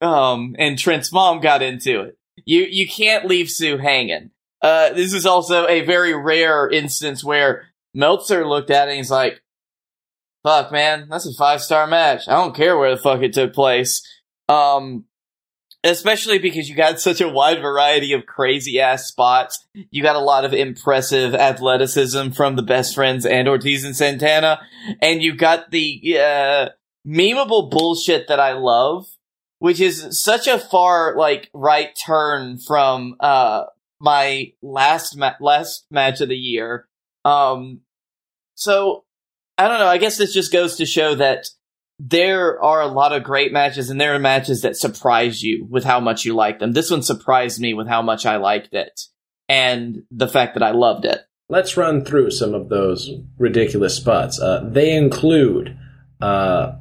um, 0.00 0.54
and 0.58 0.78
Trent's 0.78 1.12
mom 1.12 1.40
got 1.40 1.62
into 1.62 2.02
it. 2.02 2.18
You 2.44 2.62
you 2.62 2.88
can't 2.88 3.26
leave 3.26 3.50
Sue 3.50 3.78
hanging. 3.78 4.30
Uh, 4.62 4.92
this 4.92 5.12
is 5.12 5.26
also 5.26 5.66
a 5.66 5.84
very 5.84 6.14
rare 6.14 6.68
instance 6.68 7.22
where 7.22 7.66
Meltzer 7.98 8.46
looked 8.46 8.70
at 8.70 8.88
it 8.88 8.92
and 8.92 8.96
he's 8.98 9.10
like, 9.10 9.42
"Fuck, 10.42 10.72
man, 10.72 11.08
that's 11.10 11.26
a 11.26 11.34
five 11.34 11.60
star 11.60 11.86
match. 11.86 12.28
I 12.28 12.32
don't 12.32 12.54
care 12.54 12.78
where 12.78 12.94
the 12.94 13.00
fuck 13.00 13.22
it 13.22 13.32
took 13.32 13.52
place." 13.52 14.02
Um, 14.48 15.04
especially 15.84 16.38
because 16.38 16.68
you 16.68 16.76
got 16.76 17.00
such 17.08 17.20
a 17.20 17.28
wide 17.28 17.60
variety 17.60 18.12
of 18.12 18.26
crazy 18.26 18.80
ass 18.80 19.06
spots. 19.06 19.66
You 19.74 20.02
got 20.02 20.16
a 20.16 20.20
lot 20.20 20.44
of 20.44 20.54
impressive 20.54 21.34
athleticism 21.34 22.30
from 22.30 22.56
the 22.56 22.62
best 22.62 22.94
friends 22.94 23.26
and 23.26 23.48
Ortiz 23.48 23.84
and 23.84 23.96
Santana, 23.96 24.60
and 25.02 25.22
you 25.22 25.34
got 25.34 25.70
the 25.70 26.18
uh, 26.18 26.68
memeable 27.06 27.70
bullshit 27.70 28.28
that 28.28 28.40
I 28.40 28.52
love 28.52 29.06
which 29.58 29.80
is 29.80 30.22
such 30.22 30.46
a 30.46 30.58
far 30.58 31.16
like 31.16 31.50
right 31.52 31.90
turn 32.06 32.58
from 32.58 33.16
uh 33.20 33.64
my 34.00 34.52
last 34.62 35.16
ma- 35.16 35.34
last 35.40 35.86
match 35.90 36.20
of 36.20 36.28
the 36.28 36.36
year. 36.36 36.86
Um 37.24 37.80
so 38.58 39.04
I 39.56 39.68
don't 39.68 39.78
know, 39.78 39.86
I 39.86 39.98
guess 39.98 40.18
this 40.18 40.34
just 40.34 40.52
goes 40.52 40.76
to 40.76 40.86
show 40.86 41.14
that 41.14 41.48
there 42.00 42.60
are 42.62 42.80
a 42.80 42.86
lot 42.86 43.12
of 43.12 43.22
great 43.22 43.52
matches 43.52 43.88
and 43.88 44.00
there 44.00 44.14
are 44.14 44.18
matches 44.18 44.62
that 44.62 44.76
surprise 44.76 45.42
you 45.42 45.66
with 45.68 45.84
how 45.84 46.00
much 46.00 46.24
you 46.24 46.34
like 46.34 46.58
them. 46.58 46.72
This 46.72 46.90
one 46.90 47.02
surprised 47.02 47.60
me 47.60 47.72
with 47.72 47.86
how 47.88 48.02
much 48.02 48.26
I 48.26 48.36
liked 48.36 48.74
it 48.74 49.00
and 49.48 50.02
the 50.10 50.28
fact 50.28 50.54
that 50.54 50.62
I 50.62 50.72
loved 50.72 51.04
it. 51.04 51.20
Let's 51.48 51.76
run 51.76 52.04
through 52.04 52.32
some 52.32 52.52
of 52.52 52.68
those 52.68 53.10
ridiculous 53.38 53.96
spots. 53.96 54.40
Uh, 54.40 54.68
they 54.70 54.94
include 54.94 55.78
uh, 56.20 56.72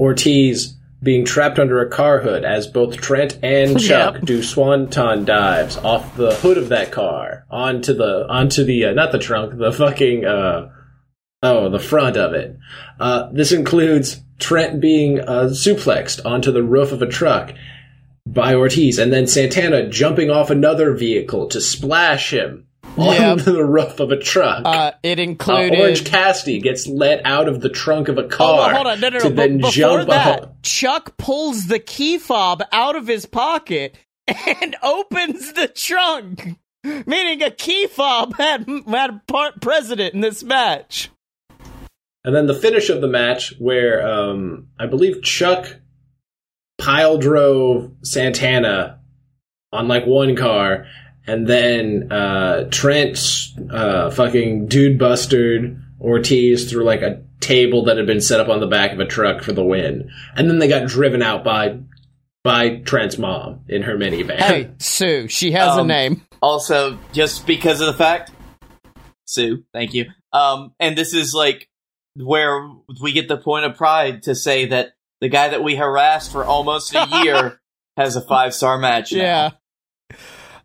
Ortiz 0.00 0.74
being 1.02 1.24
trapped 1.24 1.58
under 1.58 1.80
a 1.80 1.88
car 1.90 2.20
hood 2.20 2.44
as 2.44 2.66
both 2.66 2.96
Trent 2.96 3.38
and 3.42 3.80
Chuck 3.80 4.14
Yep. 4.14 4.24
do 4.24 4.42
swanton 4.42 5.24
dives 5.24 5.76
off 5.78 6.16
the 6.16 6.34
hood 6.34 6.58
of 6.58 6.68
that 6.68 6.92
car 6.92 7.44
onto 7.50 7.92
the 7.92 8.26
onto 8.28 8.64
the 8.64 8.86
uh, 8.86 8.92
not 8.92 9.12
the 9.12 9.18
trunk, 9.18 9.58
the 9.58 9.72
fucking 9.72 10.24
uh, 10.24 10.70
oh 11.42 11.68
the 11.68 11.78
front 11.80 12.16
of 12.16 12.34
it. 12.34 12.56
Uh, 13.00 13.28
this 13.32 13.52
includes 13.52 14.20
Trent 14.38 14.80
being 14.80 15.20
uh, 15.20 15.50
suplexed 15.52 16.24
onto 16.24 16.52
the 16.52 16.62
roof 16.62 16.92
of 16.92 17.02
a 17.02 17.06
truck 17.06 17.52
by 18.26 18.54
Ortiz, 18.54 18.98
and 18.98 19.12
then 19.12 19.26
Santana 19.26 19.88
jumping 19.88 20.30
off 20.30 20.50
another 20.50 20.94
vehicle 20.94 21.48
to 21.48 21.60
splash 21.60 22.32
him 22.32 22.66
Yeah. 22.96 23.32
onto 23.32 23.52
the 23.52 23.64
roof 23.64 24.00
of 24.00 24.10
a 24.10 24.18
truck. 24.18 24.62
Uh, 24.64 24.92
it 25.02 25.18
Uh, 25.18 25.22
included. 25.22 25.78
Orange 25.78 26.04
Cassidy 26.04 26.60
gets 26.60 26.86
let 26.86 27.24
out 27.24 27.48
of 27.48 27.60
the 27.60 27.68
trunk 27.68 28.08
of 28.08 28.18
a 28.18 28.24
Oh, 28.24 28.28
car 28.28 28.56
well, 28.58 28.74
hold 28.74 28.86
on, 28.86 29.00
no, 29.00 29.08
no, 29.08 29.18
no. 29.18 29.24
to 29.24 29.30
then 29.30 29.56
before 29.58 29.70
jump 29.72 30.08
that, 30.10 30.42
up. 30.42 30.62
Chuck 30.62 31.16
pulls 31.16 31.66
the 31.68 31.78
key 31.78 32.18
fob 32.18 32.62
out 32.72 32.96
of 32.96 33.06
his 33.06 33.24
pocket 33.26 33.96
and 34.26 34.76
opens 34.82 35.52
the 35.54 35.68
trunk, 35.68 36.56
meaning 36.84 37.42
a 37.42 37.50
key 37.50 37.86
fob 37.86 38.34
had 38.36 38.68
had 38.88 39.26
part 39.26 39.60
president 39.60 40.14
in 40.14 40.20
this 40.20 40.42
match. 40.42 41.10
And 42.24 42.34
then 42.36 42.46
the 42.46 42.54
finish 42.54 42.88
of 42.88 43.00
the 43.00 43.08
match, 43.08 43.54
where 43.58 44.06
um, 44.06 44.68
I 44.78 44.86
believe 44.86 45.22
Chuck 45.22 45.78
pile 46.78 47.18
drove 47.18 47.90
Santana 48.04 49.00
on 49.72 49.88
like 49.88 50.06
one 50.06 50.36
car, 50.36 50.86
and 51.26 51.46
then 51.46 52.10
uh, 52.12 52.68
Trent 52.70 53.18
uh, 53.70 54.10
fucking 54.10 54.66
dude 54.66 54.98
busted 54.98 55.80
Ortiz 56.00 56.70
through 56.70 56.84
like 56.84 57.02
a 57.02 57.22
table 57.40 57.84
that 57.84 57.96
had 57.96 58.06
been 58.06 58.20
set 58.20 58.40
up 58.40 58.48
on 58.48 58.60
the 58.60 58.66
back 58.66 58.92
of 58.92 59.00
a 59.00 59.04
truck 59.06 59.42
for 59.42 59.52
the 59.52 59.64
win, 59.64 60.10
and 60.36 60.48
then 60.48 60.58
they 60.58 60.68
got 60.68 60.86
driven 60.88 61.22
out 61.22 61.44
by 61.44 61.78
by 62.44 62.76
Trent's 62.76 63.18
mom 63.18 63.60
in 63.68 63.82
her 63.82 63.96
minivan. 63.96 64.38
Hey, 64.38 64.70
Sue, 64.78 65.28
she 65.28 65.52
has 65.52 65.76
a 65.76 65.80
Um, 65.82 65.86
name. 65.86 66.22
Also, 66.40 66.98
just 67.12 67.46
because 67.46 67.80
of 67.80 67.86
the 67.86 67.92
fact, 67.92 68.32
Sue, 69.26 69.64
thank 69.72 69.94
you. 69.94 70.06
Um, 70.32 70.74
and 70.80 70.96
this 70.98 71.14
is 71.14 71.34
like 71.34 71.68
where 72.16 72.68
we 73.00 73.12
get 73.12 73.28
the 73.28 73.36
point 73.36 73.64
of 73.64 73.76
pride 73.76 74.24
to 74.24 74.34
say 74.34 74.66
that 74.66 74.94
the 75.20 75.28
guy 75.28 75.48
that 75.48 75.62
we 75.62 75.76
harassed 75.76 76.32
for 76.32 76.44
almost 76.44 76.94
a 76.94 77.06
year 77.22 77.60
has 77.96 78.16
a 78.16 78.20
five 78.22 78.54
star 78.54 78.76
match. 78.78 79.12
now. 79.12 79.18
Yeah. 79.18 79.50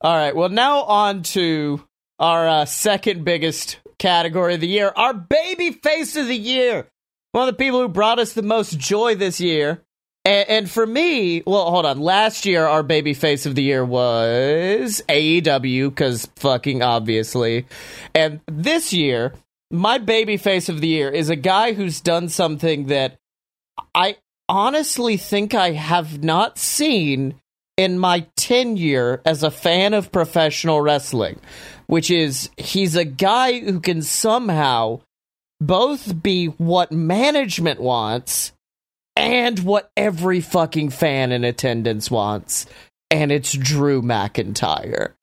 All 0.02 0.16
right. 0.16 0.36
Well, 0.36 0.50
now 0.50 0.84
on 0.84 1.24
to 1.24 1.84
our 2.20 2.48
uh, 2.48 2.66
second 2.66 3.26
biggest 3.26 3.80
category 3.98 4.54
of 4.54 4.62
the 4.62 4.68
year, 4.68 4.92
our 4.96 5.14
baby 5.14 5.72
face 5.72 6.16
of 6.16 6.28
the 6.28 6.38
year. 6.38 6.88
One 7.32 7.48
of 7.48 7.58
the 7.58 7.64
people 7.64 7.82
who 7.82 7.88
brought 7.88 8.20
us 8.20 8.34
the 8.34 8.42
most 8.42 8.78
joy 8.78 9.16
this 9.16 9.40
year. 9.40 9.82
And, 10.24 10.50
and 10.50 10.70
for 10.70 10.86
me, 10.86 11.42
well, 11.46 11.70
hold 11.72 11.86
on. 11.86 12.00
Last 12.00 12.46
year, 12.46 12.66
our 12.66 12.84
baby 12.84 13.14
face 13.14 13.46
of 13.46 13.56
the 13.56 13.64
year 13.64 13.84
was 13.84 15.02
AEW, 15.10 15.90
because 15.90 16.28
fucking 16.36 16.82
obviously. 16.82 17.66
And 18.14 18.40
this 18.48 18.94
year, 18.94 19.34
my 19.72 19.98
baby 19.98 20.38
face 20.38 20.70
of 20.70 20.80
the 20.82 20.88
year 20.88 21.10
is 21.10 21.30
a 21.30 21.36
guy 21.36 21.74
who's 21.74 22.02
done 22.02 22.30
something 22.30 22.88
that 22.88 23.18
I 23.96 24.18
honestly 24.48 25.18
think 25.18 25.54
I 25.54 25.72
have 25.72 26.24
not 26.24 26.58
seen 26.58 27.36
in 27.76 28.00
my 28.00 28.28
tenure 28.48 29.22
as 29.26 29.44
a 29.44 29.52
fan 29.52 29.94
of 29.94 30.10
professional 30.10 30.80
wrestling, 30.80 31.38
which 31.88 32.10
is 32.10 32.50
he's 32.56 32.96
a 32.96 33.04
guy 33.04 33.60
who 33.60 33.82
can 33.82 34.02
somehow 34.02 35.02
both 35.60 36.24
be 36.24 36.46
what 36.46 36.90
management 36.92 37.82
wants 37.82 38.54
and 39.18 39.60
what 39.60 39.92
every 39.98 40.40
fucking 40.40 40.92
fan 40.92 41.34
in 41.34 41.44
attendance 41.44 42.10
wants. 42.10 42.68
And 43.12 43.34
it's 43.34 43.52
Drew 43.52 44.02
McIntyre. 44.02 45.14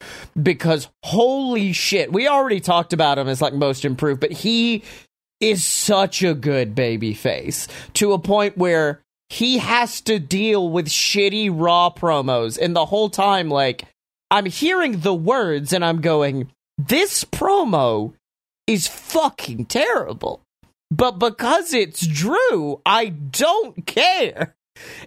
Because 0.41 0.89
holy 1.03 1.73
shit, 1.73 2.13
we 2.13 2.29
already 2.29 2.61
talked 2.61 2.93
about 2.93 3.19
him 3.19 3.29
as 3.29 3.41
like 3.41 3.55
most 3.55 3.87
improved, 3.87 4.21
but 4.21 4.33
he 4.33 4.83
is 5.41 5.65
such 5.65 6.23
a 6.23 6.35
good 6.35 6.75
baby 6.75 7.15
face 7.15 7.69
to 7.95 8.13
a 8.13 8.19
point 8.19 8.59
where 8.59 9.01
he 9.29 9.59
has 9.59 10.01
to 10.03 10.19
deal 10.19 10.69
with 10.69 10.89
shitty 10.89 11.51
raw 11.53 11.91
promos 11.91 12.59
and 12.59 12.75
the 12.75 12.87
whole 12.87 13.11
time. 13.11 13.49
Like 13.49 13.85
i'm 14.31 14.47
hearing 14.47 15.01
the 15.01 15.15
words 15.15 15.73
and 15.73 15.85
i'm 15.85 16.01
going 16.01 16.51
this 16.79 17.25
promo 17.25 18.15
is 18.67 18.89
fucking 18.89 19.67
terrible. 19.67 20.41
But 20.91 21.19
because 21.19 21.73
it's 21.73 22.07
drew 22.07 22.81
i 22.85 23.09
don't 23.09 23.87
care. 23.87 24.55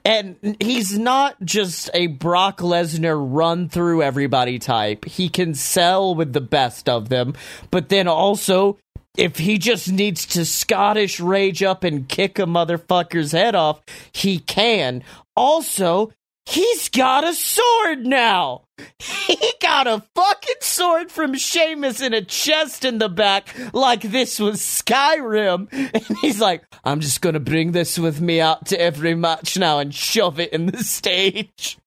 And 0.06 0.56
he's 0.61 0.98
not 0.98 1.35
just 1.44 1.89
a 1.94 2.07
Brock 2.07 2.60
Lesnar 2.60 3.18
run 3.19 3.68
through 3.68 4.02
everybody 4.02 4.60
type. 4.60 5.06
He 5.06 5.30
can 5.30 5.53
sell 5.53 6.15
with 6.15 6.34
the 6.34 6.41
best 6.41 6.88
of 6.88 7.10
them, 7.10 7.34
but 7.69 7.89
then 7.89 8.07
also 8.07 8.77
if 9.18 9.38
he 9.38 9.57
just 9.57 9.91
needs 9.91 10.26
to 10.27 10.45
Scottish 10.45 11.19
rage 11.19 11.64
up 11.64 11.84
and 11.84 12.07
kick 12.07 12.39
a 12.39 12.44
motherfucker's 12.44 13.31
head 13.31 13.56
off, 13.56 13.81
he 14.11 14.39
can. 14.39 15.03
Also, 15.35 16.14
he's 16.45 16.89
got 16.89 17.23
a 17.23 17.34
sword 17.34 18.06
now. 18.06 18.61
He 18.99 19.53
got 19.60 19.88
a 19.88 20.03
fucking 20.15 20.61
sword 20.61 21.11
from 21.11 21.34
Sheamus 21.34 21.99
in 21.99 22.14
a 22.14 22.22
chest 22.22 22.85
in 22.85 22.99
the 22.99 23.10
back, 23.10 23.49
like 23.73 24.02
this 24.02 24.39
was 24.39 24.61
Skyrim. 24.61 25.68
And 25.72 26.18
he's 26.19 26.39
like, 26.39 26.64
I'm 26.84 26.99
just 26.99 27.22
gonna 27.22 27.39
bring 27.39 27.72
this 27.72 27.98
with 27.98 28.22
me 28.22 28.39
out 28.39 28.68
to 28.68 28.80
every 28.80 29.15
match 29.15 29.57
now 29.57 29.80
and 29.80 29.94
shove 29.94 30.39
it 30.39 30.53
in 30.53 30.68
the 30.68 30.84
stage. 30.84 31.80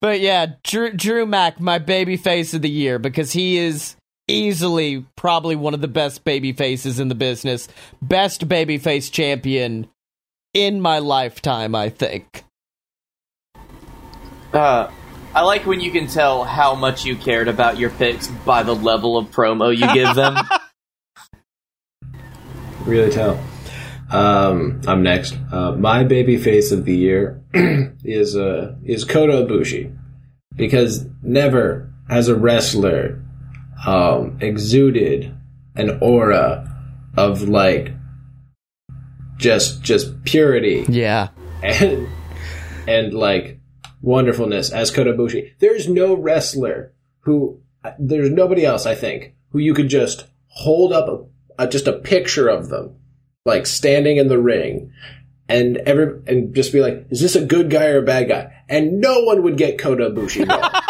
But 0.00 0.20
yeah, 0.20 0.54
Drew, 0.64 0.92
Drew 0.92 1.26
Mack, 1.26 1.60
my 1.60 1.78
baby 1.78 2.16
face 2.16 2.54
of 2.54 2.62
the 2.62 2.70
year, 2.70 2.98
because 2.98 3.30
he 3.32 3.58
is 3.58 3.94
easily 4.32 5.04
probably 5.16 5.56
one 5.56 5.74
of 5.74 5.80
the 5.80 5.88
best 5.88 6.24
baby 6.24 6.52
faces 6.52 6.98
in 6.98 7.08
the 7.08 7.14
business. 7.14 7.68
Best 8.00 8.48
babyface 8.48 9.10
champion 9.10 9.88
in 10.54 10.80
my 10.80 10.98
lifetime, 10.98 11.74
I 11.74 11.88
think. 11.88 12.44
Uh, 14.52 14.90
I 15.34 15.42
like 15.42 15.64
when 15.64 15.80
you 15.80 15.90
can 15.90 16.08
tell 16.08 16.44
how 16.44 16.74
much 16.74 17.04
you 17.04 17.16
cared 17.16 17.48
about 17.48 17.78
your 17.78 17.90
picks 17.90 18.28
by 18.28 18.62
the 18.62 18.74
level 18.74 19.16
of 19.16 19.30
promo 19.30 19.74
you 19.74 19.92
give 19.94 20.14
them. 20.14 20.36
really 22.84 23.10
tell. 23.10 23.42
Um, 24.10 24.82
I'm 24.86 25.02
next. 25.02 25.34
Uh, 25.50 25.72
my 25.72 26.04
baby 26.04 26.36
face 26.36 26.70
of 26.70 26.84
the 26.84 26.94
year 26.94 27.42
is 28.04 28.36
uh, 28.36 28.74
is 28.84 29.04
Kota 29.04 29.46
Ibushi 29.46 29.96
because 30.54 31.06
never 31.22 31.90
has 32.10 32.28
a 32.28 32.36
wrestler 32.36 33.21
um, 33.86 34.38
exuded 34.40 35.34
an 35.76 35.98
aura 36.00 36.68
of 37.16 37.42
like 37.48 37.92
just 39.38 39.82
just 39.82 40.22
purity 40.24 40.84
Yeah. 40.88 41.28
and 41.62 42.08
and 42.86 43.14
like 43.14 43.58
wonderfulness 44.00 44.70
as 44.70 44.90
Kota 44.90 45.12
Ibushi. 45.12 45.52
There's 45.58 45.88
no 45.88 46.14
wrestler 46.14 46.92
who 47.20 47.60
there's 47.98 48.30
nobody 48.30 48.64
else 48.64 48.86
I 48.86 48.94
think 48.94 49.34
who 49.50 49.58
you 49.58 49.74
could 49.74 49.88
just 49.88 50.26
hold 50.46 50.92
up 50.92 51.08
a, 51.58 51.64
a 51.64 51.68
just 51.68 51.86
a 51.86 51.92
picture 51.92 52.48
of 52.48 52.68
them 52.68 52.96
like 53.44 53.66
standing 53.66 54.16
in 54.18 54.28
the 54.28 54.38
ring 54.40 54.92
and 55.48 55.76
every 55.78 56.20
and 56.26 56.54
just 56.54 56.72
be 56.72 56.80
like, 56.80 57.06
is 57.10 57.20
this 57.20 57.34
a 57.36 57.44
good 57.44 57.70
guy 57.70 57.86
or 57.86 57.98
a 57.98 58.02
bad 58.02 58.28
guy? 58.28 58.52
And 58.68 59.00
no 59.00 59.20
one 59.24 59.42
would 59.42 59.56
get 59.58 59.78
Kota 59.78 60.08
Ibushi 60.10 60.48
wrong. 60.48 60.70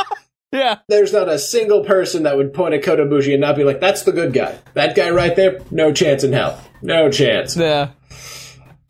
Yeah. 0.53 0.79
There's 0.89 1.13
not 1.13 1.29
a 1.29 1.39
single 1.39 1.83
person 1.85 2.25
that 2.25 2.37
would 2.37 2.53
point 2.53 2.75
at 2.75 2.83
Kota 2.83 3.05
Ibushi 3.05 3.33
and 3.33 3.41
not 3.41 3.57
be 3.57 3.65
like, 3.65 3.81
that's 3.81 4.03
the 4.03 4.13
good 4.13 4.33
guy. 4.33 4.59
That 4.75 4.95
guy 4.95 5.11
right 5.11 5.35
there, 5.35 5.61
no 5.71 5.93
chance 5.93 6.25
in 6.25 6.33
hell. 6.33 6.61
No 6.83 7.11
chance. 7.11 7.57
Yeah. 7.57 7.91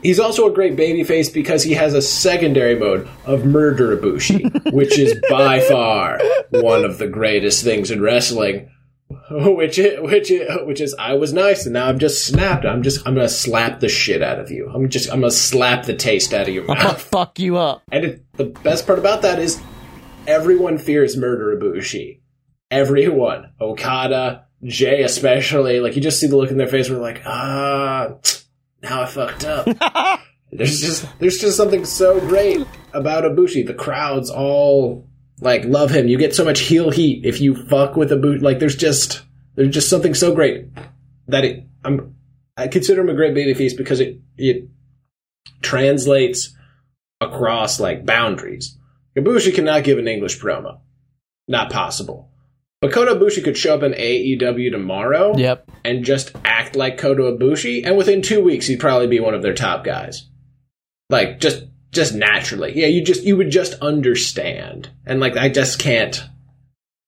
He's 0.03 0.19
also 0.19 0.51
a 0.51 0.53
great 0.53 0.75
babyface 0.75 1.33
because 1.33 1.63
he 1.63 1.75
has 1.75 1.95
a 1.95 2.03
secondary 2.03 2.75
mode 2.75 3.09
of 3.25 3.45
Murder 3.45 3.97
Ibushi, 3.97 4.73
which 4.73 4.99
is 4.99 5.21
by 5.31 5.61
far 5.61 6.19
one 6.51 6.85
of 6.85 6.99
the 6.99 7.07
greatest 7.07 7.63
things 7.63 7.91
in 7.93 8.03
wrestling. 8.03 8.69
Which 9.31 9.79
is, 9.79 10.01
which 10.01 10.31
is, 10.31 10.49
which 10.65 10.81
is 10.81 10.95
I 10.99 11.15
was 11.15 11.35
nice 11.35 11.65
and 11.67 11.75
now 11.75 11.87
I'm 11.87 11.99
just 11.99 12.27
snapped. 12.27 12.65
I'm 12.65 12.83
just 12.83 13.07
I'm 13.07 13.15
gonna 13.15 13.29
slap 13.29 13.81
the 13.81 13.89
shit 13.89 14.23
out 14.23 14.39
of 14.39 14.51
you. 14.51 14.71
I'm 14.75 14.89
just 14.89 15.11
I'm 15.11 15.21
gonna 15.21 15.31
slap 15.31 15.85
the 15.85 15.95
taste 15.95 16.33
out 16.33 16.49
of 16.49 16.55
your 16.55 16.65
I'll 16.71 16.77
mouth. 16.77 17.01
fuck 17.03 17.39
you 17.39 17.57
up. 17.59 17.83
And 17.93 18.05
it, 18.05 18.25
the 18.37 18.47
best 18.47 18.87
part 18.87 18.99
about 18.99 19.21
that 19.23 19.39
is 19.39 19.61
everyone 20.27 20.79
fears 20.79 21.17
Murder 21.17 21.57
Ibushi. 21.57 22.21
Everyone, 22.71 23.53
Okada, 23.61 24.47
Jay 24.65 25.03
especially. 25.03 25.81
Like 25.81 25.97
you 25.97 26.03
just 26.03 26.21
see 26.21 26.27
the 26.27 26.37
look 26.37 26.51
in 26.51 26.59
their 26.59 26.69
face. 26.69 26.89
Where 26.89 26.99
they're 26.99 27.15
like, 27.15 27.23
ah, 27.27 28.15
now 28.83 29.03
I 29.03 29.07
fucked 29.07 29.45
up. 29.45 30.21
there's 30.53 30.81
just 30.81 31.19
there's 31.19 31.39
just 31.39 31.57
something 31.57 31.85
so 31.85 32.21
great 32.21 32.67
about 32.93 33.25
Ibushi. 33.25 33.67
The 33.67 33.75
crowds 33.75 34.31
all 34.31 35.09
like 35.41 35.65
love 35.65 35.91
him. 35.91 36.09
You 36.09 36.19
get 36.19 36.35
so 36.35 36.45
much 36.45 36.61
heel 36.61 36.91
heat 36.91 37.25
if 37.25 37.41
you 37.41 37.55
fuck 37.67 37.97
with 37.97 38.11
Ibushi. 38.11 38.43
Like 38.43 38.59
there's 38.59 38.77
just 38.77 39.23
there's 39.55 39.75
just 39.75 39.91
something 39.91 40.15
so 40.15 40.35
great 40.35 40.69
that 41.29 41.45
it. 41.45 41.67
I'm 41.85 42.15
I 42.57 42.69
consider 42.69 43.01
him 43.01 43.09
a 43.09 43.15
great 43.15 43.35
baby 43.35 43.55
babyface 43.55 43.77
because 43.77 44.01
it 44.01 44.21
it 44.37 44.69
translates 45.63 46.55
across 47.21 47.81
like 47.81 48.05
boundaries. 48.07 48.79
Ibushi 49.17 49.55
cannot 49.55 49.85
give 49.85 49.99
an 49.99 50.09
English 50.09 50.41
promo. 50.41 50.81
Not 51.49 51.71
possible. 51.71 52.31
But 52.81 52.93
Kota 52.93 53.15
Ibushi 53.15 53.45
could 53.45 53.57
show 53.57 53.75
up 53.77 53.83
in 53.83 53.93
AEW 53.93 54.71
tomorrow 54.73 55.37
Yep. 55.37 55.71
and 55.85 56.05
just 56.05 56.33
act 56.45 56.75
like 56.75 56.99
Kota 56.99 57.23
Ibushi, 57.23 57.87
and 57.87 57.97
within 57.97 58.23
two 58.23 58.43
weeks 58.43 58.67
he'd 58.67 58.81
probably 58.81 59.07
be 59.07 59.21
one 59.21 59.35
of 59.35 59.43
their 59.43 59.55
top 59.55 59.85
guys. 59.85 60.29
Like 61.11 61.39
just 61.41 61.65
just 61.93 62.15
naturally. 62.15 62.73
Yeah, 62.75 62.87
you 62.87 63.05
just 63.05 63.23
you 63.23 63.37
would 63.37 63.51
just 63.51 63.75
understand. 63.75 64.91
And 65.07 65.21
like 65.21 65.37
I 65.37 65.49
just 65.49 65.79
can't 65.79 66.23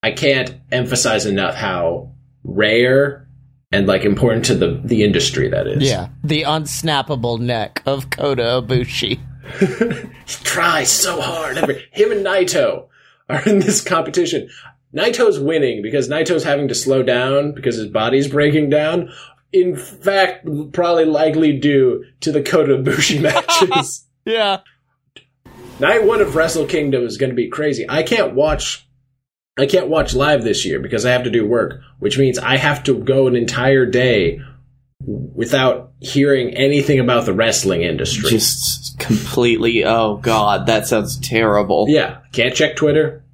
I 0.03 0.11
can't 0.11 0.53
emphasize 0.71 1.25
enough 1.25 1.55
how 1.55 2.11
rare 2.43 3.27
and 3.71 3.87
like 3.87 4.05
important 4.05 4.45
to 4.45 4.55
the 4.55 4.79
the 4.83 5.03
industry 5.03 5.49
that 5.49 5.67
is. 5.67 5.83
Yeah. 5.89 6.09
The 6.23 6.43
unsnappable 6.43 7.39
neck 7.39 7.81
of 7.85 8.09
Kota 8.11 8.61
Ibushi. 8.63 9.19
He 9.59 10.43
tries 10.43 10.89
so 10.89 11.21
hard. 11.21 11.57
Every, 11.57 11.87
him 11.91 12.11
and 12.11 12.25
Naito 12.25 12.87
are 13.29 13.43
in 13.43 13.59
this 13.59 13.81
competition. 13.81 14.49
Naito's 14.93 15.39
winning 15.39 15.81
because 15.81 16.09
Naito's 16.09 16.43
having 16.43 16.67
to 16.69 16.75
slow 16.75 17.03
down 17.03 17.51
because 17.53 17.75
his 17.75 17.87
body's 17.87 18.27
breaking 18.27 18.69
down. 18.69 19.11
In 19.51 19.75
fact, 19.75 20.47
probably 20.73 21.05
likely 21.05 21.57
due 21.59 22.05
to 22.21 22.31
the 22.31 22.41
Kota 22.41 22.77
Ibushi 22.77 23.21
matches. 23.21 24.01
Yeah. 24.27 24.61
Night 25.79 26.03
one 26.03 26.19
of 26.19 26.35
Wrestle 26.35 26.65
Kingdom 26.65 27.03
is 27.03 27.17
going 27.17 27.29
to 27.29 27.35
be 27.35 27.47
crazy. 27.47 27.85
I 27.87 28.01
can't 28.01 28.33
watch. 28.33 28.87
I 29.55 29.67
can't 29.67 29.87
watch 29.87 30.15
live 30.15 30.43
this 30.43 30.65
year 30.65 30.79
because 30.79 31.05
I 31.05 31.11
have 31.11 31.25
to 31.25 31.29
do 31.29 31.47
work, 31.47 31.79
which 31.99 32.17
means 32.17 32.39
I 32.39 32.57
have 32.57 32.83
to 32.85 32.97
go 32.97 33.27
an 33.27 33.35
entire 33.35 33.85
day 33.85 34.41
without 35.01 35.91
hearing 35.99 36.55
anything 36.55 36.99
about 36.99 37.25
the 37.25 37.33
wrestling 37.33 37.81
industry. 37.81 38.29
Just 38.29 38.97
completely. 38.99 39.83
Oh 39.83 40.17
god, 40.17 40.67
that 40.67 40.87
sounds 40.87 41.19
terrible. 41.19 41.85
Yeah, 41.87 42.19
can't 42.31 42.55
check 42.55 42.75
Twitter, 42.75 43.25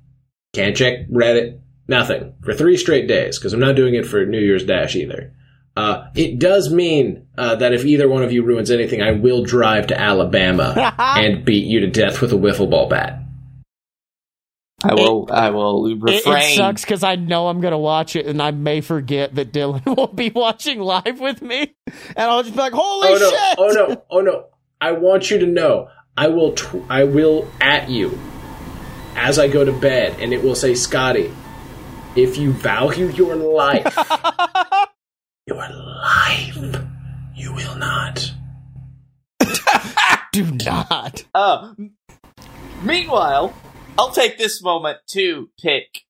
can't 0.53 0.75
check 0.75 1.07
Reddit, 1.09 1.59
nothing 1.87 2.33
for 2.43 2.53
three 2.53 2.77
straight 2.77 3.07
days 3.07 3.37
because 3.37 3.53
I'm 3.53 3.59
not 3.59 3.75
doing 3.75 3.95
it 3.95 4.05
for 4.05 4.25
New 4.25 4.39
Year's 4.39 4.65
Dash 4.65 4.95
either. 4.95 5.33
Uh, 5.77 6.07
it 6.15 6.37
does 6.37 6.71
mean 6.71 7.27
uh, 7.37 7.55
that 7.55 7.73
if 7.73 7.85
either 7.85 8.09
one 8.09 8.23
of 8.23 8.31
you 8.33 8.43
ruins 8.43 8.69
anything, 8.69 9.01
I 9.01 9.11
will 9.11 9.43
drive 9.43 9.87
to 9.87 9.99
Alabama 9.99 10.93
and 10.99 11.45
beat 11.45 11.65
you 11.65 11.79
to 11.79 11.87
death 11.87 12.21
with 12.21 12.33
a 12.33 12.37
wiffle 12.37 12.69
ball 12.69 12.89
bat. 12.89 13.20
I 14.83 14.93
will. 14.95 15.27
I 15.31 15.49
will 15.51 15.85
It, 15.87 16.01
refrain. 16.01 16.37
it 16.53 16.55
sucks 16.55 16.83
because 16.83 17.03
I 17.03 17.15
know 17.15 17.47
I'm 17.47 17.61
gonna 17.61 17.77
watch 17.77 18.15
it, 18.15 18.25
and 18.25 18.41
I 18.41 18.51
may 18.51 18.81
forget 18.81 19.35
that 19.35 19.51
Dylan 19.53 19.85
will 19.97 20.07
be 20.07 20.29
watching 20.33 20.79
live 20.79 21.19
with 21.19 21.41
me, 21.41 21.75
and 21.87 22.17
I'll 22.17 22.43
just 22.43 22.55
be 22.55 22.61
like, 22.61 22.73
"Holy 22.73 23.09
oh 23.09 23.17
no! 23.17 23.29
shit!" 23.29 23.55
Oh 23.57 23.67
no! 23.89 24.03
Oh 24.09 24.21
no! 24.21 24.45
I 24.79 24.93
want 24.93 25.29
you 25.29 25.39
to 25.39 25.45
know. 25.45 25.89
I 26.17 26.27
will. 26.27 26.53
Tw- 26.53 26.83
I 26.89 27.03
will 27.03 27.47
at 27.61 27.89
you 27.89 28.17
as 29.15 29.37
I 29.39 29.47
go 29.47 29.63
to 29.63 29.71
bed, 29.71 30.17
and 30.19 30.33
it 30.33 30.43
will 30.43 30.55
say, 30.55 30.73
"Scotty, 30.73 31.31
if 32.15 32.37
you 32.37 32.51
value 32.51 33.07
your 33.09 33.35
life, 33.35 33.95
your 35.47 35.57
life, 35.57 36.57
you 37.35 37.53
will 37.53 37.75
not." 37.75 38.33
Do 40.33 40.49
not. 40.49 41.25
Uh, 41.35 41.73
meanwhile, 42.83 43.53
I'll 43.97 44.11
take 44.11 44.37
this 44.37 44.61
moment 44.63 44.99
to 45.11 45.49
pick 45.61 46.01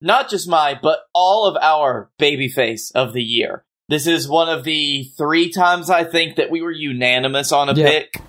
not 0.00 0.30
just 0.30 0.48
my, 0.48 0.78
but 0.80 1.00
all 1.14 1.46
of 1.46 1.56
our 1.60 2.10
babyface 2.20 2.92
of 2.94 3.12
the 3.12 3.22
year. 3.22 3.64
This 3.88 4.06
is 4.06 4.28
one 4.28 4.48
of 4.48 4.64
the 4.64 5.04
three 5.16 5.50
times 5.50 5.90
I 5.90 6.04
think 6.04 6.36
that 6.36 6.50
we 6.50 6.60
were 6.62 6.70
unanimous 6.70 7.52
on 7.52 7.68
a 7.68 7.74
Yeah. 7.74 7.88
pick. 7.88 8.20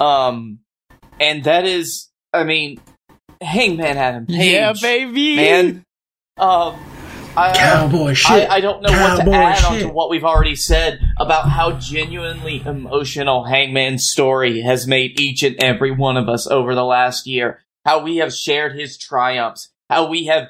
Um, 0.00 0.60
and 1.20 1.44
that 1.44 1.64
is, 1.66 2.08
I 2.32 2.44
mean, 2.44 2.80
Hangman 3.40 3.98
Adam 3.98 4.26
Page. 4.26 4.52
Yeah, 4.52 4.72
baby. 4.80 5.36
man. 5.36 5.84
Um, 6.38 6.76
I, 7.36 7.52
Cowboy 7.54 8.14
shit. 8.14 8.50
I, 8.50 8.56
I 8.56 8.60
don't 8.60 8.82
know 8.82 8.90
what 8.90 9.10
to 9.18 9.24
Cowboy 9.24 9.32
add 9.34 9.64
on 9.64 9.72
shit. 9.74 9.82
to 9.82 9.88
what 9.92 10.10
we've 10.10 10.24
already 10.24 10.56
said 10.56 10.98
about 11.18 11.48
how 11.48 11.72
genuinely 11.72 12.62
emotional 12.64 13.44
Hangman's 13.44 14.10
story 14.10 14.60
has 14.62 14.86
made 14.86 15.20
each 15.20 15.42
and 15.42 15.56
every 15.62 15.90
one 15.90 16.16
of 16.16 16.28
us 16.28 16.46
over 16.46 16.74
the 16.74 16.84
last 16.84 17.26
year. 17.26 17.60
How 17.84 18.02
we 18.02 18.16
have 18.18 18.32
shared 18.32 18.78
his 18.78 18.96
triumphs, 18.98 19.70
how 19.90 20.08
we 20.08 20.26
have 20.26 20.48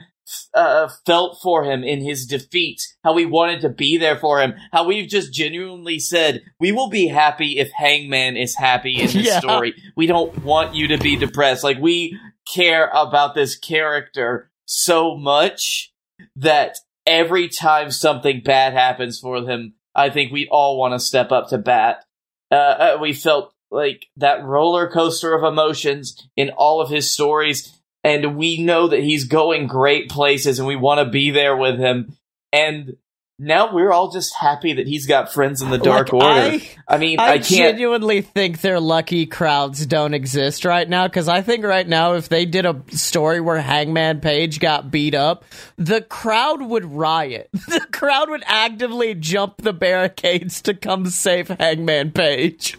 uh, 0.54 0.88
felt 1.06 1.38
for 1.42 1.64
him 1.64 1.82
in 1.82 2.00
his 2.02 2.26
defeats, 2.26 2.94
how 3.04 3.14
we 3.14 3.26
wanted 3.26 3.60
to 3.62 3.68
be 3.68 3.98
there 3.98 4.16
for 4.16 4.40
him, 4.40 4.54
how 4.72 4.86
we've 4.86 5.08
just 5.08 5.32
genuinely 5.32 5.98
said, 5.98 6.42
we 6.60 6.72
will 6.72 6.88
be 6.88 7.08
happy 7.08 7.58
if 7.58 7.70
Hangman 7.72 8.36
is 8.36 8.56
happy 8.56 9.00
in 9.00 9.06
this 9.06 9.14
Yeah. 9.26 9.38
story. 9.40 9.74
We 9.96 10.06
don't 10.06 10.42
want 10.44 10.74
you 10.74 10.88
to 10.88 10.98
be 10.98 11.16
depressed. 11.16 11.64
Like, 11.64 11.78
we 11.80 12.18
care 12.46 12.88
about 12.94 13.34
this 13.34 13.56
character 13.56 14.50
so 14.64 15.16
much 15.16 15.92
that 16.36 16.78
every 17.06 17.48
time 17.48 17.90
something 17.90 18.42
bad 18.42 18.72
happens 18.72 19.18
for 19.18 19.36
him, 19.42 19.74
I 19.94 20.10
think 20.10 20.32
we 20.32 20.48
all 20.50 20.78
want 20.78 20.94
to 20.94 20.98
step 20.98 21.32
up 21.32 21.48
to 21.48 21.58
bat. 21.58 22.04
Uh, 22.50 22.54
uh, 22.54 22.98
we 23.00 23.12
felt 23.12 23.51
like 23.72 24.06
that 24.16 24.44
roller 24.44 24.88
coaster 24.88 25.34
of 25.34 25.42
emotions 25.42 26.28
in 26.36 26.50
all 26.50 26.80
of 26.80 26.90
his 26.90 27.10
stories, 27.10 27.80
and 28.04 28.36
we 28.36 28.62
know 28.62 28.88
that 28.88 29.02
he's 29.02 29.24
going 29.24 29.66
great 29.66 30.08
places, 30.10 30.58
and 30.58 30.68
we 30.68 30.76
want 30.76 30.98
to 30.98 31.10
be 31.10 31.30
there 31.30 31.56
with 31.56 31.78
him. 31.78 32.16
And 32.52 32.96
now 33.38 33.74
we're 33.74 33.90
all 33.90 34.10
just 34.12 34.34
happy 34.36 34.74
that 34.74 34.86
he's 34.86 35.06
got 35.06 35.32
friends 35.32 35.62
in 35.62 35.70
the 35.70 35.78
Dark 35.78 36.12
Like, 36.12 36.22
Order. 36.22 36.64
I- 36.64 36.76
I, 36.86 36.98
mean, 36.98 37.18
I, 37.18 37.24
I, 37.24 37.32
can't. 37.38 37.48
genuinely 37.48 38.20
think 38.20 38.60
their 38.60 38.78
lucky 38.78 39.24
crowds 39.24 39.86
don't 39.86 40.12
exist 40.14 40.64
right 40.66 40.86
now 40.88 41.08
because 41.08 41.26
I 41.28 41.40
think 41.40 41.64
right 41.64 41.88
now 41.88 42.14
if 42.14 42.28
they 42.28 42.44
did 42.44 42.66
a 42.66 42.82
story 42.90 43.40
where 43.40 43.58
Hangman 43.58 44.20
Page 44.20 44.60
got 44.60 44.90
beat 44.90 45.14
up, 45.14 45.44
the 45.76 46.02
crowd 46.02 46.60
would 46.62 46.84
riot. 46.84 47.48
The 47.68 47.80
crowd 47.90 48.28
would 48.28 48.42
actively 48.46 49.14
jump 49.14 49.62
the 49.62 49.72
barricades 49.72 50.60
to 50.62 50.74
come 50.74 51.06
save 51.06 51.48
Hangman 51.48 52.10
Page. 52.12 52.76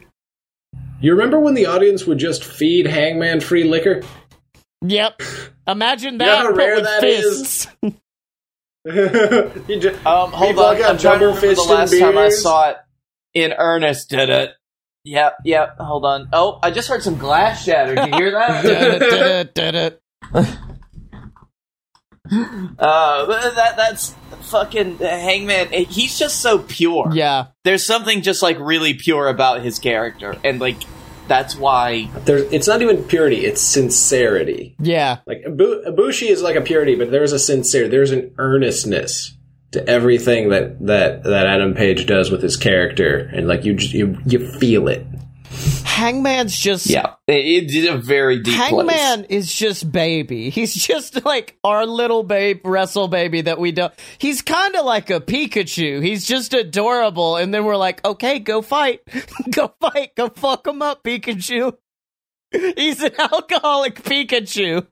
You 1.04 1.12
remember 1.12 1.38
when 1.38 1.54
the 1.54 1.66
audience 1.66 2.06
would 2.06 2.18
just 2.18 2.46
feed 2.46 2.88
Hangman 2.88 3.42
free 3.42 3.66
liquor? 3.66 4.02
Yep. 4.86 5.22
Imagine 5.68 6.14
You 6.14 6.18
that, 6.20 6.26
know 6.44 6.50
how 6.52 6.56
rare 6.56 6.76
with 6.76 6.86
that 6.86 7.04
is? 7.04 7.66
fists. 7.66 7.68
You 9.70 9.80
just- 9.82 10.06
Um, 10.06 10.32
hold 10.32 10.52
People 10.52 10.64
on. 10.64 10.78
got 10.78 10.92
I'm 10.92 10.98
trying 10.98 11.20
to 11.20 11.26
remember 11.28 11.42
the 11.48 11.56
fisted 11.56 11.70
last 11.70 12.00
time 12.00 12.18
I 12.18 12.30
saw 12.30 12.70
it 12.70 12.78
in 13.34 13.52
earnest. 13.52 14.10
Did 14.10 14.30
it? 14.30 14.52
Yep, 15.04 15.38
yep. 15.44 15.76
Hold 15.78 16.06
on. 16.06 16.30
Oh, 16.32 16.60
I 16.64 16.72
just 16.72 16.88
heard 16.88 17.04
some 17.04 17.18
glass 17.18 17.66
shatter. 17.66 17.96
Did 17.96 18.08
you 18.08 18.16
hear 18.16 18.32
that? 18.32 20.00
Uh, 22.80 23.26
that 23.56 23.76
that's 23.78 24.16
fucking 24.42 24.98
Hangman. 24.98 25.72
He's 25.72 26.18
just 26.18 26.42
so 26.42 26.60
pure. 26.60 27.12
yeah. 27.14 27.48
There's 27.64 27.86
something 27.86 28.22
just 28.22 28.42
like 28.42 28.60
really 28.60 28.94
pure 28.94 29.28
about 29.28 29.62
his 29.62 29.80
character, 29.80 30.36
and 30.44 30.60
like 30.60 30.78
that's 31.28 31.56
why. 31.56 32.10
There's, 32.26 32.52
it's 32.52 32.68
not 32.68 32.82
even 32.82 33.04
purity; 33.04 33.46
it's 33.46 33.62
sincerity. 33.62 34.76
Yeah. 34.80 35.20
Like 35.26 35.44
Ibu- 35.48 35.86
Ibushi 35.88 36.28
is 36.30 36.42
like 36.42 36.56
a 36.56 36.62
purity, 36.62 36.96
but 36.96 37.12
there's 37.12 37.32
a 37.32 37.40
sincerity. 37.40 37.90
There's 37.90 38.12
an 38.12 38.34
earnestness 38.38 39.34
to 39.72 39.88
everything 39.88 40.50
that 40.50 40.86
that 40.86 41.24
that 41.24 41.48
Adam 41.48 41.74
Page 41.74 42.06
does 42.06 42.30
with 42.30 42.42
his 42.42 42.58
character, 42.58 43.30
and 43.34 43.48
like 43.48 43.66
you 43.66 43.76
just 43.76 43.94
you 43.94 44.18
you 44.26 44.48
feel 44.60 44.88
it. 44.88 45.06
Hangman's 45.94 46.58
just 46.58 46.88
Yeah, 46.90 47.14
it, 47.28 47.46
it 47.46 47.68
did 47.68 47.88
a 47.88 47.98
very 47.98 48.40
deep 48.40 48.56
Hangman 48.56 49.26
place. 49.26 49.26
is 49.30 49.54
just 49.54 49.92
baby. 49.92 50.50
He's 50.50 50.74
just 50.74 51.24
like 51.24 51.56
our 51.64 51.86
little 51.86 52.24
babe, 52.24 52.62
wrestle 52.66 53.08
baby 53.08 53.42
that 53.42 53.60
we 53.60 53.72
don't. 53.72 53.94
He's 54.18 54.42
kind 54.42 54.76
of 54.76 54.86
like 54.86 55.12
a 55.12 55.20
Pikachu. 55.20 56.04
He's 56.04 56.26
just 56.26 56.54
adorable, 56.54 57.38
and 57.38 57.54
then 57.54 57.64
we're 57.66 57.78
like, 57.78 58.04
okay, 58.04 58.40
go 58.40 58.64
fight, 58.64 59.02
go 59.52 59.74
fight, 59.80 60.16
go 60.16 60.30
fuck 60.30 60.66
him 60.66 60.82
up, 60.82 61.04
Pikachu. 61.04 61.78
He's 62.52 63.02
an 63.02 63.14
alcoholic 63.20 64.02
Pikachu. 64.02 64.88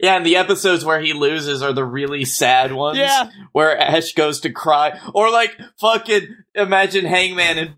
Yeah, 0.00 0.16
and 0.16 0.24
the 0.24 0.36
episodes 0.36 0.84
where 0.84 1.00
he 1.00 1.12
loses 1.12 1.62
are 1.62 1.74
the 1.74 1.84
really 1.84 2.24
sad 2.24 2.72
ones. 2.72 2.96
Yeah. 2.98 3.30
Where 3.52 3.78
Ash 3.78 4.12
goes 4.14 4.40
to 4.40 4.50
cry. 4.50 4.98
Or 5.14 5.30
like 5.30 5.54
fucking 5.78 6.26
imagine 6.54 7.04
Hangman 7.04 7.58
in 7.58 7.74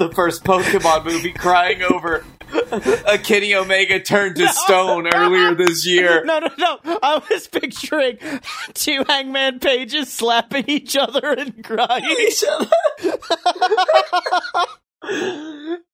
the 0.00 0.10
first 0.10 0.42
Pokemon 0.44 1.04
movie 1.04 1.32
crying 1.32 1.82
over 1.82 2.24
a 3.06 3.18
Kenny 3.18 3.54
Omega 3.54 4.00
turned 4.00 4.36
to 4.36 4.48
stone 4.48 5.06
earlier 5.14 5.54
this 5.54 5.86
year. 5.86 6.24
No, 6.30 6.38
no, 6.38 6.48
no. 6.58 6.78
I 7.02 7.20
was 7.30 7.48
picturing 7.48 8.18
two 8.74 9.04
Hangman 9.06 9.58
pages 9.58 10.12
slapping 10.12 10.64
each 10.68 10.96
other 10.96 11.32
and 11.32 11.62
crying. 11.62 12.04
each 12.18 12.44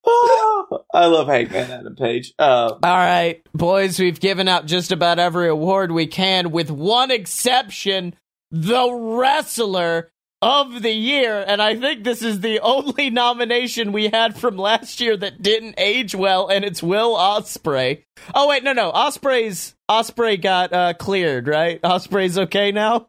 Oh, 0.09 0.85
I 0.93 1.07
love 1.07 1.27
Hangman 1.27 1.70
Adam 1.70 1.97
Page. 1.97 2.33
Uh, 2.39 2.74
All 2.83 2.83
right, 2.83 3.43
boys, 3.55 3.99
we've 3.99 4.20
given 4.20 4.47
out 4.47 4.66
just 4.66 4.93
about 4.93 5.19
every 5.19 5.49
award 5.49 5.91
we 5.91 6.07
can, 6.07 6.51
with 6.53 6.70
one 6.70 7.11
exception 7.11 8.15
the 8.51 8.91
wrestler 8.93 10.12
of 10.43 10.83
the 10.83 10.93
year. 10.93 11.45
And 11.47 11.61
I 11.61 11.77
think 11.77 12.05
this 12.05 12.23
is 12.23 12.41
the 12.41 12.61
only 12.61 13.11
nomination 13.11 13.93
we 13.93 14.09
had 14.09 14.37
from 14.37 14.57
last 14.57 15.01
year 15.01 15.17
that 15.17 15.43
didn't 15.43 15.75
age 15.79 16.15
well, 16.15 16.49
and 16.49 16.65
it's 16.65 16.83
Will 16.83 17.15
Ospreay. 17.17 18.05
Oh, 18.35 18.49
wait, 18.49 18.65
no, 18.65 18.73
no. 18.73 18.93
Ospreay's. 18.93 19.75
Ospreay 19.89 20.41
got 20.41 20.73
uh, 20.73 20.95
cleared, 20.95 21.47
right? 21.47 21.81
Ospreay's 21.83 22.39
okay 22.39 22.73
now? 22.73 23.09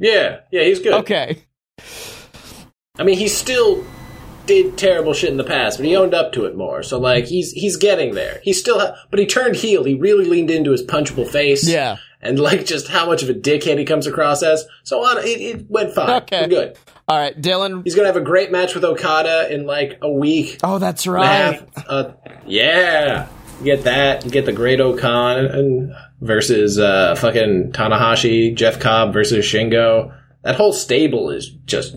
Yeah, 0.00 0.40
yeah, 0.50 0.64
he's 0.64 0.80
good. 0.80 0.94
Okay. 0.94 1.44
I 2.98 3.04
mean, 3.04 3.16
he 3.16 3.28
still 3.28 3.84
did 4.46 4.76
terrible 4.76 5.14
shit 5.14 5.30
in 5.30 5.36
the 5.36 5.44
past, 5.44 5.78
but 5.78 5.86
he 5.86 5.94
owned 5.94 6.12
up 6.12 6.32
to 6.32 6.44
it 6.44 6.56
more. 6.56 6.82
So 6.82 6.98
like, 6.98 7.26
he's 7.26 7.52
he's 7.52 7.76
getting 7.76 8.14
there. 8.14 8.40
He 8.42 8.52
still, 8.52 8.80
ha- 8.80 8.96
but 9.10 9.20
he 9.20 9.26
turned 9.26 9.54
heel. 9.54 9.84
He 9.84 9.94
really 9.94 10.24
leaned 10.24 10.50
into 10.50 10.72
his 10.72 10.82
punchable 10.82 11.28
face. 11.28 11.68
Yeah. 11.68 11.98
And 12.22 12.38
like 12.38 12.64
just 12.64 12.88
how 12.88 13.06
much 13.06 13.22
of 13.22 13.28
a 13.28 13.34
dickhead 13.34 13.78
he 13.78 13.84
comes 13.84 14.06
across 14.06 14.42
as. 14.42 14.64
So 14.84 15.00
on, 15.04 15.18
it, 15.18 15.40
it 15.40 15.70
went 15.70 15.92
fine. 15.92 16.22
Okay. 16.22 16.42
We're 16.42 16.48
good. 16.48 16.78
All 17.08 17.18
right, 17.18 17.38
Dylan. 17.38 17.82
He's 17.82 17.94
gonna 17.96 18.06
have 18.06 18.16
a 18.16 18.20
great 18.20 18.52
match 18.52 18.74
with 18.74 18.84
Okada 18.84 19.52
in 19.52 19.66
like 19.66 19.98
a 20.00 20.10
week 20.10 20.60
Oh, 20.62 20.78
that's 20.78 21.06
right. 21.06 21.60
Uh, 21.88 22.12
yeah, 22.46 23.28
you 23.58 23.64
get 23.64 23.84
that. 23.84 24.24
You 24.24 24.30
get 24.30 24.46
the 24.46 24.52
Great-O-Khan 24.52 25.44
and 25.44 25.92
versus 26.20 26.78
uh, 26.78 27.16
fucking 27.16 27.72
Tanahashi, 27.72 28.54
Jeff 28.54 28.78
Cobb 28.78 29.12
versus 29.12 29.44
Shingo. 29.44 30.16
That 30.42 30.54
whole 30.54 30.72
stable 30.72 31.30
is 31.30 31.48
just 31.66 31.96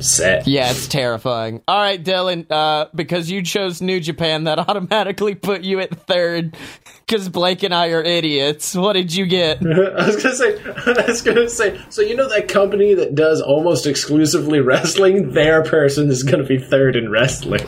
set. 0.00 0.46
Yeah, 0.46 0.70
it's 0.70 0.88
terrifying. 0.88 1.62
All 1.66 1.78
right, 1.78 2.02
Dylan, 2.02 2.50
uh, 2.50 2.86
because 2.94 3.30
you 3.30 3.42
chose 3.42 3.80
New 3.80 4.00
Japan, 4.00 4.44
that 4.44 4.58
automatically 4.68 5.34
put 5.34 5.62
you 5.62 5.80
at 5.80 6.06
third. 6.06 6.56
Because 7.06 7.28
Blake 7.28 7.62
and 7.62 7.72
I 7.72 7.90
are 7.90 8.02
idiots. 8.02 8.74
What 8.74 8.94
did 8.94 9.14
you 9.14 9.26
get? 9.26 9.58
I 9.66 10.06
was 10.06 10.22
gonna 10.22 10.34
say, 10.34 10.58
I 10.86 11.04
was 11.06 11.22
gonna 11.22 11.48
say. 11.48 11.80
So 11.88 12.02
you 12.02 12.16
know 12.16 12.28
that 12.28 12.48
company 12.48 12.94
that 12.94 13.14
does 13.14 13.40
almost 13.40 13.86
exclusively 13.86 14.60
wrestling? 14.60 15.32
Their 15.32 15.62
person 15.62 16.10
is 16.10 16.22
gonna 16.22 16.44
be 16.44 16.58
third 16.58 16.96
in 16.96 17.10
wrestling. 17.10 17.64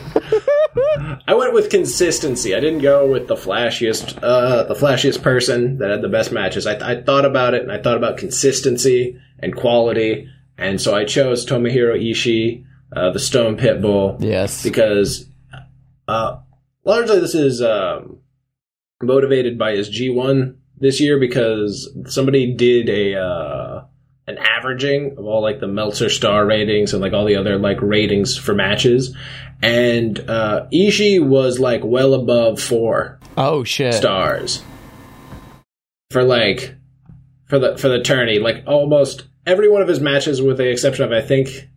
I 1.27 1.33
went 1.33 1.53
with 1.53 1.69
consistency. 1.69 2.55
I 2.55 2.59
didn't 2.59 2.81
go 2.81 3.09
with 3.09 3.27
the 3.27 3.35
flashiest, 3.35 4.19
uh, 4.21 4.63
the 4.63 4.73
flashiest 4.73 5.21
person 5.21 5.77
that 5.77 5.89
had 5.89 6.01
the 6.01 6.09
best 6.09 6.31
matches. 6.31 6.67
I, 6.67 6.75
I 6.75 7.01
thought 7.01 7.25
about 7.25 7.53
it, 7.53 7.63
and 7.63 7.71
I 7.71 7.81
thought 7.81 7.97
about 7.97 8.17
consistency 8.17 9.19
and 9.39 9.55
quality, 9.55 10.29
and 10.59 10.79
so 10.81 10.93
I 10.93 11.05
chose 11.05 11.45
Tomohiro 11.45 11.95
Ishii, 11.99 12.63
uh, 12.95 13.11
the 13.11 13.19
Stone 13.19 13.57
Pitbull, 13.57 14.17
Yes. 14.21 14.61
because 14.63 15.27
uh, 16.07 16.37
largely 16.85 17.19
this 17.19 17.35
is 17.35 17.61
um, 17.61 18.17
motivated 19.01 19.57
by 19.57 19.71
his 19.75 19.89
G1 19.89 20.55
this 20.77 20.99
year 21.01 21.19
because 21.19 21.89
somebody 22.07 22.53
did 22.53 22.89
a 22.89 23.15
uh, 23.19 23.83
an 24.27 24.37
averaging 24.37 25.15
of 25.17 25.25
all 25.25 25.41
like 25.41 25.59
the 25.59 25.67
Meltzer 25.67 26.09
star 26.09 26.45
ratings 26.45 26.93
and 26.93 27.01
like 27.01 27.13
all 27.13 27.25
the 27.25 27.35
other 27.35 27.57
like 27.57 27.81
ratings 27.81 28.37
for 28.37 28.53
matches, 28.53 29.15
and 29.61 30.19
uh, 30.29 30.67
Ishii 30.71 31.25
was 31.25 31.59
like 31.59 31.81
well 31.83 32.13
above 32.13 32.61
four 32.61 33.19
Oh 33.37 33.63
shit. 33.63 33.93
stars 33.93 34.61
for 36.11 36.23
like 36.23 36.75
for 37.47 37.59
the 37.59 37.77
for 37.77 37.87
the 37.89 38.01
tourney. 38.01 38.39
Like 38.39 38.63
almost 38.67 39.25
every 39.49 39.69
one 39.69 39.81
of 39.81 39.87
his 39.87 39.99
matches, 39.99 40.41
with 40.41 40.57
the 40.57 40.69
exception 40.69 41.05
of 41.05 41.11
I 41.11 41.21
think 41.21 41.69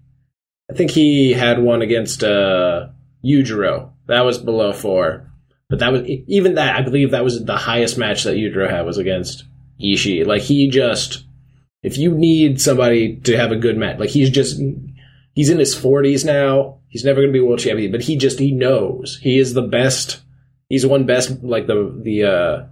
I 0.71 0.75
think 0.75 0.91
he 0.91 1.33
had 1.33 1.61
one 1.61 1.83
against 1.83 2.23
uh 2.23 2.89
Yujiro. 3.25 3.91
That 4.07 4.25
was 4.25 4.39
below 4.39 4.73
four. 4.73 5.29
But 5.69 5.79
that 5.79 5.93
was 5.93 6.03
even 6.07 6.57
that. 6.57 6.77
I 6.77 6.83
believe 6.83 7.13
that 7.13 7.25
was 7.25 7.45
the 7.45 7.57
highest 7.57 7.97
match 7.97 8.25
that 8.25 8.37
Yujiro 8.37 8.71
had 8.71 8.85
was 8.85 8.99
against 8.99 9.45
Ishii. 9.83 10.27
Like 10.27 10.43
he 10.43 10.69
just, 10.69 11.25
if 11.83 11.97
you 11.97 12.13
need 12.13 12.61
somebody 12.61 13.17
to 13.21 13.37
have 13.37 13.53
a 13.53 13.57
good 13.57 13.79
match, 13.79 13.99
like 13.99 14.11
he's 14.11 14.29
just, 14.29 14.61
he's 15.35 15.49
in 15.49 15.59
his 15.59 15.75
forties 15.75 16.25
now. 16.25 16.79
He's 16.89 17.05
never 17.05 17.23
going 17.23 17.33
to 17.33 17.39
be 17.39 17.41
world 17.41 17.61
champion, 17.61 17.91
but 17.91 18.03
he 18.03 18.17
just 18.17 18.39
he 18.39 18.53
knows 18.53 19.19
he 19.23 19.39
is 19.39 19.55
the 19.55 19.63
best. 19.63 20.21
He's 20.69 20.85
won 20.85 21.07
best 21.07 21.43
like 21.43 21.67
the 21.67 21.99
the 22.03 22.25
uh 22.25 22.67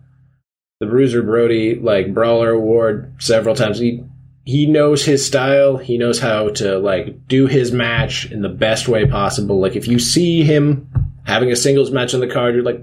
the 0.78 0.86
Bruiser 0.86 1.22
Brody 1.22 1.76
like 1.76 2.12
brawler 2.12 2.50
award 2.50 3.14
several 3.18 3.54
times. 3.54 3.78
He 3.78 4.04
he 4.50 4.66
knows 4.66 5.04
his 5.04 5.24
style. 5.24 5.76
He 5.76 5.96
knows 5.96 6.18
how 6.18 6.48
to 6.48 6.76
like 6.80 7.28
do 7.28 7.46
his 7.46 7.70
match 7.70 8.28
in 8.32 8.42
the 8.42 8.48
best 8.48 8.88
way 8.88 9.06
possible. 9.06 9.60
Like 9.60 9.76
if 9.76 9.86
you 9.86 10.00
see 10.00 10.42
him 10.42 10.90
having 11.24 11.52
a 11.52 11.56
singles 11.56 11.92
match 11.92 12.14
on 12.14 12.20
the 12.20 12.26
card, 12.26 12.56
you're 12.56 12.64
like, 12.64 12.80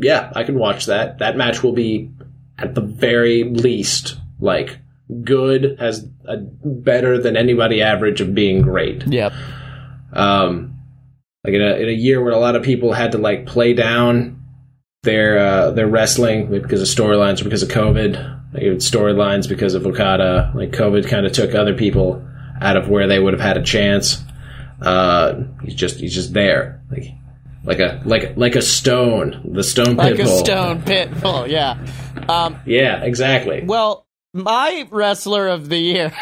yeah, 0.00 0.32
I 0.34 0.42
can 0.42 0.58
watch 0.58 0.86
that. 0.86 1.18
That 1.20 1.36
match 1.36 1.62
will 1.62 1.74
be 1.74 2.10
at 2.58 2.74
the 2.74 2.80
very 2.80 3.44
least 3.44 4.16
like 4.40 4.78
good, 5.22 5.76
has 5.78 6.04
a 6.24 6.38
better 6.38 7.18
than 7.18 7.36
anybody 7.36 7.82
average 7.82 8.20
of 8.20 8.34
being 8.34 8.62
great. 8.62 9.06
Yep. 9.06 9.32
Um, 10.12 10.76
like 11.44 11.54
in 11.54 11.62
a 11.62 11.74
in 11.76 11.88
a 11.88 11.92
year 11.92 12.20
where 12.20 12.32
a 12.32 12.40
lot 12.40 12.56
of 12.56 12.64
people 12.64 12.92
had 12.92 13.12
to 13.12 13.18
like 13.18 13.46
play 13.46 13.74
down 13.74 14.42
their 15.04 15.38
uh, 15.38 15.70
their 15.70 15.86
wrestling 15.86 16.50
because 16.50 16.82
of 16.82 16.88
storylines 16.88 17.40
or 17.40 17.44
because 17.44 17.62
of 17.62 17.68
COVID. 17.68 18.35
Like 18.52 18.62
storylines 18.62 19.48
because 19.48 19.74
of 19.74 19.86
Okada. 19.86 20.52
Like 20.54 20.70
COVID 20.72 21.08
kind 21.08 21.26
of 21.26 21.32
took 21.32 21.54
other 21.54 21.74
people 21.74 22.26
out 22.60 22.76
of 22.76 22.88
where 22.88 23.06
they 23.06 23.18
would 23.18 23.32
have 23.34 23.40
had 23.42 23.56
a 23.56 23.62
chance. 23.62 24.22
Uh, 24.80 25.42
he's 25.62 25.74
just 25.74 25.96
he's 26.00 26.14
just 26.14 26.32
there, 26.32 26.82
like 26.90 27.04
like 27.64 27.78
a 27.80 28.00
like 28.04 28.36
like 28.36 28.54
a 28.56 28.62
stone, 28.62 29.50
the 29.52 29.64
stone 29.64 29.96
Like 29.96 30.14
a 30.18 30.22
pitbull. 30.22 30.38
stone 30.38 30.82
pitbull. 30.82 31.48
Yeah. 31.48 31.78
Um. 32.28 32.58
Yeah, 32.66 33.02
exactly. 33.02 33.62
Well, 33.64 34.06
my 34.32 34.86
wrestler 34.90 35.48
of 35.48 35.68
the 35.68 35.78
year. 35.78 36.12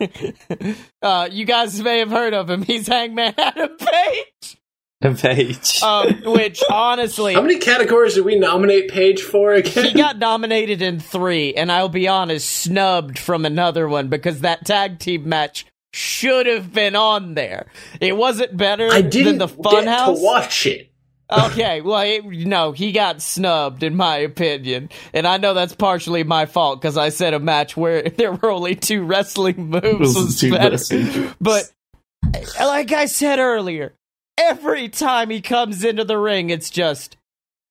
uh, 1.02 1.28
you 1.30 1.44
guys 1.44 1.80
may 1.80 1.98
have 2.00 2.10
heard 2.10 2.34
of 2.34 2.50
him. 2.50 2.62
He's 2.62 2.86
Hangman 2.88 3.34
Adam 3.38 3.76
Page. 3.76 4.56
Page. 5.02 5.80
Um, 5.82 6.22
which 6.24 6.62
honestly, 6.70 7.34
How 7.34 7.42
many 7.42 7.58
categories 7.58 8.14
did 8.14 8.24
we 8.24 8.38
nominate 8.38 8.88
Page 8.88 9.22
for 9.22 9.52
again? 9.52 9.84
he 9.86 9.92
got 9.94 10.18
nominated 10.18 10.80
in 10.80 11.00
three, 11.00 11.54
and 11.54 11.70
I'll 11.72 11.88
be 11.88 12.06
honest, 12.08 12.48
snubbed 12.48 13.18
from 13.18 13.44
another 13.44 13.88
one 13.88 14.08
because 14.08 14.40
that 14.40 14.64
tag 14.64 14.98
team 15.00 15.28
match 15.28 15.66
should 15.92 16.46
have 16.46 16.72
been 16.72 16.94
on 16.96 17.34
there. 17.34 17.66
It 18.00 18.16
wasn't 18.16 18.56
better 18.56 18.88
I 18.90 19.02
didn't 19.02 19.38
than 19.38 19.48
the 19.48 19.48
get 19.48 19.58
Funhouse. 19.86 20.16
to 20.16 20.22
watch 20.22 20.66
it. 20.66 20.88
Okay, 21.30 21.80
well, 21.80 22.00
it, 22.00 22.24
no, 22.26 22.72
he 22.72 22.92
got 22.92 23.22
snubbed 23.22 23.82
in 23.82 23.94
my 23.96 24.18
opinion, 24.18 24.90
and 25.14 25.26
I 25.26 25.38
know 25.38 25.54
that's 25.54 25.74
partially 25.74 26.24
my 26.24 26.44
fault 26.46 26.80
because 26.80 26.98
I 26.98 27.08
said 27.08 27.32
a 27.34 27.40
match 27.40 27.74
where 27.76 28.02
there 28.16 28.32
were 28.32 28.50
only 28.50 28.74
two 28.76 29.02
wrestling 29.04 29.70
moves 29.70 30.14
was 30.14 30.38
two 30.40 30.50
better. 30.50 30.70
wrestling 30.72 31.04
moves. 31.06 31.34
But 31.40 31.72
like 32.60 32.92
I 32.92 33.06
said 33.06 33.38
earlier, 33.38 33.94
every 34.42 34.88
time 34.88 35.30
he 35.30 35.40
comes 35.40 35.84
into 35.84 36.04
the 36.04 36.18
ring, 36.18 36.50
it's 36.50 36.70
just 36.70 37.16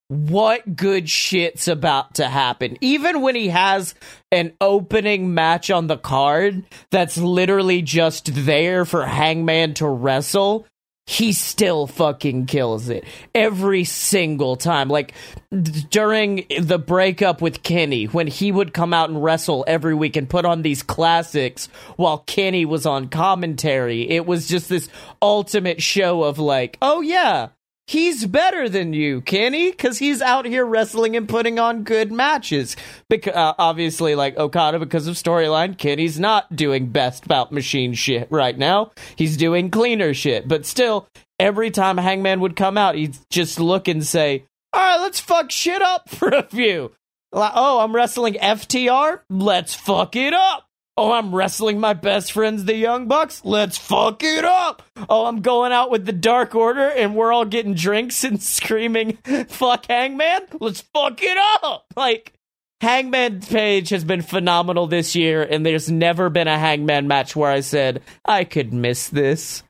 what 0.07 0.76
good 0.76 1.10
shit's 1.10 1.69
about 1.69 2.15
to 2.15 2.27
happen. 2.27 2.77
Even 2.81 3.22
when 3.22 3.35
he 3.35 3.48
has 3.48 3.95
an 4.31 4.52
opening 4.60 5.34
match 5.34 5.72
on 5.72 5.88
the 5.88 5.98
card 5.98 6.65
that's 6.89 7.18
literally 7.18 7.81
just 7.81 8.45
there 8.45 8.84
for 8.84 9.06
Hangman 9.06 9.73
to 9.76 9.88
wrestle, 9.88 10.68
he 11.12 11.34
still 11.34 11.88
fucking 11.88 12.46
kills 12.46 12.88
it 12.88 13.04
every 13.36 13.84
single 13.84 14.56
time. 14.56 14.88
Like 14.88 15.14
d- 15.52 15.84
during 15.90 16.46
the 16.58 16.80
breakup 16.80 17.42
with 17.42 17.64
Kenny, 17.64 18.06
when 18.06 18.28
he 18.28 18.50
would 18.50 18.74
come 18.74 18.94
out 18.94 19.10
and 19.10 19.22
wrestle 19.22 19.66
every 19.68 19.94
week 19.94 20.16
and 20.16 20.30
put 20.30 20.46
on 20.46 20.62
these 20.62 20.84
classics 20.84 21.68
while 21.98 22.20
Kenny 22.20 22.64
was 22.64 22.86
on 22.86 23.10
commentary, 23.10 24.10
it 24.10 24.26
was 24.26 24.48
just 24.48 24.70
this 24.70 24.88
ultimate 25.22 25.82
show 25.82 26.24
of 26.24 26.40
like, 26.40 26.78
oh 26.82 27.02
yeah, 27.02 27.50
he's 27.92 28.26
better 28.26 28.70
than 28.70 28.94
you, 28.94 29.20
Kenny, 29.22 29.70
because 29.70 30.00
he's 30.00 30.22
out 30.22 30.46
here 30.46 30.66
wrestling 30.66 31.18
and 31.18 31.28
putting 31.28 31.60
on 31.60 31.84
good 31.84 32.12
matches. 32.12 32.78
Because 33.10 33.36
uh, 33.36 33.54
obviously, 33.60 34.16
like 34.16 34.38
Okada, 34.38 34.80
because 34.80 35.08
of 35.08 35.16
storyline, 35.16 35.78
Kenny's 35.78 36.20
not 36.20 36.56
doing 36.56 36.88
best 36.88 37.28
bout 37.28 37.52
machine 37.52 37.94
shit 37.94 38.30
right 38.32 38.58
now. 38.58 38.92
He's 39.18 39.36
doing 39.36 39.70
cleaner 39.70 40.14
shit, 40.14 40.48
but 40.48 40.66
still, 40.66 41.08
every 41.38 41.70
time 41.70 41.98
Hangman 41.98 42.40
would 42.40 42.56
come 42.56 42.78
out, 42.78 42.96
he'd 42.96 43.18
just 43.30 43.60
look 43.60 43.90
and 43.90 44.06
say, 44.06 44.46
"All 44.72 44.82
right, 44.82 45.02
let's 45.02 45.20
fuck 45.20 45.52
shit 45.52 45.82
up 45.82 46.10
for 46.16 46.30
a 46.30 46.44
few." 46.44 46.94
Like, 47.34 47.54
oh, 47.56 47.80
I'm 47.80 47.96
wrestling 47.96 48.36
FTR. 48.36 49.22
Let's 49.30 49.74
fuck 49.76 50.16
it 50.16 50.34
up. 50.34 50.66
Oh, 51.03 51.14
I'm 51.14 51.34
wrestling 51.34 51.80
my 51.80 51.94
best 51.94 52.32
friends, 52.32 52.65
the 52.65 52.76
Young 52.76 53.07
Bucks. 53.07 53.41
Let's 53.44 53.76
fuck 53.76 54.22
it 54.22 54.45
up. 54.45 54.84
Oh, 55.10 55.26
I'm 55.26 55.41
going 55.41 55.72
out 55.72 55.90
with 55.90 56.06
the 56.06 56.14
Dark 56.14 56.53
Order 56.53 56.90
and 56.90 57.15
we're 57.15 57.34
all 57.34 57.44
getting 57.44 57.73
drinks 57.73 58.23
and 58.23 58.40
screaming, 58.44 59.18
fuck 59.48 59.88
Hangman. 59.88 60.41
Let's 60.60 60.82
fuck 60.94 61.18
it 61.23 61.40
up. 61.64 61.88
Like, 61.95 62.34
Hangman 62.82 63.41
Page 63.41 63.90
has 63.90 64.03
been 64.03 64.22
phenomenal 64.22 64.86
this 64.86 65.15
year, 65.15 65.41
and 65.41 65.65
there's 65.65 65.90
never 65.90 66.30
been 66.30 66.48
a 66.48 66.60
Hangman 66.60 67.07
match 67.07 67.36
where 67.36 67.49
I 67.49 67.61
said, 67.61 68.03
I 68.23 68.44
could 68.44 68.72
miss 68.72 69.10
this. 69.10 69.64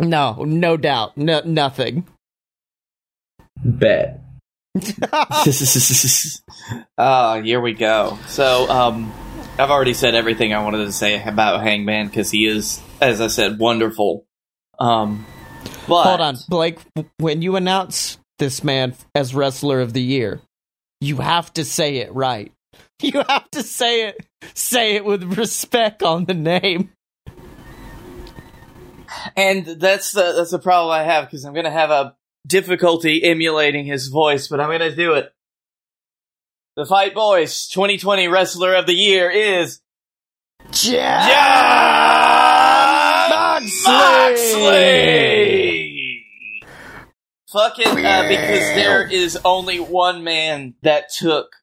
No, 0.00 0.44
no 0.44 0.76
doubt. 0.76 1.16
No, 1.16 1.40
nothing. 1.46 2.06
Bet. 3.64 4.20
Ah, 5.10 5.44
here 7.42 7.60
we 7.62 7.72
go. 7.72 8.18
So, 8.26 8.68
um, 8.68 9.10
I've 9.58 9.70
already 9.70 9.94
said 9.94 10.14
everything 10.14 10.54
I 10.54 10.62
wanted 10.64 10.86
to 10.86 10.92
say 10.92 11.22
about 11.22 11.62
Hangman 11.62 12.06
because 12.06 12.30
he 12.30 12.46
is, 12.46 12.80
as 13.00 13.20
I 13.20 13.26
said, 13.26 13.58
wonderful. 13.58 14.24
Um, 14.78 15.26
but 15.86 16.04
Hold 16.04 16.20
on, 16.20 16.36
Blake. 16.48 16.78
When 17.18 17.42
you 17.42 17.56
announce 17.56 18.18
this 18.38 18.64
man 18.64 18.94
as 19.14 19.34
wrestler 19.34 19.80
of 19.80 19.92
the 19.92 20.02
year, 20.02 20.40
you 21.00 21.16
have 21.18 21.52
to 21.54 21.64
say 21.64 21.96
it 21.98 22.14
right. 22.14 22.52
You 23.02 23.24
have 23.28 23.50
to 23.50 23.64
say 23.64 24.06
it, 24.06 24.26
say 24.54 24.94
it 24.94 25.04
with 25.04 25.24
respect 25.36 26.04
on 26.04 26.24
the 26.24 26.34
name. 26.34 26.92
and 29.36 29.66
that's 29.66 30.12
the 30.12 30.34
that's 30.36 30.52
the 30.52 30.60
problem 30.60 30.92
I 30.92 31.02
have 31.02 31.24
because 31.24 31.44
I'm 31.44 31.52
gonna 31.52 31.68
have 31.68 31.90
a 31.90 32.14
difficulty 32.46 33.24
emulating 33.24 33.86
his 33.86 34.06
voice, 34.06 34.46
but 34.46 34.60
I'm 34.60 34.70
gonna 34.70 34.94
do 34.94 35.14
it. 35.14 35.32
The 36.74 36.86
Fight 36.86 37.14
Boys 37.14 37.68
2020 37.68 38.28
Wrestler 38.28 38.72
of 38.72 38.86
the 38.86 38.94
Year 38.94 39.30
is 39.30 39.80
Jon 40.70 41.28
Moxley. 43.84 45.12
Fucking 47.52 48.06
uh, 48.06 48.26
because 48.26 48.74
there 48.74 49.06
is 49.06 49.38
only 49.44 49.80
one 49.80 50.24
man 50.24 50.72
that 50.80 51.10
took 51.10 51.56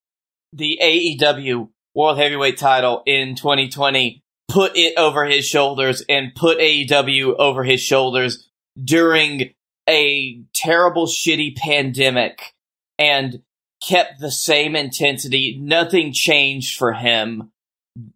the 0.53 0.77
AEW 0.79 1.69
World 1.95 2.19
Heavyweight 2.19 2.59
title 2.59 3.01
in 3.07 3.33
2020, 3.33 4.21
put 4.47 4.77
it 4.77 4.95
over 4.95 5.25
his 5.25 5.43
shoulders, 5.43 6.03
and 6.07 6.35
put 6.35 6.59
AEW 6.59 7.33
over 7.39 7.63
his 7.63 7.81
shoulders 7.81 8.47
during 8.79 9.55
a 9.89 10.43
terrible, 10.53 11.07
shitty 11.07 11.57
pandemic, 11.57 12.53
and 12.99 13.41
kept 13.81 14.19
the 14.19 14.31
same 14.31 14.75
intensity. 14.75 15.57
Nothing 15.59 16.13
changed 16.13 16.77
for 16.77 16.93
him 16.93 17.51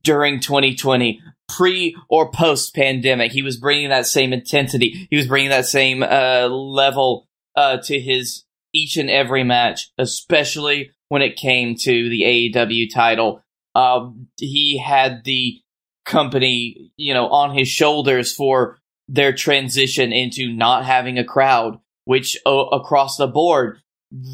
during 0.04 0.40
2020 0.40 1.22
pre 1.50 1.96
or 2.10 2.32
post 2.32 2.74
pandemic 2.74 3.32
he 3.32 3.42
was 3.42 3.58
bringing 3.58 3.90
that 3.90 4.08
same 4.08 4.34
intensity. 4.34 5.08
He 5.10 5.18
was 5.18 5.28
bringing 5.28 5.50
that 5.50 5.66
same 5.66 6.04
uh, 6.04 6.48
level 6.48 7.28
uh, 7.56 7.78
to 7.78 8.00
his 8.00 8.44
each 8.74 8.98
and 8.98 9.10
every 9.10 9.44
match 9.44 9.92
especially 9.98 10.92
when 11.10 11.22
it 11.22 11.36
came 11.36 11.76
to 11.76 12.10
the 12.10 12.52
AEW 12.56 12.92
title. 12.94 13.44
Um, 13.76 14.28
he 14.38 14.78
had 14.80 15.24
the 15.24 15.62
company, 16.06 16.92
you 16.98 17.14
know, 17.14 17.28
on 17.28 17.56
his 17.56 17.68
shoulders 17.68 18.34
for 18.34 18.80
their 19.08 19.34
transition 19.34 20.12
into 20.12 20.52
not 20.52 20.86
having 20.86 21.18
a 21.18 21.24
crowd, 21.24 21.80
which 22.06 22.38
uh, 22.46 22.50
across 22.50 23.18
the 23.18 23.28
board 23.28 23.80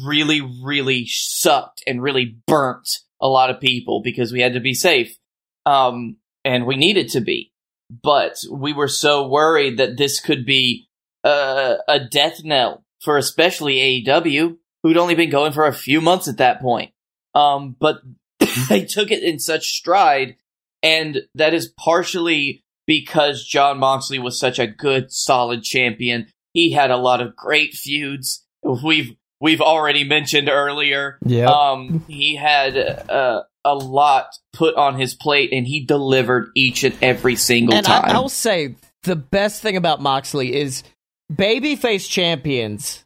really, 0.04 0.40
really 0.62 1.06
sucked 1.06 1.82
and 1.86 2.02
really 2.02 2.36
burnt 2.46 2.88
a 3.20 3.28
lot 3.28 3.50
of 3.50 3.60
people 3.60 4.02
because 4.02 4.32
we 4.32 4.40
had 4.40 4.54
to 4.54 4.60
be 4.60 4.74
safe. 4.74 5.16
Um, 5.66 6.16
and 6.44 6.66
we 6.66 6.76
needed 6.76 7.10
to 7.10 7.20
be. 7.20 7.52
But 7.90 8.36
we 8.50 8.72
were 8.72 8.88
so 8.88 9.26
worried 9.26 9.78
that 9.78 9.96
this 9.96 10.20
could 10.20 10.46
be 10.46 10.88
uh, 11.24 11.76
a 11.88 12.00
death 12.00 12.42
knell 12.44 12.84
for 13.00 13.16
especially 13.16 14.04
AEW, 14.06 14.56
who'd 14.82 14.96
only 14.96 15.14
been 15.14 15.30
going 15.30 15.52
for 15.52 15.66
a 15.66 15.72
few 15.72 16.00
months 16.00 16.28
at 16.28 16.38
that 16.38 16.60
point. 16.60 16.92
Um, 17.34 17.74
but 17.78 18.00
they 18.68 18.84
took 18.84 19.10
it 19.10 19.22
in 19.22 19.38
such 19.38 19.68
stride, 19.68 20.36
and 20.82 21.22
that 21.34 21.54
is 21.54 21.72
partially 21.78 22.62
because 22.86 23.44
Jon 23.44 23.78
Moxley 23.78 24.18
was 24.18 24.38
such 24.38 24.58
a 24.58 24.66
good, 24.66 25.12
solid 25.12 25.62
champion. 25.62 26.28
He 26.52 26.72
had 26.72 26.90
a 26.90 26.96
lot 26.96 27.20
of 27.20 27.36
great 27.36 27.74
feuds. 27.74 28.44
We've 28.62 29.14
we've 29.40 29.60
already 29.60 30.04
mentioned 30.04 30.48
earlier. 30.48 31.18
Yeah. 31.24 31.46
Um, 31.46 32.04
he 32.08 32.36
had 32.36 32.76
uh, 32.76 33.42
a 33.64 33.74
lot 33.74 34.26
put 34.52 34.76
on 34.76 34.98
his 34.98 35.14
plate, 35.14 35.50
and 35.52 35.66
he 35.66 35.84
delivered 35.84 36.50
each 36.54 36.84
and 36.84 36.96
every 37.02 37.36
single 37.36 37.74
and 37.74 37.86
time. 37.86 38.04
I, 38.04 38.12
I'll 38.12 38.28
say 38.28 38.76
the 39.02 39.16
best 39.16 39.62
thing 39.62 39.76
about 39.76 40.00
Moxley 40.00 40.54
is 40.54 40.82
babyface 41.32 42.08
champions. 42.08 43.04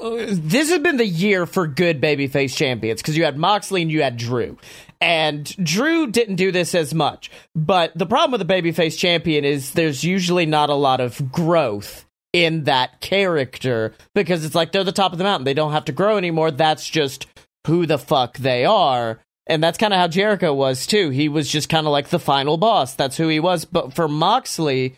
This 0.00 0.70
has 0.70 0.80
been 0.80 0.96
the 0.96 1.06
year 1.06 1.46
for 1.46 1.68
good 1.68 2.00
babyface 2.00 2.56
champions 2.56 3.00
because 3.00 3.16
you 3.16 3.24
had 3.24 3.36
Moxley 3.36 3.82
and 3.82 3.90
you 3.90 4.02
had 4.02 4.16
Drew. 4.16 4.58
And 5.00 5.44
Drew 5.64 6.08
didn't 6.08 6.36
do 6.36 6.50
this 6.50 6.74
as 6.74 6.92
much. 6.92 7.30
But 7.54 7.96
the 7.96 8.04
problem 8.04 8.32
with 8.32 8.42
a 8.42 8.52
babyface 8.52 8.98
champion 8.98 9.44
is 9.44 9.72
there's 9.72 10.02
usually 10.02 10.44
not 10.44 10.70
a 10.70 10.74
lot 10.74 11.00
of 11.00 11.30
growth 11.30 12.04
in 12.32 12.64
that 12.64 13.00
character 13.00 13.94
because 14.14 14.44
it's 14.44 14.54
like 14.54 14.72
they're 14.72 14.84
the 14.84 14.92
top 14.92 15.12
of 15.12 15.18
the 15.18 15.24
mountain. 15.24 15.44
They 15.44 15.54
don't 15.54 15.72
have 15.72 15.86
to 15.86 15.92
grow 15.92 16.16
anymore. 16.16 16.50
That's 16.50 16.88
just 16.88 17.26
who 17.66 17.86
the 17.86 17.98
fuck 17.98 18.38
they 18.38 18.64
are. 18.64 19.20
And 19.46 19.62
that's 19.62 19.78
kind 19.78 19.92
of 19.92 19.98
how 19.98 20.08
Jericho 20.08 20.54
was 20.54 20.86
too. 20.86 21.10
He 21.10 21.28
was 21.28 21.50
just 21.50 21.68
kind 21.68 21.86
of 21.86 21.92
like 21.92 22.08
the 22.08 22.20
final 22.20 22.56
boss. 22.56 22.94
That's 22.94 23.16
who 23.16 23.28
he 23.28 23.40
was. 23.40 23.64
But 23.64 23.94
for 23.94 24.06
Moxley, 24.06 24.96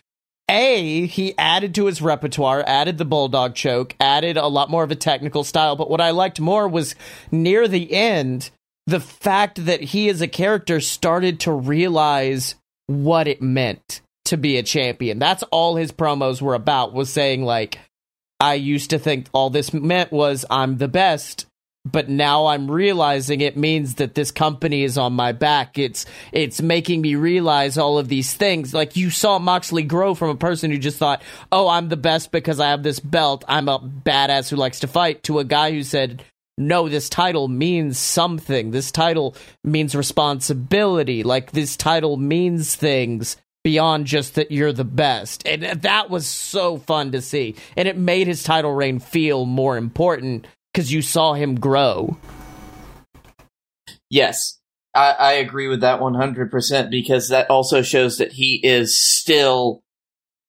A, 0.51 1.07
he 1.07 1.37
added 1.39 1.75
to 1.77 1.87
his 1.87 2.03
repertoire, 2.03 2.63
added 2.67 2.99
the 2.99 3.07
bulldog 3.07 3.55
choke, 3.55 3.97
added 3.99 4.37
a 4.37 4.49
lot 4.49 4.69
more 4.69 4.85
of 4.85 4.91
a 4.91 4.97
technical 4.97 5.43
style. 5.43 5.75
But 5.75 5.89
what 5.89 6.03
I 6.03 6.11
liked 6.11 6.39
more 6.39 6.69
was 6.69 6.95
near 7.31 7.67
the 7.67 7.93
end, 7.95 8.51
the 8.87 9.01
fact 9.01 9.65
that 9.65 9.81
he 9.81 10.11
as 10.11 10.21
a 10.21 10.29
character 10.29 10.81
started 10.81 11.41
to 11.41 11.53
realize 11.53 12.57
what 12.89 13.29
it 13.29 13.41
meant 13.41 14.03
to 14.27 14.37
be 14.37 14.57
a 14.57 14.63
champion. 14.63 15.19
That's 15.19 15.43
all 15.45 15.77
his 15.77 15.93
promos 15.93 16.41
were 16.41 16.55
about, 16.55 16.93
was 16.93 17.11
saying, 17.11 17.45
like, 17.45 17.79
I 18.41 18.55
used 18.55 18.91
to 18.91 18.99
think 18.99 19.29
all 19.33 19.51
this 19.51 19.73
meant 19.73 20.11
was 20.11 20.45
I'm 20.51 20.79
the 20.79 20.89
best, 20.89 21.47
but 21.85 22.09
now 22.09 22.47
I'm 22.47 22.71
realizing 22.71 23.41
it 23.41 23.57
means 23.57 23.97
that 23.97 24.15
this 24.15 24.31
company 24.31 24.83
is 24.83 24.99
on 24.99 25.13
my 25.13 25.33
back. 25.33 25.79
It's 25.79 26.07
it's 26.33 26.61
making 26.61 27.03
me 27.03 27.15
realize 27.15 27.79
all 27.79 27.99
of 27.99 28.09
these 28.09 28.35
things. 28.35 28.73
Like 28.75 28.97
you 28.97 29.11
saw 29.11 29.39
Moxley 29.39 29.83
grow 29.83 30.15
from 30.15 30.31
a 30.31 30.37
person 30.37 30.71
who 30.71 30.79
just 30.79 30.99
thought, 30.99 31.23
"Oh, 31.51 31.69
I'm 31.69 31.89
the 31.89 31.97
best 31.97 32.33
because 32.33 32.61
I 32.61 32.71
have 32.71 32.83
this 32.83 33.01
belt. 33.01 33.45
I'm 33.49 33.69
a 33.69 33.79
badass 33.79 34.49
who 34.49 34.57
likes 34.57 34.81
to 34.81 34.89
fight." 34.89 35.23
To 35.25 35.39
a 35.39 35.45
guy 35.45 35.73
who 35.73 35.83
said, 35.83 36.25
"No, 36.59 36.89
this 36.89 37.09
title 37.09 37.49
means 37.49 37.99
something. 37.99 38.71
This 38.71 38.93
title 38.93 39.37
means 39.65 39.95
responsibility. 39.95 41.23
Like 41.23 41.53
this 41.53 41.77
title 41.77 42.17
means 42.17 42.75
things." 42.77 43.37
Beyond 43.65 44.07
just 44.07 44.35
that 44.35 44.51
you're 44.51 44.73
the 44.73 44.85
best. 44.85 45.47
And 45.47 45.63
that 45.83 46.11
was 46.11 46.27
so 46.27 46.79
fun 46.79 47.13
to 47.13 47.21
see. 47.21 47.55
And 47.77 47.87
it 47.87 47.97
made 47.97 48.27
his 48.27 48.43
title 48.43 48.73
reign 48.73 48.99
feel 48.99 49.47
more 49.47 49.77
important 49.77 50.47
because 50.73 50.93
you 50.93 51.03
saw 51.03 51.35
him 51.35 51.61
grow. 51.61 52.17
Yes, 54.11 54.59
I, 54.95 55.13
I 55.13 55.33
agree 55.35 55.69
with 55.69 55.81
that 55.81 56.01
100% 56.01 56.91
because 56.91 57.29
that 57.29 57.51
also 57.51 57.83
shows 57.83 58.19
that 58.19 58.33
he 58.33 58.61
is 58.63 59.01
still, 59.01 59.83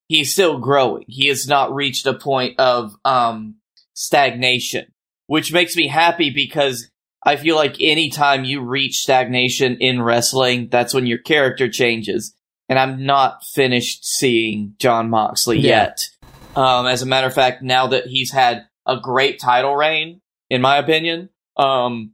he's 0.07 0.33
still 0.33 0.59
growing. 0.59 1.05
He 1.07 1.27
has 1.27 1.47
not 1.47 1.73
reached 1.73 2.05
a 2.05 2.13
point 2.13 2.59
of, 2.59 2.95
um, 3.05 3.55
stagnation, 3.93 4.87
which 5.27 5.53
makes 5.53 5.75
me 5.75 5.87
happy 5.87 6.29
because 6.29 6.89
I 7.23 7.37
feel 7.37 7.55
like 7.55 7.75
anytime 7.79 8.43
you 8.43 8.61
reach 8.61 8.99
stagnation 8.99 9.77
in 9.77 10.01
wrestling, 10.01 10.67
that's 10.69 10.93
when 10.93 11.05
your 11.05 11.19
character 11.19 11.69
changes. 11.69 12.35
And 12.69 12.79
I'm 12.79 13.05
not 13.05 13.43
finished 13.43 14.05
seeing 14.05 14.75
Jon 14.79 15.09
Moxley 15.09 15.59
Yeah. 15.59 15.69
yet. 15.69 16.07
Um, 16.55 16.85
as 16.87 17.01
a 17.01 17.05
matter 17.05 17.27
of 17.27 17.33
fact, 17.33 17.61
now 17.61 17.87
that 17.87 18.07
he's 18.07 18.31
had 18.31 18.65
a 18.85 18.97
great 18.97 19.39
title 19.39 19.75
reign, 19.75 20.21
in 20.49 20.61
my 20.61 20.77
opinion, 20.77 21.29
um, 21.57 22.13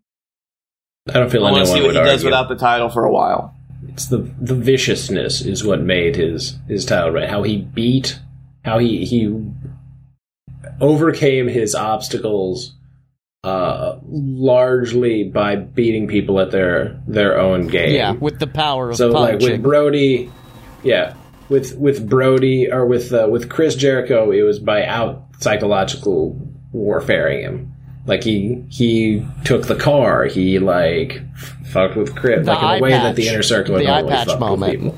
I 1.07 1.13
don't 1.13 1.29
feel 1.31 1.45
I 1.45 1.51
want 1.51 1.61
anyone 1.61 1.65
to 1.65 1.71
see 1.73 1.81
what 1.81 1.87
would 1.87 1.95
he 1.95 2.01
does 2.11 2.13
argue. 2.23 2.25
without 2.27 2.49
the 2.49 2.55
title 2.55 2.89
for 2.89 3.03
a 3.05 3.11
while. 3.11 3.55
it's 3.87 4.05
the 4.07 4.17
the 4.39 4.55
viciousness 4.55 5.41
is 5.41 5.63
what 5.63 5.81
made 5.81 6.15
his 6.15 6.57
his 6.67 6.85
title 6.85 7.11
reign. 7.11 7.29
How 7.29 7.43
he 7.43 7.57
beat, 7.57 8.19
how 8.63 8.77
he 8.79 9.05
he 9.05 9.27
overcame 10.81 11.47
his 11.47 11.75
obstacles, 11.75 12.75
uh, 13.43 13.97
largely 14.07 15.23
by 15.23 15.55
beating 15.55 16.07
people 16.07 16.39
at 16.39 16.51
their 16.51 17.01
their 17.07 17.39
own 17.39 17.67
game. 17.67 17.95
Yeah, 17.95 18.11
with 18.11 18.39
the 18.39 18.47
power 18.47 18.89
of 18.89 18.97
so 18.97 19.09
like 19.09 19.39
with 19.39 19.61
Brodie, 19.61 20.31
yeah, 20.83 21.15
with 21.49 21.75
with 21.77 22.07
Brodie 22.09 22.71
or 22.71 22.85
with 22.85 23.11
uh, 23.13 23.27
with 23.29 23.49
Chris 23.49 23.75
Jericho, 23.75 24.31
it 24.31 24.41
was 24.43 24.59
by 24.59 24.85
out 24.85 25.23
psychological 25.39 26.35
warfaring 26.71 27.41
him. 27.41 27.73
Like 28.05 28.23
he 28.23 28.63
he 28.69 29.25
took 29.43 29.67
the 29.67 29.75
car, 29.75 30.25
he 30.25 30.59
like 30.59 31.21
fucked 31.65 31.95
with 31.95 32.15
Crip, 32.15 32.45
The 32.45 32.53
like 32.53 32.77
in 32.77 32.79
a 32.79 32.81
way 32.81 32.89
that 32.91 33.15
the 33.15 33.23
patch. 33.25 33.33
inner 33.33 33.43
circle 33.43 33.75
would 33.75 33.83
The 33.83 33.87
eye 33.89 34.01
normally 34.01 34.15
patch 34.15 34.27
fuck 34.27 34.39
moment. 34.39 34.71
with 34.83 34.91
people. 34.93 34.97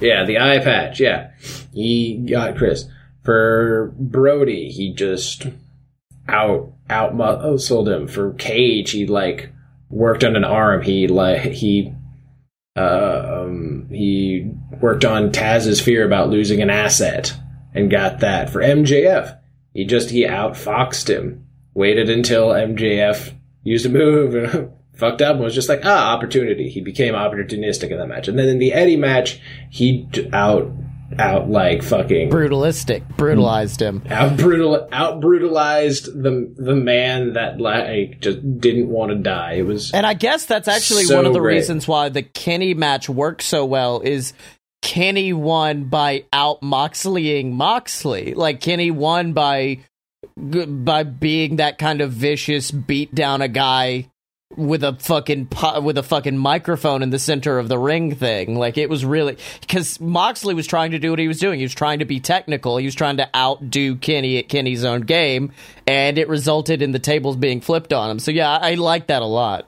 Yeah, 0.00 0.24
the 0.24 0.38
eye 0.38 0.58
patch. 0.58 1.00
Yeah, 1.00 1.30
he 1.72 2.16
got 2.28 2.56
Chris 2.56 2.86
for 3.22 3.92
Brodie. 3.98 4.70
He 4.70 4.92
just 4.92 5.46
out 6.28 6.72
out 6.90 7.14
muscled 7.14 7.88
him 7.88 8.08
for 8.08 8.34
Cage. 8.34 8.90
He 8.90 9.06
like 9.06 9.50
worked 9.88 10.24
on 10.24 10.36
an 10.36 10.44
arm. 10.44 10.82
He 10.82 11.06
like 11.06 11.40
he 11.42 11.92
uh, 12.76 13.44
um, 13.44 13.86
he 13.90 14.50
worked 14.84 15.06
on 15.06 15.32
Taz's 15.32 15.80
fear 15.80 16.04
about 16.04 16.28
losing 16.28 16.60
an 16.60 16.68
asset 16.68 17.32
and 17.72 17.90
got 17.90 18.20
that 18.20 18.50
for 18.50 18.60
MJF. 18.60 19.38
He 19.72 19.86
just 19.86 20.10
he 20.10 20.26
outfoxed 20.26 21.08
him. 21.08 21.46
Waited 21.72 22.10
until 22.10 22.48
MJF 22.48 23.32
used 23.62 23.86
a 23.86 23.88
move 23.88 24.34
and 24.34 24.72
fucked 24.94 25.22
up 25.22 25.36
and 25.36 25.42
was 25.44 25.54
just 25.54 25.70
like 25.70 25.80
ah 25.84 26.14
opportunity. 26.14 26.68
He 26.68 26.82
became 26.82 27.14
opportunistic 27.14 27.92
in 27.92 27.96
that 27.96 28.08
match, 28.08 28.28
and 28.28 28.38
then 28.38 28.46
in 28.46 28.58
the 28.58 28.74
Eddie 28.74 28.98
match, 28.98 29.40
he 29.70 30.06
out 30.34 30.70
out 31.18 31.48
like 31.48 31.82
fucking 31.82 32.28
brutalistic, 32.28 33.08
brutalized 33.16 33.80
him. 33.80 34.02
out 34.10 34.36
brutal 34.36 34.86
out 34.92 35.22
brutalized 35.22 36.06
the 36.06 36.54
the 36.58 36.76
man 36.76 37.32
that 37.32 37.58
like 37.58 38.20
just 38.20 38.60
didn't 38.60 38.90
want 38.90 39.12
to 39.12 39.16
die. 39.16 39.54
It 39.54 39.62
was 39.62 39.92
And 39.94 40.04
I 40.04 40.12
guess 40.12 40.44
that's 40.44 40.68
actually 40.68 41.04
So 41.04 41.16
one 41.16 41.24
of 41.24 41.32
the 41.32 41.40
great. 41.40 41.54
reasons 41.54 41.88
why 41.88 42.10
the 42.10 42.22
Kenny 42.22 42.74
match 42.74 43.08
worked 43.08 43.42
so 43.42 43.64
well 43.64 44.02
is 44.02 44.34
Kenny 44.84 45.32
won 45.32 45.84
by 45.84 46.26
out 46.30 46.62
Moxleying 46.62 47.54
Moxley. 47.54 48.34
Like 48.34 48.60
Kenny 48.60 48.90
won 48.90 49.32
by 49.32 49.80
by 50.36 51.04
being 51.04 51.56
that 51.56 51.78
kind 51.78 52.02
of 52.02 52.12
vicious 52.12 52.70
beat 52.70 53.14
down 53.14 53.40
a 53.40 53.48
guy 53.48 54.10
with 54.56 54.84
a 54.84 54.92
fucking 54.92 55.48
with 55.82 55.96
a 55.96 56.02
fucking 56.02 56.36
microphone 56.36 57.02
in 57.02 57.08
the 57.08 57.18
center 57.18 57.58
of 57.58 57.68
the 57.68 57.78
ring 57.78 58.14
thing. 58.14 58.58
Like 58.58 58.76
it 58.76 58.90
was 58.90 59.06
really 59.06 59.38
because 59.62 59.98
Moxley 60.02 60.52
was 60.52 60.66
trying 60.66 60.90
to 60.90 60.98
do 60.98 61.08
what 61.08 61.18
he 61.18 61.28
was 61.28 61.38
doing. 61.38 61.58
He 61.58 61.64
was 61.64 61.74
trying 61.74 62.00
to 62.00 62.04
be 62.04 62.20
technical. 62.20 62.76
He 62.76 62.84
was 62.84 62.94
trying 62.94 63.16
to 63.16 63.28
outdo 63.34 63.96
Kenny 63.96 64.36
at 64.36 64.50
Kenny's 64.50 64.84
own 64.84 65.00
game, 65.00 65.52
and 65.86 66.18
it 66.18 66.28
resulted 66.28 66.82
in 66.82 66.92
the 66.92 66.98
tables 66.98 67.36
being 67.36 67.62
flipped 67.62 67.94
on 67.94 68.10
him. 68.10 68.18
So 68.18 68.30
yeah, 68.30 68.50
I, 68.50 68.72
I 68.72 68.74
like 68.74 69.06
that 69.06 69.22
a 69.22 69.26
lot. 69.26 69.66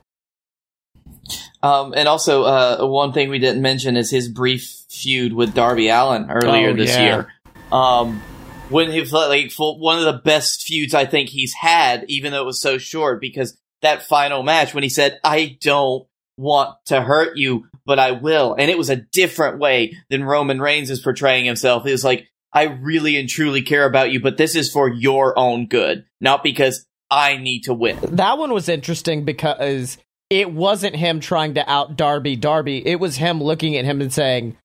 Um, 1.62 1.94
and 1.96 2.08
also, 2.08 2.44
uh, 2.44 2.86
one 2.86 3.12
thing 3.12 3.28
we 3.28 3.38
didn't 3.38 3.62
mention 3.62 3.96
is 3.96 4.10
his 4.10 4.28
brief 4.28 4.84
feud 4.88 5.32
with 5.32 5.54
Darby 5.54 5.88
Allin 5.88 6.30
earlier 6.30 6.70
Oh, 6.70 6.74
this 6.76 6.90
yeah. 6.96 7.02
year. 7.04 7.32
Um, 7.72 8.22
when 8.68 8.90
he 8.90 9.02
like 9.04 9.50
full, 9.50 9.78
one 9.78 9.98
of 9.98 10.04
the 10.04 10.20
best 10.24 10.62
feuds 10.62 10.94
I 10.94 11.06
think 11.06 11.28
he's 11.28 11.52
had, 11.54 12.04
even 12.08 12.32
though 12.32 12.42
it 12.42 12.46
was 12.46 12.60
so 12.60 12.78
short, 12.78 13.20
because 13.20 13.56
that 13.82 14.02
final 14.02 14.42
match 14.42 14.74
when 14.74 14.82
he 14.82 14.88
said, 14.88 15.18
"I 15.22 15.56
don't 15.60 16.06
want 16.36 16.76
to 16.86 17.00
hurt 17.00 17.36
you, 17.36 17.66
but 17.84 17.98
I 17.98 18.12
will," 18.12 18.54
and 18.58 18.70
it 18.70 18.78
was 18.78 18.90
a 18.90 18.96
different 18.96 19.58
way 19.58 19.96
than 20.10 20.24
Roman 20.24 20.60
Reigns 20.60 20.90
is 20.90 21.00
portraying 21.00 21.44
himself. 21.44 21.86
It 21.86 21.92
was 21.92 22.04
like, 22.04 22.26
"I 22.52 22.64
really 22.64 23.16
and 23.16 23.28
truly 23.28 23.62
care 23.62 23.84
about 23.84 24.10
you, 24.12 24.20
but 24.20 24.36
this 24.36 24.56
is 24.56 24.70
for 24.70 24.88
your 24.88 25.38
own 25.38 25.66
good, 25.66 26.04
not 26.20 26.42
because 26.42 26.86
I 27.10 27.36
need 27.36 27.62
to 27.64 27.74
win." 27.74 27.98
That 28.02 28.38
one 28.38 28.52
was 28.52 28.68
interesting 28.68 29.24
because 29.24 29.98
it 30.30 30.50
wasn't 30.50 30.96
him 30.96 31.20
trying 31.20 31.54
to 31.54 31.70
out 31.70 31.96
Darby 31.96 32.36
Darby. 32.36 32.86
It 32.86 32.98
was 32.98 33.16
him 33.16 33.42
looking 33.42 33.76
at 33.76 33.84
him 33.84 34.00
and 34.00 34.12
saying, 34.12 34.56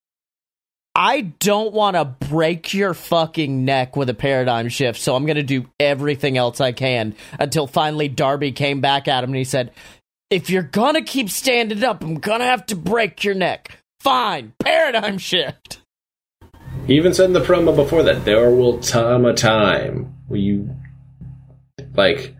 I 0.94 1.22
don't 1.22 1.72
want 1.72 1.96
to 1.96 2.04
break 2.04 2.74
your 2.74 2.92
fucking 2.92 3.64
neck 3.64 3.96
with 3.96 4.10
a 4.10 4.14
paradigm 4.14 4.68
shift, 4.68 5.00
so 5.00 5.16
I'm 5.16 5.24
going 5.24 5.36
to 5.36 5.42
do 5.42 5.66
everything 5.80 6.36
else 6.36 6.60
I 6.60 6.72
can 6.72 7.14
until 7.38 7.66
finally 7.66 8.08
Darby 8.08 8.52
came 8.52 8.80
back 8.82 9.08
at 9.08 9.24
him 9.24 9.30
and 9.30 9.36
he 9.36 9.44
said, 9.44 9.72
If 10.28 10.50
you're 10.50 10.62
going 10.62 10.94
to 10.94 11.02
keep 11.02 11.30
standing 11.30 11.82
up, 11.82 12.02
I'm 12.02 12.16
going 12.16 12.40
to 12.40 12.46
have 12.46 12.66
to 12.66 12.76
break 12.76 13.24
your 13.24 13.34
neck. 13.34 13.78
Fine, 14.00 14.52
paradigm 14.58 15.16
shift. 15.16 15.80
He 16.86 16.96
even 16.96 17.14
said 17.14 17.26
in 17.26 17.32
the 17.32 17.40
promo 17.40 17.74
before 17.74 18.02
that 18.02 18.24
there 18.24 18.50
will 18.50 18.78
come 18.78 19.24
a 19.24 19.32
time 19.32 20.14
where 20.26 20.40
you 20.40 20.74
like 21.94 22.34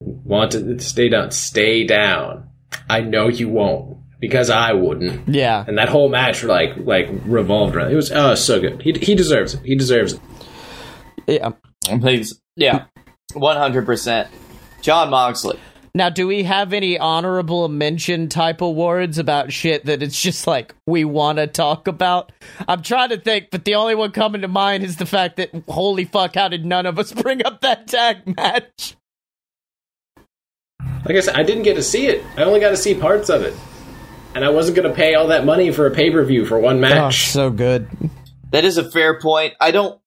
want 0.00 0.52
to 0.52 0.78
stay 0.78 1.08
down. 1.08 1.32
Stay 1.32 1.84
down. 1.84 2.49
I 2.90 3.00
know 3.00 3.28
you 3.28 3.48
won't 3.48 3.98
because 4.20 4.50
I 4.50 4.72
wouldn't. 4.72 5.28
Yeah. 5.28 5.64
And 5.66 5.78
that 5.78 5.88
whole 5.88 6.08
match 6.08 6.44
like 6.44 6.76
like 6.76 7.08
revolved 7.24 7.74
around. 7.74 7.90
It 7.92 7.96
was 7.96 8.12
oh 8.12 8.34
so 8.34 8.60
good. 8.60 8.82
He 8.82 8.92
he 8.92 9.14
deserves 9.14 9.54
it. 9.54 9.60
He 9.64 9.74
deserves 9.74 10.14
it. 10.14 10.20
Yeah. 11.26 11.50
Please. 11.98 12.40
Yeah. 12.56 12.84
100%. 13.32 14.28
Jon 14.82 15.10
Moxley. 15.10 15.58
Now, 15.94 16.08
do 16.08 16.26
we 16.26 16.44
have 16.44 16.72
any 16.72 16.98
honorable 16.98 17.68
mention 17.68 18.28
type 18.28 18.60
awards 18.60 19.18
about 19.18 19.52
shit 19.52 19.86
that 19.86 20.02
it's 20.02 20.20
just 20.20 20.46
like 20.46 20.74
we 20.86 21.04
want 21.04 21.38
to 21.38 21.48
talk 21.48 21.88
about? 21.88 22.30
I'm 22.68 22.82
trying 22.82 23.08
to 23.08 23.18
think, 23.18 23.48
but 23.50 23.64
the 23.64 23.74
only 23.74 23.96
one 23.96 24.12
coming 24.12 24.42
to 24.42 24.48
mind 24.48 24.84
is 24.84 24.96
the 24.96 25.06
fact 25.06 25.36
that 25.38 25.50
holy 25.68 26.04
fuck, 26.04 26.36
how 26.36 26.48
did 26.48 26.64
none 26.64 26.86
of 26.86 26.98
us 26.98 27.12
bring 27.22 27.44
up 27.44 27.62
that 27.62 27.88
tag 27.88 28.36
match? 28.36 28.96
Like 31.04 31.16
I 31.16 31.20
said, 31.20 31.34
I 31.36 31.42
didn't 31.42 31.62
get 31.64 31.74
to 31.76 31.82
see 31.82 32.06
it. 32.06 32.24
I 32.36 32.42
only 32.44 32.60
got 32.60 32.70
to 32.70 32.76
see 32.76 32.94
parts 32.94 33.28
of 33.30 33.42
it. 33.42 33.54
And 34.34 34.44
I 34.44 34.50
wasn't 34.50 34.76
going 34.76 34.88
to 34.88 34.94
pay 34.94 35.14
all 35.14 35.28
that 35.28 35.44
money 35.44 35.70
for 35.72 35.86
a 35.86 35.90
pay 35.90 36.10
per 36.10 36.22
view 36.24 36.44
for 36.46 36.58
one 36.58 36.80
match. 36.80 37.28
so 37.28 37.50
good. 37.50 37.88
That 38.52 38.64
is 38.64 38.78
a 38.78 38.88
fair 38.90 39.18
point. 39.20 39.54
I 39.60 39.70
don't 39.70 40.00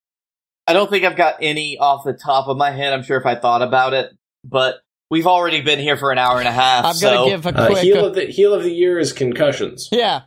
I 0.67 0.73
don't 0.73 0.89
think 0.89 1.03
I've 1.03 1.17
got 1.17 1.35
any 1.41 1.77
off 1.77 2.03
the 2.05 2.13
top 2.13 2.47
of 2.47 2.55
my 2.57 2.71
head. 2.71 2.93
I'm 2.93 3.03
sure 3.03 3.17
if 3.17 3.25
I 3.25 3.35
thought 3.35 3.61
about 3.61 3.93
it, 3.93 4.11
but 4.45 4.81
we've 5.09 5.27
already 5.27 5.61
been 5.61 5.79
here 5.79 5.97
for 5.97 6.11
an 6.11 6.17
hour 6.17 6.39
and 6.39 6.47
a 6.47 6.51
half. 6.53 6.85
I'm 6.85 6.93
so 6.93 7.13
gonna 7.13 7.29
give 7.31 7.45
a 7.45 7.49
Uh, 7.57 7.65
quick, 7.67 7.79
heel 7.79 7.97
uh, 7.97 8.07
of 8.07 8.15
the 8.15 8.25
heel 8.27 8.53
of 8.53 8.63
the 8.63 8.71
year 8.71 8.97
is 8.97 9.11
concussions. 9.11 9.89
yeah, 9.91 10.21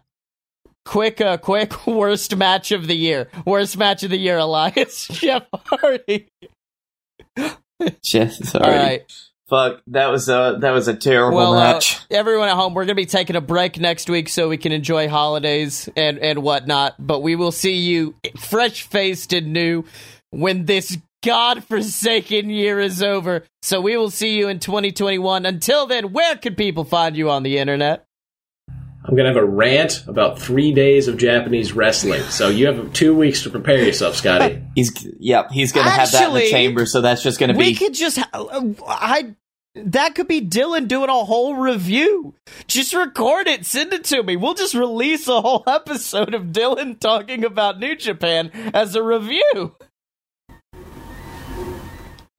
quick, 0.84 1.20
uh, 1.22 1.38
quick 1.38 1.86
worst 1.86 2.36
match 2.36 2.70
of 2.72 2.86
the 2.86 2.96
year. 2.96 3.28
Worst 3.46 3.78
match 3.78 4.02
of 4.02 4.10
the 4.10 4.18
year, 4.18 4.36
Elias 4.36 5.08
Jeff 5.12 5.44
Hardy. 5.54 6.28
Jeff 8.02 8.38
All 8.40 8.46
sorry. 8.46 8.76
right. 8.76 9.12
Fuck, 9.48 9.82
that 9.88 10.08
was 10.08 10.28
a 10.28 10.58
that 10.60 10.72
was 10.72 10.88
a 10.88 10.94
terrible 10.94 11.36
Well, 11.36 11.54
uh, 11.54 11.74
match. 11.74 12.00
everyone 12.10 12.48
at 12.48 12.56
home, 12.56 12.74
we're 12.74 12.82
going 12.84 12.96
to 12.96 13.02
be 13.02 13.06
taking 13.06 13.36
a 13.36 13.40
break 13.40 13.78
next 13.78 14.10
week 14.10 14.28
so 14.28 14.48
we 14.48 14.56
can 14.56 14.72
enjoy 14.72 15.08
holidays 15.08 15.88
and, 15.96 16.18
and 16.18 16.42
whatnot. 16.42 16.94
But 16.98 17.20
we 17.20 17.36
will 17.36 17.52
see 17.52 17.76
you 17.76 18.16
fresh 18.38 18.82
faced 18.82 19.32
and 19.32 19.52
new 19.52 19.84
when 20.30 20.64
this 20.64 20.98
godforsaken 21.24 22.50
year 22.50 22.80
is 22.80 23.02
over. 23.02 23.44
So 23.62 23.80
we 23.80 23.96
will 23.96 24.10
see 24.10 24.36
you 24.38 24.48
in 24.48 24.58
2021. 24.58 25.46
Until 25.46 25.86
then, 25.86 26.12
where 26.12 26.36
can 26.36 26.54
people 26.54 26.84
find 26.84 27.16
you 27.16 27.30
on 27.30 27.42
the 27.42 27.58
internet? 27.58 28.05
I'm 29.08 29.14
going 29.14 29.32
to 29.32 29.32
have 29.32 29.42
a 29.42 29.46
rant 29.46 30.04
about 30.08 30.40
three 30.40 30.72
days 30.72 31.06
of 31.06 31.16
Japanese 31.16 31.72
wrestling. 31.72 32.22
So 32.22 32.48
you 32.48 32.66
have 32.66 32.92
two 32.92 33.14
weeks 33.14 33.44
to 33.44 33.50
prepare 33.50 33.80
yourself, 33.84 34.16
Scotty. 34.16 34.60
He's 34.74 35.06
yep, 35.18 35.52
he's 35.52 35.72
gonna 35.72 35.88
have 35.88 36.10
that 36.12 36.28
in 36.28 36.34
the 36.34 36.50
chamber, 36.50 36.84
so 36.84 37.00
that's 37.00 37.22
just 37.22 37.38
gonna 37.38 37.54
be. 37.54 37.58
We 37.58 37.74
could 37.74 37.94
just, 37.94 38.18
uh, 38.18 38.72
I. 38.86 39.34
That 39.74 40.14
could 40.14 40.26
be 40.26 40.40
Dylan 40.40 40.88
doing 40.88 41.08
a 41.08 41.24
whole 41.24 41.54
review. 41.54 42.34
Just 42.66 42.94
record 42.94 43.46
it, 43.46 43.64
send 43.64 43.92
it 43.92 44.04
to 44.04 44.22
me. 44.22 44.36
We'll 44.36 44.54
just 44.54 44.74
release 44.74 45.28
a 45.28 45.40
whole 45.40 45.64
episode 45.66 46.34
of 46.34 46.44
Dylan 46.44 46.98
talking 46.98 47.44
about 47.44 47.78
New 47.78 47.94
Japan 47.94 48.50
as 48.74 48.94
a 48.94 49.02
review. 49.02 49.76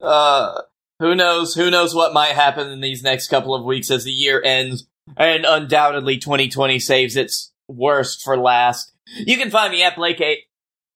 uh 0.00 0.62
who 1.00 1.14
knows 1.14 1.54
who 1.54 1.70
knows 1.70 1.94
what 1.94 2.12
might 2.12 2.32
happen 2.32 2.68
in 2.70 2.80
these 2.80 3.02
next 3.02 3.28
couple 3.28 3.54
of 3.54 3.64
weeks 3.64 3.90
as 3.90 4.04
the 4.04 4.10
year 4.10 4.42
ends 4.44 4.87
and 5.16 5.44
undoubtedly 5.44 6.18
2020 6.18 6.78
saves 6.78 7.16
its 7.16 7.52
worst 7.68 8.22
for 8.22 8.36
last 8.36 8.92
you 9.18 9.36
can 9.36 9.50
find 9.50 9.72
me 9.72 9.82
at 9.82 9.96
blake 9.96 10.20
a 10.20 10.38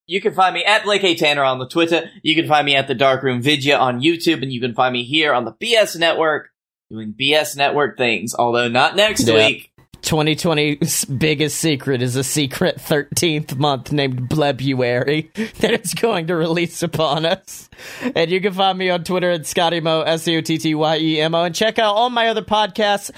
you 0.06 0.20
can 0.20 0.32
find 0.34 0.54
me 0.54 0.64
at 0.64 0.84
blake 0.84 1.04
a 1.04 1.14
tanner 1.14 1.44
on 1.44 1.58
the 1.58 1.68
twitter 1.68 2.10
you 2.22 2.34
can 2.34 2.46
find 2.48 2.64
me 2.66 2.74
at 2.74 2.88
the 2.88 2.94
darkroom 2.94 3.42
vidya 3.42 3.76
on 3.76 4.00
youtube 4.00 4.42
and 4.42 4.52
you 4.52 4.60
can 4.60 4.74
find 4.74 4.92
me 4.92 5.04
here 5.04 5.32
on 5.34 5.44
the 5.44 5.52
bs 5.52 5.98
network 5.98 6.48
doing 6.90 7.14
bs 7.18 7.56
network 7.56 7.96
things 7.98 8.34
although 8.34 8.68
not 8.68 8.96
next 8.96 9.26
Yeah. 9.28 9.34
week 9.34 9.68
2020's 10.02 11.04
biggest 11.04 11.58
secret 11.58 12.02
is 12.02 12.16
a 12.16 12.24
secret 12.24 12.76
13th 12.78 13.56
month 13.56 13.92
named 13.92 14.28
Blebuary 14.28 15.32
that 15.60 15.70
it's 15.72 15.94
going 15.94 16.26
to 16.26 16.34
release 16.34 16.82
upon 16.82 17.24
us. 17.24 17.70
And 18.16 18.28
you 18.28 18.40
can 18.40 18.52
find 18.52 18.76
me 18.76 18.90
on 18.90 19.04
Twitter 19.04 19.30
at 19.30 19.42
ScottyMo, 19.42 20.04
S-C-O-T-T-Y-E-M-O, 20.06 21.44
and 21.44 21.54
check 21.54 21.78
out 21.78 21.94
all 21.94 22.10
my 22.10 22.26
other 22.28 22.42
podcasts 22.42 23.12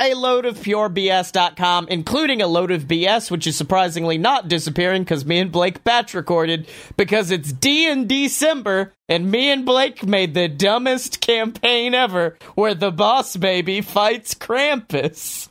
a 0.00 0.14
load 0.14 0.46
of 0.46 0.62
pure 0.62 0.88
purebs.com, 0.88 1.88
including 1.88 2.40
a 2.40 2.46
load 2.46 2.70
of 2.70 2.84
BS, 2.84 3.30
which 3.30 3.46
is 3.46 3.56
surprisingly 3.56 4.18
not 4.18 4.48
disappearing 4.48 5.02
because 5.02 5.24
me 5.24 5.38
and 5.38 5.50
Blake 5.50 5.82
batch 5.84 6.14
recorded 6.14 6.68
because 6.96 7.30
it's 7.30 7.52
D 7.52 7.90
and 7.90 8.08
December 8.08 8.92
and 9.08 9.30
me 9.30 9.50
and 9.50 9.66
Blake 9.66 10.06
made 10.06 10.34
the 10.34 10.48
dumbest 10.48 11.20
campaign 11.20 11.94
ever 11.94 12.38
where 12.54 12.74
the 12.74 12.90
boss 12.90 13.36
baby 13.36 13.80
fights 13.80 14.34
Krampus. 14.34 15.48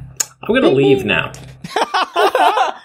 I'm 0.00 0.48
going 0.48 0.62
to 0.62 0.68
leave 0.68 1.04
now. 1.04 1.32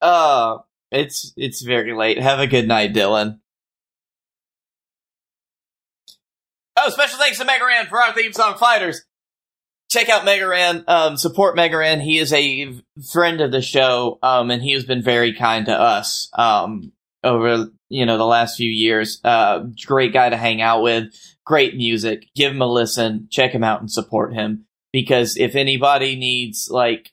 uh 0.00 0.58
it's 0.92 1.32
it's 1.36 1.62
very 1.62 1.94
late 1.94 2.20
have 2.20 2.38
a 2.38 2.46
good 2.46 2.68
night 2.68 2.92
dylan 2.94 3.38
Oh, 6.78 6.90
special 6.90 7.18
thanks 7.18 7.38
to 7.38 7.44
Mega 7.44 7.64
Ran 7.64 7.86
for 7.86 8.02
our 8.02 8.12
theme 8.12 8.34
song 8.34 8.58
Fighters. 8.58 9.02
Check 9.88 10.08
out 10.08 10.24
Mega 10.24 10.46
Ran, 10.46 10.84
um, 10.88 11.16
support 11.16 11.54
Mega 11.54 11.76
Ran. 11.76 12.00
He 12.00 12.18
is 12.18 12.32
a 12.32 12.74
friend 13.12 13.40
of 13.40 13.52
the 13.52 13.62
show, 13.62 14.18
um, 14.22 14.50
and 14.50 14.62
he 14.62 14.72
has 14.72 14.84
been 14.84 15.02
very 15.02 15.32
kind 15.32 15.66
to 15.66 15.72
us, 15.72 16.28
um, 16.34 16.92
over, 17.22 17.68
you 17.88 18.04
know, 18.04 18.18
the 18.18 18.26
last 18.26 18.56
few 18.56 18.70
years. 18.70 19.20
Uh, 19.22 19.64
great 19.84 20.12
guy 20.12 20.28
to 20.28 20.36
hang 20.36 20.60
out 20.60 20.82
with, 20.82 21.14
great 21.44 21.76
music. 21.76 22.26
Give 22.34 22.52
him 22.52 22.62
a 22.62 22.66
listen, 22.66 23.28
check 23.30 23.52
him 23.52 23.62
out 23.62 23.80
and 23.80 23.90
support 23.90 24.34
him. 24.34 24.66
Because 24.92 25.36
if 25.36 25.54
anybody 25.54 26.16
needs, 26.16 26.68
like, 26.70 27.12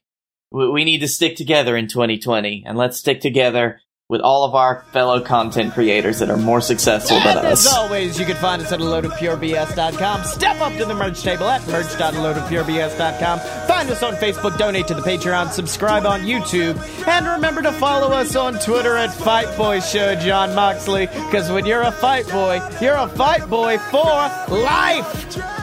we 0.52 0.70
we 0.70 0.84
need 0.84 1.00
to 1.00 1.08
stick 1.08 1.36
together 1.36 1.76
in 1.76 1.88
2020, 1.88 2.64
and 2.66 2.78
let's 2.78 2.98
stick 2.98 3.22
together 3.22 3.82
with 4.10 4.22
all 4.22 4.44
of 4.44 4.54
our 4.54 4.84
fellow 4.92 5.22
content 5.22 5.74
creators 5.74 6.20
that 6.20 6.30
are 6.30 6.38
more 6.38 6.62
successful 6.62 7.18
than 7.22 7.38
And 7.38 7.48
as 7.48 7.66
always, 7.68 8.20
you 8.20 8.26
can 8.26 8.36
find 8.36 8.62
us 8.62 8.72
at 8.72 8.80
loadofpurebs.com. 8.80 10.24
Step 10.26 10.60
up 10.62 10.74
to 10.78 10.86
the 10.86 10.94
merch 10.94 11.24
table 11.24 11.50
at 11.50 11.66
merch.loadofpurebs.com. 11.68 13.40
Find 13.68 13.90
us 13.90 14.04
on 14.04 14.14
Facebook, 14.16 14.58
donate 14.58 14.88
to 14.88 14.94
the 14.94 15.02
Patreon, 15.02 15.52
subscribe 15.52 16.06
on 16.06 16.22
YouTube, 16.22 16.78
and 17.08 17.26
remember 17.26 17.62
to 17.62 17.72
follow 17.74 18.10
us 18.14 18.36
on 18.36 18.60
Twitter 18.60 18.98
at 18.98 19.14
Fight 19.14 19.56
Boy 19.58 19.80
Show 19.80 20.16
Jon 20.16 20.54
Moxley. 20.54 21.08
Because 21.08 21.50
when 21.50 21.66
you're 21.66 21.84
a 21.84 21.92
fight 21.92 22.28
boy, 22.28 22.62
you're 22.82 22.98
a 22.98 23.08
fight 23.08 23.50
boy 23.50 23.78
for 23.78 24.30
life. 24.54 25.63